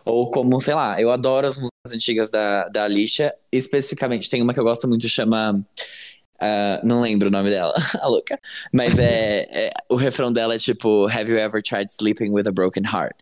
Ou 0.09 0.31
como, 0.31 0.59
sei 0.61 0.75
lá, 0.75 1.01
eu 1.01 1.11
adoro 1.11 1.47
as 1.47 1.57
músicas 1.59 1.93
antigas 1.93 2.31
da, 2.31 2.69
da 2.69 2.85
Alicia. 2.85 3.35
Especificamente, 3.53 4.31
tem 4.31 4.41
uma 4.43 4.55
que 4.55 4.61
eu 4.61 4.65
gosto 4.65 4.89
muito, 4.89 5.07
chama. 5.09 5.63
ah, 6.41 6.81
não 6.85 7.01
lembro 7.03 7.29
o 7.29 7.31
nome 7.31 7.51
dela, 7.51 7.75
a 8.01 8.07
louca. 8.09 8.39
Mas 8.73 8.99
é, 8.99 9.47
é- 9.69 9.73
O 9.91 9.97
refrão 9.97 10.33
dela 10.33 10.55
é 10.55 10.59
tipo: 10.59 11.07
Have 11.09 11.31
you 11.31 11.39
ever 11.39 11.63
tried 11.63 11.91
sleeping 11.91 12.31
with 12.33 12.47
a 12.49 12.53
broken 12.53 12.85
heart? 12.85 13.15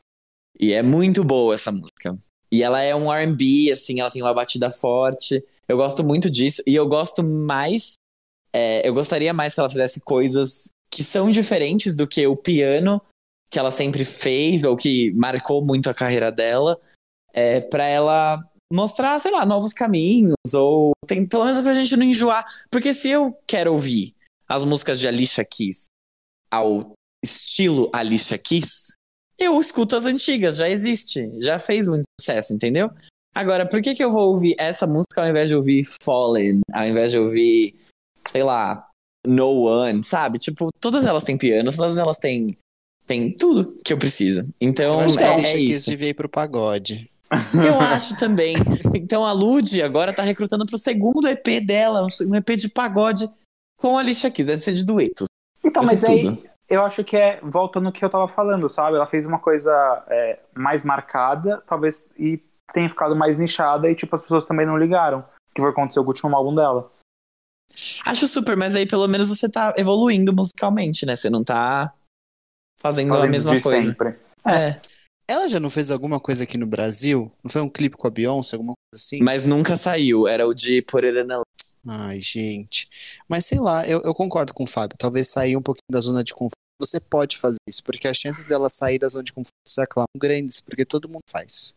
E 0.61 0.72
é 0.72 0.82
muito 0.82 1.24
boa 1.24 1.55
essa 1.55 1.72
música. 1.72 2.16
E 2.53 2.62
ela 2.62 2.80
é 2.80 2.95
um 2.95 3.11
RB, 3.12 3.72
assim, 3.72 4.01
ela 4.01 4.11
tem 4.11 4.22
uma 4.22 4.32
batida 4.32 4.70
forte. 4.70 5.45
Eu 5.68 5.76
gosto 5.76 6.05
muito 6.05 6.30
disso. 6.30 6.62
E 6.66 6.74
eu 6.76 6.87
gosto 6.87 7.22
mais. 7.22 7.95
é, 8.53 8.87
eu 8.89 8.95
gostaria 8.95 9.32
mais 9.34 9.55
que 9.55 9.61
ela 9.61 9.68
fizesse 9.68 10.01
coisas 10.01 10.70
que 10.91 11.03
são 11.03 11.30
diferentes 11.30 11.95
do 11.95 12.07
que 12.07 12.26
o 12.26 12.37
piano 12.37 13.03
que 13.51 13.59
ela 13.59 13.70
sempre 13.70 14.05
fez, 14.05 14.64
ou 14.64 14.76
que 14.76 15.12
marcou 15.12 15.64
muito 15.64 15.88
a 15.88 15.94
carreira 15.94 16.30
dela, 16.32 16.78
é, 17.32 17.61
para 17.61 17.84
ela 17.86 18.42
mostrar, 18.72 19.18
sei 19.20 19.30
lá, 19.30 19.47
novos 19.47 19.72
caminhos, 19.72 20.34
ou 20.55 20.92
tem, 21.07 21.26
pelo 21.26 21.44
menos 21.44 21.62
pra 21.62 21.74
gente 21.74 21.97
não 21.97 22.05
enjoar. 22.05 22.44
Porque 22.70 22.92
se 22.92 23.09
eu 23.09 23.36
quero 23.47 23.72
ouvir 23.72 24.14
as 24.49 24.62
músicas 24.62 24.99
de 24.99 25.07
Alicia 25.07 25.44
Keys 25.44 25.86
ao 26.51 26.92
estilo 27.24 27.90
Alicia 27.92 28.38
Keys, 28.38 28.94
eu 29.38 29.59
escuto 29.61 29.97
as 29.97 30.07
antigas, 30.07 30.57
já 30.57 30.68
existe, 30.68 31.30
já 31.40 31.59
fez 31.59 31.86
muito 31.86 32.05
sucesso, 32.20 32.55
entendeu? 32.55 32.90
Agora, 33.34 33.68
por 33.68 33.82
que 33.82 33.94
que 33.94 34.03
eu 34.03 34.11
vou 34.11 34.32
ouvir 34.32 34.55
essa 34.59 34.86
música 34.86 35.22
ao 35.22 35.28
invés 35.28 35.49
de 35.49 35.55
ouvir 35.55 35.84
Fallen, 36.03 36.61
ao 36.72 36.86
invés 36.86 37.12
de 37.12 37.18
ouvir, 37.18 37.78
sei 38.26 38.42
lá, 38.42 38.88
No 39.26 39.64
One, 39.64 40.03
sabe? 40.03 40.38
Tipo, 40.38 40.68
todas 40.80 41.05
elas 41.05 41.22
têm 41.22 41.36
piano, 41.36 41.70
todas 41.70 41.99
elas 41.99 42.16
têm, 42.16 42.47
têm 43.07 43.30
tudo 43.34 43.76
que 43.84 43.92
eu 43.92 43.98
preciso. 43.98 44.46
Então, 44.61 44.94
Eu 44.94 45.00
acho 45.00 45.16
que 45.16 45.24
a 45.24 45.38
é, 45.38 45.42
é 45.52 45.59
isso. 45.59 45.90
devia 45.90 46.09
ir 46.09 46.14
pro 46.14 46.28
pagode. 46.28 47.09
Eu 47.54 47.80
acho 47.80 48.16
também. 48.18 48.54
Então 48.94 49.24
a 49.24 49.32
Lud 49.32 49.82
agora 49.82 50.12
tá 50.12 50.22
recrutando 50.22 50.64
pro 50.64 50.78
segundo 50.78 51.26
EP 51.28 51.61
dela, 51.64 52.07
um 52.22 52.34
EP 52.34 52.50
de 52.57 52.68
pagode 52.68 53.28
com 53.76 53.96
a 53.96 54.00
Alicia 54.00 54.30
Keys, 54.30 54.46
deve 54.48 54.62
ser 54.62 54.72
de 54.74 54.84
dueto. 54.84 55.24
Então, 55.62 55.82
Vai 55.84 55.94
mas 55.94 56.04
aí, 56.04 56.20
tudo. 56.20 56.38
eu 56.68 56.82
acho 56.84 57.02
que 57.04 57.16
é, 57.16 57.40
volta 57.42 57.80
no 57.80 57.92
que 57.92 58.04
eu 58.04 58.09
tava 58.09 58.28
falando, 58.28 58.68
sabe? 58.68 58.96
Ela 58.96 59.07
fez 59.07 59.26
uma 59.26 59.38
coisa 59.38 60.04
é, 60.09 60.38
mais 60.54 60.84
marcada, 60.84 61.62
talvez, 61.66 62.07
e 62.18 62.40
tenha 62.72 62.88
ficado 62.88 63.14
mais 63.16 63.38
nichada, 63.38 63.90
e 63.90 63.94
tipo, 63.94 64.14
as 64.14 64.22
pessoas 64.22 64.46
também 64.46 64.64
não 64.64 64.78
ligaram. 64.78 65.20
Que 65.54 65.61
foi 65.61 65.70
acontecer 65.70 66.00
com 66.00 66.07
o 66.07 66.09
último 66.09 66.34
álbum 66.34 66.54
dela. 66.54 66.90
Acho 68.07 68.28
super, 68.28 68.57
mas 68.57 68.74
aí 68.76 68.86
pelo 68.86 69.09
menos 69.09 69.28
você 69.28 69.48
tá 69.48 69.74
evoluindo 69.76 70.32
musicalmente, 70.32 71.04
né? 71.04 71.16
Você 71.16 71.28
não 71.28 71.42
tá 71.42 71.92
fazendo, 72.78 73.12
a 73.12 73.16
Fazendo 73.16 73.30
mesma 73.30 73.56
de 73.56 73.62
coisa. 73.62 73.88
sempre. 73.88 74.18
É, 74.46 74.80
Ela 75.28 75.48
já 75.48 75.58
não 75.58 75.70
fez 75.70 75.90
alguma 75.90 76.20
coisa 76.20 76.44
aqui 76.44 76.56
no 76.56 76.66
Brasil? 76.66 77.32
Não 77.42 77.50
foi 77.50 77.62
um 77.62 77.68
clipe 77.68 77.96
com 77.96 78.06
a 78.06 78.10
Beyoncé, 78.10 78.56
alguma 78.56 78.74
coisa 78.74 79.04
assim? 79.04 79.18
mas 79.22 79.44
nunca 79.44 79.76
saiu. 79.76 80.26
Era 80.28 80.46
o 80.46 80.54
de 80.54 80.82
Put 80.82 81.04
It 81.04 81.18
in 81.18 81.32
a... 81.32 81.42
Ai, 81.88 82.20
gente. 82.20 82.88
Mas 83.28 83.46
sei 83.46 83.58
lá, 83.58 83.86
eu, 83.86 84.02
eu 84.02 84.14
concordo 84.14 84.52
com 84.52 84.64
o 84.64 84.66
Fábio. 84.66 84.96
Talvez 84.98 85.28
sair 85.28 85.56
um 85.56 85.62
pouquinho 85.62 85.86
da 85.90 86.00
zona 86.00 86.22
de 86.24 86.32
conforto. 86.32 86.52
Você 86.80 87.00
pode 87.00 87.38
fazer 87.38 87.56
isso, 87.68 87.82
porque 87.82 88.06
as 88.06 88.16
chances 88.16 88.46
dela 88.46 88.68
sair 88.68 88.98
da 88.98 89.08
zona 89.08 89.24
de 89.24 89.32
conforto 89.32 89.50
são 89.66 89.84
claro, 89.88 90.08
grandes, 90.16 90.60
porque 90.60 90.84
todo 90.84 91.08
mundo 91.08 91.22
faz. 91.30 91.74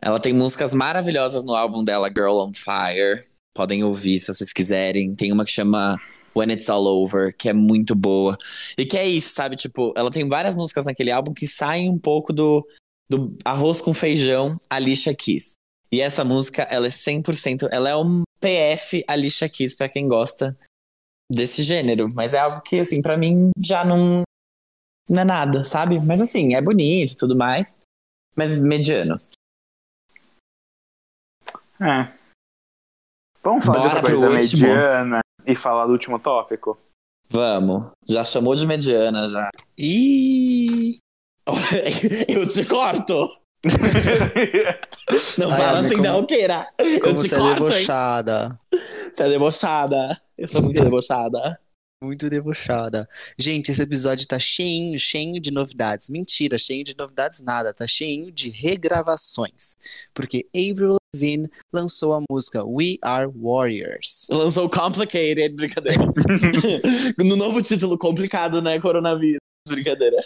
Ela 0.00 0.18
tem 0.20 0.32
músicas 0.34 0.74
maravilhosas 0.74 1.44
no 1.44 1.54
álbum 1.54 1.82
dela, 1.84 2.08
Girl 2.08 2.36
on 2.40 2.52
Fire. 2.52 3.24
Podem 3.54 3.84
ouvir 3.84 4.18
se 4.20 4.26
vocês 4.26 4.52
quiserem. 4.52 5.14
Tem 5.14 5.32
uma 5.32 5.44
que 5.44 5.50
chama 5.50 6.00
When 6.36 6.52
It's 6.52 6.68
All 6.68 6.84
Over, 6.84 7.34
que 7.36 7.48
é 7.48 7.52
muito 7.52 7.94
boa. 7.94 8.36
E 8.76 8.84
que 8.84 8.98
é 8.98 9.06
isso, 9.06 9.34
sabe? 9.34 9.56
Tipo, 9.56 9.92
ela 9.96 10.10
tem 10.10 10.28
várias 10.28 10.54
músicas 10.54 10.86
naquele 10.86 11.10
álbum 11.10 11.32
que 11.32 11.46
saem 11.46 11.88
um 11.88 11.98
pouco 11.98 12.32
do, 12.32 12.66
do 13.08 13.36
arroz 13.44 13.80
com 13.80 13.94
feijão 13.94 14.50
Alicia 14.68 15.14
Keys. 15.14 15.52
E 15.92 16.00
essa 16.00 16.24
música, 16.24 16.62
ela 16.62 16.86
é 16.86 16.90
100%, 16.90 17.68
ela 17.70 17.88
é 17.88 17.96
um 17.96 18.22
PF 18.40 19.04
Alicia 19.06 19.48
Keys 19.48 19.76
pra 19.76 19.88
quem 19.88 20.08
gosta 20.08 20.58
desse 21.30 21.62
gênero. 21.62 22.08
Mas 22.14 22.34
é 22.34 22.38
algo 22.38 22.60
que, 22.62 22.80
assim, 22.80 23.00
pra 23.00 23.16
mim 23.16 23.50
já 23.64 23.84
não, 23.84 24.22
não 25.08 25.22
é 25.22 25.24
nada, 25.24 25.64
sabe? 25.64 26.00
Mas 26.00 26.20
assim, 26.20 26.54
é 26.54 26.60
bonito 26.60 27.12
e 27.12 27.16
tudo 27.16 27.36
mais. 27.36 27.78
Mas 28.36 28.58
mediano. 28.58 29.16
É. 31.80 32.12
Vamos 33.42 33.64
falar 33.64 33.78
Bora 33.78 34.02
de 34.02 34.14
outra 34.14 34.30
coisa 34.30 34.30
mediana 34.30 35.23
e 35.46 35.54
falar 35.54 35.86
do 35.86 35.92
último 35.92 36.18
tópico? 36.18 36.76
Vamos. 37.30 37.90
Já 38.08 38.24
chamou 38.24 38.54
de 38.54 38.66
mediana, 38.66 39.28
já. 39.28 39.50
E 39.78 40.98
Eu 42.28 42.46
te 42.46 42.64
corto! 42.64 43.28
Não 45.38 45.50
Ai, 45.50 45.58
fala 45.58 45.80
assim, 45.80 45.90
como- 45.96 46.02
não, 46.02 46.26
queira. 46.26 46.68
Eu 46.78 47.00
Como 47.00 47.14
te 47.22 47.28
você 47.28 47.34
é 47.34 47.38
hein? 47.38 47.54
debochada. 47.54 48.58
Você 48.70 49.22
é 49.22 49.28
debochada. 49.28 50.20
Eu 50.36 50.48
sou 50.48 50.62
muito 50.62 50.82
debochada. 50.84 51.58
Muito 52.02 52.28
debochada. 52.28 53.08
Gente, 53.38 53.70
esse 53.70 53.80
episódio 53.82 54.26
tá 54.26 54.38
cheinho, 54.38 54.98
cheinho 54.98 55.40
de 55.40 55.50
novidades. 55.50 56.10
Mentira, 56.10 56.58
cheio 56.58 56.84
de 56.84 56.94
novidades 56.96 57.40
nada. 57.42 57.72
Tá 57.72 57.86
cheinho 57.86 58.30
de 58.30 58.50
regravações. 58.50 59.74
Porque 60.12 60.46
Avril 60.54 60.96
Lavigne 61.14 61.48
lançou 61.72 62.12
a 62.12 62.20
música 62.28 62.64
We 62.64 62.96
Are 63.02 63.30
Warriors. 63.34 64.26
Lançou 64.30 64.68
Complicated, 64.68 65.54
brincadeira. 65.54 66.04
no 67.18 67.36
novo 67.36 67.62
título, 67.62 67.96
complicado, 67.96 68.60
né? 68.60 68.80
Coronavírus, 68.80 69.38
brincadeira. 69.68 70.18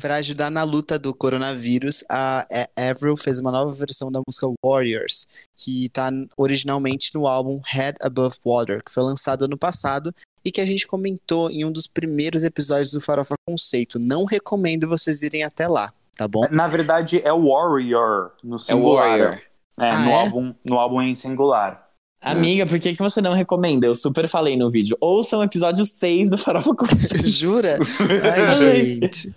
Para 0.00 0.16
ajudar 0.16 0.50
na 0.50 0.64
luta 0.64 0.98
do 0.98 1.14
coronavírus, 1.14 2.02
a 2.08 2.46
Avril 2.74 3.18
fez 3.18 3.38
uma 3.38 3.52
nova 3.52 3.70
versão 3.74 4.10
da 4.10 4.22
música 4.26 4.46
Warriors, 4.64 5.28
que 5.54 5.90
tá 5.90 6.10
originalmente 6.38 7.14
no 7.14 7.26
álbum 7.26 7.60
Head 7.66 7.98
Above 8.00 8.36
Water, 8.44 8.82
que 8.82 8.90
foi 8.90 9.02
lançado 9.02 9.44
ano 9.44 9.58
passado 9.58 10.14
e 10.42 10.50
que 10.50 10.62
a 10.62 10.64
gente 10.64 10.86
comentou 10.86 11.50
em 11.50 11.66
um 11.66 11.70
dos 11.70 11.86
primeiros 11.86 12.44
episódios 12.44 12.92
do 12.92 13.00
Farofa 13.00 13.34
Conceito. 13.46 13.98
Não 13.98 14.24
recomendo 14.24 14.88
vocês 14.88 15.20
irem 15.20 15.44
até 15.44 15.68
lá, 15.68 15.92
tá 16.16 16.26
bom? 16.26 16.48
Na 16.50 16.66
verdade, 16.66 17.20
é 17.22 17.30
Warrior 17.30 18.32
no 18.42 18.56
É 18.56 18.58
singular. 18.58 19.06
Warrior. 19.06 19.49
É, 19.78 19.88
Ah, 19.88 19.98
no, 19.98 20.10
é? 20.10 20.14
Álbum, 20.14 20.54
no 20.68 20.78
álbum 20.78 21.02
em 21.02 21.14
singular. 21.16 21.88
Amiga, 22.22 22.66
por 22.66 22.78
que, 22.78 22.92
que 22.94 23.02
você 23.02 23.22
não 23.22 23.32
recomenda? 23.32 23.86
Eu 23.86 23.94
super 23.94 24.28
falei 24.28 24.54
no 24.54 24.70
vídeo. 24.70 24.94
Ouça 25.00 25.38
o 25.38 25.42
episódio 25.42 25.86
6 25.86 26.30
do 26.30 26.36
Farofa 26.38 26.74
Conceito. 26.74 27.24
Jura? 27.28 27.78
Ai, 28.22 28.54
gente. 29.00 29.34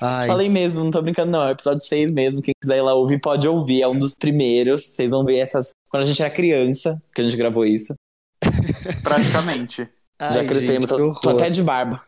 Ai, 0.00 0.28
Falei 0.28 0.48
mesmo, 0.48 0.84
não 0.84 0.90
tô 0.92 1.02
brincando, 1.02 1.32
não. 1.32 1.42
É 1.42 1.48
o 1.48 1.50
episódio 1.50 1.80
6 1.84 2.12
mesmo. 2.12 2.40
Quem 2.40 2.54
quiser 2.62 2.78
ir 2.78 2.82
lá 2.82 2.94
ouvir, 2.94 3.20
pode 3.20 3.48
ouvir. 3.48 3.82
É 3.82 3.88
um 3.88 3.98
dos 3.98 4.14
primeiros. 4.14 4.84
Vocês 4.84 5.10
vão 5.10 5.24
ver 5.24 5.38
essas. 5.38 5.70
Quando 5.90 6.04
a 6.04 6.06
gente 6.06 6.22
era 6.22 6.30
criança, 6.30 7.02
que 7.12 7.20
a 7.20 7.24
gente 7.24 7.36
gravou 7.36 7.64
isso. 7.64 7.92
Praticamente. 9.02 9.88
ai, 10.20 10.32
Já 10.32 10.44
crescemos. 10.44 10.86
tô, 10.86 11.14
tô 11.20 11.30
até 11.30 11.50
de 11.50 11.62
barba. 11.62 12.02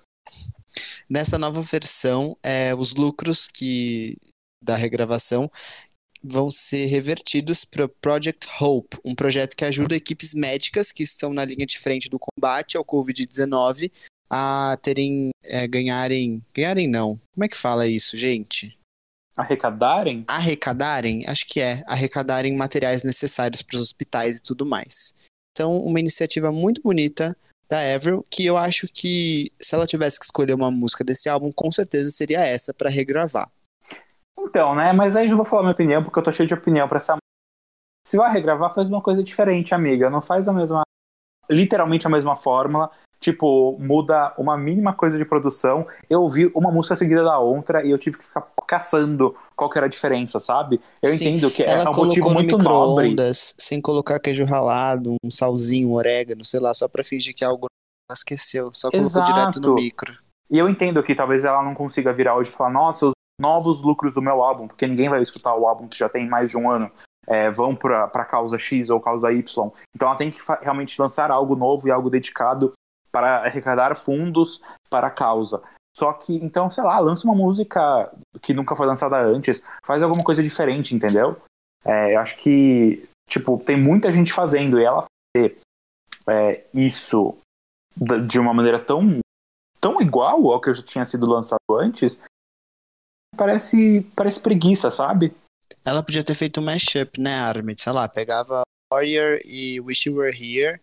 Nessa 1.11 1.39
nova 1.39 1.61
versão, 1.61 2.37
é, 2.43 2.75
os 2.75 2.95
lucros 2.95 3.49
que 3.49 4.17
da 4.63 4.77
regravação 4.77 5.51
vão 6.25 6.51
ser 6.51 6.87
revertidos 6.87 7.65
para 7.67 7.87
Project 7.87 8.49
Hope, 8.59 8.97
um 9.05 9.15
projeto 9.15 9.55
que 9.55 9.65
ajuda 9.65 9.95
equipes 9.95 10.33
médicas 10.33 10.91
que 10.91 11.03
estão 11.03 11.35
na 11.35 11.45
linha 11.45 11.67
de 11.67 11.79
frente 11.79 12.09
do 12.09 12.19
combate 12.19 12.79
ao 12.79 12.85
Covid-19 12.85 13.93
a 14.31 14.77
terem, 14.81 15.31
é, 15.43 15.69
ganharem, 15.69 16.43
ganharem 16.55 16.89
não, 16.89 17.21
como 17.35 17.45
é 17.45 17.49
que 17.49 17.57
fala 17.57 17.87
isso, 17.87 18.17
gente? 18.17 18.77
Arrecadarem? 19.37 20.25
Arrecadarem, 20.27 21.25
acho 21.27 21.47
que 21.47 21.61
é, 21.61 21.83
arrecadarem 21.87 22.57
materiais 22.57 23.03
necessários 23.03 23.61
para 23.61 23.77
os 23.77 23.83
hospitais 23.83 24.39
e 24.39 24.43
tudo 24.43 24.65
mais. 24.65 25.13
Então, 25.53 25.77
uma 25.77 26.01
iniciativa 26.01 26.51
muito 26.51 26.81
bonita 26.83 27.37
da 27.69 27.95
Avril, 27.95 28.25
que 28.31 28.45
eu 28.45 28.57
acho 28.57 28.87
que 28.89 29.53
se 29.61 29.75
ela 29.75 29.87
tivesse 29.87 30.19
que 30.19 30.25
escolher 30.25 30.55
uma 30.55 30.71
música 30.71 31.05
desse 31.05 31.29
álbum, 31.29 31.53
com 31.53 31.71
certeza 31.71 32.11
seria 32.11 32.41
essa 32.41 32.73
para 32.73 32.91
regravar. 32.91 33.51
Então, 34.39 34.75
né? 34.75 34.93
Mas 34.93 35.17
aí 35.17 35.29
eu 35.29 35.37
vou 35.37 35.45
falar 35.45 35.63
minha 35.63 35.73
opinião, 35.73 36.03
porque 36.03 36.19
eu 36.19 36.23
tô 36.23 36.33
cheio 36.33 36.47
de 36.47 36.55
opinião 36.55 36.87
pra 36.89 36.99
essa. 36.99 37.17
Se 38.07 38.17
vai 38.17 38.33
regravar, 38.33 38.75
faz 38.75 38.89
uma 38.89 39.01
coisa 39.01 39.23
diferente, 39.23 39.75
amiga. 39.75 40.11
Não 40.11 40.21
faz 40.21 40.49
a 40.49 40.53
mesma. 40.53 40.83
Literalmente 41.51 42.07
a 42.07 42.11
mesma 42.11 42.37
fórmula. 42.37 42.91
Tipo, 43.19 43.79
muda 43.79 44.35
uma 44.37 44.55
mínima 44.57 44.93
coisa 44.93 45.17
de 45.17 45.25
produção. 45.25 45.87
Eu 46.11 46.23
ouvi 46.23 46.53
uma 46.55 46.71
música 46.71 46.95
seguida 46.95 47.25
da 47.25 47.39
outra 47.39 47.83
e 47.83 47.91
eu 47.91 47.99
tive 47.99 48.19
que 48.19 48.25
ficar 48.25 48.47
caçando 48.67 49.35
qual 49.57 49.71
que 49.71 49.79
era 49.79 49.87
a 49.87 49.89
diferença, 49.89 50.39
sabe? 50.39 50.79
Eu 51.03 51.09
Sim, 51.09 51.29
entendo 51.31 51.51
que 51.51 51.63
é 51.63 51.71
Ela 51.71 51.91
um 51.91 52.05
motivo 52.05 52.31
muito 52.31 52.59
nobre. 52.59 53.17
sem 53.33 53.81
colocar 53.81 54.21
queijo 54.21 54.45
ralado, 54.45 55.17
um 55.25 55.31
salzinho, 55.31 55.89
um 55.89 55.95
orégano, 55.95 56.45
sei 56.45 56.61
lá, 56.61 56.75
só 56.75 56.87
pra 56.87 57.03
fingir 57.03 57.35
que 57.35 57.45
algo 57.45 57.67
esqueceu. 58.13 58.71
Só 58.75 58.91
colocou 58.91 59.23
Exato. 59.23 59.33
direto 59.33 59.61
no 59.61 59.75
micro. 59.75 60.15
E 60.51 60.59
eu 60.59 60.69
entendo 60.69 61.03
que 61.03 61.15
talvez 61.15 61.47
ela 61.47 61.63
não 61.63 61.75
consiga 61.75 62.13
virar 62.13 62.37
hoje 62.37 62.51
e 62.51 62.53
falar, 62.53 62.71
nossa, 62.71 63.07
os 63.07 63.14
novos 63.41 63.83
lucros 63.83 64.15
do 64.15 64.23
meu 64.23 64.43
álbum, 64.43 64.69
porque 64.69 64.87
ninguém 64.87 65.09
vai 65.09 65.23
escutar 65.23 65.55
o 65.55 65.67
álbum 65.67 65.89
que 65.89 65.99
já 65.99 66.09
tem 66.09 66.29
mais 66.29 66.51
de 66.51 66.57
um 66.57 66.71
ano, 66.71 66.91
é, 67.27 67.51
vão 67.51 67.75
pra 67.75 68.25
causa 68.25 68.59
X 68.59 68.91
ou 68.91 69.01
causa 69.01 69.33
Y. 69.33 69.71
Então 69.95 70.09
ela 70.09 70.17
tem 70.17 70.31
que 70.31 70.41
realmente 70.61 71.01
lançar 71.01 71.31
algo 71.31 71.57
novo 71.57 71.89
e 71.89 71.91
algo 71.91 72.11
dedicado 72.11 72.73
para 73.11 73.45
arrecadar 73.45 73.97
fundos 73.97 74.61
para 74.91 75.09
a 75.09 75.11
causa. 75.11 75.63
Só 75.97 76.13
que, 76.13 76.35
então, 76.35 76.71
sei 76.71 76.83
lá, 76.83 76.99
lança 76.99 77.25
uma 77.25 77.37
música 77.37 78.13
que 78.43 78.53
nunca 78.53 78.75
foi 78.75 78.87
lançada 78.87 79.17
antes, 79.17 79.63
faz 79.87 80.03
alguma 80.03 80.25
coisa 80.25 80.43
diferente, 80.43 80.95
entendeu? 80.95 81.37
É, 81.85 82.17
eu 82.17 82.21
acho 82.21 82.37
que, 82.39 83.09
tipo, 83.29 83.59
tem 83.59 83.77
muita 83.77 84.11
gente 84.11 84.33
fazendo 84.33 84.81
e 84.81 84.85
ela 84.85 85.05
fazer 85.37 85.59
é, 86.27 86.65
isso 86.75 87.37
de 88.27 88.41
uma 88.41 88.53
maneira 88.53 88.81
tão 88.81 89.19
tão 89.81 90.01
igual 90.01 90.51
ao 90.51 90.61
que 90.61 90.73
já 90.73 90.83
tinha 90.83 91.05
sido 91.05 91.27
lançado 91.27 91.61
antes, 91.79 92.21
parece, 93.35 94.07
parece 94.17 94.41
preguiça, 94.41 94.91
sabe? 94.91 95.33
Ela 95.85 96.03
podia 96.03 96.23
ter 96.25 96.35
feito 96.35 96.61
um 96.61 96.65
mashup, 96.65 97.21
né, 97.21 97.35
Armin? 97.35 97.75
Sei 97.77 97.93
lá, 97.93 98.09
pegava 98.09 98.63
Warrior 98.93 99.39
e 99.45 99.81
Wish 99.81 100.09
You 100.09 100.17
Were 100.17 100.31
Here 100.37 100.81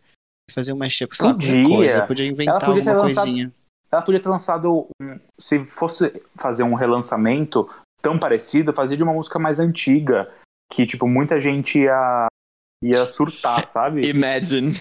e 0.49 0.53
fazia 0.53 0.73
um 0.73 0.77
mashup, 0.77 1.15
sei 1.15 1.25
lá, 1.25 1.31
qualquer 1.33 1.47
Podia. 1.63 1.75
coisa. 1.75 2.05
Podia 2.07 2.27
inventar 2.27 2.55
Ela 2.55 2.65
podia 2.65 2.91
alguma 2.91 3.07
lançado- 3.07 3.25
coisinha. 3.25 3.53
Ela 3.91 4.01
podia 4.01 4.21
ter 4.21 4.29
lançado, 4.29 4.87
um, 5.01 5.19
se 5.39 5.65
fosse 5.65 6.21
fazer 6.35 6.63
um 6.63 6.75
relançamento 6.75 7.69
tão 8.01 8.17
parecido, 8.17 8.71
fazer 8.71 8.95
de 8.95 9.03
uma 9.03 9.11
música 9.13 9.37
mais 9.37 9.59
antiga, 9.59 10.31
que, 10.71 10.85
tipo, 10.85 11.07
muita 11.07 11.39
gente 11.41 11.79
ia, 11.79 12.27
ia 12.83 13.05
surtar, 13.05 13.65
sabe? 13.67 14.07
Imagine. 14.07 14.79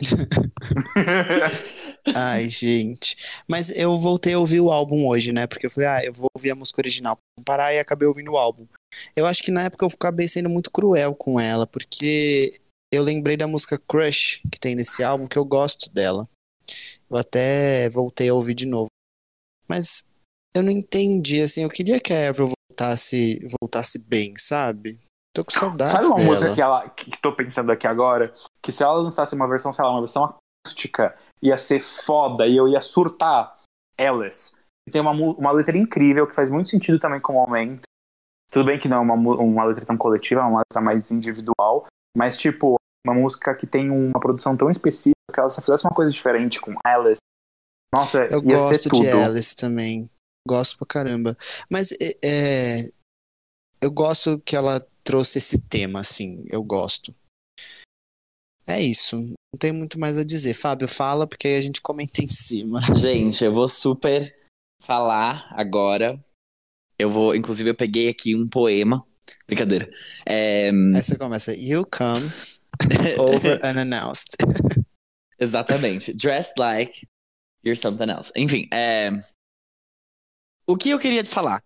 Ai, 2.14 2.48
gente. 2.48 3.16
Mas 3.48 3.70
eu 3.70 3.96
voltei 3.98 4.34
a 4.34 4.38
ouvir 4.38 4.60
o 4.60 4.70
álbum 4.70 5.06
hoje, 5.06 5.32
né? 5.32 5.46
Porque 5.46 5.66
eu 5.66 5.70
falei, 5.70 5.88
ah, 5.88 6.04
eu 6.04 6.12
vou 6.12 6.26
ouvir 6.36 6.50
a 6.50 6.54
música 6.54 6.80
original 6.80 7.16
pra 7.16 7.22
comparar 7.38 7.72
e 7.74 7.78
acabei 7.78 8.06
ouvindo 8.06 8.32
o 8.32 8.36
álbum. 8.36 8.66
Eu 9.16 9.26
acho 9.26 9.42
que 9.42 9.50
na 9.50 9.62
época 9.62 9.84
eu 9.84 9.88
acabei 9.88 10.28
sendo 10.28 10.50
muito 10.50 10.70
cruel 10.70 11.14
com 11.14 11.40
ela, 11.40 11.66
porque 11.66 12.60
eu 12.92 13.02
lembrei 13.02 13.36
da 13.36 13.46
música 13.46 13.78
Crush 13.78 14.42
que 14.50 14.60
tem 14.60 14.74
nesse 14.74 15.02
álbum, 15.02 15.26
que 15.26 15.38
eu 15.38 15.44
gosto 15.44 15.90
dela. 15.90 16.28
Eu 17.10 17.16
até 17.16 17.88
voltei 17.88 18.28
a 18.28 18.34
ouvir 18.34 18.54
de 18.54 18.66
novo. 18.66 18.88
Mas 19.68 20.04
eu 20.54 20.62
não 20.62 20.70
entendi, 20.70 21.40
assim, 21.40 21.62
eu 21.62 21.70
queria 21.70 21.98
que 21.98 22.12
a 22.12 22.28
Avril 22.28 22.52
voltasse, 22.70 23.44
voltasse 23.60 23.98
bem, 23.98 24.34
sabe? 24.36 24.98
Tô 25.34 25.44
com 25.44 25.50
saudades 25.50 25.92
Sabe 25.92 26.04
uma 26.06 26.16
dela. 26.16 26.30
música 26.30 26.54
que 26.54 26.62
ela 26.62 26.88
que 26.90 27.20
tô 27.20 27.32
pensando 27.32 27.72
aqui 27.72 27.88
agora? 27.88 28.32
Que 28.62 28.70
se 28.70 28.82
ela 28.84 28.92
lançasse 28.92 29.34
uma 29.34 29.48
versão, 29.48 29.72
sei 29.72 29.84
lá, 29.84 29.90
uma 29.90 30.00
versão 30.00 30.36
acústica, 30.64 31.16
ia 31.42 31.56
ser 31.56 31.80
foda 31.80 32.46
e 32.46 32.56
eu 32.56 32.66
ia 32.66 32.80
surtar 32.80 33.58
Alice. 33.98 34.56
Tem 34.90 35.00
uma, 35.00 35.12
uma 35.12 35.52
letra 35.52 35.76
incrível 35.76 36.26
que 36.26 36.34
faz 36.34 36.50
muito 36.50 36.68
sentido 36.68 36.98
também 36.98 37.20
com 37.20 37.34
o 37.34 37.46
momento. 37.46 37.82
Tudo 38.50 38.66
bem 38.66 38.78
que 38.78 38.88
não 38.88 38.98
é 38.98 39.00
uma, 39.00 39.14
uma 39.14 39.64
letra 39.64 39.84
tão 39.84 39.96
coletiva, 39.96 40.40
é 40.40 40.44
uma 40.44 40.60
letra 40.60 40.80
mais 40.80 41.10
individual, 41.10 41.86
mas 42.16 42.36
tipo, 42.36 42.76
uma 43.06 43.14
música 43.14 43.54
que 43.54 43.66
tem 43.66 43.90
uma 43.90 44.20
produção 44.20 44.56
tão 44.56 44.70
específica 44.70 45.14
que 45.32 45.40
ela 45.40 45.50
se 45.50 45.60
fizesse 45.60 45.84
uma 45.84 45.94
coisa 45.94 46.10
diferente 46.10 46.60
com 46.60 46.74
Alice. 46.84 47.20
Nossa, 47.92 48.24
Eu 48.24 48.42
ia 48.42 48.58
ser 48.58 48.68
gosto 48.68 48.88
tudo. 48.90 49.02
de 49.02 49.10
Alice 49.10 49.56
também. 49.56 50.10
Gosto 50.46 50.76
pra 50.78 50.86
caramba. 50.86 51.36
Mas 51.70 51.92
é, 51.92 52.18
é, 52.22 52.92
eu 53.80 53.90
gosto 53.90 54.38
que 54.40 54.54
ela 54.54 54.84
trouxe 55.02 55.38
esse 55.38 55.58
tema, 55.60 56.00
assim. 56.00 56.44
Eu 56.50 56.62
gosto. 56.62 57.14
É 58.66 58.80
isso. 58.80 59.16
Não 59.18 59.58
tem 59.58 59.72
muito 59.72 59.98
mais 59.98 60.16
a 60.16 60.24
dizer. 60.24 60.54
Fábio, 60.54 60.88
fala, 60.88 61.26
porque 61.26 61.48
aí 61.48 61.56
a 61.56 61.60
gente 61.60 61.80
comenta 61.80 62.22
em 62.22 62.28
cima. 62.28 62.80
Gente, 62.96 63.44
eu 63.44 63.52
vou 63.52 63.68
super 63.68 64.34
falar 64.82 65.46
agora. 65.50 66.18
Eu 66.98 67.10
vou, 67.10 67.34
inclusive, 67.34 67.70
eu 67.70 67.74
peguei 67.74 68.08
aqui 68.08 68.34
um 68.34 68.48
poema. 68.48 69.04
Brincadeira. 69.46 69.90
É, 70.26 70.70
Aí 70.70 71.02
você 71.02 71.16
começa. 71.18 71.54
You 71.54 71.86
come 71.86 72.26
over 73.18 73.60
unannounced. 73.64 74.36
Exatamente. 75.38 76.14
Dressed 76.14 76.54
like 76.58 77.06
you're 77.64 77.76
something 77.76 78.10
else. 78.10 78.32
Enfim, 78.36 78.68
é... 78.72 79.10
o 80.66 80.76
que 80.76 80.90
eu 80.90 80.98
queria 80.98 81.22
te 81.22 81.30
falar? 81.30 81.60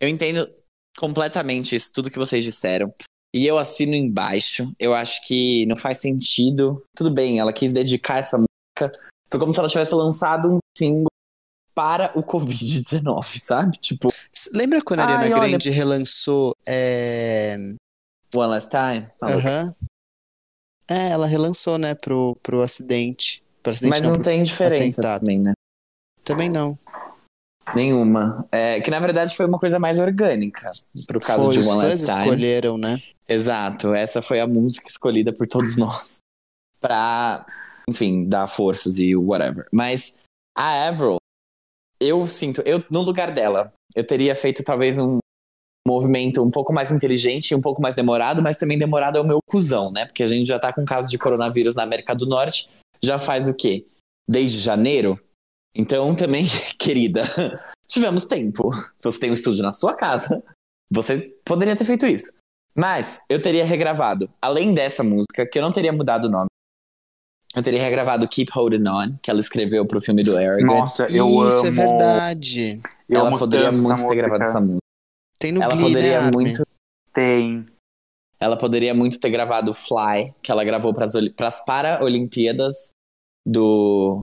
Eu 0.00 0.08
entendo 0.08 0.48
completamente 0.96 1.74
isso, 1.74 1.92
tudo 1.92 2.10
que 2.10 2.18
vocês 2.18 2.44
disseram. 2.44 2.92
E 3.38 3.46
eu 3.46 3.56
assino 3.58 3.94
embaixo. 3.94 4.72
Eu 4.78 4.94
acho 4.94 5.24
que 5.26 5.64
não 5.66 5.76
faz 5.76 5.98
sentido. 5.98 6.82
Tudo 6.96 7.10
bem, 7.12 7.38
ela 7.38 7.52
quis 7.52 7.72
dedicar 7.72 8.18
essa 8.18 8.36
música. 8.36 8.90
Foi 9.30 9.38
como 9.38 9.52
se 9.52 9.58
ela 9.60 9.68
tivesse 9.68 9.94
lançado 9.94 10.54
um 10.54 10.58
single 10.76 11.06
para 11.74 12.10
o 12.18 12.22
Covid-19, 12.22 13.38
sabe? 13.38 13.76
Tipo, 13.78 14.08
Lembra 14.52 14.82
quando 14.82 15.00
a 15.00 15.04
Ai, 15.06 15.12
Ariana 15.14 15.36
olha- 15.38 15.48
Grande 15.50 15.70
relançou. 15.70 16.52
É... 16.66 17.56
One 18.34 18.48
Last 18.50 18.68
Time. 18.70 19.06
aham. 19.22 19.72
É, 20.90 21.10
ela 21.10 21.26
relançou, 21.26 21.76
né, 21.78 21.94
pro, 21.94 22.36
pro 22.42 22.62
acidente. 22.62 23.42
Pro 23.62 23.70
acidente 23.72 23.90
Mas 23.90 24.00
não, 24.00 24.08
não 24.10 24.14
pro- 24.16 24.24
tem 24.24 24.42
diferença 24.42 25.00
atentado. 25.00 25.20
também, 25.20 25.38
né? 25.40 25.52
Também 26.24 26.48
não. 26.48 26.78
Nenhuma. 27.74 28.46
É, 28.50 28.80
que 28.80 28.90
na 28.90 29.00
verdade 29.00 29.36
foi 29.36 29.46
uma 29.46 29.58
coisa 29.58 29.78
mais 29.78 29.98
orgânica, 29.98 30.70
pro 31.06 31.20
caso 31.20 31.44
Foi, 31.44 31.58
de 31.58 31.68
One 31.68 31.82
Last 31.82 32.06
Time. 32.06 32.18
escolheram, 32.18 32.78
né? 32.78 32.98
Exato, 33.28 33.92
essa 33.94 34.22
foi 34.22 34.40
a 34.40 34.46
música 34.46 34.88
escolhida 34.88 35.32
por 35.32 35.46
todos 35.46 35.76
nós 35.78 36.18
pra, 36.80 37.46
enfim, 37.88 38.24
dar 38.24 38.46
forças 38.46 38.98
e 38.98 39.14
whatever. 39.16 39.66
Mas 39.72 40.14
a 40.56 40.88
Avril, 40.88 41.16
eu 42.00 42.26
sinto, 42.26 42.62
eu 42.62 42.82
no 42.90 43.02
lugar 43.02 43.32
dela, 43.32 43.72
eu 43.94 44.06
teria 44.06 44.34
feito 44.34 44.62
talvez 44.62 44.98
um 44.98 45.18
movimento 45.86 46.42
um 46.42 46.50
pouco 46.50 46.72
mais 46.72 46.92
inteligente, 46.92 47.54
um 47.54 47.62
pouco 47.62 47.80
mais 47.80 47.94
demorado, 47.94 48.42
mas 48.42 48.56
também 48.56 48.76
demorado 48.78 49.16
é 49.16 49.20
o 49.20 49.26
meu 49.26 49.38
cuzão, 49.46 49.90
né? 49.90 50.04
Porque 50.04 50.22
a 50.22 50.26
gente 50.26 50.46
já 50.46 50.58
tá 50.58 50.72
com 50.72 50.84
caso 50.84 51.08
de 51.08 51.18
coronavírus 51.18 51.74
na 51.74 51.82
América 51.82 52.14
do 52.14 52.26
Norte, 52.26 52.68
já 53.02 53.18
faz 53.18 53.48
o 53.48 53.54
quê? 53.54 53.86
Desde 54.28 54.58
janeiro? 54.58 55.18
Então 55.74 56.14
também, 56.14 56.46
querida, 56.78 57.22
tivemos 57.86 58.24
tempo. 58.24 58.72
Se 58.96 59.04
você 59.04 59.20
tem 59.20 59.30
um 59.30 59.34
estúdio 59.34 59.62
na 59.62 59.72
sua 59.72 59.94
casa, 59.94 60.42
você 60.90 61.26
poderia 61.44 61.76
ter 61.76 61.84
feito 61.84 62.06
isso. 62.06 62.32
Mas 62.74 63.20
eu 63.28 63.40
teria 63.42 63.64
regravado, 63.64 64.26
além 64.40 64.72
dessa 64.72 65.02
música, 65.02 65.46
que 65.46 65.58
eu 65.58 65.62
não 65.62 65.72
teria 65.72 65.92
mudado 65.92 66.26
o 66.26 66.30
nome. 66.30 66.46
Eu 67.54 67.62
teria 67.62 67.82
regravado 67.82 68.28
Keep 68.28 68.52
Holding 68.52 68.86
On, 68.86 69.16
que 69.22 69.30
ela 69.30 69.40
escreveu 69.40 69.84
pro 69.86 70.00
filme 70.00 70.22
do 70.22 70.36
Arrogant. 70.36 70.64
Nossa, 70.64 71.06
eu 71.10 71.26
Isso 71.26 71.40
amo. 71.40 71.66
é 71.66 71.70
verdade. 71.70 72.80
Eu 73.08 73.20
ela 73.20 73.38
poderia 73.38 73.72
muito 73.72 74.06
ter 74.06 74.14
gravado 74.14 74.44
essa 74.44 74.60
música. 74.60 74.78
Tem 75.40 75.52
no 75.52 75.62
Ela 75.62 75.74
Glee, 75.74 75.82
né, 75.82 75.88
poderia 75.94 76.18
Armin? 76.18 76.44
muito. 76.44 76.66
Tem. 77.12 77.66
Ela 78.38 78.56
poderia 78.56 78.94
muito 78.94 79.18
ter 79.18 79.30
gravado 79.30 79.74
Fly, 79.74 80.34
que 80.42 80.52
ela 80.52 80.62
gravou 80.62 80.92
para 80.92 81.06
as 81.48 81.64
Paralimpíadas 81.64 82.90
do, 83.46 84.20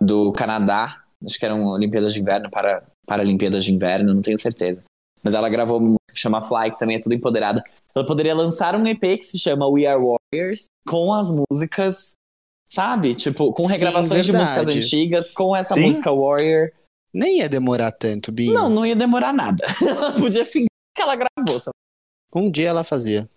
do 0.00 0.32
Canadá. 0.32 1.02
Acho 1.24 1.38
que 1.38 1.44
eram 1.44 1.64
Olimpíadas 1.66 2.14
de 2.14 2.20
Inverno, 2.20 2.50
para 2.50 2.82
Paralimpíadas 3.06 3.64
de 3.64 3.72
Inverno, 3.74 4.14
não 4.14 4.22
tenho 4.22 4.38
certeza. 4.38 4.84
Mas 5.22 5.34
ela 5.34 5.48
gravou 5.48 5.78
uma 5.78 5.86
música 5.86 6.14
que 6.14 6.20
chama 6.20 6.42
Fly, 6.42 6.70
que 6.70 6.78
também 6.78 6.96
é 6.96 7.00
tudo 7.00 7.14
empoderada. 7.14 7.62
Ela 7.94 8.06
poderia 8.06 8.34
lançar 8.34 8.76
um 8.76 8.86
EP 8.86 9.00
que 9.00 9.24
se 9.24 9.38
chama 9.38 9.68
We 9.68 9.86
Are 9.86 10.00
Warriors, 10.00 10.66
com 10.86 11.12
as 11.12 11.28
músicas, 11.30 12.12
sabe? 12.68 13.14
Tipo, 13.14 13.52
com 13.52 13.64
Sim, 13.64 13.72
regravações 13.72 14.26
de 14.26 14.32
verdade. 14.32 14.56
músicas 14.56 14.76
antigas, 14.76 15.32
com 15.32 15.56
essa 15.56 15.74
Sim. 15.74 15.80
música 15.80 16.12
Warrior. 16.12 16.70
Nem 17.12 17.38
ia 17.38 17.48
demorar 17.48 17.90
tanto, 17.90 18.30
Binho. 18.30 18.52
Não, 18.52 18.68
não 18.68 18.86
ia 18.86 18.94
demorar 18.94 19.32
nada. 19.32 19.64
Ela 19.82 20.12
podia 20.20 20.44
fingir 20.44 20.68
que 20.94 21.02
ela 21.02 21.16
gravou, 21.16 21.58
sabe? 21.58 21.74
Um 22.34 22.50
dia 22.50 22.68
ela 22.68 22.84
fazia. 22.84 23.28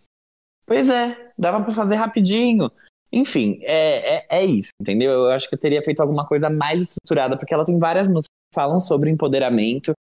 Pois 0.66 0.90
é, 0.90 1.32
dava 1.38 1.64
pra 1.64 1.74
fazer 1.74 1.96
rapidinho. 1.96 2.72
Enfim, 3.12 3.60
é, 3.64 4.16
é, 4.16 4.26
é 4.30 4.46
isso, 4.46 4.70
entendeu? 4.82 5.12
Eu 5.12 5.32
acho 5.32 5.50
que 5.50 5.56
eu 5.56 5.60
teria 5.60 5.84
feito 5.84 6.00
alguma 6.00 6.26
coisa 6.26 6.50
mais 6.50 6.82
estruturada, 6.82 7.38
porque 7.38 7.54
ela 7.54 7.66
tem 7.66 7.78
várias 7.78 8.08
músicas 8.08 8.28
que 8.30 8.56
falam 8.56 8.80
sobre 8.80 9.10
empoderamento. 9.10 9.92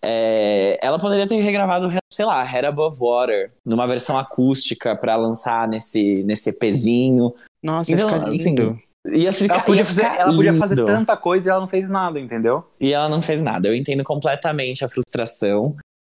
É, 0.00 0.78
ela 0.80 0.98
poderia 0.98 1.26
ter 1.26 1.40
regravado, 1.40 1.88
sei 2.12 2.24
lá, 2.24 2.42
Head 2.44 2.66
Above 2.66 2.96
Water, 3.00 3.52
numa 3.64 3.88
versão 3.88 4.16
acústica 4.16 4.94
pra 4.94 5.16
lançar 5.16 5.66
nesse, 5.66 6.22
nesse 6.22 6.50
EPzinho. 6.50 7.34
Nossa, 7.60 7.90
ia 7.90 7.96
Então, 7.96 8.08
ficar 8.08 8.28
assim, 8.28 8.54
lindo. 8.54 8.78
Ia 9.12 9.32
ficar, 9.32 9.54
Ela 9.54 9.64
podia, 9.64 9.80
ia 9.80 9.86
fazer, 9.86 10.02
ficar 10.02 10.20
ela 10.20 10.34
podia 10.34 10.54
fazer 10.54 10.76
tanta 10.84 11.16
coisa 11.16 11.48
e 11.48 11.50
ela 11.50 11.60
não 11.60 11.68
fez 11.68 11.88
nada, 11.88 12.20
entendeu? 12.20 12.64
E 12.80 12.92
ela 12.92 13.08
não 13.08 13.22
fez 13.22 13.42
nada. 13.42 13.68
Eu 13.68 13.74
entendo 13.74 14.04
completamente 14.04 14.84
a 14.84 14.88
frustração. 14.88 15.76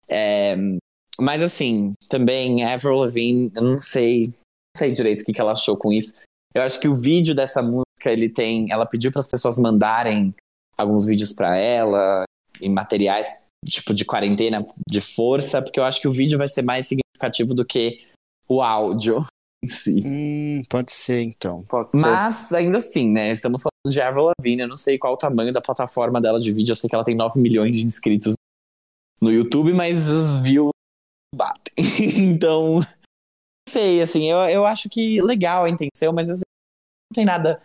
É, 0.08 0.56
mas 1.20 1.42
assim, 1.42 1.92
também 2.08 2.64
Avril 2.64 2.94
Lavigne, 2.96 3.50
eu 3.54 3.62
não 3.62 3.80
sei, 3.80 4.32
sei 4.78 4.92
direito 4.92 5.22
o 5.22 5.24
que, 5.24 5.32
que 5.32 5.40
ela 5.40 5.52
achou 5.52 5.76
com 5.76 5.92
isso. 5.92 6.14
Eu 6.54 6.62
acho 6.62 6.80
que 6.80 6.88
o 6.88 6.94
vídeo 6.94 7.34
dessa 7.34 7.62
música, 7.62 8.10
ele 8.10 8.28
tem, 8.28 8.70
ela 8.70 8.86
pediu 8.86 9.12
para 9.12 9.20
as 9.20 9.28
pessoas 9.28 9.58
mandarem 9.58 10.28
alguns 10.76 11.04
vídeos 11.04 11.32
para 11.32 11.58
ela 11.58 12.24
e 12.60 12.68
materiais 12.68 13.28
tipo 13.66 13.92
de 13.92 14.04
quarentena 14.04 14.64
de 14.88 15.00
força, 15.00 15.60
porque 15.60 15.80
eu 15.80 15.84
acho 15.84 16.00
que 16.00 16.08
o 16.08 16.12
vídeo 16.12 16.38
vai 16.38 16.48
ser 16.48 16.62
mais 16.62 16.86
significativo 16.86 17.54
do 17.54 17.64
que 17.64 18.04
o 18.48 18.62
áudio 18.62 19.24
em 19.64 19.68
si. 19.68 20.02
Hum, 20.06 20.62
pode 20.68 20.92
ser, 20.92 21.22
então. 21.22 21.64
Pode 21.64 21.90
ser. 21.90 21.98
Mas 21.98 22.52
ainda 22.52 22.78
assim, 22.78 23.10
né? 23.10 23.32
Estamos 23.32 23.62
falando 23.62 23.92
de 23.92 24.00
Avril 24.00 24.32
Lavigne. 24.38 24.62
Eu 24.62 24.68
não 24.68 24.76
sei 24.76 24.98
qual 24.98 25.14
o 25.14 25.18
tamanho 25.18 25.52
da 25.52 25.60
plataforma 25.60 26.20
dela 26.20 26.40
de 26.40 26.52
vídeo. 26.52 26.72
Eu 26.72 26.76
sei 26.76 26.88
que 26.88 26.94
ela 26.94 27.04
tem 27.04 27.16
9 27.16 27.40
milhões 27.40 27.76
de 27.76 27.84
inscritos 27.84 28.34
no 29.20 29.32
YouTube, 29.32 29.72
mas 29.72 30.08
os 30.08 30.36
views 30.36 30.70
batem. 31.34 31.74
então, 32.16 32.80
sei, 33.68 34.02
assim, 34.02 34.30
eu, 34.30 34.38
eu 34.48 34.66
acho 34.66 34.88
que 34.88 35.20
legal 35.22 35.64
a 35.64 35.68
intenção, 35.70 36.12
mas 36.12 36.28
assim, 36.28 36.42
não 37.10 37.14
tem 37.14 37.24
nada. 37.24 37.62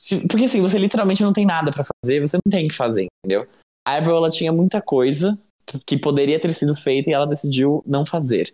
se- 0.00 0.26
porque 0.28 0.44
assim, 0.46 0.60
você 0.60 0.78
literalmente 0.78 1.22
não 1.22 1.32
tem 1.32 1.46
nada 1.46 1.70
pra 1.70 1.84
fazer, 1.84 2.20
você 2.20 2.36
não 2.44 2.50
tem 2.50 2.66
o 2.66 2.68
que 2.68 2.74
fazer, 2.74 3.06
entendeu? 3.24 3.46
A 3.86 3.94
Avril, 3.94 4.16
ela 4.16 4.30
tinha 4.30 4.52
muita 4.52 4.82
coisa 4.82 5.38
que 5.86 5.96
poderia 5.98 6.38
ter 6.40 6.52
sido 6.52 6.74
feita 6.74 7.08
e 7.10 7.12
ela 7.12 7.26
decidiu 7.26 7.82
não 7.86 8.04
fazer. 8.04 8.52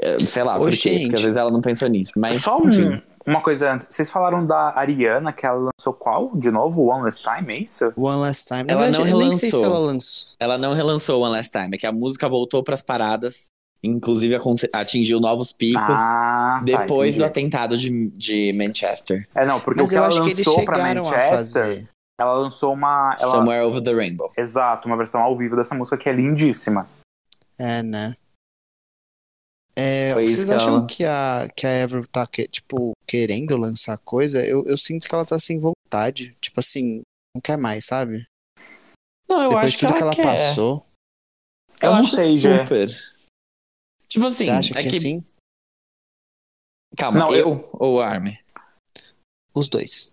É, 0.00 0.18
Sei 0.20 0.42
lá, 0.42 0.56
Ô, 0.56 0.60
por 0.60 0.70
quê? 0.70 1.00
Porque 1.02 1.14
às 1.16 1.22
vezes 1.22 1.36
ela 1.36 1.50
não 1.50 1.60
pensou 1.60 1.88
nisso. 1.88 2.12
Mas, 2.16 2.42
Só 2.42 2.58
um- 2.60 2.68
enfim. 2.68 3.02
uma 3.26 3.42
coisa 3.42 3.72
antes. 3.72 3.86
Vocês 3.90 4.08
falaram 4.10 4.46
da 4.46 4.76
Ariana, 4.78 5.32
que 5.32 5.44
ela 5.44 5.70
lançou 5.76 5.92
qual? 5.92 6.36
De 6.36 6.50
novo? 6.50 6.84
One 6.86 7.02
Last 7.04 7.22
Time, 7.22 7.52
é 7.54 7.62
isso? 7.62 7.92
One 7.96 8.18
Last 8.20 8.46
Time. 8.46 8.64
Ela 8.68 8.82
verdade, 8.84 8.98
não 8.98 9.08
eu 9.08 9.18
nem 9.18 9.32
sei 9.32 9.50
se 9.50 9.56
relançou. 9.56 9.74
ela 9.74 9.78
lançou. 9.86 10.34
Ela 10.38 10.58
não 10.58 10.72
relançou 10.74 11.22
One 11.22 11.32
Last 11.32 11.50
Time, 11.52 11.70
é 11.74 11.78
que 11.78 11.86
a 11.86 11.92
música 11.92 12.28
voltou 12.28 12.62
pras 12.62 12.82
paradas, 12.82 13.46
inclusive 13.82 14.36
atingiu 14.72 15.20
novos 15.20 15.52
picos 15.52 15.98
Ah, 15.98 16.60
tá, 16.60 16.60
depois 16.64 17.16
do 17.16 17.22
entendi. 17.24 17.30
atentado 17.30 17.76
de, 17.76 18.08
de 18.10 18.52
Manchester. 18.52 19.28
É, 19.34 19.46
não, 19.46 19.60
porque 19.60 19.80
Mas 19.80 19.88
o 19.88 19.92
que 19.92 19.96
eu 19.96 19.98
ela 20.04 20.08
acho 20.08 20.22
que 20.24 20.30
eles 20.30 20.46
lançou 20.46 20.64
pra 20.64 20.76
chegaram 20.76 21.02
a 21.02 21.10
Manchester, 21.10 21.36
fazer. 21.64 21.88
ela 22.20 22.34
lançou 22.34 22.72
uma... 22.72 23.14
Ela... 23.20 23.30
Somewhere 23.30 23.64
Over 23.64 23.82
the 23.82 23.92
Rainbow. 23.94 24.32
Exato, 24.36 24.86
uma 24.88 24.96
versão 24.96 25.20
ao 25.22 25.36
vivo 25.36 25.54
dessa 25.56 25.74
música 25.74 25.96
que 25.96 26.08
é 26.08 26.12
lindíssima. 26.12 26.88
É, 27.58 27.82
né? 27.82 28.14
É, 29.76 30.12
Foi 30.12 30.24
isso 30.24 30.36
vocês 30.38 30.48
que 30.48 30.54
acham 30.54 30.76
ela- 30.78 30.86
que 30.86 31.04
a, 31.04 31.48
que 31.56 31.66
a 31.66 31.84
Avril 31.84 32.04
tá, 32.10 32.26
que- 32.26 32.48
tipo, 32.48 32.92
querendo 33.06 33.56
lançar 33.56 33.96
coisa? 33.98 34.44
Eu, 34.44 34.66
eu 34.66 34.76
sinto 34.76 35.08
que 35.08 35.14
ela 35.14 35.24
tá 35.24 35.38
sem 35.38 35.58
vontade. 35.58 36.36
Tipo 36.40 36.58
assim, 36.58 37.02
não 37.34 37.40
quer 37.40 37.56
mais, 37.56 37.84
sabe? 37.84 38.26
Não, 39.28 39.42
eu 39.42 39.48
Depois 39.50 39.66
acho 39.66 39.72
de 39.74 39.78
que 39.78 39.86
tudo 39.86 39.98
ela 40.02 40.14
que 40.14 40.20
ela 40.20 40.30
quer. 40.34 40.36
passou. 40.48 40.84
Eu, 41.80 41.88
Eu 41.88 41.90
não 41.92 41.98
acho 42.00 42.16
sei, 42.16 42.36
super. 42.38 42.88
Tipo 44.08 44.26
assim, 44.26 44.44
você 44.44 44.50
acha 44.50 44.78
é 44.78 44.82
que, 44.82 44.90
que... 44.90 44.96
assim? 44.96 45.24
Calma, 46.96 47.20
Não, 47.20 47.34
eu 47.34 47.68
ou 47.74 48.00
Army? 48.00 48.38
Os 49.54 49.68
dois. 49.68 50.12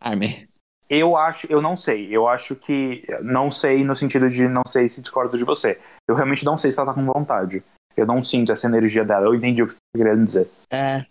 Army. 0.00 0.48
Eu 0.88 1.16
acho, 1.16 1.46
eu 1.50 1.60
não 1.60 1.76
sei. 1.76 2.14
Eu 2.14 2.28
acho 2.28 2.54
que. 2.54 3.02
Não 3.22 3.50
sei 3.50 3.82
no 3.82 3.96
sentido 3.96 4.28
de 4.28 4.46
não 4.46 4.62
sei 4.66 4.88
se 4.88 5.00
discordo 5.00 5.36
de 5.36 5.44
você. 5.44 5.80
Eu 6.08 6.14
realmente 6.14 6.44
não 6.44 6.56
sei 6.56 6.70
se 6.70 6.78
ela 6.78 6.92
tá 6.92 7.00
com 7.00 7.04
vontade. 7.10 7.64
Eu 7.96 8.06
não 8.06 8.22
sinto 8.22 8.52
essa 8.52 8.66
energia 8.66 9.04
dela. 9.04 9.26
Eu 9.26 9.34
entendi 9.34 9.62
o 9.62 9.66
que 9.66 9.72
você 9.72 9.78
tá 9.78 9.98
querendo 9.98 10.24
dizer. 10.24 10.50
É. 10.70 11.02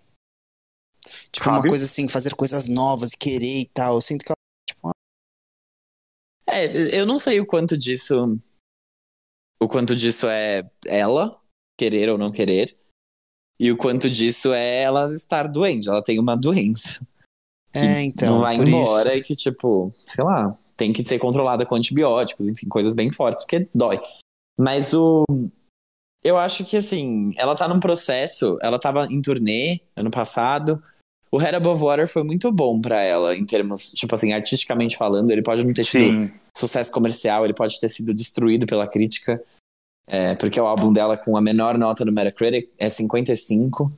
Tipo, 1.31 1.49
uma 1.49 1.55
Fábio? 1.57 1.71
coisa 1.71 1.85
assim, 1.85 2.07
fazer 2.07 2.35
coisas 2.35 2.67
novas, 2.67 3.11
querer 3.11 3.61
e 3.61 3.67
tal. 3.67 3.95
Eu 3.95 4.01
sinto 4.01 4.23
que 4.23 4.31
ela, 4.31 4.65
tipo, 4.69 4.91
É, 6.47 6.99
eu 6.99 7.05
não 7.05 7.17
sei 7.17 7.39
o 7.39 7.45
quanto 7.45 7.77
disso. 7.77 8.39
O 9.59 9.67
quanto 9.67 9.95
disso 9.95 10.27
é 10.27 10.69
ela 10.85 11.40
querer 11.81 12.09
ou 12.09 12.17
não 12.17 12.31
querer. 12.31 12.77
E 13.59 13.71
o 13.71 13.77
quanto 13.77 14.09
disso 14.09 14.53
é 14.53 14.81
ela 14.83 15.13
estar 15.15 15.47
doente. 15.47 15.89
Ela 15.89 16.03
tem 16.03 16.19
uma 16.19 16.35
doença. 16.35 16.99
que 17.73 17.79
É, 17.79 18.03
então, 18.03 18.35
Não 18.35 18.41
vai 18.41 18.55
embora 18.55 19.15
e 19.15 19.23
que, 19.23 19.35
tipo, 19.35 19.89
sei 19.93 20.23
lá, 20.23 20.55
tem 20.77 20.93
que 20.93 21.03
ser 21.03 21.17
controlada 21.17 21.65
com 21.65 21.75
antibióticos, 21.75 22.47
enfim, 22.47 22.67
coisas 22.67 22.93
bem 22.93 23.11
fortes, 23.11 23.43
porque 23.43 23.67
dói. 23.73 23.99
Mas 24.59 24.93
o. 24.93 25.23
Eu 26.23 26.37
acho 26.37 26.63
que, 26.65 26.77
assim, 26.77 27.33
ela 27.35 27.55
tá 27.55 27.67
num 27.67 27.79
processo. 27.79 28.59
Ela 28.61 28.77
tava 28.77 29.07
em 29.07 29.21
turnê 29.21 29.79
ano 29.95 30.11
passado. 30.11 30.81
O 31.31 31.37
Head 31.37 31.55
Above 31.55 31.81
Water 31.81 32.07
foi 32.07 32.23
muito 32.23 32.51
bom 32.51 32.79
pra 32.79 33.03
ela, 33.03 33.35
em 33.35 33.45
termos, 33.45 33.91
tipo 33.91 34.13
assim, 34.13 34.33
artisticamente 34.33 34.97
falando. 34.97 35.31
Ele 35.31 35.41
pode 35.41 35.65
não 35.65 35.73
ter 35.73 35.85
tido 35.85 36.07
Sim. 36.07 36.31
sucesso 36.55 36.91
comercial, 36.91 37.43
ele 37.43 37.53
pode 37.53 37.79
ter 37.79 37.89
sido 37.89 38.13
destruído 38.13 38.65
pela 38.65 38.85
crítica, 38.87 39.41
é, 40.07 40.35
porque 40.35 40.59
o 40.59 40.67
álbum 40.67 40.91
dela 40.91 41.17
com 41.17 41.37
a 41.37 41.41
menor 41.41 41.77
nota 41.77 42.03
no 42.03 42.11
Metacritic 42.11 42.69
é 42.77 42.89
55. 42.89 43.91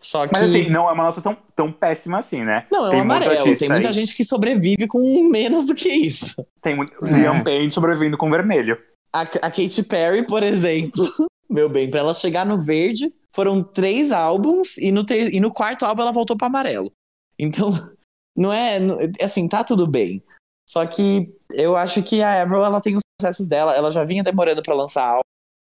Só 0.00 0.26
que. 0.26 0.34
Mas 0.34 0.42
assim, 0.42 0.68
não 0.68 0.88
é 0.88 0.92
uma 0.92 1.04
nota 1.04 1.20
tão, 1.22 1.36
tão 1.56 1.72
péssima 1.72 2.18
assim, 2.18 2.44
né? 2.44 2.66
não, 2.70 2.84
é 2.84 2.88
um 2.88 2.90
tem 2.90 3.00
amarelo. 3.00 3.56
Tem 3.56 3.68
muita 3.68 3.88
aí. 3.88 3.94
gente 3.94 4.14
que 4.14 4.24
sobrevive 4.24 4.86
com 4.86 5.00
menos 5.30 5.66
do 5.66 5.74
que 5.74 5.88
isso. 5.88 6.46
Tem 6.60 6.76
muito. 6.76 6.92
É. 7.04 7.10
Liam 7.10 7.42
Payne 7.42 7.72
sobrevivendo 7.72 8.18
com 8.18 8.30
vermelho. 8.30 8.78
A, 9.12 9.22
a 9.22 9.50
Katy 9.50 9.84
Perry, 9.84 10.26
por 10.26 10.42
exemplo, 10.42 11.02
meu 11.48 11.68
bem, 11.68 11.90
pra 11.90 12.00
ela 12.00 12.12
chegar 12.12 12.44
no 12.44 12.60
verde, 12.60 13.12
foram 13.30 13.62
três 13.62 14.12
álbuns 14.12 14.76
e 14.76 14.92
no, 14.92 15.04
ter- 15.04 15.32
e 15.32 15.40
no 15.40 15.52
quarto 15.52 15.84
álbum 15.84 16.02
ela 16.02 16.12
voltou 16.12 16.36
pro 16.36 16.46
amarelo. 16.46 16.92
Então, 17.38 17.70
não 18.36 18.52
é. 18.52 18.78
assim, 19.22 19.48
tá 19.48 19.64
tudo 19.64 19.86
bem. 19.86 20.22
Só 20.68 20.84
que 20.86 21.34
eu 21.52 21.76
acho 21.76 22.02
que 22.02 22.22
a 22.22 22.42
Avril, 22.42 22.64
ela 22.64 22.80
tem 22.80 22.96
os 22.96 23.02
processos 23.24 23.46
dela. 23.46 23.74
Ela 23.74 23.90
já 23.90 24.04
vinha 24.04 24.22
demorando 24.22 24.62
pra 24.62 24.74
lançar 24.74 25.06
álbum 25.06 25.22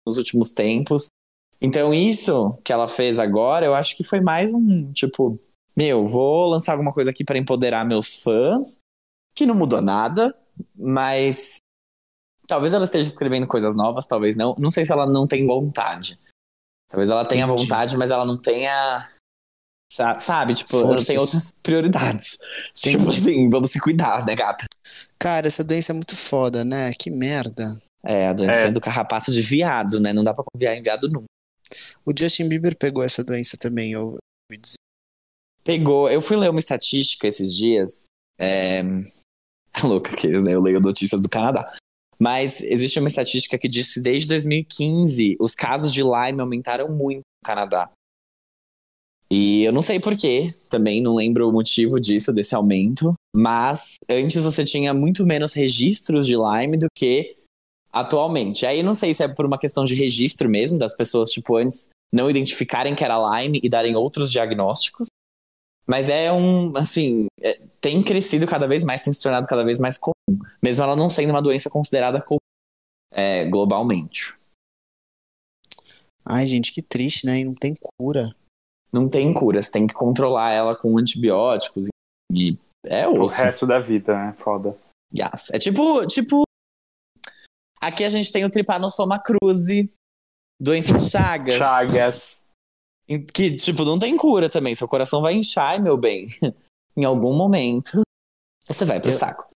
nos 0.07 0.17
últimos 0.17 0.51
tempos. 0.51 1.07
Então, 1.61 1.93
isso 1.93 2.57
que 2.63 2.71
ela 2.71 2.87
fez 2.87 3.19
agora, 3.19 3.65
eu 3.65 3.75
acho 3.75 3.95
que 3.97 4.03
foi 4.03 4.21
mais 4.21 4.53
um 4.53 4.91
tipo. 4.93 5.39
Meu, 5.75 6.07
vou 6.07 6.49
lançar 6.49 6.73
alguma 6.73 6.93
coisa 6.93 7.09
aqui 7.09 7.23
pra 7.23 7.37
empoderar 7.37 7.85
meus 7.85 8.21
fãs, 8.21 8.79
que 9.33 9.45
não 9.45 9.55
mudou 9.55 9.81
nada, 9.81 10.35
mas 10.75 11.57
Talvez 12.49 12.73
ela 12.73 12.85
esteja 12.85 13.07
escrevendo 13.07 13.45
coisas 13.45 13.75
novas, 13.75 14.07
talvez 14.07 14.35
não. 14.35 14.55
Não 14.57 14.71
sei 14.71 14.83
se 14.83 14.91
ela 14.91 15.05
não 15.05 15.27
tem 15.27 15.45
vontade. 15.45 16.17
Talvez 16.87 17.07
ela 17.07 17.23
tenha 17.23 17.45
Entendi. 17.45 17.61
vontade, 17.61 17.95
mas 17.95 18.09
ela 18.09 18.25
não 18.25 18.35
tenha. 18.41 19.07
Sa- 19.91 20.17
Sabe, 20.17 20.53
tipo, 20.53 20.69
Forças. 20.69 21.07
tem 21.07 21.17
outras 21.17 21.49
prioridades. 21.63 22.37
Entendi. 22.77 22.97
Tipo 22.97 23.07
assim, 23.09 23.49
vamos 23.49 23.71
se 23.71 23.79
cuidar, 23.79 24.25
né, 24.25 24.35
gata? 24.35 24.65
Cara, 25.17 25.47
essa 25.47 25.63
doença 25.63 25.91
é 25.91 25.95
muito 25.95 26.15
foda, 26.15 26.63
né? 26.63 26.91
Que 26.93 27.09
merda. 27.09 27.77
É, 28.03 28.27
a 28.27 28.33
doença 28.33 28.67
É. 28.67 28.71
do 28.71 28.79
carrapato 28.79 29.31
de 29.31 29.41
viado, 29.41 29.99
né? 29.99 30.13
Não 30.13 30.23
dá 30.23 30.33
pra 30.33 30.43
confiar 30.49 30.75
em 30.75 30.81
viado 30.81 31.09
nunca. 31.09 31.25
O 32.05 32.13
Justin 32.17 32.47
Bieber 32.47 32.75
pegou 32.77 33.03
essa 33.03 33.23
doença 33.23 33.57
também, 33.57 33.91
eu 33.91 34.17
ouvi 34.51 34.61
dizer. 34.61 34.77
Pegou. 35.63 36.09
Eu 36.09 36.21
fui 36.21 36.37
ler 36.37 36.49
uma 36.49 36.59
estatística 36.59 37.27
esses 37.27 37.55
dias. 37.55 38.05
É. 38.39 38.81
Louca 39.83 40.15
que 40.15 40.27
né? 40.27 40.53
Eu 40.55 40.61
leio 40.61 40.79
notícias 40.79 41.21
do 41.21 41.29
Canadá. 41.29 41.71
Mas 42.17 42.61
existe 42.61 42.99
uma 42.99 43.07
estatística 43.07 43.57
que 43.57 43.67
diz 43.67 43.93
que 43.93 43.99
desde 44.01 44.27
2015 44.29 45.37
os 45.39 45.53
casos 45.55 45.93
de 45.93 46.01
Lyme 46.01 46.41
aumentaram 46.41 46.89
muito 46.89 47.19
no 47.19 47.45
Canadá. 47.45 47.91
E 49.31 49.63
eu 49.63 49.71
não 49.71 49.81
sei 49.81 49.99
porquê, 49.99 50.53
também 50.69 51.01
não 51.01 51.15
lembro 51.15 51.47
o 51.47 51.51
motivo 51.51 51.99
disso, 51.99 52.33
desse 52.33 52.55
aumento. 52.55 53.13
Mas 53.35 53.95
antes 54.09 54.43
você 54.43 54.63
tinha 54.63 54.93
muito 54.93 55.25
menos 55.25 55.53
registros 55.53 56.25
de 56.25 56.35
Lyme 56.35 56.77
do 56.77 56.87
que 56.95 57.37
atualmente. 57.91 58.65
Aí 58.65 58.81
não 58.81 58.95
sei 58.95 59.13
se 59.13 59.23
é 59.23 59.27
por 59.27 59.45
uma 59.45 59.59
questão 59.59 59.83
de 59.83 59.93
registro 59.93 60.49
mesmo, 60.49 60.79
das 60.79 60.95
pessoas, 60.95 61.31
tipo, 61.31 61.55
antes 61.57 61.89
não 62.11 62.29
identificarem 62.29 62.95
que 62.95 63.03
era 63.03 63.39
Lyme 63.39 63.59
e 63.63 63.69
darem 63.69 63.95
outros 63.95 64.31
diagnósticos. 64.31 65.07
Mas 65.85 66.09
é 66.09 66.31
um, 66.31 66.75
assim, 66.75 67.25
é- 67.41 67.59
tem 67.81 68.01
crescido 68.03 68.45
cada 68.45 68.67
vez 68.67 68.83
mais, 68.83 69.03
tem 69.03 69.13
se 69.13 69.21
tornado 69.21 69.47
cada 69.47 69.63
vez 69.63 69.79
mais 69.79 69.97
comum. 69.97 70.13
Mesmo 70.61 70.83
ela 70.83 70.95
não 70.95 71.09
sendo 71.09 71.31
uma 71.31 71.41
doença 71.41 71.69
considerada 71.69 72.21
comum 72.21 72.37
é, 73.11 73.45
globalmente. 73.45 74.35
Ai, 76.25 76.45
gente, 76.45 76.71
que 76.71 76.81
triste, 76.81 77.25
né? 77.25 77.39
E 77.39 77.43
não 77.43 77.55
tem 77.55 77.75
cura. 77.97 78.35
Não 78.91 79.07
tem 79.07 79.31
cura, 79.31 79.61
você 79.61 79.71
tem 79.71 79.85
que 79.87 79.93
controlar 79.93 80.51
ela 80.51 80.75
com 80.75 80.97
antibióticos 80.97 81.87
e 82.33 82.57
é 82.85 83.07
O 83.07 83.19
osso. 83.21 83.41
resto 83.41 83.67
da 83.67 83.79
vida, 83.79 84.13
né? 84.13 84.33
Foda. 84.37 84.75
Yes. 85.13 85.49
É 85.51 85.59
tipo, 85.59 86.05
tipo. 86.07 86.43
Aqui 87.81 88.03
a 88.03 88.09
gente 88.09 88.31
tem 88.31 88.43
o 88.45 88.49
Trypanosoma 88.49 89.19
cruzi, 89.19 89.89
doença 90.59 90.95
de 90.97 91.09
Chagas. 91.09 91.55
Chagas. 91.57 92.39
Que, 93.33 93.55
tipo, 93.55 93.83
não 93.85 93.97
tem 93.97 94.15
cura 94.17 94.49
também. 94.49 94.75
Seu 94.75 94.87
coração 94.87 95.21
vai 95.21 95.33
inchar, 95.33 95.81
meu 95.81 95.97
bem. 95.97 96.27
em 96.95 97.03
algum 97.05 97.33
momento, 97.35 98.01
você 98.67 98.85
vai 98.85 98.99
pro 98.99 99.09
Eu- 99.11 99.17
saco. 99.17 99.47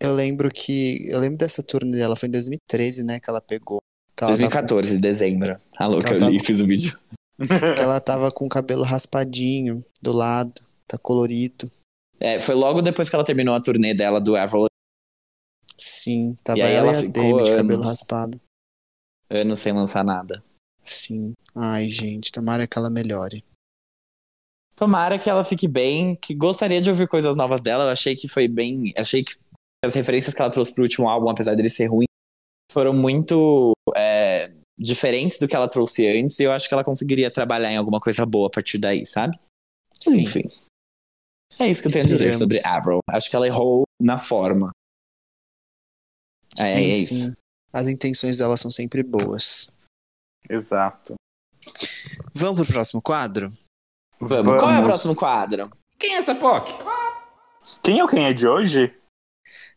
Eu 0.00 0.14
lembro 0.14 0.50
que. 0.50 1.06
Eu 1.10 1.20
lembro 1.20 1.38
dessa 1.38 1.62
turnê 1.62 1.96
dela, 1.98 2.16
foi 2.16 2.28
em 2.28 2.32
2013, 2.32 3.04
né? 3.04 3.20
Que 3.20 3.30
ela 3.30 3.40
pegou. 3.40 3.78
Que 4.16 4.24
ela, 4.24 4.32
2014, 4.32 4.98
dezembro. 4.98 5.56
A 5.76 5.86
louca, 5.86 6.08
Ela 6.08 6.16
eu 6.16 6.20
tava- 6.20 6.30
li, 6.32 6.40
fiz 6.40 6.60
o 6.60 6.66
vídeo. 6.66 6.98
Que 7.36 7.38
ela 7.80 8.00
tava 8.00 8.30
com 8.30 8.46
o 8.46 8.48
cabelo 8.48 8.84
raspadinho 8.84 9.84
do 10.00 10.12
lado, 10.12 10.60
tá 10.86 10.98
colorido. 10.98 11.66
É, 12.20 12.40
foi 12.40 12.54
logo 12.54 12.82
depois 12.82 13.10
que 13.10 13.16
ela 13.16 13.24
terminou 13.24 13.54
a 13.54 13.60
turnê 13.60 13.94
dela 13.94 14.20
do 14.20 14.36
Avril 14.36 14.66
Sim, 15.76 16.36
tava 16.44 16.60
E 16.60 16.62
aí 16.62 16.74
ela, 16.74 16.94
ficou 16.94 17.10
Demi 17.10 17.42
de 17.42 17.50
cabelo 17.50 17.82
anos. 17.82 17.86
raspado. 17.86 18.40
anos 19.28 19.58
sem 19.58 19.72
lançar 19.72 20.04
nada. 20.04 20.42
Sim. 20.82 21.34
Ai, 21.56 21.88
gente, 21.88 22.30
tomara 22.30 22.66
que 22.66 22.78
ela 22.78 22.88
melhore. 22.88 23.44
Tomara 24.76 25.18
que 25.18 25.28
ela 25.28 25.44
fique 25.44 25.66
bem, 25.66 26.14
que 26.14 26.34
gostaria 26.34 26.80
de 26.80 26.88
ouvir 26.88 27.08
coisas 27.08 27.34
novas 27.34 27.60
dela. 27.60 27.84
Eu 27.84 27.90
achei 27.90 28.14
que 28.14 28.28
foi 28.28 28.46
bem. 28.46 28.92
Achei 28.96 29.24
que 29.24 29.34
as 29.84 29.94
referências 29.94 30.34
que 30.34 30.40
ela 30.40 30.50
trouxe 30.50 30.72
pro 30.72 30.82
último 30.82 31.08
álbum, 31.08 31.28
apesar 31.28 31.54
dele 31.54 31.68
ser 31.68 31.86
ruim, 31.86 32.06
foram 32.70 32.92
muito 32.92 33.72
é, 33.96 34.50
diferentes 34.82 35.38
do 35.38 35.46
que 35.48 35.54
ela 35.56 35.68
trouxe 35.68 36.06
antes. 36.06 36.38
E 36.38 36.44
eu 36.44 36.52
acho 36.52 36.68
que 36.68 36.74
ela 36.74 36.84
conseguiria 36.84 37.30
trabalhar 37.30 37.70
em 37.72 37.76
alguma 37.76 38.00
coisa 38.00 38.24
boa 38.26 38.48
a 38.48 38.50
partir 38.50 38.78
daí, 38.78 39.04
sabe? 39.06 39.38
Sim. 39.98 40.22
Enfim. 40.22 40.42
É 41.58 41.68
isso 41.68 41.82
que 41.82 41.88
eu 41.88 41.92
tenho 41.92 42.04
a 42.04 42.06
dizer 42.08 42.30
Esperamos. 42.30 42.56
sobre 42.56 42.68
Avril. 42.76 42.98
Acho 43.10 43.30
que 43.30 43.36
ela 43.36 43.46
errou 43.46 43.84
na 44.00 44.18
forma. 44.18 44.70
É, 46.58 46.62
sim, 46.64 46.76
é 46.76 46.80
isso. 46.82 47.14
sim. 47.14 47.32
As 47.72 47.88
intenções 47.88 48.38
dela 48.38 48.56
são 48.56 48.70
sempre 48.70 49.02
boas. 49.02 49.70
Exato. 50.48 51.14
Vamos 52.34 52.62
pro 52.66 52.72
próximo 52.74 53.00
quadro? 53.00 53.52
Vamos. 54.20 54.58
Qual 54.58 54.70
é 54.70 54.80
o 54.80 54.84
próximo 54.84 55.14
quadro? 55.14 55.70
Quem 55.98 56.14
é 56.14 56.18
essa 56.18 56.34
POC? 56.34 56.70
Quem 57.82 57.98
é 57.98 58.04
o 58.04 58.08
quem 58.08 58.24
é 58.26 58.32
de 58.32 58.46
hoje? 58.46 58.94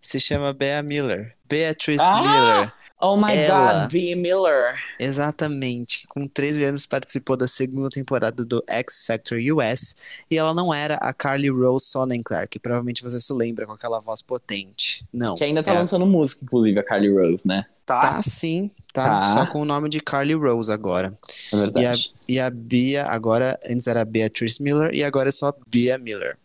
Se 0.01 0.19
chama 0.19 0.53
Bea 0.53 0.81
Miller. 0.83 1.37
Beatrice 1.45 2.03
Ah! 2.03 2.21
Miller. 2.21 2.73
Oh 2.99 3.17
my 3.17 3.33
Ela. 3.33 3.81
God, 3.83 3.91
B. 3.91 4.15
Miller. 4.15 4.73
Exatamente. 4.97 6.07
Com 6.07 6.25
13 6.27 6.63
anos 6.63 6.85
participou 6.85 7.35
da 7.35 7.47
segunda 7.47 7.89
temporada 7.89 8.45
do 8.45 8.63
X 8.69 9.03
Factor 9.05 9.37
US 9.53 9.95
e 10.31 10.37
ela 10.37 10.53
não 10.53 10.73
era 10.73 10.95
a 10.95 11.13
Carly 11.13 11.49
Rose 11.49 11.85
Sonnenklar, 11.87 12.47
que 12.47 12.57
provavelmente 12.57 13.03
você 13.03 13.19
se 13.19 13.33
lembra 13.33 13.65
com 13.65 13.73
aquela 13.73 13.99
voz 13.99 14.21
potente. 14.21 15.05
Não. 15.11 15.35
Que 15.35 15.43
ainda 15.43 15.61
tá 15.61 15.73
é- 15.73 15.79
lançando 15.79 16.05
música, 16.05 16.43
inclusive, 16.45 16.79
a 16.79 16.83
Carly 16.83 17.11
Rose, 17.13 17.45
né? 17.47 17.65
Tá. 17.85 17.99
Tá 17.99 18.21
sim, 18.23 18.71
tá, 18.93 19.19
Tá. 19.19 19.25
Só 19.25 19.45
com 19.45 19.61
o 19.61 19.65
nome 19.65 19.89
de 19.89 19.99
Carly 19.99 20.33
Rose 20.33 20.71
agora. 20.71 21.13
É 21.53 21.57
verdade. 21.57 22.13
E 22.27 22.39
a 22.39 22.49
Bia 22.49 23.05
agora, 23.05 23.59
antes 23.69 23.85
era 23.87 24.03
Beatrice 24.05 24.63
Miller 24.63 24.91
e 24.93 25.03
agora 25.03 25.29
é 25.29 25.31
só 25.31 25.53
Bia 25.67 25.97
Miller. 25.97 26.37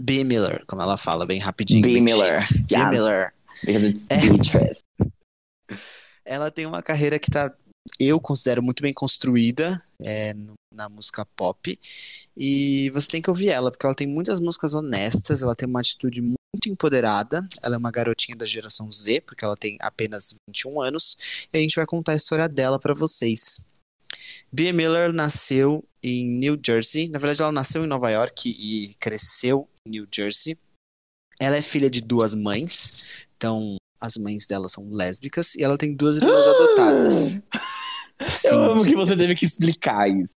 B. 0.00 0.24
Miller, 0.24 0.64
como 0.66 0.82
ela 0.82 0.96
fala, 0.96 1.24
bem 1.26 1.38
rapidinho. 1.38 1.82
B. 1.82 2.00
Miller. 2.00 2.40
B. 2.68 2.74
Yes. 2.76 2.88
Miller. 2.90 3.32
Because 3.64 3.86
it's 3.86 4.06
É. 4.10 4.16
Beatrice. 4.18 4.81
Ela 6.24 6.50
tem 6.50 6.66
uma 6.66 6.82
carreira 6.82 7.18
que 7.18 7.30
tá, 7.30 7.52
eu 7.98 8.20
considero 8.20 8.62
muito 8.62 8.82
bem 8.82 8.92
construída 8.92 9.80
é, 10.00 10.34
na 10.74 10.88
música 10.88 11.24
pop. 11.36 11.78
E 12.36 12.90
você 12.90 13.08
tem 13.08 13.22
que 13.22 13.30
ouvir 13.30 13.48
ela, 13.48 13.70
porque 13.70 13.84
ela 13.84 13.94
tem 13.94 14.06
muitas 14.06 14.40
músicas 14.40 14.74
honestas, 14.74 15.42
ela 15.42 15.54
tem 15.54 15.68
uma 15.68 15.80
atitude 15.80 16.22
muito 16.22 16.68
empoderada. 16.68 17.46
Ela 17.62 17.76
é 17.76 17.78
uma 17.78 17.90
garotinha 17.90 18.36
da 18.36 18.46
geração 18.46 18.90
Z, 18.90 19.20
porque 19.22 19.44
ela 19.44 19.56
tem 19.56 19.76
apenas 19.80 20.34
21 20.48 20.80
anos. 20.80 21.46
E 21.52 21.58
a 21.58 21.60
gente 21.60 21.76
vai 21.76 21.86
contar 21.86 22.12
a 22.12 22.16
história 22.16 22.48
dela 22.48 22.78
pra 22.78 22.94
vocês. 22.94 23.64
Bea 24.50 24.72
Miller 24.72 25.12
nasceu 25.12 25.84
em 26.02 26.28
New 26.28 26.58
Jersey. 26.64 27.08
Na 27.08 27.18
verdade, 27.18 27.42
ela 27.42 27.52
nasceu 27.52 27.84
em 27.84 27.88
Nova 27.88 28.10
York 28.10 28.48
e 28.48 28.94
cresceu 28.94 29.68
em 29.86 29.90
New 29.90 30.06
Jersey. 30.14 30.58
Ela 31.40 31.56
é 31.56 31.62
filha 31.62 31.90
de 31.90 32.00
duas 32.00 32.34
mães. 32.34 33.26
Então, 33.36 33.76
as 34.02 34.16
mães 34.16 34.46
dela 34.46 34.68
são 34.68 34.88
lésbicas. 34.90 35.54
E 35.54 35.62
ela 35.62 35.78
tem 35.78 35.94
duas 35.94 36.16
irmãs 36.16 36.46
adotadas. 36.46 37.14
Sim, 38.20 38.48
Eu 38.52 38.64
amo 38.64 38.78
sim. 38.78 38.90
que 38.90 38.96
você 38.96 39.16
teve 39.16 39.34
que 39.34 39.46
explicar 39.46 40.08
isso. 40.08 40.32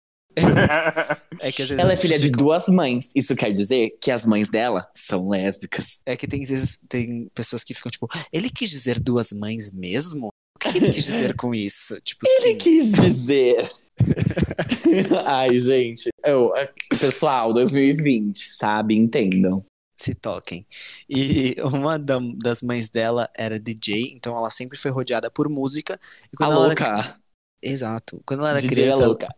É 1.41 1.53
que 1.53 1.63
às 1.63 1.69
vezes 1.69 1.79
Ela 1.83 1.93
é 1.93 1.97
filha 1.97 2.15
pessoas 2.15 2.21
de 2.21 2.27
ficam- 2.29 2.45
duas 2.45 2.67
mães. 2.69 3.11
Isso 3.15 3.37
quer 3.37 3.53
dizer 3.53 3.97
que 4.01 4.11
as 4.11 4.27
mães 4.27 4.49
dela 4.49 4.87
são 4.95 5.29
lésbicas. 5.29 6.01
É 6.05 6.17
que 6.17 6.27
tem, 6.27 6.43
às 6.43 6.49
vezes, 6.51 6.79
tem 6.89 7.29
pessoas 7.35 7.63
que 7.65 7.73
ficam 7.75 7.91
tipo, 7.91 8.09
ele 8.33 8.51
quis 8.51 8.69
dizer 8.71 8.99
duas 9.03 9.33
mães 9.33 9.71
mesmo? 9.73 10.29
O 10.57 10.59
que 10.59 10.79
ele 10.79 10.93
quis 10.93 11.05
dizer 11.05 11.35
com 11.37 11.55
isso? 11.55 12.01
Tipo, 12.03 12.27
Ele 12.27 12.53
sim. 12.53 12.59
quis 12.59 12.93
dizer. 12.93 13.71
Ai, 15.27 15.59
gente. 15.59 16.09
Eu, 16.25 16.53
pessoal, 16.89 17.53
2020, 17.53 18.37
sabe? 18.57 18.97
Entendam. 18.97 19.65
Se 19.95 20.15
toquem. 20.15 20.67
E 21.09 21.55
uma 21.73 21.99
da- 21.99 22.19
das 22.37 22.63
mães 22.63 22.89
dela 22.91 23.29
era 23.37 23.59
DJ, 23.59 24.13
então 24.15 24.37
ela 24.37 24.51
sempre 24.51 24.79
foi 24.79 24.91
rodeada 24.91 25.31
por 25.31 25.49
música. 25.49 25.99
E 26.33 26.37
A 26.37 26.37
quando 26.37 26.53
ela 26.53 26.67
louca. 26.69 26.85
Era... 26.85 27.17
Exato. 27.63 28.23
Quando 28.27 28.41
ela 28.41 28.51
era 28.51 28.61
DJ 28.61 28.71
criança, 28.75 28.99
é 29.01 29.03
ela, 29.03 29.07
louca. 29.07 29.29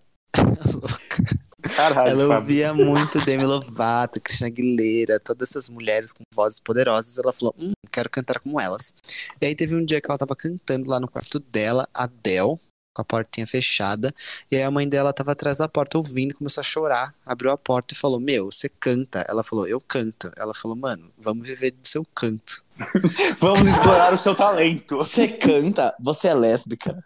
Caralho, 1.75 2.09
ela 2.11 2.29
Fábio. 2.29 2.35
ouvia 2.37 2.75
muito 2.75 3.21
Demi 3.25 3.45
Lovato, 3.45 4.21
Christina 4.21 4.49
Aguilera, 4.49 5.19
todas 5.19 5.51
essas 5.51 5.69
mulheres 5.69 6.13
com 6.13 6.23
vozes 6.33 6.61
poderosas. 6.61 7.19
Ela 7.19 7.33
falou, 7.33 7.55
hum, 7.59 7.73
quero 7.91 8.09
cantar 8.09 8.39
como 8.39 8.61
elas. 8.61 8.95
E 9.41 9.47
aí 9.47 9.55
teve 9.55 9.75
um 9.75 9.85
dia 9.85 10.01
que 10.01 10.09
ela 10.09 10.19
tava 10.19 10.37
cantando 10.37 10.89
lá 10.89 11.01
no 11.01 11.09
quarto 11.09 11.41
dela, 11.41 11.89
Adele, 11.93 12.57
com 12.97 13.03
a 13.03 13.05
portinha 13.05 13.47
fechada. 13.47 14.13
E 14.51 14.57
aí 14.57 14.63
a 14.63 14.71
mãe 14.71 14.89
dela 14.89 15.13
tava 15.13 15.33
atrás 15.33 15.59
da 15.59 15.69
porta 15.69 15.99
ouvindo, 15.99 16.35
começou 16.35 16.63
a 16.63 16.65
chorar, 16.65 17.15
abriu 17.25 17.51
a 17.51 17.59
porta 17.59 17.93
e 17.93 17.97
falou, 17.97 18.19
meu, 18.19 18.47
você 18.47 18.69
canta. 18.69 19.25
Ela 19.29 19.45
falou, 19.45 19.69
eu 19.69 19.79
canto. 19.81 20.33
Ela 20.37 20.55
falou, 20.55 20.77
mano, 20.77 21.11
vamos 21.19 21.47
viver 21.47 21.73
do 21.73 21.87
seu 21.87 22.05
canto. 22.15 22.65
Vamos 23.41 23.67
explorar 23.71 24.13
o 24.13 24.19
seu 24.19 24.35
talento. 24.35 24.97
Você 24.97 25.29
canta, 25.29 25.95
você 25.99 26.29
é 26.29 26.35
lésbica. 26.35 27.03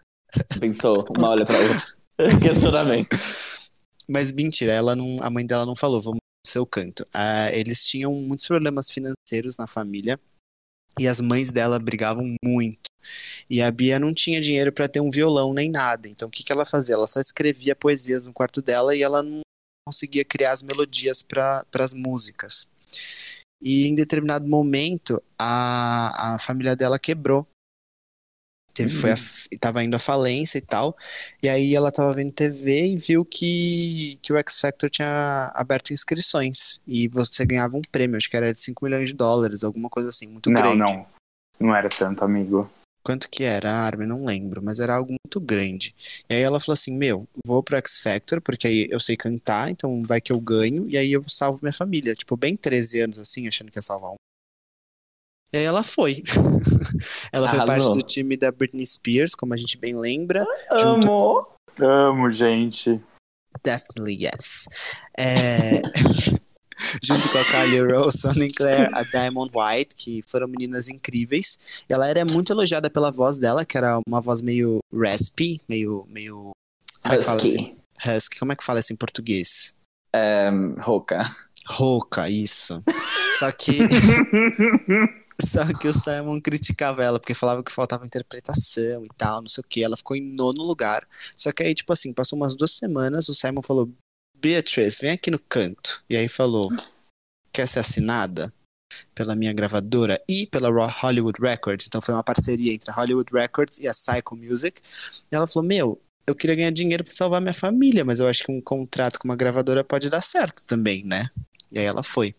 Pensou, 0.59 1.05
uma 1.17 1.29
olha 1.29 1.45
pra 1.45 1.57
outra. 1.57 1.87
Questionamento. 2.43 3.17
Mas 4.05 4.33
mentira, 4.33 4.73
ela 4.73 4.97
não, 4.97 5.15
a 5.21 5.29
mãe 5.29 5.45
dela 5.45 5.65
não 5.65 5.73
falou, 5.73 6.01
vamos 6.01 6.17
no 6.17 6.51
seu 6.51 6.65
canto. 6.65 7.07
Ah, 7.13 7.49
eles 7.53 7.85
tinham 7.85 8.13
muitos 8.13 8.45
problemas 8.45 8.91
financeiros 8.91 9.55
na 9.57 9.65
família 9.65 10.19
e 10.99 11.07
as 11.07 11.21
mães 11.21 11.51
dela 11.51 11.79
brigavam 11.79 12.35
muito. 12.43 12.89
E 13.49 13.61
a 13.61 13.71
Bia 13.71 13.99
não 13.99 14.13
tinha 14.13 14.39
dinheiro 14.39 14.71
para 14.71 14.87
ter 14.87 14.99
um 14.99 15.09
violão 15.09 15.53
nem 15.53 15.69
nada. 15.69 16.07
Então 16.07 16.27
o 16.27 16.31
que, 16.31 16.43
que 16.43 16.51
ela 16.51 16.65
fazia? 16.65 16.95
Ela 16.95 17.07
só 17.07 17.19
escrevia 17.19 17.75
poesias 17.75 18.27
no 18.27 18.33
quarto 18.33 18.61
dela 18.61 18.95
e 18.95 19.01
ela 19.01 19.23
não 19.23 19.41
conseguia 19.87 20.23
criar 20.23 20.51
as 20.51 20.61
melodias 20.61 21.21
para 21.21 21.65
as 21.73 21.93
músicas. 21.93 22.67
E 23.61 23.87
em 23.87 23.95
determinado 23.95 24.47
momento 24.47 25.21
a, 25.37 26.35
a 26.35 26.39
família 26.39 26.75
dela 26.75 26.99
quebrou. 26.99 27.47
Teve, 28.83 28.95
foi 28.95 29.11
a, 29.11 29.15
tava 29.59 29.83
indo 29.83 29.95
à 29.95 29.99
falência 29.99 30.57
e 30.57 30.61
tal. 30.61 30.95
E 31.41 31.49
aí 31.49 31.75
ela 31.75 31.91
tava 31.91 32.11
vendo 32.13 32.31
TV 32.31 32.87
e 32.87 32.95
viu 32.95 33.25
que, 33.25 34.17
que 34.21 34.33
o 34.33 34.37
X 34.37 34.59
Factor 34.59 34.89
tinha 34.89 35.51
aberto 35.55 35.91
inscrições. 35.91 36.79
E 36.87 37.07
você 37.07 37.45
ganhava 37.45 37.77
um 37.77 37.81
prêmio, 37.91 38.17
acho 38.17 38.29
que 38.29 38.37
era 38.37 38.53
de 38.53 38.59
5 38.59 38.83
milhões 38.85 39.09
de 39.09 39.15
dólares, 39.15 39.63
alguma 39.63 39.89
coisa 39.89 40.09
assim, 40.09 40.27
muito 40.27 40.49
não, 40.49 40.61
grande. 40.61 40.77
não. 40.77 41.05
Não 41.59 41.75
era 41.75 41.89
tanto, 41.89 42.23
amigo. 42.23 42.69
Quanto 43.03 43.29
que 43.29 43.43
era 43.43 43.71
a 43.71 43.81
arma? 43.81 44.05
Não 44.05 44.25
lembro, 44.25 44.61
mas 44.63 44.79
era 44.79 44.95
algo 44.95 45.15
muito 45.25 45.39
grande. 45.39 45.95
E 46.29 46.35
aí 46.35 46.41
ela 46.41 46.59
falou 46.59 46.73
assim: 46.73 46.95
Meu, 46.95 47.27
vou 47.45 47.63
pro 47.63 47.77
X 47.77 47.99
Factor, 47.99 48.41
porque 48.41 48.67
aí 48.67 48.87
eu 48.91 48.99
sei 48.99 49.17
cantar, 49.17 49.71
então 49.71 50.03
vai 50.03 50.21
que 50.21 50.31
eu 50.31 50.39
ganho, 50.39 50.87
e 50.87 50.97
aí 50.97 51.11
eu 51.11 51.23
salvo 51.27 51.59
minha 51.63 51.73
família. 51.73 52.13
Tipo, 52.13 52.37
bem 52.37 52.55
13 52.55 53.01
anos 53.01 53.19
assim, 53.19 53.47
achando 53.47 53.71
que 53.71 53.77
ia 53.77 53.81
salvar 53.81 54.11
um. 54.11 54.15
E 55.53 55.57
aí 55.57 55.63
ela 55.63 55.83
foi. 55.83 56.23
ela 57.31 57.49
foi 57.49 57.59
parte 57.59 57.71
Arrasou. 57.71 57.95
do 57.95 58.01
time 58.01 58.37
da 58.37 58.51
Britney 58.51 58.85
Spears, 58.85 59.35
como 59.35 59.53
a 59.53 59.57
gente 59.57 59.77
bem 59.77 59.95
lembra. 59.95 60.45
Amo! 60.69 61.47
Amo, 61.79 62.31
gente. 62.31 63.01
Definitely 63.63 64.25
yes. 64.25 64.65
É, 65.17 65.81
Junto 67.03 67.29
com 67.29 67.37
a 67.37 67.45
Kylie 67.45 67.93
Rose, 67.93 68.19
Sonny 68.19 68.51
Claire, 68.51 68.89
a 68.93 69.03
Diamond 69.03 69.51
White, 69.53 69.95
que 69.95 70.21
foram 70.27 70.47
meninas 70.47 70.89
incríveis. 70.89 71.59
E 71.89 71.93
ela 71.93 72.07
era 72.07 72.25
muito 72.25 72.51
elogiada 72.51 72.89
pela 72.89 73.11
voz 73.11 73.37
dela, 73.37 73.65
que 73.65 73.77
era 73.77 73.99
uma 74.07 74.21
voz 74.21 74.41
meio 74.41 74.79
raspy, 74.93 75.61
meio. 75.67 76.05
meio 76.09 76.51
como 77.01 77.13
é 77.13 77.17
que 77.17 77.23
fala 77.23 77.41
assim? 77.41 77.75
Husky. 78.01 78.09
Husky. 78.09 78.39
Como 78.39 78.51
é 78.51 78.55
que 78.55 78.63
fala 78.63 78.79
isso 78.79 78.93
em 78.93 78.95
português? 78.95 79.73
Um, 80.15 80.75
Roca. 80.79 81.29
Rouca, 81.67 82.29
isso. 82.29 82.83
Só 83.37 83.51
que. 83.51 83.79
Só 85.41 85.65
que 85.79 85.87
o 85.87 85.93
Simon 85.93 86.39
criticava 86.39 87.03
ela, 87.03 87.19
porque 87.19 87.33
falava 87.33 87.63
que 87.63 87.71
faltava 87.71 88.05
interpretação 88.05 89.03
e 89.05 89.09
tal, 89.17 89.41
não 89.41 89.47
sei 89.47 89.61
o 89.61 89.67
que. 89.67 89.83
Ela 89.83 89.97
ficou 89.97 90.15
em 90.15 90.21
nono 90.21 90.63
lugar. 90.63 91.07
Só 91.35 91.51
que 91.51 91.63
aí, 91.63 91.73
tipo 91.73 91.91
assim, 91.91 92.13
passou 92.13 92.37
umas 92.37 92.55
duas 92.55 92.71
semanas, 92.71 93.27
o 93.29 93.33
Simon 93.33 93.61
falou: 93.61 93.89
Beatrice, 94.37 95.01
vem 95.01 95.11
aqui 95.11 95.29
no 95.29 95.39
canto. 95.39 96.03
E 96.09 96.15
aí 96.15 96.27
falou: 96.27 96.69
Quer 97.51 97.67
ser 97.67 97.79
assinada? 97.79 98.53
Pela 99.15 99.35
minha 99.35 99.53
gravadora 99.53 100.21
e 100.27 100.45
pela 100.47 100.69
Hollywood 100.69 101.39
Records. 101.41 101.87
Então 101.87 102.01
foi 102.01 102.13
uma 102.13 102.23
parceria 102.23 102.73
entre 102.73 102.91
a 102.91 102.93
Hollywood 102.93 103.31
Records 103.31 103.79
e 103.79 103.87
a 103.87 103.91
Psycho 103.91 104.35
Music. 104.35 104.81
E 105.31 105.35
ela 105.35 105.47
falou: 105.47 105.67
Meu, 105.67 106.01
eu 106.27 106.35
queria 106.35 106.55
ganhar 106.55 106.71
dinheiro 106.71 107.03
pra 107.03 107.13
salvar 107.13 107.41
minha 107.41 107.53
família, 107.53 108.03
mas 108.03 108.19
eu 108.19 108.27
acho 108.27 108.43
que 108.43 108.51
um 108.51 108.61
contrato 108.61 109.17
com 109.19 109.27
uma 109.27 109.35
gravadora 109.35 109.83
pode 109.83 110.09
dar 110.09 110.21
certo 110.21 110.65
também, 110.67 111.03
né? 111.05 111.25
E 111.71 111.79
aí 111.79 111.85
ela 111.85 112.03
foi. 112.03 112.35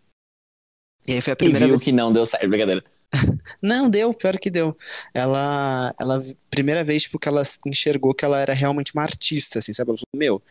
E 1.07 1.13
aí 1.13 1.21
foi 1.21 1.33
a 1.33 1.35
E 1.35 1.37
primeira 1.37 1.67
viu 1.67 1.75
vez. 1.75 1.83
que 1.83 1.93
não 1.93 2.13
deu 2.13 2.25
certo, 2.27 2.49
brincadeira. 2.49 2.85
Não, 3.63 3.89
deu, 3.89 4.13
pior 4.15 4.39
que 4.39 4.51
deu. 4.51 4.77
Ela, 5.15 5.95
ela, 6.01 6.23
primeira 6.51 6.83
vez, 6.83 7.03
tipo, 7.03 7.19
que 7.19 7.29
ela 7.29 7.43
enxergou 7.67 8.15
que 8.15 8.25
ela 8.25 8.41
era 8.41 8.53
realmente 8.53 8.93
uma 8.95 9.03
artista, 9.03 9.59
assim, 9.59 9.73
sabe? 9.73 9.91
Ela 9.91 9.99
falou, 9.99 10.19
meu, 10.19 10.43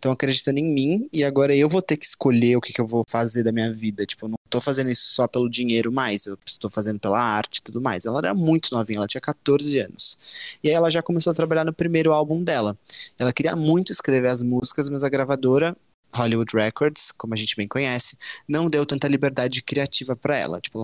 estão 0.00 0.12
acreditando 0.12 0.58
em 0.58 0.64
mim 0.64 1.08
e 1.12 1.22
agora 1.22 1.54
eu 1.54 1.68
vou 1.68 1.82
ter 1.82 1.96
que 1.96 2.04
escolher 2.04 2.56
o 2.56 2.60
que, 2.60 2.72
que 2.72 2.80
eu 2.80 2.86
vou 2.86 3.04
fazer 3.08 3.42
da 3.42 3.52
minha 3.52 3.72
vida. 3.72 4.04
Tipo, 4.06 4.26
eu 4.26 4.30
não 4.30 4.36
tô 4.48 4.60
fazendo 4.60 4.90
isso 4.90 5.14
só 5.14 5.28
pelo 5.28 5.48
dinheiro 5.48 5.92
mais, 5.92 6.26
eu 6.26 6.36
estou 6.46 6.70
fazendo 6.70 6.98
pela 6.98 7.20
arte 7.20 7.58
e 7.58 7.62
tudo 7.62 7.80
mais. 7.80 8.06
Ela 8.06 8.18
era 8.18 8.34
muito 8.34 8.70
novinha, 8.72 8.98
ela 8.98 9.06
tinha 9.06 9.20
14 9.20 9.78
anos. 9.78 10.18
E 10.64 10.68
aí 10.68 10.74
ela 10.74 10.90
já 10.90 11.02
começou 11.02 11.30
a 11.30 11.34
trabalhar 11.34 11.64
no 11.64 11.72
primeiro 11.72 12.12
álbum 12.12 12.42
dela. 12.42 12.76
Ela 13.18 13.32
queria 13.32 13.54
muito 13.54 13.92
escrever 13.92 14.28
as 14.28 14.42
músicas, 14.42 14.88
mas 14.88 15.04
a 15.04 15.08
gravadora 15.08 15.76
Hollywood 16.14 16.54
Records, 16.54 17.12
como 17.12 17.34
a 17.34 17.36
gente 17.36 17.56
bem 17.56 17.68
conhece, 17.68 18.16
não 18.48 18.68
deu 18.68 18.84
tanta 18.84 19.08
liberdade 19.08 19.62
criativa 19.62 20.16
pra 20.16 20.36
ela. 20.36 20.60
Tipo, 20.60 20.82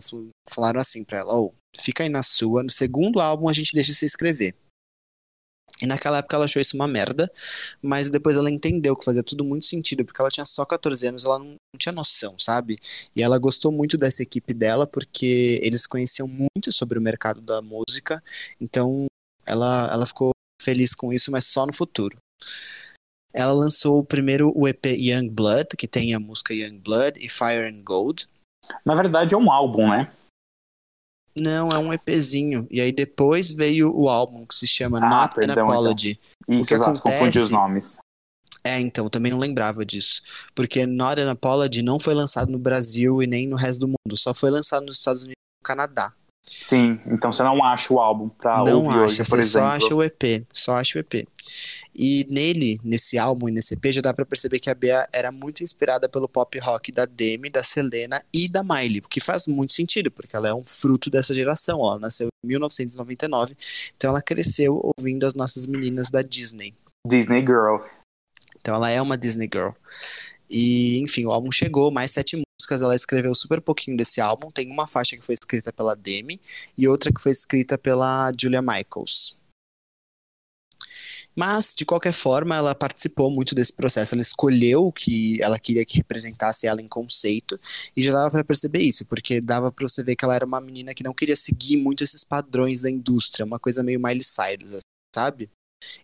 falaram 0.48 0.81
assim 0.81 1.05
pra 1.05 1.19
ela, 1.19 1.35
ou 1.35 1.55
fica 1.78 2.03
aí 2.03 2.09
na 2.09 2.23
sua, 2.23 2.62
no 2.62 2.70
segundo 2.70 3.20
álbum 3.20 3.48
a 3.48 3.53
gente 3.53 3.73
deixa 3.74 3.93
você 3.93 4.07
escrever. 4.07 4.55
E 5.82 5.86
naquela 5.86 6.19
época 6.19 6.35
ela 6.36 6.47
achou 6.47 6.61
isso 6.61 6.74
uma 6.74 6.89
merda, 6.89 7.31
mas 7.82 8.09
depois 8.09 8.35
ela 8.36 8.51
entendeu 8.51 8.97
que 8.97 9.05
fazia 9.05 9.23
tudo 9.23 9.44
muito 9.44 9.66
sentido, 9.66 10.07
porque 10.07 10.20
ela 10.20 10.31
tinha 10.31 10.47
só 10.47 10.65
14 10.65 11.07
anos, 11.07 11.24
ela 11.27 11.39
não, 11.39 11.48
não 11.48 11.78
tinha 11.78 11.93
noção, 11.93 12.35
sabe? 12.39 12.78
E 13.15 13.23
ela 13.23 13.36
gostou 13.39 13.70
muito 13.70 13.98
dessa 13.98 14.23
equipe 14.23 14.55
dela, 14.55 14.86
porque 14.86 15.61
eles 15.62 15.86
conheciam 15.86 16.27
muito 16.27 16.73
sobre 16.73 16.98
o 16.98 17.03
mercado 17.03 17.43
da 17.43 17.61
música, 17.61 18.23
então 18.59 19.07
ela, 19.44 19.90
ela 19.93 20.07
ficou 20.07 20.31
feliz 20.62 20.94
com 20.94 21.12
isso, 21.12 21.31
mas 21.31 21.44
só 21.44 21.66
no 21.66 21.74
futuro. 21.74 22.16
Ela 23.37 23.53
lançou 23.53 23.99
o 23.99 24.05
primeiro 24.05 24.51
o 24.57 24.67
EP 24.67 24.87
Young 24.87 25.29
Blood, 25.29 25.69
que 25.77 25.87
tem 25.87 26.15
a 26.15 26.19
música 26.21 26.55
Young 26.55 26.79
Blood 26.79 27.19
e 27.23 27.29
Fire 27.29 27.67
and 27.69 27.83
Gold. 27.85 28.27
Na 28.85 28.95
verdade 28.95 29.35
é 29.35 29.39
um 29.39 29.53
álbum, 29.53 29.91
né? 29.91 30.11
Não, 31.39 31.71
é 31.71 31.79
um 31.79 31.93
EPzinho. 31.93 32.67
E 32.71 32.81
aí 32.81 32.91
depois 32.93 33.51
veio 33.51 33.95
o 33.95 34.09
álbum 34.09 34.47
que 34.47 34.55
se 34.55 34.67
chama 34.67 34.99
Ah, 35.05 35.09
Not 35.11 35.35
perdão, 35.35 35.65
an 35.65 35.71
Apology. 35.71 36.19
Isso, 36.49 36.65
que 36.67 36.75
exato, 36.75 36.93
confundi 37.01 37.15
acontece- 37.17 37.39
os 37.41 37.51
nomes. 37.51 37.99
É, 38.65 38.81
então, 38.81 39.09
também 39.09 39.31
não 39.31 39.39
lembrava 39.39 39.85
disso. 39.85 40.23
Porque 40.55 40.87
Not 40.87 41.21
an 41.21 41.31
Apology 41.31 41.83
não 41.83 42.01
foi 42.01 42.15
lançado 42.15 42.51
no 42.51 42.59
Brasil 42.59 43.23
e 43.23 43.27
nem 43.27 43.47
no 43.47 43.55
resto 43.55 43.81
do 43.81 43.89
mundo. 43.89 44.17
Só 44.17 44.33
foi 44.35 44.51
lançado 44.51 44.87
nos 44.87 44.97
Estados 44.99 45.23
Unidos 45.23 45.37
e 45.39 45.63
no 45.63 45.67
Canadá. 45.67 46.13
Sim, 46.49 46.99
então 47.07 47.31
você 47.33 47.43
não 47.43 47.63
acha 47.65 47.93
o 47.93 47.99
álbum 48.01 48.29
pra 48.29 48.65
não 48.65 48.85
ouvir 48.85 48.89
acha, 48.97 49.05
hoje, 49.05 49.17
por 49.19 49.25
você 49.27 49.37
exemplo. 49.43 49.61
só 49.69 49.75
acha 49.77 49.95
o 49.95 50.03
EP. 50.03 50.47
Só 50.53 50.73
acha 50.77 50.99
o 50.99 51.01
EP. 51.01 51.29
E 51.98 52.27
nele, 52.28 52.78
nesse 52.85 53.16
álbum 53.16 53.48
e 53.48 53.52
nesse 53.52 53.74
EP, 53.74 53.86
já 53.86 54.02
dá 54.02 54.12
pra 54.12 54.27
perceber 54.27 54.60
que 54.60 54.68
a 54.68 54.74
Bea 54.74 55.09
era 55.10 55.32
muito 55.32 55.64
inspirada 55.64 56.09
pelo 56.09 56.28
pop 56.28 56.59
rock 56.59 56.93
da 56.93 57.06
Demi, 57.06 57.48
da 57.48 57.62
Selena 57.62 58.23
e 58.35 58.48
da 58.48 58.62
Miley. 58.62 58.98
O 58.98 59.09
que 59.09 59.20
faz 59.20 59.47
muito 59.47 59.73
sentido, 59.73 60.10
porque 60.10 60.36
ela 60.36 60.48
é 60.48 60.55
um 60.55 60.64
fruto 60.64 61.09
dessa 61.09 61.35
geração. 61.35 61.78
ó. 61.81 61.93
Ela 61.93 62.01
nasceu 62.01 62.28
em 62.44 62.48
1999, 62.48 63.56
então 63.97 64.10
ela 64.10 64.20
cresceu 64.20 64.93
ouvindo 64.98 65.24
as 65.24 65.32
nossas 65.32 65.66
meninas 65.66 66.10
da 66.10 66.20
Disney. 66.20 66.74
Disney 67.06 67.40
Girl. 67.40 67.78
Então 68.60 68.74
ela 68.74 68.90
é 68.90 69.01
uma 69.01 69.16
Disney 69.16 69.48
Girl. 69.51 69.70
E, 70.51 71.01
enfim, 71.01 71.24
o 71.24 71.31
álbum 71.31 71.51
chegou, 71.51 71.90
mais 71.90 72.10
sete 72.10 72.36
músicas. 72.36 72.82
Ela 72.82 72.94
escreveu 72.94 73.35
super 73.35 73.60
pouquinho 73.60 73.97
desse 73.97 74.20
álbum. 74.20 74.51
Tem 74.51 74.70
uma 74.70 74.86
faixa 74.86 75.16
que 75.16 75.24
foi 75.24 75.35
escrita 75.35 75.73
pela 75.73 75.94
Demi 75.94 76.40
e 76.77 76.86
outra 76.86 77.12
que 77.12 77.23
foi 77.23 77.32
escrita 77.32 77.78
pela 77.78 78.32
Julia 78.39 78.60
Michaels. 78.60 79.36
Mas, 81.39 81.75
de 81.77 81.85
qualquer 81.85 82.15
forma, 82.15 82.57
ela 82.57 82.75
participou 82.75 83.31
muito 83.31 83.55
desse 83.55 83.73
processo. 83.73 84.15
Ela 84.15 84.23
escolheu 84.23 84.87
o 84.87 84.93
que 84.93 85.41
ela 85.43 85.59
queria 85.59 85.85
que 85.85 85.99
representasse 85.99 86.67
ela 86.67 86.81
em 86.81 86.89
conceito. 86.89 87.61
E 87.95 88.03
já 88.03 88.13
dava 88.13 88.31
pra 88.31 88.45
perceber 88.45 88.79
isso, 88.79 89.05
porque 89.05 89.39
dava 89.39 89.71
pra 89.71 89.87
você 89.87 90.03
ver 90.03 90.17
que 90.17 90.25
ela 90.25 90.35
era 90.35 90.47
uma 90.47 90.63
menina 90.63 90.95
que 90.95 91.05
não 91.05 91.13
queria 91.13 91.37
seguir 91.37 91.77
muito 91.77 92.03
esses 92.03 92.25
padrões 92.25 92.83
da 92.83 92.91
indústria. 92.91 93.45
Uma 93.45 93.59
coisa 93.59 93.83
meio 93.83 94.01
Miley 94.01 94.25
Cyrus, 94.25 94.69
assim, 94.71 94.81
sabe? 95.15 95.51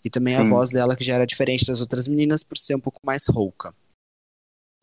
E 0.05 0.11
também 0.11 0.37
a 0.37 0.43
Sim. 0.45 0.51
voz 0.51 0.71
dela, 0.71 0.95
que 0.95 1.05
já 1.05 1.15
era 1.15 1.27
diferente 1.27 1.65
das 1.65 1.81
outras 1.81 2.07
meninas, 2.07 2.45
por 2.45 2.59
ser 2.59 2.75
um 2.75 2.81
pouco 2.81 3.01
mais 3.05 3.27
rouca. 3.27 3.75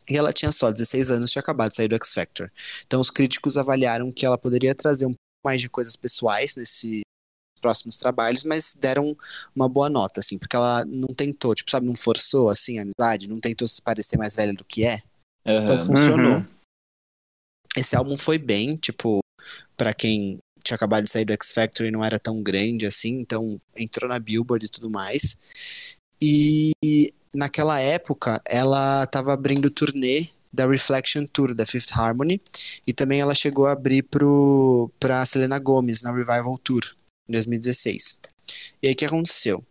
E 0.10 0.18
ela 0.18 0.34
tinha 0.34 0.52
só 0.52 0.72
16 0.72 1.12
anos, 1.12 1.30
tinha 1.30 1.42
acabado 1.42 1.70
de 1.70 1.76
sair 1.76 1.88
do 1.88 1.96
X 1.96 2.12
Factor. 2.12 2.52
Então 2.88 3.00
os 3.00 3.12
críticos 3.12 3.56
avaliaram 3.56 4.12
que 4.12 4.26
ela 4.26 4.40
poderia 4.40 4.74
trazer 4.74 5.06
um 5.06 5.10
pouco 5.10 5.46
mais 5.46 5.62
de 5.62 5.70
coisas 5.70 5.96
pessoais 5.96 6.56
nesses 6.56 7.02
próximos 7.60 7.98
trabalhos, 7.98 8.44
mas 8.44 8.76
deram 8.80 9.15
uma 9.56 9.69
boa 9.69 9.90
nota, 9.90 10.19
assim, 10.19 10.38
porque 10.38 10.56
ela 10.56 10.84
não 10.86 11.10
tentou, 11.10 11.53
tipo, 11.53 11.69
sabe, 11.69 11.86
não 11.86 11.95
forçou, 11.95 12.49
assim, 12.49 12.80
a 12.80 12.81
amizade, 12.81 13.30
não 13.30 13.40
tentou 13.40 13.68
se 13.68 13.81
parecer 13.81 14.18
mais 14.18 14.36
velha 14.36 14.53
do 14.53 14.65
que 14.65 14.86
é. 14.86 15.02
Então 15.45 15.76
Aham. 15.76 15.86
funcionou. 15.86 16.34
Uhum. 16.38 16.45
Esse 17.76 17.95
álbum 17.95 18.18
foi 18.18 18.38
bem, 18.38 18.76
tipo, 18.76 19.19
pra 19.77 19.94
quem 19.94 20.40
tinha 20.64 20.76
acabado 20.76 21.03
de 21.03 21.11
sair 21.11 21.26
do 21.26 21.34
X 21.34 21.53
Factor 21.53 21.86
e 21.86 21.91
não 21.91 22.03
era 22.03 22.19
tão 22.19 22.41
grande 22.41 22.86
assim, 22.86 23.19
então 23.19 23.60
entrou 23.76 24.10
na 24.10 24.19
Billboard 24.19 24.65
e 24.65 24.69
tudo 24.69 24.90
mais. 24.90 25.38
E 26.22 26.72
naquela 27.34 27.80
época 27.80 28.41
ela 28.45 29.06
tava 29.07 29.34
abrindo 29.34 29.69
turnê 29.69 30.27
da 30.52 30.68
Reflection 30.68 31.26
Tour 31.26 31.53
da 31.53 31.65
Fifth 31.65 31.91
Harmony 31.94 32.41
e 32.86 32.91
também 32.91 33.22
ela 33.22 33.36
chegou 33.36 33.68
a 33.68 33.72
abrir 33.72 34.03
pro 34.03 34.91
pra 34.99 35.26
Selena 35.26 35.60
Gomez 35.60 36.02
na 36.02 36.11
Revival 36.11 36.57
Tour 36.57 36.81
em 37.30 37.34
2016. 37.34 38.20
E 38.82 38.88
aí 38.88 38.94
o 38.94 38.96
que 38.96 39.06
aconteceu? 39.06 39.64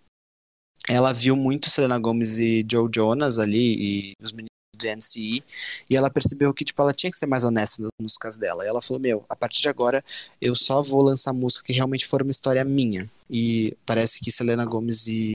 Ela 0.89 1.13
viu 1.13 1.37
muito 1.37 1.69
Selena 1.69 1.99
Gomez 1.99 2.39
e 2.39 2.65
Joe 2.71 2.89
Jonas 2.95 3.39
ali 3.39 3.75
e 3.79 4.13
os 4.23 4.33
meninos 4.33 4.49
do 4.75 4.87
NCE 4.87 5.43
e 5.91 5.97
ela 5.97 6.09
percebeu 6.09 6.55
que 6.55 6.65
tipo 6.65 6.81
ela 6.81 6.95
tinha 6.95 7.11
que 7.11 7.17
ser 7.17 7.27
mais 7.27 7.43
honesta 7.43 7.83
nas 7.83 7.91
músicas 8.01 8.39
dela. 8.39 8.65
E 8.65 8.69
ela 8.69 8.81
falou: 8.81 9.01
"Meu, 9.01 9.25
a 9.29 9.37
partir 9.37 9.61
de 9.61 9.69
agora 9.69 10.03
eu 10.41 10.55
só 10.55 10.81
vou 10.81 11.03
lançar 11.03 11.33
música 11.33 11.65
que 11.67 11.73
realmente 11.73 12.07
for 12.07 12.23
uma 12.23 12.31
história 12.31 12.65
minha". 12.65 13.11
E 13.29 13.77
parece 13.85 14.21
que 14.21 14.31
Selena 14.33 14.65
Gomez 14.65 15.07
e, 15.09 15.33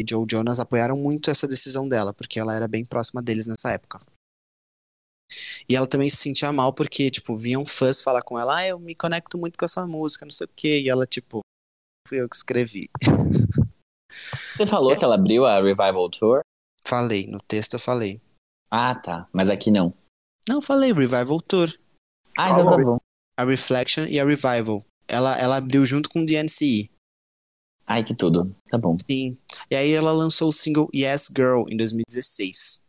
e 0.00 0.04
Joe 0.08 0.26
Jonas 0.30 0.60
apoiaram 0.60 0.96
muito 0.96 1.30
essa 1.30 1.48
decisão 1.48 1.88
dela, 1.88 2.12
porque 2.12 2.38
ela 2.38 2.54
era 2.54 2.68
bem 2.68 2.84
próxima 2.84 3.22
deles 3.22 3.46
nessa 3.46 3.72
época. 3.72 4.00
E 5.68 5.76
ela 5.76 5.86
também 5.86 6.08
se 6.08 6.16
sentia 6.16 6.52
mal 6.52 6.72
porque, 6.72 7.10
tipo, 7.10 7.36
vinham 7.36 7.64
fãs 7.66 8.00
falar 8.00 8.22
com 8.22 8.38
ela, 8.38 8.56
ah, 8.56 8.66
eu 8.66 8.78
me 8.78 8.94
conecto 8.94 9.36
muito 9.36 9.58
com 9.58 9.64
essa 9.64 9.86
música, 9.86 10.24
não 10.24 10.32
sei 10.32 10.46
o 10.46 10.50
quê. 10.54 10.80
E 10.80 10.88
ela, 10.88 11.06
tipo, 11.06 11.40
fui 12.06 12.20
eu 12.20 12.28
que 12.28 12.36
escrevi. 12.36 12.88
Você 14.56 14.66
falou 14.66 14.96
que 14.96 15.04
ela 15.04 15.14
abriu 15.14 15.44
a 15.44 15.60
Revival 15.60 16.08
Tour? 16.10 16.40
Falei, 16.84 17.26
no 17.26 17.38
texto 17.40 17.74
eu 17.74 17.80
falei. 17.80 18.20
Ah, 18.70 18.94
tá. 18.94 19.28
Mas 19.32 19.50
aqui 19.50 19.70
não. 19.70 19.92
Não, 20.48 20.62
falei, 20.62 20.92
Revival 20.92 21.40
Tour. 21.42 21.68
Ah, 22.36 22.50
então 22.50 22.66
tá 22.66 22.76
bom. 22.76 22.98
A 23.36 23.44
Reflection 23.44 24.06
e 24.06 24.18
a 24.18 24.24
Revival. 24.24 24.84
Ela, 25.06 25.38
ela 25.38 25.56
abriu 25.56 25.84
junto 25.84 26.08
com 26.08 26.22
o 26.22 26.26
DNCE. 26.26 26.90
Ai, 27.86 28.04
que 28.04 28.14
tudo. 28.14 28.54
Tá 28.68 28.76
bom. 28.76 28.94
Sim. 28.94 29.38
E 29.70 29.76
aí 29.76 29.92
ela 29.92 30.12
lançou 30.12 30.48
o 30.48 30.52
single 30.52 30.88
Yes 30.94 31.30
Girl 31.34 31.64
em 31.68 31.76
2016. 31.76 32.82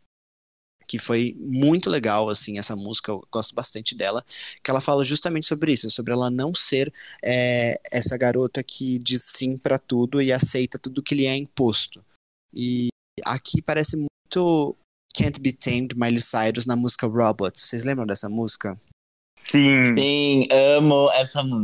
Que 0.90 0.98
foi 0.98 1.36
muito 1.38 1.88
legal, 1.88 2.28
assim, 2.28 2.58
essa 2.58 2.74
música, 2.74 3.12
eu 3.12 3.24
gosto 3.30 3.54
bastante 3.54 3.94
dela. 3.94 4.24
Que 4.60 4.72
ela 4.72 4.80
fala 4.80 5.04
justamente 5.04 5.46
sobre 5.46 5.70
isso, 5.70 5.88
sobre 5.88 6.12
ela 6.12 6.28
não 6.28 6.52
ser 6.52 6.92
é, 7.22 7.80
essa 7.92 8.16
garota 8.16 8.60
que 8.60 8.98
diz 8.98 9.22
sim 9.22 9.56
pra 9.56 9.78
tudo 9.78 10.20
e 10.20 10.32
aceita 10.32 10.80
tudo 10.80 11.00
que 11.00 11.14
lhe 11.14 11.26
é 11.26 11.36
imposto. 11.36 12.04
E 12.52 12.88
aqui 13.22 13.62
parece 13.62 13.96
muito 13.96 14.76
Can't 15.14 15.38
Be 15.38 15.52
Tamed, 15.52 15.94
Miley 15.94 16.20
Cyrus, 16.20 16.66
na 16.66 16.74
música 16.74 17.06
Robots. 17.06 17.62
Vocês 17.62 17.84
lembram 17.84 18.04
dessa 18.04 18.28
música? 18.28 18.76
Sim. 19.38 19.94
Sim, 19.96 20.48
amo 20.50 21.08
essa 21.12 21.40
música. 21.44 21.62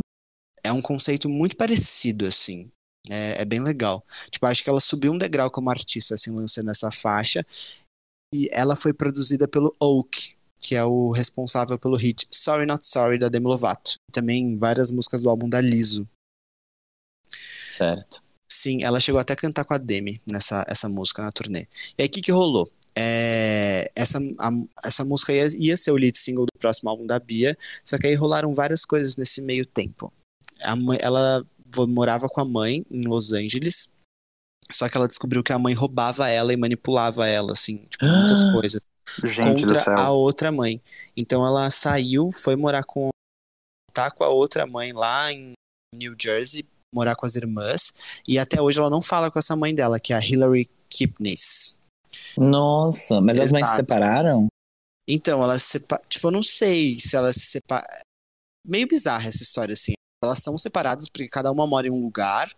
É 0.63 0.71
um 0.71 0.81
conceito 0.81 1.27
muito 1.27 1.57
parecido, 1.57 2.25
assim. 2.25 2.71
É, 3.09 3.41
é 3.41 3.45
bem 3.45 3.59
legal. 3.59 4.01
Tipo, 4.31 4.45
acho 4.45 4.63
que 4.63 4.69
ela 4.69 4.79
subiu 4.79 5.11
um 5.11 5.17
degrau 5.17 5.51
como 5.51 5.69
artista, 5.69 6.15
assim, 6.15 6.31
lançando 6.31 6.71
essa 6.71 6.89
faixa. 6.91 7.45
E 8.33 8.49
ela 8.51 8.75
foi 8.75 8.93
produzida 8.93 9.47
pelo 9.47 9.75
Oak, 9.79 10.35
que 10.59 10.75
é 10.75 10.83
o 10.83 11.11
responsável 11.11 11.79
pelo 11.79 11.95
hit 11.95 12.27
Sorry 12.29 12.65
Not 12.65 12.85
Sorry, 12.85 13.17
da 13.17 13.29
Demi 13.29 13.47
Lovato. 13.47 13.95
E 14.09 14.11
também 14.11 14.57
várias 14.57 14.91
músicas 14.91 15.21
do 15.21 15.29
álbum 15.29 15.47
da 15.47 15.61
Lizzo. 15.61 16.07
Certo. 17.71 18.21
Sim, 18.49 18.83
ela 18.83 18.99
chegou 18.99 19.19
até 19.19 19.33
a 19.33 19.37
cantar 19.37 19.65
com 19.65 19.73
a 19.73 19.77
Demi 19.77 20.21
nessa 20.25 20.65
essa 20.67 20.89
música 20.89 21.21
na 21.21 21.31
turnê. 21.31 21.67
E 21.97 22.01
aí, 22.01 22.07
o 22.07 22.11
que, 22.11 22.21
que 22.21 22.31
rolou? 22.31 22.71
É, 22.95 23.91
essa, 23.95 24.17
a, 24.39 24.49
essa 24.83 25.05
música 25.05 25.31
ia, 25.31 25.47
ia 25.57 25.77
ser 25.77 25.91
o 25.91 25.95
lead 25.95 26.17
single 26.17 26.45
do 26.45 26.59
próximo 26.59 26.89
álbum 26.89 27.05
da 27.05 27.19
Bia, 27.19 27.55
só 27.85 27.97
que 27.97 28.07
aí 28.07 28.15
rolaram 28.15 28.55
várias 28.55 28.83
coisas 28.85 29.15
nesse 29.15 29.41
meio 29.41 29.65
tempo. 29.65 30.11
A 30.61 30.75
mãe, 30.75 30.97
ela 30.99 31.45
morava 31.87 32.27
com 32.27 32.41
a 32.41 32.45
mãe 32.45 32.83
em 32.89 33.01
Los 33.01 33.33
Angeles, 33.33 33.91
só 34.71 34.87
que 34.89 34.97
ela 34.97 35.07
descobriu 35.07 35.43
que 35.43 35.53
a 35.53 35.59
mãe 35.59 35.73
roubava 35.73 36.27
ela 36.29 36.53
e 36.53 36.57
manipulava 36.57 37.27
ela, 37.27 37.51
assim, 37.53 37.77
tipo, 37.89 38.05
muitas 38.05 38.43
coisas 38.51 38.81
Gente 39.23 39.65
do 39.65 39.73
contra 39.73 39.79
céu. 39.83 39.95
a 39.97 40.11
outra 40.11 40.51
mãe. 40.51 40.81
Então 41.15 41.45
ela 41.45 41.69
saiu, 41.69 42.31
foi 42.31 42.55
morar 42.55 42.83
com 42.83 43.09
tá 43.93 44.11
com 44.11 44.23
a 44.23 44.29
outra 44.29 44.67
mãe 44.67 44.93
lá 44.93 45.31
em 45.31 45.53
New 45.95 46.15
Jersey, 46.19 46.65
morar 46.93 47.15
com 47.15 47.25
as 47.25 47.35
irmãs, 47.35 47.93
e 48.27 48.37
até 48.37 48.61
hoje 48.61 48.79
ela 48.79 48.89
não 48.89 49.01
fala 49.01 49.31
com 49.31 49.39
essa 49.39 49.55
mãe 49.55 49.73
dela, 49.73 49.99
que 49.99 50.13
é 50.13 50.15
a 50.15 50.23
Hillary 50.23 50.69
Kipnis. 50.89 51.81
Nossa, 52.37 53.19
mas 53.19 53.39
as 53.39 53.51
mães 53.51 53.65
se 53.65 53.73
Exato. 53.73 53.91
separaram? 53.91 54.47
Então, 55.09 55.41
ela 55.41 55.57
se 55.57 55.65
separa, 55.65 56.03
tipo, 56.09 56.27
eu 56.27 56.31
não 56.31 56.43
sei 56.43 56.99
se 56.99 57.15
elas 57.15 57.35
se 57.37 57.45
separam. 57.45 57.87
Meio 58.67 58.87
bizarra 58.87 59.27
essa 59.29 59.41
história 59.41 59.73
assim. 59.73 59.93
Elas 60.23 60.39
são 60.39 60.57
separadas 60.57 61.07
porque 61.09 61.29
cada 61.29 61.51
uma 61.51 61.65
mora 61.65 61.87
em 61.87 61.91
um 61.91 62.01
lugar, 62.01 62.53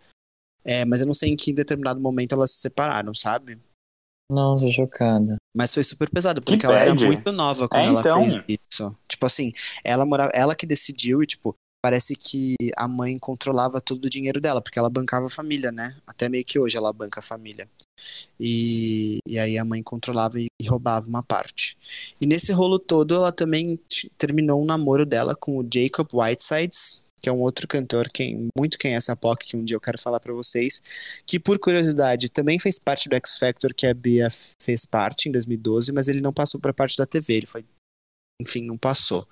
é, 0.64 0.84
mas 0.84 1.00
eu 1.00 1.06
não 1.06 1.14
sei 1.14 1.30
em 1.30 1.36
que 1.36 1.52
determinado 1.52 2.00
momento 2.00 2.34
elas 2.34 2.52
se 2.52 2.58
separaram, 2.60 3.14
sabe? 3.14 3.58
Nossa, 4.30 4.70
chocada. 4.70 5.36
Mas 5.56 5.74
foi 5.74 5.82
super 5.82 6.08
pesado, 6.08 6.40
Que 6.40 6.52
porque 6.52 6.64
ela 6.66 6.78
era 6.78 6.94
muito 6.94 7.32
nova 7.32 7.68
quando 7.68 7.86
É, 7.86 7.88
ela 7.88 8.00
então. 8.00 8.22
fez 8.22 8.36
isso. 8.48 8.96
Tipo 9.08 9.26
assim, 9.26 9.52
ela 9.82 10.06
morava, 10.06 10.30
ela 10.32 10.54
que 10.54 10.64
decidiu 10.64 11.20
e, 11.22 11.26
tipo, 11.26 11.54
parece 11.82 12.14
que 12.14 12.54
a 12.76 12.86
mãe 12.86 13.18
controlava 13.18 13.80
todo 13.80 14.04
o 14.04 14.08
dinheiro 14.08 14.40
dela, 14.40 14.62
porque 14.62 14.78
ela 14.78 14.88
bancava 14.88 15.26
a 15.26 15.30
família, 15.30 15.72
né? 15.72 15.96
Até 16.06 16.28
meio 16.28 16.44
que 16.44 16.60
hoje 16.60 16.76
ela 16.76 16.92
banca 16.92 17.18
a 17.18 17.22
família. 17.22 17.68
E, 18.38 19.18
e 19.26 19.38
aí 19.38 19.58
a 19.58 19.64
mãe 19.64 19.82
controlava 19.82 20.40
e, 20.40 20.46
e 20.60 20.68
roubava 20.68 21.06
uma 21.08 21.22
parte. 21.22 21.76
E 22.20 22.26
nesse 22.26 22.52
rolo 22.52 22.78
todo, 22.78 23.14
ela 23.14 23.32
também 23.32 23.78
terminou 24.16 24.62
um 24.62 24.66
namoro 24.66 25.04
dela 25.04 25.34
com 25.34 25.58
o 25.58 25.68
Jacob 25.68 26.08
Whitesides, 26.14 27.06
que 27.20 27.28
é 27.28 27.32
um 27.32 27.40
outro 27.40 27.68
cantor, 27.68 28.08
quem, 28.10 28.48
muito 28.56 28.78
quem 28.78 28.94
é 28.94 28.96
essa 28.96 29.14
POC, 29.14 29.46
que 29.46 29.56
um 29.56 29.64
dia 29.64 29.76
eu 29.76 29.80
quero 29.80 29.98
falar 29.98 30.20
pra 30.20 30.32
vocês, 30.32 30.82
que 31.26 31.38
por 31.38 31.58
curiosidade 31.58 32.28
também 32.28 32.58
fez 32.58 32.78
parte 32.78 33.08
do 33.08 33.16
X 33.16 33.36
Factor, 33.38 33.74
que 33.74 33.86
a 33.86 33.94
Bia 33.94 34.28
fez 34.58 34.84
parte 34.84 35.28
em 35.28 35.32
2012, 35.32 35.92
mas 35.92 36.08
ele 36.08 36.20
não 36.20 36.32
passou 36.32 36.60
pra 36.60 36.72
parte 36.72 36.96
da 36.96 37.06
TV, 37.06 37.34
ele 37.34 37.46
foi, 37.46 37.64
enfim, 38.40 38.64
não 38.64 38.78
passou. 38.78 39.28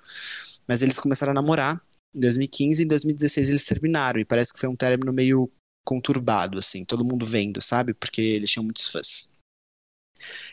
Mas 0.67 0.81
eles 0.81 0.99
começaram 0.99 1.31
a 1.31 1.33
namorar 1.33 1.81
em 2.15 2.19
2015 2.19 2.81
e 2.81 2.85
em 2.85 2.87
2016 2.87 3.49
eles 3.49 3.65
terminaram, 3.65 4.19
e 4.19 4.25
parece 4.25 4.53
que 4.53 4.59
foi 4.59 4.69
um 4.69 4.75
término 4.75 5.11
meio 5.11 5.51
conturbado, 5.85 6.59
assim, 6.59 6.85
todo 6.85 7.05
mundo 7.05 7.25
vendo, 7.25 7.61
sabe? 7.61 7.93
Porque 7.93 8.21
eles 8.21 8.51
tinham 8.51 8.63
muitos 8.63 8.89
fãs. 8.89 9.27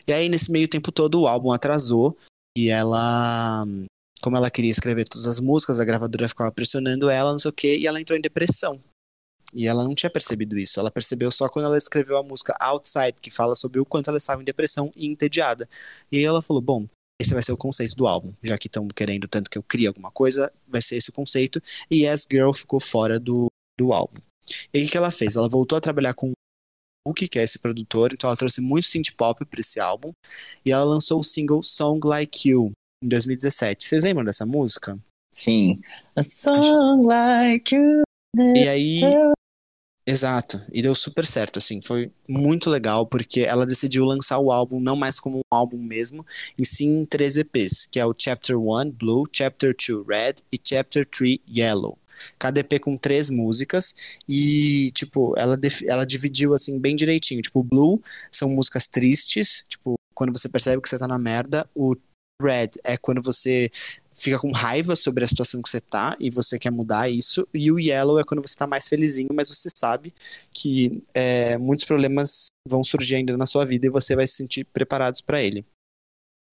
E 0.07 0.13
aí, 0.13 0.29
nesse 0.29 0.51
meio 0.51 0.69
tempo 0.69 0.91
todo, 0.93 1.21
o 1.21 1.27
álbum 1.27 1.53
atrasou, 1.53 2.17
e 2.57 2.71
ela 2.71 3.67
como 4.27 4.37
ela 4.37 4.51
queria 4.51 4.73
escrever 4.73 5.05
todas 5.05 5.25
as 5.25 5.39
músicas, 5.39 5.79
a 5.79 5.85
gravadora 5.85 6.29
ficava 6.29 6.51
pressionando 6.51 7.09
ela, 7.09 7.31
não 7.31 7.39
sei 7.39 7.49
o 7.49 7.55
quê, 7.55 7.77
e 7.77 7.87
ela 7.87 8.01
entrou 8.01 8.19
em 8.19 8.21
depressão. 8.21 8.77
E 9.55 9.69
ela 9.69 9.85
não 9.85 9.95
tinha 9.95 10.11
percebido 10.11 10.59
isso. 10.59 10.81
Ela 10.81 10.91
percebeu 10.91 11.31
só 11.31 11.49
quando 11.49 11.67
ela 11.67 11.79
escreveu 11.79 12.17
a 12.17 12.25
música 12.25 12.53
Outside, 12.59 13.15
que 13.23 13.31
fala 13.31 13.55
sobre 13.55 13.79
o 13.79 13.85
quanto 13.85 14.09
ela 14.09 14.17
estava 14.17 14.43
em 14.43 14.45
depressão 14.45 14.91
e 14.97 15.07
entediada. 15.07 15.69
E 16.11 16.17
aí 16.17 16.25
ela 16.25 16.43
falou: 16.43 16.61
bom, 16.61 16.89
esse 17.23 17.33
vai 17.33 17.41
ser 17.41 17.53
o 17.53 17.57
conceito 17.57 17.95
do 17.95 18.05
álbum. 18.05 18.33
Já 18.43 18.59
que 18.59 18.67
estão 18.67 18.89
querendo 18.89 19.29
tanto 19.29 19.49
que 19.49 19.59
eu 19.59 19.63
crie 19.63 19.87
alguma 19.87 20.11
coisa, 20.11 20.53
vai 20.67 20.83
ser 20.83 20.97
esse 20.97 21.11
o 21.11 21.13
conceito. 21.13 21.63
E 21.89 22.05
Yes 22.05 22.27
Girl 22.29 22.51
ficou 22.51 22.81
fora 22.81 23.21
do, 23.21 23.47
do 23.79 23.93
álbum. 23.93 24.21
E 24.75 24.81
o 24.81 24.83
que 24.83 24.91
que 24.91 24.97
ela 24.97 25.13
fez? 25.13 25.37
Ela 25.37 25.49
voltou 25.49 25.79
a 25.79 25.81
trabalhar 25.81 26.15
com 26.15 26.33
o 27.07 27.15
que 27.15 27.39
é 27.39 27.45
esse 27.45 27.61
produtor, 27.61 28.13
então 28.13 28.29
ela 28.29 28.37
trouxe 28.37 28.61
muito 28.61 28.89
synth 28.89 29.15
pop 29.17 29.45
para 29.45 29.61
esse 29.61 29.79
álbum. 29.79 30.11
E 30.65 30.73
ela 30.73 30.83
lançou 30.83 31.21
o 31.21 31.25
single 31.25 31.63
Song 31.63 32.05
Like 32.05 32.49
You, 32.49 32.73
em 33.03 33.09
2017. 33.09 33.87
Vocês 33.87 34.05
lembram 34.05 34.25
dessa 34.25 34.47
música? 34.47 34.99
Sim. 35.33 35.81
A 36.15 36.23
song 36.23 37.05
like 37.05 37.75
you. 37.75 38.03
E 38.55 38.69
aí. 38.69 39.01
Exato, 40.09 40.61
e 40.73 40.81
deu 40.83 40.95
super 40.95 41.27
certo, 41.27 41.59
assim, 41.59 41.83
foi 41.83 42.13
muito 42.29 42.71
legal, 42.71 43.09
porque 43.09 43.41
ela 43.41 43.67
decidiu 43.67 44.05
lançar 44.05 44.39
o 44.39 44.53
álbum 44.53 44.79
não 44.79 44.95
mais 44.95 45.19
como 45.19 45.39
um 45.39 45.43
álbum 45.51 45.79
mesmo, 45.79 46.25
e 46.57 46.65
sim 46.65 47.01
em 47.01 47.05
três 47.05 47.37
EPs, 47.37 47.89
que 47.91 47.99
é 47.99 48.07
o 48.07 48.15
Chapter 48.17 48.57
1, 48.57 48.93
Blue, 48.93 49.25
Chapter 49.33 49.75
2, 49.75 50.07
Red 50.07 50.35
e 50.53 50.61
Chapter 50.63 51.05
3, 51.05 51.41
Yellow. 51.53 51.99
Cada 52.39 52.61
EP 52.61 52.79
com 52.81 52.97
três 52.97 53.29
músicas, 53.31 54.19
e, 54.29 54.93
tipo, 54.93 55.35
ela, 55.37 55.59
ela 55.89 56.07
dividiu, 56.07 56.55
assim, 56.55 56.79
bem 56.79 56.95
direitinho. 56.95 57.43
Tipo, 57.43 57.65
Blue 57.65 58.01
são 58.31 58.49
músicas 58.49 58.87
tristes, 58.87 59.65
tipo, 59.69 59.97
quando 60.15 60.33
você 60.33 60.49
percebe 60.49 60.81
que 60.81 60.89
você 60.89 60.99
tá 60.99 61.09
na 61.09 61.19
merda. 61.19 61.69
O 61.75 61.97
Red 62.41 62.71
é 62.85 62.97
quando 62.97 63.23
você 63.23 63.71
fica 64.15 64.39
com 64.39 64.51
raiva 64.51 64.97
sobre 64.97 65.25
a 65.25 65.29
situação 65.29 65.61
que 65.61 65.69
você 65.69 65.81
tá 65.81 66.17
e 66.19 66.31
você 66.31 66.59
quer 66.59 66.71
mudar 66.71 67.09
isso. 67.09 67.47
E 67.53 67.71
o 67.71 67.79
Yellow 67.79 68.19
é 68.19 68.25
quando 68.25 68.47
você 68.47 68.57
tá 68.57 68.67
mais 68.67 68.89
felizinho, 68.89 69.29
mas 69.35 69.49
você 69.49 69.69
sabe 69.77 70.15
que 70.53 71.03
é, 71.15 71.59
muitos 71.59 71.85
problemas 71.85 72.47
vão 72.67 72.83
surgir 72.83 73.17
ainda 73.17 73.37
na 73.37 73.47
sua 73.47 73.65
vida 73.65 73.87
e 73.87 73.91
você 73.91 74.17
vai 74.17 74.27
se 74.27 74.35
sentir 74.35 74.65
preparados 74.65 75.21
pra 75.21 75.43
ele. 75.43 75.65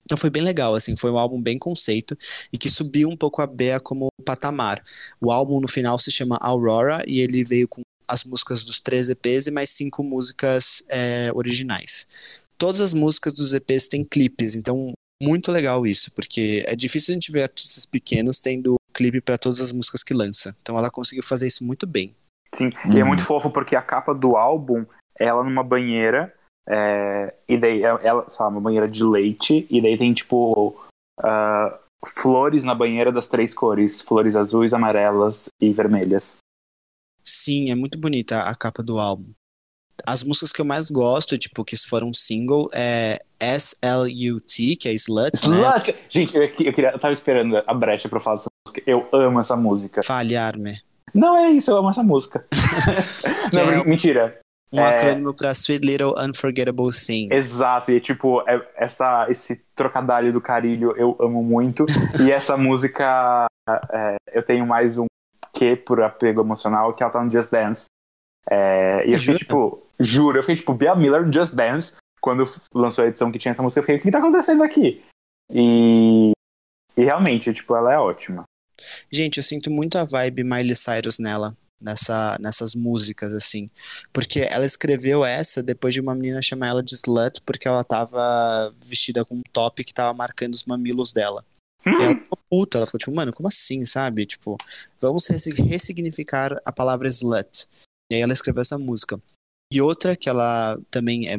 Então 0.05 0.18
foi 0.18 0.30
bem 0.30 0.41
legal, 0.41 0.76
assim, 0.76 0.97
foi 0.97 1.10
um 1.10 1.18
álbum 1.18 1.41
bem 1.41 1.57
conceito 1.57 2.18
e 2.51 2.57
que 2.57 2.69
subiu 2.69 3.07
um 3.07 3.15
pouco 3.15 3.41
a 3.41 3.47
Bea 3.47 3.80
como 3.80 4.10
patamar. 4.26 4.84
O 5.22 5.31
álbum 5.31 5.61
no 5.61 5.68
final 5.68 5.97
se 5.97 6.11
chama 6.11 6.38
Aurora 6.41 7.01
e 7.07 7.22
ele 7.22 7.43
veio 7.45 7.69
com 7.69 7.81
as 8.05 8.26
músicas 8.26 8.65
dos 8.65 8.81
três 8.81 9.07
EPs 9.07 9.47
e 9.47 9.51
mais 9.51 9.69
cinco 9.69 10.03
músicas 10.03 10.84
é, 10.89 11.31
originais. 11.34 12.05
Todas 12.57 12.81
as 12.81 12.93
músicas 12.93 13.34
dos 13.34 13.53
EPs 13.53 13.88
têm 13.88 14.03
clipes, 14.03 14.55
então 14.55 14.93
muito 15.23 15.51
legal 15.51 15.85
isso, 15.85 16.11
porque 16.13 16.63
é 16.67 16.75
difícil 16.75 17.11
a 17.11 17.15
gente 17.15 17.31
ver 17.31 17.43
artistas 17.43 17.85
pequenos 17.85 18.39
tendo 18.39 18.75
clipe 18.93 19.21
pra 19.21 19.37
todas 19.37 19.59
as 19.61 19.71
músicas 19.71 20.03
que 20.03 20.13
lança. 20.13 20.55
Então 20.61 20.77
ela 20.77 20.91
conseguiu 20.91 21.23
fazer 21.23 21.47
isso 21.47 21.63
muito 21.63 21.87
bem. 21.87 22.13
Sim, 22.53 22.69
e 22.93 22.99
é 22.99 23.01
Uhum. 23.01 23.07
muito 23.07 23.23
fofo 23.23 23.49
porque 23.49 23.75
a 23.75 23.81
capa 23.81 24.13
do 24.13 24.35
álbum 24.35 24.85
é 25.19 25.25
ela 25.25 25.43
numa 25.43 25.63
banheira, 25.63 26.33
é, 26.69 27.33
e 27.47 27.57
daí 27.57 27.83
é- 27.83 27.99
ela, 28.07 28.29
sei 28.29 28.37
lá, 28.39 28.47
uma 28.47 28.61
banheira 28.61 28.87
de 28.87 29.03
leite, 29.03 29.65
e 29.69 29.81
daí 29.81 29.97
tem 29.97 30.13
tipo 30.13 30.75
ah, 31.19 31.79
flores 32.17 32.63
na 32.63 32.73
banheira 32.75 33.11
das 33.11 33.27
três 33.27 33.53
cores: 33.53 34.01
flores 34.01 34.35
azuis, 34.35 34.73
amarelas 34.73 35.47
e 35.61 35.71
vermelhas. 35.71 36.37
Sim, 37.23 37.71
é 37.71 37.75
muito 37.75 37.97
bonita 37.97 38.41
a 38.43 38.55
capa 38.55 38.83
do 38.83 38.99
álbum. 38.99 39.31
As 40.06 40.24
músicas 40.24 40.52
que 40.52 40.60
eu 40.60 40.65
mais 40.65 40.90
gosto, 40.91 41.38
tipo, 41.38 41.64
que 41.64 41.78
foram 41.78 42.14
single, 42.14 42.70
é 42.74 43.22
S-L-U-T, 43.40 44.76
que 44.78 44.90
é 44.90 44.94
Slut, 44.94 45.48
né? 45.48 45.56
Slut! 45.57 45.95
Gente, 46.10 46.36
eu, 46.36 46.44
eu 46.44 46.49
queria, 46.74 46.91
eu 46.91 46.99
tava 46.99 47.14
esperando 47.14 47.61
a 47.65 47.74
brecha 47.74 48.07
pra 48.10 48.20
falar 48.20 48.38
dessa 48.38 48.49
música. 48.68 48.84
Eu 48.90 49.07
amo 49.11 49.40
essa 49.40 49.56
música. 49.56 50.02
Falhar-me. 50.03 50.74
Não 51.14 51.38
é 51.38 51.52
isso, 51.52 51.70
eu 51.72 51.78
amo 51.78 51.90
essa 51.90 52.03
música. 52.03 52.45
Não, 53.53 53.72
É. 53.72 53.84
mentira. 53.86 54.40
Um 54.72 54.80
É. 54.80 54.90
acrônimo 54.90 55.34
pra 55.36 55.52
Sweet 55.52 55.86
Little 55.86 56.15
Unforgettable 56.18 56.90
Thing. 56.91 57.30
Exato, 57.32 57.91
e 57.91 58.02
tipo, 58.02 58.41
é- 58.49 58.68
essa, 58.76 59.28
esse 59.30 59.61
trocadilho 59.76 60.34
do 60.34 60.41
carilho 60.41 60.95
eu 60.98 61.15
amo 61.22 61.44
muito. 61.44 61.84
e 62.26 62.32
essa 62.34 62.57
música, 62.57 63.45
é, 63.91 64.15
eu 64.34 64.41
tenho 64.44 64.65
mais 64.65 64.98
um 64.98 65.06
quê 65.53 65.76
por 65.76 66.02
apego 66.02 66.41
emocional, 66.41 66.94
que 66.94 67.03
ela 67.03 67.11
tá 67.11 67.24
no 67.24 67.32
Just 67.32 67.52
Dance. 67.52 67.86
É, 68.49 69.06
e 69.07 69.14
eu 69.14 69.20
fiquei 69.20 69.38
tipo, 69.38 69.84
juro, 69.99 70.38
eu 70.38 70.44
fiquei 70.44 70.56
tipo, 70.56 70.74
Bia 70.74 70.95
Miller 70.95 71.26
no 71.26 71.34
Just 71.34 71.53
Dance, 71.53 71.94
quando 72.22 72.49
lançou 72.74 73.03
a 73.03 73.07
edição 73.07 73.32
que 73.32 73.40
tinha 73.40 73.52
essa 73.52 73.64
música, 73.64 73.80
eu 73.80 73.84
fiquei, 73.84 73.98
o 73.98 74.02
que 74.02 74.11
tá 74.11 74.20
acontecendo 74.20 74.64
aqui? 74.64 75.03
E, 75.52 76.32
e 76.98 77.03
realmente, 77.03 77.53
tipo, 77.53 77.76
ela 77.76 77.94
é 77.94 77.98
ótima. 77.98 78.44
Gente, 79.11 79.38
eu 79.38 79.44
sinto 79.44 79.70
muito 79.70 79.98
a 79.98 80.03
vibe 80.03 80.44
Miley 80.44 80.76
Cyrus 80.76 81.20
nela. 81.20 81.56
nessa, 81.82 82.38
nessas 82.40 82.76
músicas, 82.76 83.34
assim. 83.34 83.70
Porque 84.14 84.40
ela 84.40 84.65
escreveu 84.65 85.24
essa 85.26 85.61
depois 85.61 85.94
de 85.94 85.99
uma 85.99 86.15
menina 86.15 86.41
chamar 86.41 86.68
ela 86.68 86.84
de 86.84 86.95
slut, 86.95 87.41
porque 87.45 87.68
ela 87.68 87.84
tava 87.84 88.74
vestida 88.82 89.26
com 89.26 89.36
um 89.36 89.41
top 89.52 89.84
que 89.84 89.94
tava 89.94 90.14
marcando 90.14 90.53
os 90.53 90.64
mamilos 90.64 91.11
dela. 91.11 91.44
E 91.86 91.90
ela 91.90 92.15
ficou 92.15 92.40
puta, 92.49 92.78
ela 92.78 92.86
ficou 92.86 92.99
tipo, 92.99 93.14
mano, 93.14 93.34
como 93.34 93.49
assim, 93.49 93.84
sabe? 93.84 94.26
Tipo, 94.26 94.57
vamos 95.02 95.28
ressi- 95.28 95.61
ressignificar 95.61 96.57
a 96.64 96.72
palavra 96.72 97.10
slut. 97.10 97.68
E 98.11 98.15
aí 98.15 98.21
ela 98.21 98.34
escreveu 98.34 98.61
essa 98.61 98.77
música. 98.77 99.19
E 99.71 99.81
outra 99.81 100.15
que 100.15 100.30
ela 100.30 100.77
também 100.91 101.27
é 101.27 101.38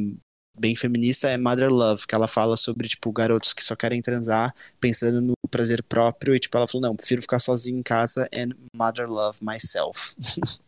bem 0.57 0.75
feminista 0.75 1.27
é 1.27 1.37
Mother 1.37 1.69
Love, 1.69 2.07
que 2.07 2.15
ela 2.15 2.27
fala 2.27 2.55
sobre, 2.57 2.87
tipo, 2.87 3.11
garotos 3.11 3.53
que 3.53 3.63
só 3.63 3.75
querem 3.75 4.01
transar 4.01 4.53
pensando 4.79 5.21
no 5.21 5.33
prazer 5.49 5.83
próprio 5.83 6.33
e, 6.33 6.39
tipo, 6.39 6.57
ela 6.57 6.67
falou, 6.67 6.87
não, 6.87 6.95
prefiro 6.95 7.21
ficar 7.21 7.39
sozinho 7.39 7.79
em 7.79 7.83
casa 7.83 8.27
and 8.33 8.55
Mother 8.75 9.09
Love 9.09 9.39
myself. 9.41 10.15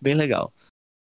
bem 0.00 0.14
legal. 0.14 0.52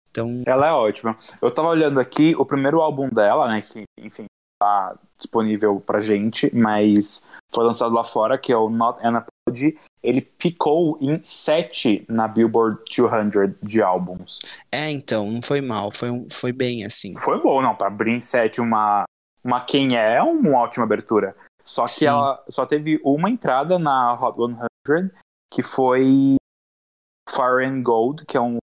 Então, 0.10 0.44
Ela 0.46 0.68
é 0.68 0.72
ótima. 0.72 1.18
Eu 1.42 1.50
tava 1.50 1.70
olhando 1.70 2.00
aqui 2.00 2.36
o 2.36 2.46
primeiro 2.46 2.82
álbum 2.82 3.10
dela, 3.10 3.48
né? 3.48 3.62
Que, 3.62 3.84
enfim, 3.98 4.26
tá 4.62 4.96
disponível 5.18 5.80
pra 5.80 6.02
gente, 6.02 6.54
mas 6.56 7.26
foi 7.52 7.64
lançado 7.64 7.94
lá 7.94 8.04
fora, 8.04 8.38
que 8.38 8.52
é 8.52 8.58
o 8.58 8.70
Not 8.70 9.00
an 9.06 9.18
Apology. 9.18 9.78
Ele 10.04 10.28
ficou 10.38 10.98
em 11.00 11.24
7 11.24 12.06
na 12.10 12.28
Billboard 12.28 12.80
200 12.86 13.56
de 13.62 13.82
álbuns. 13.82 14.38
é, 14.72 14.92
então, 14.92 15.32
não 15.32 15.42
foi 15.42 15.62
mal, 15.62 15.92
foi, 15.92 16.12
um, 16.12 16.28
foi 16.30 16.52
bem, 16.52 16.84
assim. 16.84 17.18
Foi 17.18 17.42
bom, 17.42 17.62
não. 17.62 17.74
Pra 17.74 17.88
abrir 17.88 18.12
em 18.12 18.20
7 18.20 18.60
uma, 18.60 19.06
uma 19.44 19.62
Quem 19.62 19.98
é, 19.98 20.16
é 20.16 20.22
uma 20.22 20.58
ótima 20.58 20.84
abertura. 20.84 21.36
Só 21.64 21.86
que 21.86 21.92
Sim. 21.92 22.08
ela 22.08 22.44
só 22.50 22.66
teve 22.66 23.00
uma 23.04 23.30
entrada 23.30 23.80
na 23.80 24.14
Hot 24.14 24.38
100, 24.86 25.10
que 25.52 25.62
foi 25.62 26.36
Fire 27.30 27.66
and 27.66 27.82
Gold, 27.82 28.26
que 28.26 28.36
é 28.36 28.42
um, 28.42 28.58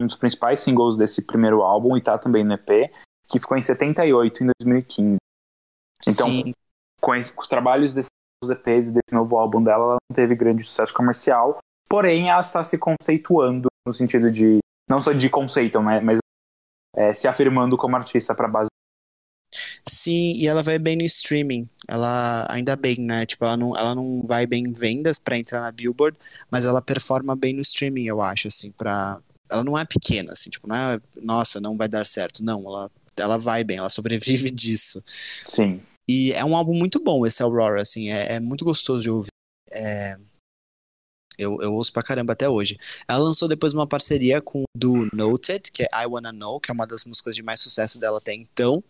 um 0.00 0.06
dos 0.06 0.16
principais 0.16 0.60
singles 0.60 0.96
desse 0.96 1.22
primeiro 1.22 1.62
álbum 1.62 1.96
e 1.96 2.00
tá 2.00 2.16
também 2.16 2.44
no 2.44 2.54
EP, 2.54 2.90
que 3.28 3.38
ficou 3.38 3.56
em 3.56 3.62
78 3.62 4.42
em 4.42 4.50
2015. 4.60 5.16
Então, 6.08 6.28
Sim, 6.28 6.52
Com, 7.00 7.12
os 7.12 7.48
trabalhos 7.48 7.94
desses 8.42 8.56
EPs 8.56 8.88
e 8.88 8.92
desse 8.92 9.14
novo 9.14 9.36
álbum 9.36 9.62
dela, 9.62 9.84
ela 9.84 9.96
não 10.10 10.14
teve 10.14 10.34
grande 10.34 10.62
sucesso 10.64 10.94
comercial, 10.94 11.58
porém 11.88 12.30
ela 12.30 12.42
está 12.42 12.62
se 12.62 12.78
conceituando 12.78 13.68
no 13.86 13.92
sentido 13.92 14.30
de, 14.30 14.58
não 14.88 15.00
só 15.00 15.12
de 15.12 15.28
conceito, 15.28 15.80
né, 15.82 16.00
mas 16.00 16.18
é, 16.94 17.14
se 17.14 17.28
afirmando 17.28 17.76
como 17.76 17.96
artista 17.96 18.34
para 18.34 18.48
base. 18.48 18.68
Sim, 19.88 20.34
e 20.36 20.46
ela 20.46 20.62
vai 20.62 20.78
bem 20.78 20.96
no 20.96 21.02
streaming. 21.02 21.66
Ela, 21.88 22.46
ainda 22.50 22.76
bem, 22.76 22.96
né? 22.98 23.24
Tipo, 23.24 23.46
ela 23.46 23.56
não, 23.56 23.74
ela 23.74 23.94
não 23.94 24.22
vai 24.22 24.46
bem 24.46 24.64
em 24.64 24.72
vendas 24.72 25.18
pra 25.18 25.38
entrar 25.38 25.60
na 25.62 25.72
Billboard, 25.72 26.18
mas 26.50 26.66
ela 26.66 26.82
performa 26.82 27.34
bem 27.34 27.54
no 27.54 27.62
streaming, 27.62 28.04
eu 28.04 28.20
acho, 28.20 28.48
assim, 28.48 28.70
pra... 28.70 29.18
Ela 29.50 29.64
não 29.64 29.78
é 29.78 29.84
pequena, 29.86 30.32
assim, 30.32 30.50
tipo, 30.50 30.68
não 30.68 30.76
é, 30.76 31.00
nossa, 31.22 31.58
não 31.58 31.74
vai 31.74 31.88
dar 31.88 32.04
certo. 32.04 32.44
Não, 32.44 32.60
ela, 32.66 32.90
ela 33.16 33.38
vai 33.38 33.64
bem, 33.64 33.78
ela 33.78 33.88
sobrevive 33.88 34.50
disso. 34.52 35.02
Sim. 35.06 35.80
E 36.08 36.32
é 36.32 36.44
um 36.44 36.56
álbum 36.56 36.74
muito 36.74 37.02
bom, 37.02 37.26
esse 37.26 37.42
Aurora, 37.42 37.82
assim, 37.82 38.08
é, 38.08 38.36
é 38.36 38.40
muito 38.40 38.64
gostoso 38.64 39.02
de 39.02 39.10
ouvir. 39.10 39.28
É, 39.70 40.16
eu, 41.38 41.62
eu 41.62 41.72
ouço 41.74 41.92
pra 41.92 42.02
caramba 42.02 42.32
até 42.32 42.48
hoje. 42.48 42.76
Ela 43.06 43.18
lançou 43.18 43.46
depois 43.46 43.72
uma 43.72 43.86
parceria 43.86 44.42
com 44.42 44.62
o 44.62 44.64
do 44.76 45.08
Noted, 45.14 45.70
que 45.70 45.84
é 45.84 45.88
I 45.92 46.06
Wanna 46.06 46.32
Know, 46.32 46.58
que 46.58 46.70
é 46.70 46.74
uma 46.74 46.86
das 46.86 47.04
músicas 47.04 47.36
de 47.36 47.42
mais 47.42 47.60
sucesso 47.60 48.00
dela 48.00 48.18
até 48.18 48.34
então. 48.34 48.82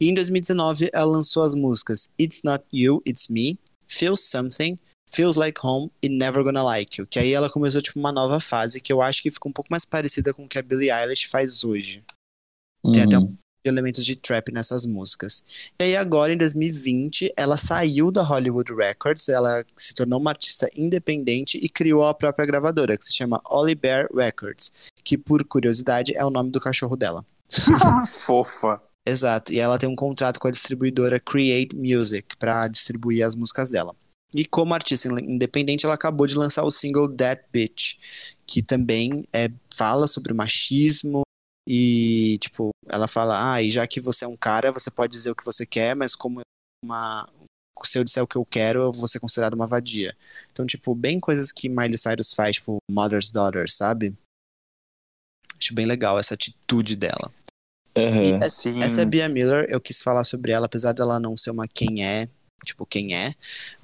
E 0.00 0.08
em 0.08 0.14
2019 0.14 0.88
ela 0.92 1.12
lançou 1.12 1.42
as 1.42 1.54
músicas 1.54 2.10
It's 2.18 2.42
Not 2.42 2.64
You, 2.72 3.02
It's 3.06 3.28
Me, 3.28 3.58
Feels 3.86 4.20
Something, 4.20 4.78
Feels 5.10 5.36
Like 5.36 5.60
Home 5.62 5.90
e 6.02 6.08
Never 6.08 6.42
Gonna 6.42 6.62
Like 6.62 7.00
You. 7.00 7.06
Que 7.06 7.18
aí 7.18 7.32
ela 7.32 7.50
começou 7.50 7.82
tipo 7.82 7.98
uma 7.98 8.12
nova 8.12 8.40
fase 8.40 8.80
que 8.80 8.92
eu 8.92 9.02
acho 9.02 9.22
que 9.22 9.30
fica 9.30 9.48
um 9.48 9.52
pouco 9.52 9.70
mais 9.70 9.84
parecida 9.84 10.32
com 10.32 10.44
o 10.44 10.48
que 10.48 10.58
a 10.58 10.62
Billie 10.62 10.90
Eilish 10.90 11.28
faz 11.28 11.64
hoje. 11.64 12.02
Tem 12.94 13.02
até 13.02 13.18
um 13.18 13.26
de 13.26 13.38
elementos 13.64 14.04
de 14.04 14.16
trap 14.16 14.52
nessas 14.52 14.86
músicas. 14.86 15.42
E 15.78 15.84
aí 15.84 15.96
agora, 15.96 16.32
em 16.32 16.36
2020, 16.36 17.32
ela 17.36 17.56
saiu 17.56 18.10
da 18.10 18.22
Hollywood 18.22 18.74
Records, 18.74 19.28
ela 19.28 19.64
se 19.76 19.94
tornou 19.94 20.20
uma 20.20 20.30
artista 20.30 20.68
independente 20.76 21.58
e 21.58 21.68
criou 21.68 22.04
a 22.04 22.14
própria 22.14 22.46
gravadora, 22.46 22.96
que 22.96 23.04
se 23.04 23.12
chama 23.12 23.40
Holly 23.44 23.74
Bear 23.74 24.08
Records, 24.14 24.72
que 25.04 25.18
por 25.18 25.44
curiosidade 25.44 26.16
é 26.16 26.24
o 26.24 26.30
nome 26.30 26.50
do 26.50 26.60
cachorro 26.60 26.96
dela. 26.96 27.24
Fofa. 28.08 28.80
Exato, 29.06 29.52
e 29.52 29.58
ela 29.58 29.78
tem 29.78 29.88
um 29.88 29.96
contrato 29.96 30.38
com 30.38 30.48
a 30.48 30.50
distribuidora 30.50 31.18
Create 31.18 31.74
Music 31.74 32.36
para 32.36 32.68
distribuir 32.68 33.24
as 33.24 33.34
músicas 33.34 33.70
dela. 33.70 33.94
E 34.34 34.44
como 34.44 34.74
artista 34.74 35.08
independente, 35.20 35.84
ela 35.84 35.94
acabou 35.94 36.26
de 36.26 36.36
lançar 36.36 36.62
o 36.62 36.70
single 36.70 37.08
That 37.08 37.42
Bitch, 37.52 37.96
que 38.46 38.62
também 38.62 39.26
é, 39.32 39.50
fala 39.74 40.06
sobre 40.06 40.32
machismo 40.32 41.22
e, 41.72 42.36
tipo, 42.38 42.70
ela 42.88 43.06
fala, 43.06 43.52
ah, 43.52 43.62
e 43.62 43.70
já 43.70 43.86
que 43.86 44.00
você 44.00 44.24
é 44.24 44.28
um 44.28 44.36
cara, 44.36 44.72
você 44.72 44.90
pode 44.90 45.12
dizer 45.12 45.30
o 45.30 45.36
que 45.36 45.44
você 45.44 45.64
quer, 45.64 45.94
mas 45.94 46.16
como 46.16 46.40
uma... 46.84 47.28
se 47.84 47.96
eu 47.96 48.02
disser 48.02 48.24
o 48.24 48.26
que 48.26 48.34
eu 48.34 48.44
quero, 48.44 48.80
eu 48.82 48.92
vou 48.92 49.06
ser 49.06 49.20
considerado 49.20 49.54
uma 49.54 49.68
vadia. 49.68 50.16
Então, 50.50 50.66
tipo, 50.66 50.96
bem 50.96 51.20
coisas 51.20 51.52
que 51.52 51.68
Miley 51.68 51.96
Cyrus 51.96 52.34
faz, 52.34 52.56
tipo, 52.56 52.78
Mother's 52.90 53.30
Daughter, 53.30 53.70
sabe? 53.70 54.16
Acho 55.56 55.72
bem 55.72 55.86
legal 55.86 56.18
essa 56.18 56.34
atitude 56.34 56.96
dela. 56.96 57.32
E 57.96 58.34
essa, 58.34 58.50
Sim. 58.50 58.82
essa 58.82 59.02
é 59.02 59.04
Bia 59.04 59.28
Miller, 59.28 59.66
eu 59.68 59.80
quis 59.80 60.02
falar 60.02 60.24
sobre 60.24 60.50
ela, 60.50 60.66
apesar 60.66 60.92
dela 60.92 61.20
não 61.20 61.36
ser 61.36 61.52
uma 61.52 61.68
quem 61.68 62.04
é, 62.04 62.28
tipo, 62.64 62.84
quem 62.84 63.14
é, 63.14 63.32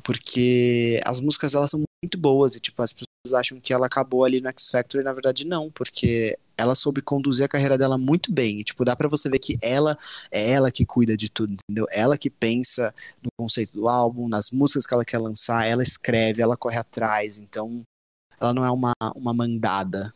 porque 0.02 1.00
as 1.04 1.20
músicas 1.20 1.52
dela 1.52 1.68
são 1.68 1.84
muito 2.02 2.18
boas 2.18 2.54
e, 2.54 2.60
tipo, 2.60 2.82
as 2.82 2.92
pessoas 2.92 3.34
acham 3.34 3.60
que 3.60 3.72
ela 3.72 3.86
acabou 3.86 4.24
ali 4.24 4.40
no 4.40 4.48
X 4.48 4.68
Factor 4.70 5.00
e 5.00 5.04
na 5.04 5.12
verdade 5.12 5.46
não, 5.46 5.70
porque 5.70 6.38
ela 6.56 6.74
soube 6.74 7.02
conduzir 7.02 7.44
a 7.44 7.48
carreira 7.48 7.76
dela 7.76 7.98
muito 7.98 8.32
bem. 8.32 8.60
E, 8.60 8.64
tipo, 8.64 8.84
dá 8.84 8.94
pra 8.94 9.08
você 9.08 9.28
ver 9.28 9.38
que 9.38 9.56
ela 9.62 9.98
é 10.30 10.52
ela 10.52 10.70
que 10.70 10.86
cuida 10.86 11.16
de 11.16 11.30
tudo, 11.30 11.54
entendeu? 11.54 11.86
Ela 11.90 12.16
que 12.16 12.30
pensa 12.30 12.94
no 13.22 13.28
conceito 13.38 13.72
do 13.72 13.88
álbum, 13.88 14.28
nas 14.28 14.50
músicas 14.50 14.86
que 14.86 14.94
ela 14.94 15.04
quer 15.04 15.18
lançar, 15.18 15.66
ela 15.66 15.82
escreve, 15.82 16.42
ela 16.42 16.56
corre 16.56 16.78
atrás, 16.78 17.38
então 17.38 17.82
ela 18.40 18.54
não 18.54 18.64
é 18.64 18.70
uma, 18.70 18.92
uma 19.14 19.34
mandada. 19.34 20.12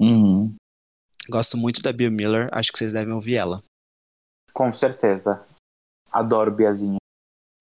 Uhum. 0.00 0.54
Gosto 1.28 1.56
muito 1.56 1.82
da 1.82 1.92
Bia 1.92 2.10
Miller, 2.10 2.48
acho 2.52 2.72
que 2.72 2.78
vocês 2.78 2.92
devem 2.92 3.12
ouvir 3.12 3.36
ela. 3.36 3.60
Com 4.52 4.72
certeza. 4.72 5.44
Adoro 6.10 6.50
Biazinha. 6.50 6.96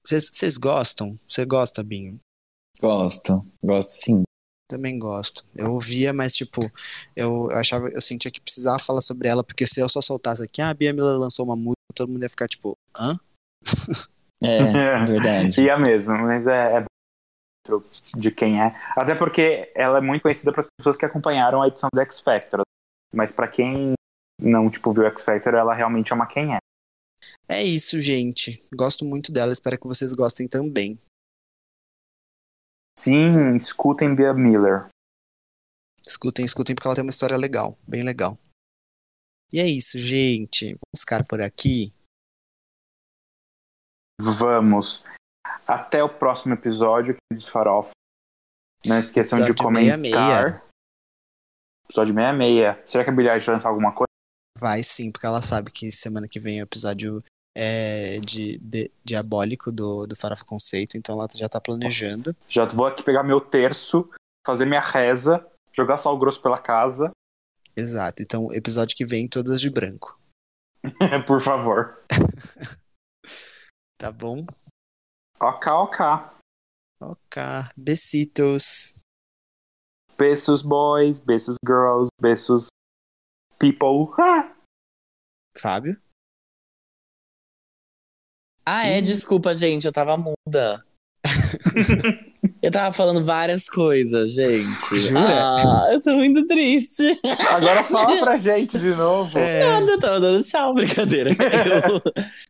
Vocês 0.05 0.29
vocês 0.31 0.57
gostam? 0.57 1.19
Você 1.27 1.45
gosta, 1.45 1.83
Binho? 1.83 2.17
Gosto, 2.79 3.43
gosto 3.63 3.91
sim. 3.91 4.23
Também 4.69 4.99
gosto. 4.99 5.45
Eu 5.55 5.71
ouvia, 5.71 6.11
mas 6.11 6.35
tipo, 6.35 6.61
eu, 7.15 7.49
achava, 7.51 7.87
eu 7.89 8.01
sentia 8.01 8.29
que 8.29 8.41
precisava 8.41 8.79
falar 8.79 9.01
sobre 9.01 9.27
ela, 9.27 9.43
porque 9.43 9.65
se 9.65 9.79
eu 9.79 9.87
só 9.87 10.01
soltasse 10.01 10.43
aqui, 10.43 10.61
ah, 10.61 10.69
a 10.69 10.73
Bia 10.73 10.91
Miller 10.91 11.17
lançou 11.17 11.45
uma 11.45 11.55
música, 11.55 11.77
todo 11.95 12.11
mundo 12.11 12.23
ia 12.23 12.29
ficar 12.29 12.47
tipo, 12.47 12.77
hã? 12.97 13.17
É, 14.43 15.03
verdade. 15.05 15.61
É 15.67 15.77
mesmo, 15.79 16.15
mas 16.15 16.45
é, 16.45 16.77
é 16.77 16.85
de 18.17 18.31
quem 18.31 18.61
é. 18.61 18.75
Até 18.95 19.15
porque 19.15 19.71
ela 19.75 19.97
é 19.97 20.01
muito 20.01 20.21
conhecida 20.21 20.51
para 20.51 20.61
as 20.61 20.67
pessoas 20.77 20.95
que 20.95 21.05
acompanharam 21.05 21.61
a 21.61 21.67
edição 21.67 21.89
do 21.91 21.99
X 22.01 22.19
Factor. 22.19 22.61
Mas 23.13 23.31
para 23.31 23.47
quem 23.47 23.93
não 24.39 24.69
tipo 24.69 24.93
viu 24.93 25.03
o 25.03 25.07
X 25.07 25.23
Factor, 25.23 25.53
ela 25.53 25.73
realmente 25.73 26.11
é 26.11 26.15
uma 26.15 26.27
quem 26.27 26.55
é. 26.55 26.59
É 27.49 27.63
isso, 27.63 27.99
gente. 27.99 28.57
Gosto 28.73 29.03
muito 29.03 29.31
dela, 29.31 29.51
espero 29.51 29.79
que 29.79 29.87
vocês 29.87 30.13
gostem 30.13 30.47
também. 30.47 30.99
Sim, 32.97 33.55
escutem 33.55 34.15
Bia 34.15 34.33
Miller. 34.33 34.87
Escutem, 36.03 36.43
escutem, 36.43 36.73
porque 36.73 36.87
ela 36.87 36.95
tem 36.95 37.03
uma 37.03 37.11
história 37.11 37.37
legal, 37.37 37.77
bem 37.87 38.03
legal. 38.03 38.37
E 39.53 39.59
é 39.59 39.67
isso, 39.67 39.99
gente. 39.99 40.65
Vamos 40.69 41.01
ficar 41.01 41.23
por 41.25 41.39
aqui. 41.39 41.93
Vamos. 44.19 45.05
Até 45.67 46.03
o 46.03 46.09
próximo 46.09 46.55
episódio 46.55 47.15
dos 47.31 47.47
Farofa. 47.47 47.91
Não 48.85 48.99
esqueçam 48.99 49.37
de 49.37 49.51
Episódio 49.51 49.63
comentar. 49.63 50.49
66. 50.49 50.71
Episódio 51.85 52.13
66. 52.15 52.89
Será 52.89 53.03
que 53.03 53.09
a 53.09 53.13
Eilish 53.13 53.45
vai 53.45 53.55
lançar 53.55 53.69
alguma 53.69 53.93
coisa? 53.93 54.07
Vai 54.57 54.81
sim, 54.81 55.11
porque 55.11 55.27
ela 55.27 55.41
sabe 55.41 55.71
que 55.71 55.91
semana 55.91 56.27
que 56.27 56.39
vem 56.39 56.59
é 56.59 56.63
o 56.63 56.65
episódio 56.65 57.23
é, 57.59 58.19
de, 58.19 58.59
de- 58.59 58.91
diabólico 59.03 59.71
do, 59.71 60.05
do 60.05 60.15
Farofa 60.15 60.45
Conceito, 60.45 60.95
então 60.95 61.15
ela 61.17 61.27
já 61.35 61.49
tá 61.49 61.59
planejando. 61.59 62.35
Já 62.47 62.65
vou 62.65 62.85
aqui 62.85 63.01
pegar 63.03 63.23
meu 63.23 63.41
terço, 63.41 64.07
fazer 64.45 64.65
minha 64.65 64.79
reza, 64.79 65.43
jogar 65.73 65.97
sal 65.97 66.17
grosso 66.19 66.39
pela 66.39 66.59
casa. 66.59 67.09
Exato. 67.75 68.21
Então, 68.21 68.53
episódio 68.53 68.95
que 68.95 69.05
vem, 69.05 69.27
todas 69.27 69.59
de 69.59 69.69
branco. 69.71 70.19
Por 71.27 71.41
favor. 71.41 72.03
Tá 73.99 74.11
bom? 74.11 74.45
Ok, 75.39 75.71
ok. 75.71 76.05
Ok. 77.01 77.41
Besitos. 77.75 78.99
Beijos 80.15 80.61
boys, 80.61 81.19
beijos 81.19 81.55
girls, 81.65 82.07
beijos 82.21 82.67
people. 83.57 84.13
Fábio? 85.57 85.99
Ah, 88.69 88.85
é, 88.85 88.99
desculpa, 88.99 89.55
gente, 89.55 89.85
eu 89.85 89.93
tava 89.93 90.17
muda. 90.17 90.83
Eu 92.61 92.69
tava 92.69 92.91
falando 92.91 93.23
várias 93.23 93.69
coisas, 93.69 94.33
gente. 94.33 94.97
Jura? 94.97 95.21
Ah, 95.21 95.87
eu 95.89 96.01
tô 96.01 96.13
muito 96.17 96.45
triste. 96.47 97.17
Agora 97.49 97.81
fala 97.85 98.19
pra 98.19 98.37
gente 98.37 98.77
de 98.77 98.89
novo. 98.89 99.37
É. 99.39 99.63
Nada, 99.63 99.91
eu 99.91 99.99
tava 99.99 100.19
dando 100.19 100.43
tchau, 100.43 100.73
brincadeira. 100.73 101.31
Eu 101.31 102.01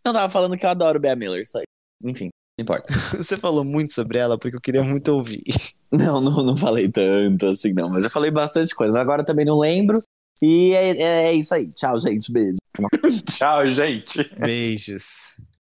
não 0.03 0.13
tava 0.13 0.29
falando 0.31 0.57
que 0.57 0.65
eu 0.65 0.69
adoro 0.71 0.99
Bea 0.99 1.15
Miller, 1.15 1.47
só 1.47 1.59
isso. 1.59 1.67
Enfim, 2.03 2.29
não 2.57 2.63
importa. 2.63 2.91
Você 2.91 3.37
falou 3.37 3.63
muito 3.63 3.93
sobre 3.93 4.17
ela 4.17 4.39
porque 4.39 4.55
eu 4.55 4.61
queria 4.61 4.83
muito 4.83 5.09
ouvir. 5.09 5.43
Não, 5.91 6.19
não, 6.19 6.43
não 6.43 6.57
falei 6.57 6.89
tanto 6.89 7.45
assim, 7.45 7.73
não. 7.73 7.87
Mas 7.89 8.03
eu 8.03 8.09
falei 8.09 8.31
bastante 8.31 8.75
coisa. 8.75 8.91
Mas 8.91 9.01
Agora 9.01 9.23
também 9.23 9.45
não 9.45 9.59
lembro. 9.59 9.99
E 10.41 10.73
é, 10.73 11.01
é 11.29 11.33
isso 11.33 11.53
aí. 11.53 11.71
Tchau, 11.73 11.97
gente. 11.99 12.31
Beijo. 12.31 12.57
Tchau, 13.37 13.65
gente. 13.67 14.35
Beijos. 14.35 15.37